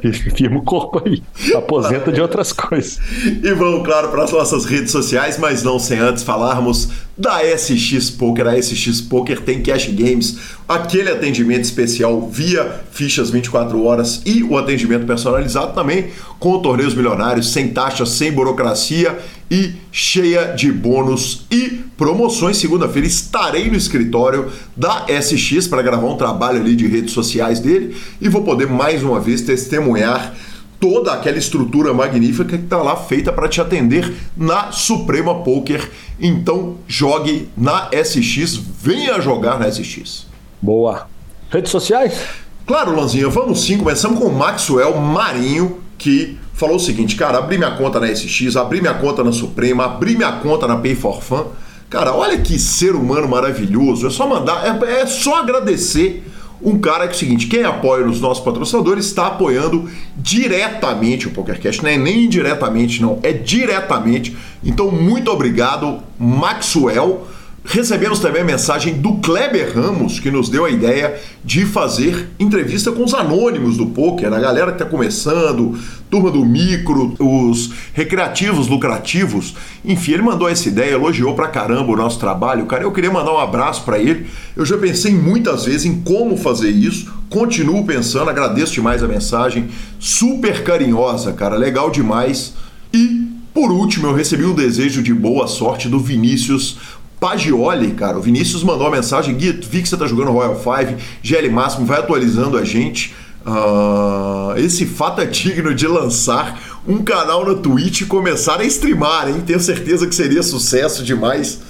firma 0.35 0.59
o 0.59 0.62
corpo 0.62 1.02
aí. 1.05 1.22
Aposenta 1.55 2.12
de 2.12 2.20
outras 2.20 2.52
coisas. 2.52 2.98
E 3.24 3.52
vamos, 3.55 3.86
claro, 3.86 4.09
para 4.09 4.24
as 4.24 4.32
nossas 4.32 4.64
redes 4.64 4.90
sociais, 4.90 5.39
mas 5.39 5.62
não 5.62 5.78
sem 5.78 5.98
antes 5.98 6.22
falarmos 6.24 6.90
da 7.16 7.40
SX 7.56 8.10
Poker. 8.10 8.47
A 8.47 8.60
SX 8.60 9.01
Poker 9.01 9.40
tem 9.40 9.62
cash 9.62 9.89
games, 9.89 10.39
aquele 10.69 11.09
atendimento 11.11 11.62
especial 11.62 12.28
via 12.28 12.82
fichas 12.93 13.31
24 13.31 13.82
horas 13.82 14.20
e 14.27 14.43
o 14.43 14.59
atendimento 14.59 15.07
personalizado 15.07 15.73
também 15.73 16.09
com 16.39 16.61
torneios 16.61 16.95
milionários, 16.95 17.51
sem 17.51 17.69
taxas, 17.69 18.11
sem 18.11 18.31
burocracia 18.31 19.19
e 19.51 19.73
cheia 19.90 20.53
de 20.53 20.70
bônus 20.70 21.47
e 21.51 21.81
promoções. 21.97 22.59
Segunda-feira 22.59 23.09
estarei 23.09 23.70
no 23.70 23.77
escritório 23.77 24.53
da 24.77 25.07
SX 25.09 25.66
para 25.66 25.81
gravar 25.81 26.07
um 26.07 26.19
trabalho 26.19 26.61
ali 26.61 26.77
de 26.77 26.86
redes 26.86 27.12
sociais 27.12 27.61
dele 27.61 27.97
e 28.20 28.28
vou 28.28 28.43
poder 28.43 28.69
mais 28.69 29.03
uma 29.03 29.19
vez 29.19 29.40
testemunhar 29.40 30.35
toda 30.78 31.12
aquela 31.12 31.39
estrutura 31.39 31.95
magnífica 31.95 32.57
que 32.57 32.65
está 32.65 32.77
lá 32.77 32.95
feita 32.95 33.32
para 33.32 33.49
te 33.49 33.61
atender 33.61 34.15
na 34.36 34.70
Suprema 34.70 35.43
Poker. 35.43 35.90
Então 36.20 36.77
jogue 36.86 37.49
na 37.57 37.89
SX, 37.90 38.61
venha 38.82 39.19
jogar 39.19 39.59
na 39.59 39.66
SX. 39.70 40.28
Boa. 40.60 41.06
Redes 41.51 41.70
sociais? 41.70 42.20
Claro, 42.66 42.94
Lanzinha, 42.94 43.28
vamos 43.28 43.64
sim. 43.64 43.78
Começamos 43.78 44.18
com 44.18 44.26
o 44.26 44.35
Maxwell 44.35 44.97
Marinho, 44.98 45.78
que 45.97 46.39
falou 46.52 46.76
o 46.76 46.80
seguinte, 46.80 47.16
cara, 47.16 47.39
abri 47.39 47.56
minha 47.56 47.70
conta 47.70 47.98
na 47.98 48.14
SX, 48.14 48.56
abri 48.56 48.80
minha 48.80 48.94
conta 48.94 49.24
na 49.24 49.32
Suprema, 49.32 49.85
abri 49.85 50.16
minha 50.16 50.32
conta 50.32 50.66
na 50.66 50.76
Pay 50.76 50.94
for 50.94 51.22
Fun. 51.22 51.47
Cara, 51.89 52.14
olha 52.14 52.36
que 52.39 52.59
ser 52.59 52.94
humano 52.94 53.26
maravilhoso. 53.28 54.06
É 54.06 54.10
só 54.10 54.28
mandar, 54.28 54.82
é, 54.82 55.01
é 55.01 55.06
só 55.06 55.40
agradecer 55.40 56.24
um 56.60 56.78
cara 56.78 57.06
que 57.06 57.12
é 57.12 57.16
o 57.16 57.18
seguinte, 57.18 57.47
quem 57.47 57.62
apoia 57.62 58.05
os 58.05 58.20
nossos 58.20 58.44
patrocinadores 58.44 59.06
está 59.06 59.28
apoiando 59.28 59.89
diretamente 60.16 61.28
o 61.28 61.30
PokerCast, 61.30 61.82
não 61.82 61.90
é 61.90 61.97
nem 61.97 62.24
indiretamente 62.24 63.01
não, 63.01 63.18
é 63.22 63.32
diretamente. 63.32 64.36
Então 64.64 64.90
muito 64.90 65.30
obrigado, 65.30 66.01
Maxwell. 66.18 67.26
Recebemos 67.70 68.19
também 68.19 68.40
a 68.40 68.47
mensagem 68.47 68.95
do 68.95 69.16
Kleber 69.16 69.74
Ramos, 69.77 70.19
que 70.19 70.31
nos 70.31 70.49
deu 70.49 70.65
a 70.65 70.70
ideia 70.70 71.20
de 71.45 71.66
fazer 71.66 72.31
entrevista 72.40 72.90
com 72.90 73.05
os 73.05 73.12
anônimos 73.12 73.77
do 73.77 73.89
poker, 73.89 74.32
a 74.32 74.40
galera 74.40 74.73
que 74.73 74.82
está 74.82 74.86
começando, 74.86 75.78
turma 76.11 76.31
do 76.31 76.43
micro, 76.47 77.15
os 77.19 77.70
recreativos 77.93 78.69
lucrativos. 78.69 79.55
Enfim, 79.85 80.12
ele 80.12 80.23
mandou 80.23 80.49
essa 80.49 80.66
ideia, 80.66 80.93
elogiou 80.93 81.35
pra 81.35 81.49
caramba 81.49 81.93
o 81.93 81.97
nosso 81.97 82.19
trabalho. 82.19 82.65
Cara, 82.65 82.85
eu 82.85 82.93
queria 82.93 83.11
mandar 83.11 83.35
um 83.35 83.39
abraço 83.39 83.82
para 83.85 83.99
ele. 83.99 84.27
Eu 84.57 84.65
já 84.65 84.78
pensei 84.78 85.12
muitas 85.12 85.66
vezes 85.66 85.85
em 85.85 86.01
como 86.01 86.39
fazer 86.39 86.70
isso, 86.70 87.12
continuo 87.28 87.85
pensando, 87.85 88.31
agradeço 88.31 88.73
demais 88.73 89.03
a 89.03 89.07
mensagem, 89.07 89.69
super 89.99 90.65
carinhosa, 90.65 91.35
cara, 91.35 91.55
legal 91.55 91.90
demais. 91.90 92.55
E 92.95 93.28
por 93.59 93.73
último, 93.73 94.07
eu 94.07 94.15
recebi 94.15 94.45
um 94.45 94.55
desejo 94.55 95.03
de 95.03 95.12
boa 95.12 95.49
sorte 95.49 95.89
do 95.89 95.99
Vinícius 95.99 96.78
Pagioli, 97.20 97.93
cara. 97.93 98.19
O 98.19 98.23
Vinícius 98.23 98.62
mandou 98.62 98.86
uma 98.86 98.97
mensagem: 98.97 99.35
Gui, 99.35 99.53
vi 99.53 99.82
que 99.82 99.89
você 99.89 99.97
tá 99.97 100.07
jogando 100.07 100.31
Royal 100.31 100.57
5, 100.57 101.01
GL 101.23 101.51
Máximo, 101.51 101.86
vai 101.86 101.99
atualizando 101.99 102.57
a 102.57 102.65
gente. 102.65 103.15
Uh, 103.47 104.59
esse 104.59 104.85
fato 104.85 105.20
é 105.20 105.27
digno 105.27 105.74
de 105.74 105.86
lançar 105.86 106.81
um 106.86 107.03
canal 107.03 107.47
na 107.47 107.55
Twitch 107.55 108.03
e 108.03 108.05
começar 108.05 108.61
a 108.61 108.65
streamar, 108.65 109.28
hein? 109.28 109.43
Tenho 109.47 109.61
certeza 109.61 110.07
que 110.07 110.15
seria 110.15 110.43
sucesso 110.43 111.03
demais. 111.03 111.61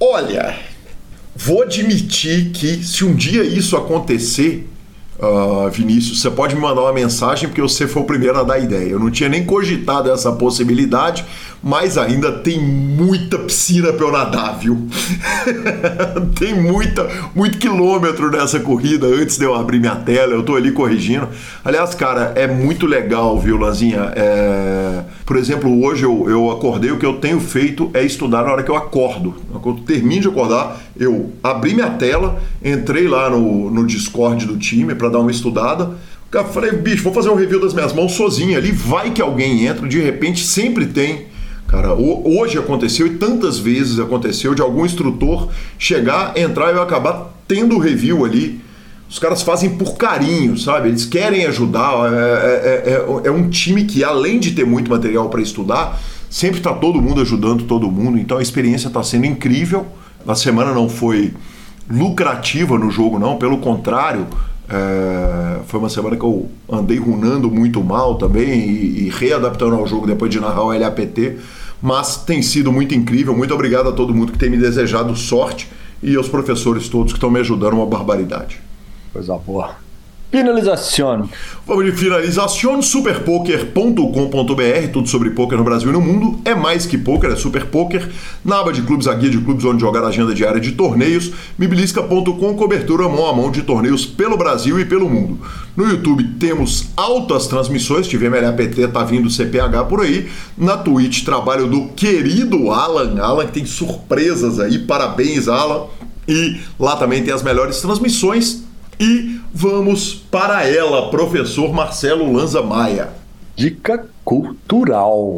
Olha, 0.00 0.56
vou 1.36 1.62
admitir 1.62 2.50
que 2.50 2.82
se 2.82 3.04
um 3.04 3.14
dia 3.14 3.44
isso 3.44 3.76
acontecer, 3.76 4.68
uh, 5.18 5.70
Vinícius, 5.70 6.20
você 6.20 6.30
pode 6.30 6.54
me 6.54 6.60
mandar 6.60 6.82
uma 6.82 6.92
mensagem 6.92 7.48
porque 7.48 7.60
você 7.60 7.86
foi 7.86 8.02
o 8.02 8.04
primeiro 8.04 8.38
a 8.38 8.42
dar 8.42 8.58
ideia. 8.58 8.90
Eu 8.90 8.98
não 8.98 9.10
tinha 9.10 9.28
nem 9.28 9.44
cogitado 9.44 10.10
essa 10.10 10.32
possibilidade, 10.32 11.24
mas 11.64 11.96
ainda 11.96 12.30
tem 12.30 12.60
muita 12.60 13.38
piscina 13.38 13.90
para 13.90 14.04
eu 14.04 14.12
nadar, 14.12 14.58
viu? 14.58 14.86
tem 16.38 16.54
muita, 16.54 17.08
muito 17.34 17.56
quilômetro 17.56 18.30
nessa 18.30 18.60
corrida 18.60 19.06
antes 19.06 19.38
de 19.38 19.46
eu 19.46 19.54
abrir 19.54 19.80
minha 19.80 19.96
tela, 19.96 20.34
eu 20.34 20.42
tô 20.42 20.56
ali 20.56 20.72
corrigindo. 20.72 21.26
Aliás, 21.64 21.94
cara, 21.94 22.32
é 22.36 22.46
muito 22.46 22.86
legal, 22.86 23.38
viu, 23.38 23.56
Lanzinha? 23.56 24.12
É... 24.14 25.04
Por 25.24 25.38
exemplo, 25.38 25.82
hoje 25.82 26.04
eu, 26.04 26.28
eu 26.28 26.50
acordei, 26.50 26.90
o 26.90 26.98
que 26.98 27.06
eu 27.06 27.14
tenho 27.14 27.40
feito 27.40 27.90
é 27.94 28.04
estudar 28.04 28.44
na 28.44 28.52
hora 28.52 28.62
que 28.62 28.70
eu 28.70 28.76
acordo. 28.76 29.34
Quando 29.62 29.78
eu 29.78 29.84
termino 29.84 30.20
de 30.20 30.28
acordar, 30.28 30.78
eu 30.98 31.32
abri 31.42 31.72
minha 31.72 31.90
tela, 31.90 32.42
entrei 32.62 33.08
lá 33.08 33.30
no, 33.30 33.70
no 33.70 33.86
Discord 33.86 34.44
do 34.44 34.58
time 34.58 34.94
para 35.04 35.10
dar 35.10 35.20
uma 35.20 35.30
estudada. 35.30 35.90
Eu 36.32 36.44
falei, 36.46 36.72
bicho, 36.72 37.04
vou 37.04 37.12
fazer 37.12 37.28
um 37.28 37.36
review 37.36 37.60
das 37.60 37.72
minhas 37.72 37.92
mãos 37.92 38.12
sozinho 38.12 38.58
ali, 38.58 38.72
vai 38.72 39.12
que 39.12 39.22
alguém 39.22 39.66
entra, 39.66 39.86
de 39.86 40.00
repente 40.00 40.44
sempre 40.44 40.86
tem 40.86 41.26
Cara, 41.66 41.94
hoje 41.94 42.58
aconteceu 42.58 43.06
e 43.06 43.16
tantas 43.16 43.58
vezes 43.58 43.98
aconteceu 43.98 44.54
de 44.54 44.62
algum 44.62 44.84
instrutor 44.84 45.48
chegar, 45.76 46.36
entrar 46.36 46.72
e 46.72 46.76
eu 46.76 46.82
acabar 46.82 47.34
tendo 47.48 47.74
o 47.74 47.78
review 47.78 48.24
ali. 48.24 48.60
Os 49.08 49.18
caras 49.18 49.42
fazem 49.42 49.70
por 49.70 49.96
carinho, 49.96 50.56
sabe? 50.56 50.88
Eles 50.88 51.04
querem 51.04 51.46
ajudar. 51.46 52.12
É, 52.12 52.16
é, 52.16 52.92
é, 52.92 53.28
é 53.28 53.30
um 53.30 53.48
time 53.48 53.84
que, 53.84 54.04
além 54.04 54.38
de 54.38 54.52
ter 54.52 54.64
muito 54.64 54.90
material 54.90 55.28
para 55.28 55.40
estudar, 55.40 56.00
sempre 56.30 56.58
está 56.58 56.72
todo 56.72 57.00
mundo 57.00 57.20
ajudando 57.20 57.64
todo 57.64 57.90
mundo. 57.90 58.18
Então 58.18 58.38
a 58.38 58.42
experiência 58.42 58.88
está 58.88 59.02
sendo 59.02 59.26
incrível. 59.26 59.86
A 60.26 60.34
semana 60.34 60.72
não 60.72 60.88
foi 60.88 61.32
lucrativa 61.90 62.78
no 62.78 62.90
jogo, 62.90 63.18
não. 63.18 63.36
Pelo 63.36 63.58
contrário, 63.58 64.26
é, 64.68 65.60
foi 65.66 65.80
uma 65.80 65.88
semana 65.88 66.16
que 66.16 66.24
eu 66.24 66.48
andei 66.70 66.98
runando 66.98 67.50
muito 67.50 67.82
mal 67.82 68.16
também 68.16 68.50
e, 68.50 69.06
e 69.06 69.08
readaptando 69.10 69.74
ao 69.74 69.86
jogo 69.86 70.06
depois 70.06 70.30
de 70.30 70.40
narrar 70.40 70.62
o 70.62 70.72
LAPT 70.72 71.38
mas 71.84 72.16
tem 72.16 72.40
sido 72.40 72.72
muito 72.72 72.94
incrível. 72.94 73.36
Muito 73.36 73.52
obrigado 73.52 73.90
a 73.90 73.92
todo 73.92 74.14
mundo 74.14 74.32
que 74.32 74.38
tem 74.38 74.48
me 74.48 74.56
desejado 74.56 75.14
sorte 75.14 75.68
e 76.02 76.16
aos 76.16 76.30
professores 76.30 76.88
todos 76.88 77.12
que 77.12 77.18
estão 77.18 77.30
me 77.30 77.38
ajudando 77.40 77.74
uma 77.74 77.84
barbaridade. 77.84 78.58
Coisa 79.12 79.36
boa. 79.36 79.76
Finalização. 80.34 81.30
Vamos 81.64 81.84
de 81.84 81.92
finalização. 81.92 82.82
Superpoker.com.br, 82.82 84.88
tudo 84.92 85.08
sobre 85.08 85.30
poker 85.30 85.56
no 85.56 85.62
Brasil 85.62 85.90
e 85.90 85.92
no 85.92 86.00
mundo. 86.00 86.40
É 86.44 86.56
mais 86.56 86.86
que 86.86 86.98
poker, 86.98 87.30
é 87.30 87.36
super 87.36 87.66
poker. 87.66 88.10
Na 88.44 88.58
aba 88.58 88.72
de 88.72 88.82
clubes, 88.82 89.06
a 89.06 89.14
guia 89.14 89.30
de 89.30 89.38
clubes 89.38 89.64
onde 89.64 89.80
jogar 89.80 90.02
a 90.02 90.08
agenda 90.08 90.34
diária 90.34 90.60
de 90.60 90.72
torneios. 90.72 91.30
Mibilisca.com, 91.56 92.56
cobertura 92.56 93.08
mão 93.08 93.28
a 93.28 93.32
mão 93.32 93.48
de 93.48 93.62
torneios 93.62 94.04
pelo 94.04 94.36
Brasil 94.36 94.80
e 94.80 94.84
pelo 94.84 95.08
mundo. 95.08 95.38
No 95.76 95.88
YouTube 95.88 96.24
temos 96.40 96.88
altas 96.96 97.46
transmissões, 97.46 98.08
tivemos 98.08 98.42
LAPT, 98.42 98.88
tá 98.88 99.04
vindo 99.04 99.30
CPH 99.30 99.84
por 99.88 100.00
aí. 100.00 100.28
Na 100.58 100.76
Twitch, 100.76 101.24
trabalho 101.24 101.68
do 101.68 101.90
querido 101.90 102.72
Alan. 102.72 103.22
Alan 103.22 103.46
que 103.46 103.52
tem 103.52 103.66
surpresas 103.66 104.58
aí, 104.58 104.80
parabéns, 104.80 105.46
Alan. 105.46 105.86
E 106.26 106.58
lá 106.76 106.96
também 106.96 107.22
tem 107.22 107.32
as 107.32 107.44
melhores 107.44 107.80
transmissões 107.80 108.64
e 108.98 109.40
vamos 109.54 110.12
para 110.12 110.68
ela, 110.68 111.08
professor 111.10 111.72
Marcelo 111.72 112.32
Lanza 112.32 112.60
Maia. 112.60 113.10
Dica 113.54 114.06
cultural. 114.24 115.32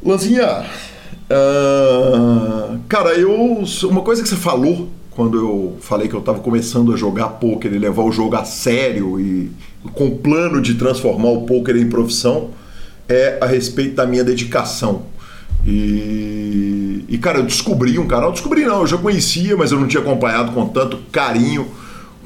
Lanzinha, 0.00 0.64
uh, 1.28 2.78
cara, 2.88 3.14
eu. 3.14 3.64
Uma 3.84 4.02
coisa 4.02 4.22
que 4.22 4.28
você 4.28 4.36
falou 4.36 4.88
quando 5.10 5.36
eu 5.36 5.76
falei 5.80 6.06
que 6.06 6.14
eu 6.14 6.20
estava 6.20 6.38
começando 6.38 6.94
a 6.94 6.96
jogar 6.96 7.28
poker 7.30 7.72
e 7.72 7.78
levar 7.78 8.04
o 8.04 8.12
jogo 8.12 8.36
a 8.36 8.44
sério 8.44 9.18
e 9.18 9.50
com 9.92 10.06
o 10.06 10.16
plano 10.16 10.62
de 10.62 10.74
transformar 10.74 11.30
o 11.30 11.42
poker 11.42 11.76
em 11.76 11.88
profissão 11.88 12.50
é 13.08 13.38
a 13.40 13.46
respeito 13.46 13.96
da 13.96 14.06
minha 14.06 14.22
dedicação. 14.22 15.02
E, 15.66 17.04
e 17.08 17.18
cara, 17.18 17.38
eu 17.38 17.42
descobri 17.42 17.98
um 17.98 18.06
canal, 18.06 18.30
descobri 18.30 18.64
não, 18.64 18.80
eu 18.80 18.86
já 18.86 18.96
conhecia, 18.96 19.56
mas 19.56 19.72
eu 19.72 19.80
não 19.80 19.88
tinha 19.88 20.00
acompanhado 20.00 20.52
com 20.52 20.66
tanto 20.68 20.98
carinho 21.10 21.66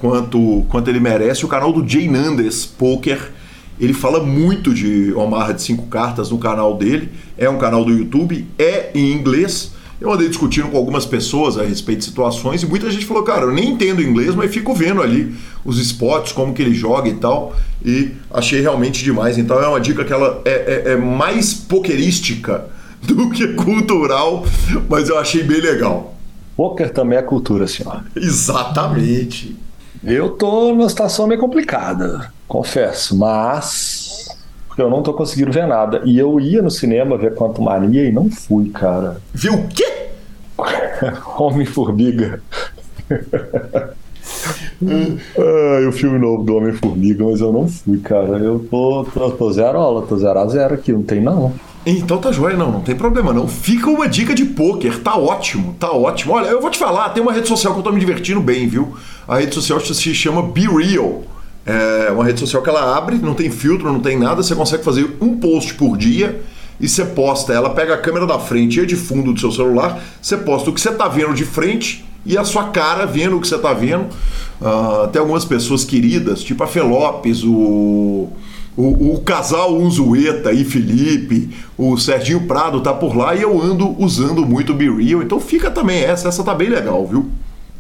quanto, 0.05 0.67
quanto 0.69 0.91
ele 0.91 1.01
merece. 1.01 1.47
O 1.47 1.49
canal 1.49 1.73
do 1.73 1.89
Jay 1.89 2.07
Nandes 2.07 2.67
Poker, 2.67 3.33
ele 3.81 3.95
fala 3.95 4.23
muito 4.23 4.75
de 4.75 5.15
Omar 5.15 5.55
de 5.55 5.63
cinco 5.63 5.87
cartas 5.87 6.31
no 6.31 6.37
canal 6.37 6.77
dele. 6.77 7.11
É 7.39 7.49
um 7.49 7.57
canal 7.57 7.83
do 7.87 7.91
YouTube, 7.91 8.47
é 8.59 8.91
em 8.95 9.13
inglês. 9.13 9.73
Eu 9.99 10.13
andei 10.13 10.29
discutindo 10.29 10.69
com 10.69 10.77
algumas 10.77 11.07
pessoas 11.07 11.57
a 11.57 11.63
respeito 11.63 12.01
de 12.01 12.05
situações 12.05 12.63
e 12.63 12.67
muita 12.67 12.91
gente 12.91 13.07
falou, 13.07 13.23
cara, 13.23 13.45
eu 13.45 13.53
nem 13.53 13.71
entendo 13.71 14.03
inglês, 14.03 14.35
mas 14.35 14.53
fico 14.53 14.75
vendo 14.75 15.01
ali 15.01 15.35
os 15.65 15.79
spots, 15.79 16.33
como 16.33 16.53
que 16.53 16.61
ele 16.61 16.75
joga 16.75 17.09
e 17.09 17.15
tal, 17.15 17.57
e 17.83 18.11
achei 18.31 18.61
realmente 18.61 19.03
demais. 19.03 19.39
Então 19.39 19.59
é 19.59 19.67
uma 19.67 19.81
dica 19.81 20.05
que 20.05 20.13
ela 20.13 20.43
é, 20.45 20.51
é, 20.87 20.93
é 20.93 20.97
mais 20.97 21.55
pokerística 21.55 22.67
do 23.01 23.31
que 23.31 23.55
cultural, 23.55 24.45
mas 24.87 25.09
eu 25.09 25.19
achei 25.19 25.43
bem 25.43 25.63
legal. 25.63 26.15
Poker 26.55 26.93
também 26.93 27.19
é 27.19 27.23
cultura, 27.23 27.67
senhor. 27.67 28.05
Exatamente. 28.15 29.64
Eu 30.07 30.31
tô 30.31 30.75
numa 30.75 30.89
situação 30.89 31.27
meio 31.27 31.41
complicada, 31.41 32.31
confesso, 32.47 33.17
mas 33.17 34.29
eu 34.77 34.91
não 34.91 35.03
tô 35.03 35.15
conseguindo 35.15 35.51
ver 35.51 35.67
nada. 35.67 36.03
E 36.05 36.19
eu 36.19 36.39
ia 36.39 36.61
no 36.61 36.71
cinema 36.71 37.17
ver 37.17 37.35
Quanto 37.35 37.63
Mania 37.63 38.07
e 38.07 38.13
não 38.13 38.31
fui, 38.31 38.69
cara. 38.69 39.17
Viu 39.33 39.55
o 39.55 39.69
quê? 39.69 40.11
Homem-Formiga. 41.39 42.43
ah, 45.39 45.89
o 45.89 45.93
filme 45.93 46.19
novo 46.19 46.43
do 46.43 46.57
Homem-Formiga, 46.57 47.25
mas 47.25 47.41
eu 47.41 47.53
não 47.53 47.67
fui, 47.67 47.99
cara. 47.99 48.39
Eu 48.39 48.59
tô, 48.71 49.05
tô, 49.05 49.31
tô 49.31 49.53
zero 49.53 49.79
aula, 49.79 50.07
tô 50.07 50.19
zero 50.19 50.39
a 50.39 50.47
zero 50.47 50.75
aqui, 50.75 50.93
não 50.93 51.03
tem 51.03 51.21
não. 51.21 51.53
Então 51.87 52.17
tá 52.19 52.33
joia, 52.33 52.57
não, 52.57 52.73
não 52.73 52.81
tem 52.81 52.95
problema 52.95 53.33
não. 53.33 53.47
Fica 53.47 53.91
uma 53.91 54.09
dica 54.09 54.35
de 54.35 54.45
pôquer, 54.45 55.01
tá 55.01 55.17
ótimo, 55.17 55.75
tá 55.79 55.93
ótimo. 55.93 56.33
Olha, 56.33 56.47
eu 56.47 56.61
vou 56.61 56.71
te 56.71 56.79
falar, 56.79 57.11
tem 57.11 57.23
uma 57.23 57.33
rede 57.33 57.47
social 57.47 57.75
que 57.75 57.81
eu 57.81 57.85
tô 57.85 57.93
me 57.93 58.01
divertindo 58.01 58.41
bem, 58.41 58.67
viu? 58.67 58.97
A 59.27 59.39
rede 59.39 59.55
social 59.55 59.81
se 59.81 60.15
chama 60.15 60.43
Be 60.43 60.67
Real. 60.67 61.23
É 61.67 62.11
uma 62.13 62.25
rede 62.25 62.41
social 62.41 62.63
que 62.63 62.69
ela 62.69 62.97
abre, 62.97 63.17
não 63.17 63.35
tem 63.35 63.51
filtro, 63.51 63.91
não 63.91 64.01
tem 64.01 64.19
nada, 64.19 64.43
você 64.43 64.55
consegue 64.55 64.85
fazer 64.85 65.17
um 65.21 65.39
post 65.39 65.75
por 65.75 65.97
dia 65.97 66.43
e 66.79 66.89
você 66.89 67.05
posta. 67.05 67.53
Ela 67.53 67.71
pega 67.71 67.95
a 67.95 67.99
câmera 67.99 68.27
da 68.27 68.39
frente 68.39 68.81
e 68.81 68.87
de 68.87 68.97
fundo 68.97 69.33
do 69.33 69.41
seu 69.41 69.51
celular, 69.51 70.03
você 70.21 70.37
posta 70.37 70.69
o 70.69 70.75
que 70.75 70.81
você 70.81 70.93
tá 70.93 71.09
vendo 71.09 71.33
de 71.33 71.45
frente 71.45 72.05
e 72.27 72.37
a 72.37 72.45
sua 72.45 72.65
cara 72.65 73.07
vendo 73.07 73.37
o 73.37 73.41
que 73.41 73.49
você 73.49 73.59
tá 73.59 73.73
vendo. 73.73 74.07
Uh, 74.61 75.09
tem 75.09 75.21
algumas 75.21 75.45
pessoas 75.45 75.85
queridas, 75.85 76.43
tipo 76.43 76.63
a 76.63 76.67
Felopes, 76.67 77.43
o 77.45 78.29
o, 78.77 79.15
o, 79.15 79.21
casal 79.21 79.77
Unzueta 79.77 80.53
e 80.53 80.65
Felipe, 80.65 81.51
o 81.79 81.97
Serginho 81.97 82.47
Prado 82.47 82.81
tá 82.81 82.93
por 82.93 83.17
lá 83.17 83.35
e 83.35 83.43
eu 83.43 83.61
ando 83.63 83.95
usando 84.03 84.45
muito 84.45 84.73
o 84.73 84.75
Be 84.75 84.91
Real, 84.91 85.23
então 85.23 85.39
fica 85.39 85.71
também 85.71 86.03
essa, 86.03 86.29
essa 86.29 86.43
tá 86.43 86.55
bem 86.55 86.69
legal, 86.69 87.07
viu? 87.07 87.31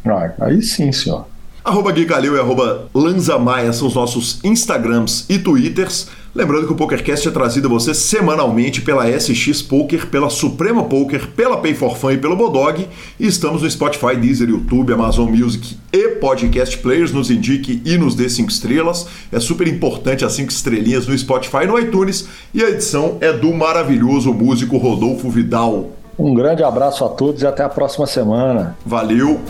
Ah, 0.05 0.33
aí 0.41 0.63
sim, 0.63 0.93
senhor. 0.93 1.27
Arroba 1.65 1.93
Guicalil 1.93 2.37
e 2.37 2.39
arroba 2.39 2.89
Lanzamaia 2.95 3.73
são 3.73 3.89
os 3.89 3.95
nossos 3.95 4.39
Instagrams 4.45 5.25
e 5.31 5.39
Twitters. 5.39 6.09
Lembrando 6.35 6.67
que 6.67 6.73
o 6.75 6.77
PokerCast 6.77 7.29
é 7.29 7.31
trazido 7.31 7.69
a 7.69 7.71
você 7.71 7.95
semanalmente 7.95 8.83
pela 8.83 9.09
SX 9.09 9.63
Poker, 9.63 10.09
pela 10.09 10.29
Suprema 10.29 10.83
Poker, 10.83 11.29
pela 11.29 11.57
Pay 11.57 11.75
for 11.75 11.97
Fun 11.97 12.11
e 12.11 12.19
pelo 12.19 12.37
Bodog. 12.37 12.87
E 13.19 13.27
estamos 13.27 13.63
no 13.63 13.71
Spotify, 13.71 14.15
Deezer, 14.15 14.51
YouTube, 14.51 14.93
Amazon 14.93 15.31
Music 15.31 15.77
e 15.91 16.09
Podcast 16.17 16.77
Players. 16.79 17.13
Nos 17.13 17.31
indique 17.31 17.81
e 17.83 17.97
nos 17.97 18.15
dê 18.15 18.29
cinco 18.29 18.51
estrelas. 18.51 19.07
É 19.33 19.41
super 19.41 19.67
importante 19.67 20.23
as 20.23 20.35
cinco 20.35 20.51
estrelinhas 20.51 21.07
no 21.07 21.17
Spotify 21.17 21.63
e 21.63 21.67
no 21.67 21.79
iTunes. 21.79 22.29
E 22.53 22.63
a 22.63 22.69
edição 22.69 23.17
é 23.23 23.33
do 23.33 23.55
maravilhoso 23.55 24.35
músico 24.35 24.77
Rodolfo 24.77 25.31
Vidal. 25.31 25.93
Um 26.19 26.35
grande 26.35 26.63
abraço 26.63 27.05
a 27.07 27.09
todos 27.09 27.41
e 27.41 27.47
até 27.47 27.63
a 27.63 27.71
próxima 27.71 28.07
semana. 28.07 28.77
Valeu! 28.85 29.41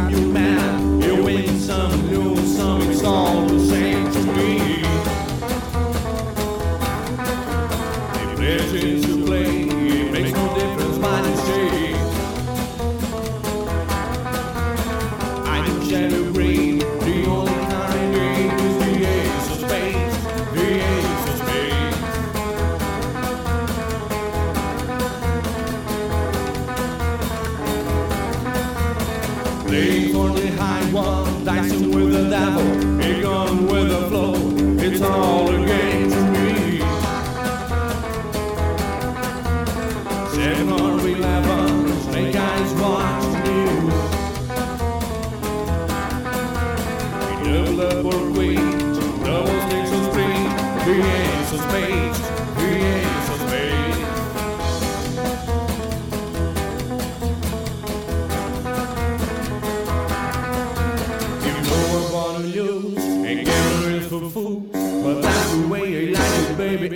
time 0.00 0.10
you 0.10 0.32
man, 0.32 1.02
you 1.02 1.22
win 1.22 1.58
some, 1.58 2.10
lose 2.10 2.56
some, 2.56 2.80
it's 2.90 3.02
all 3.02 3.49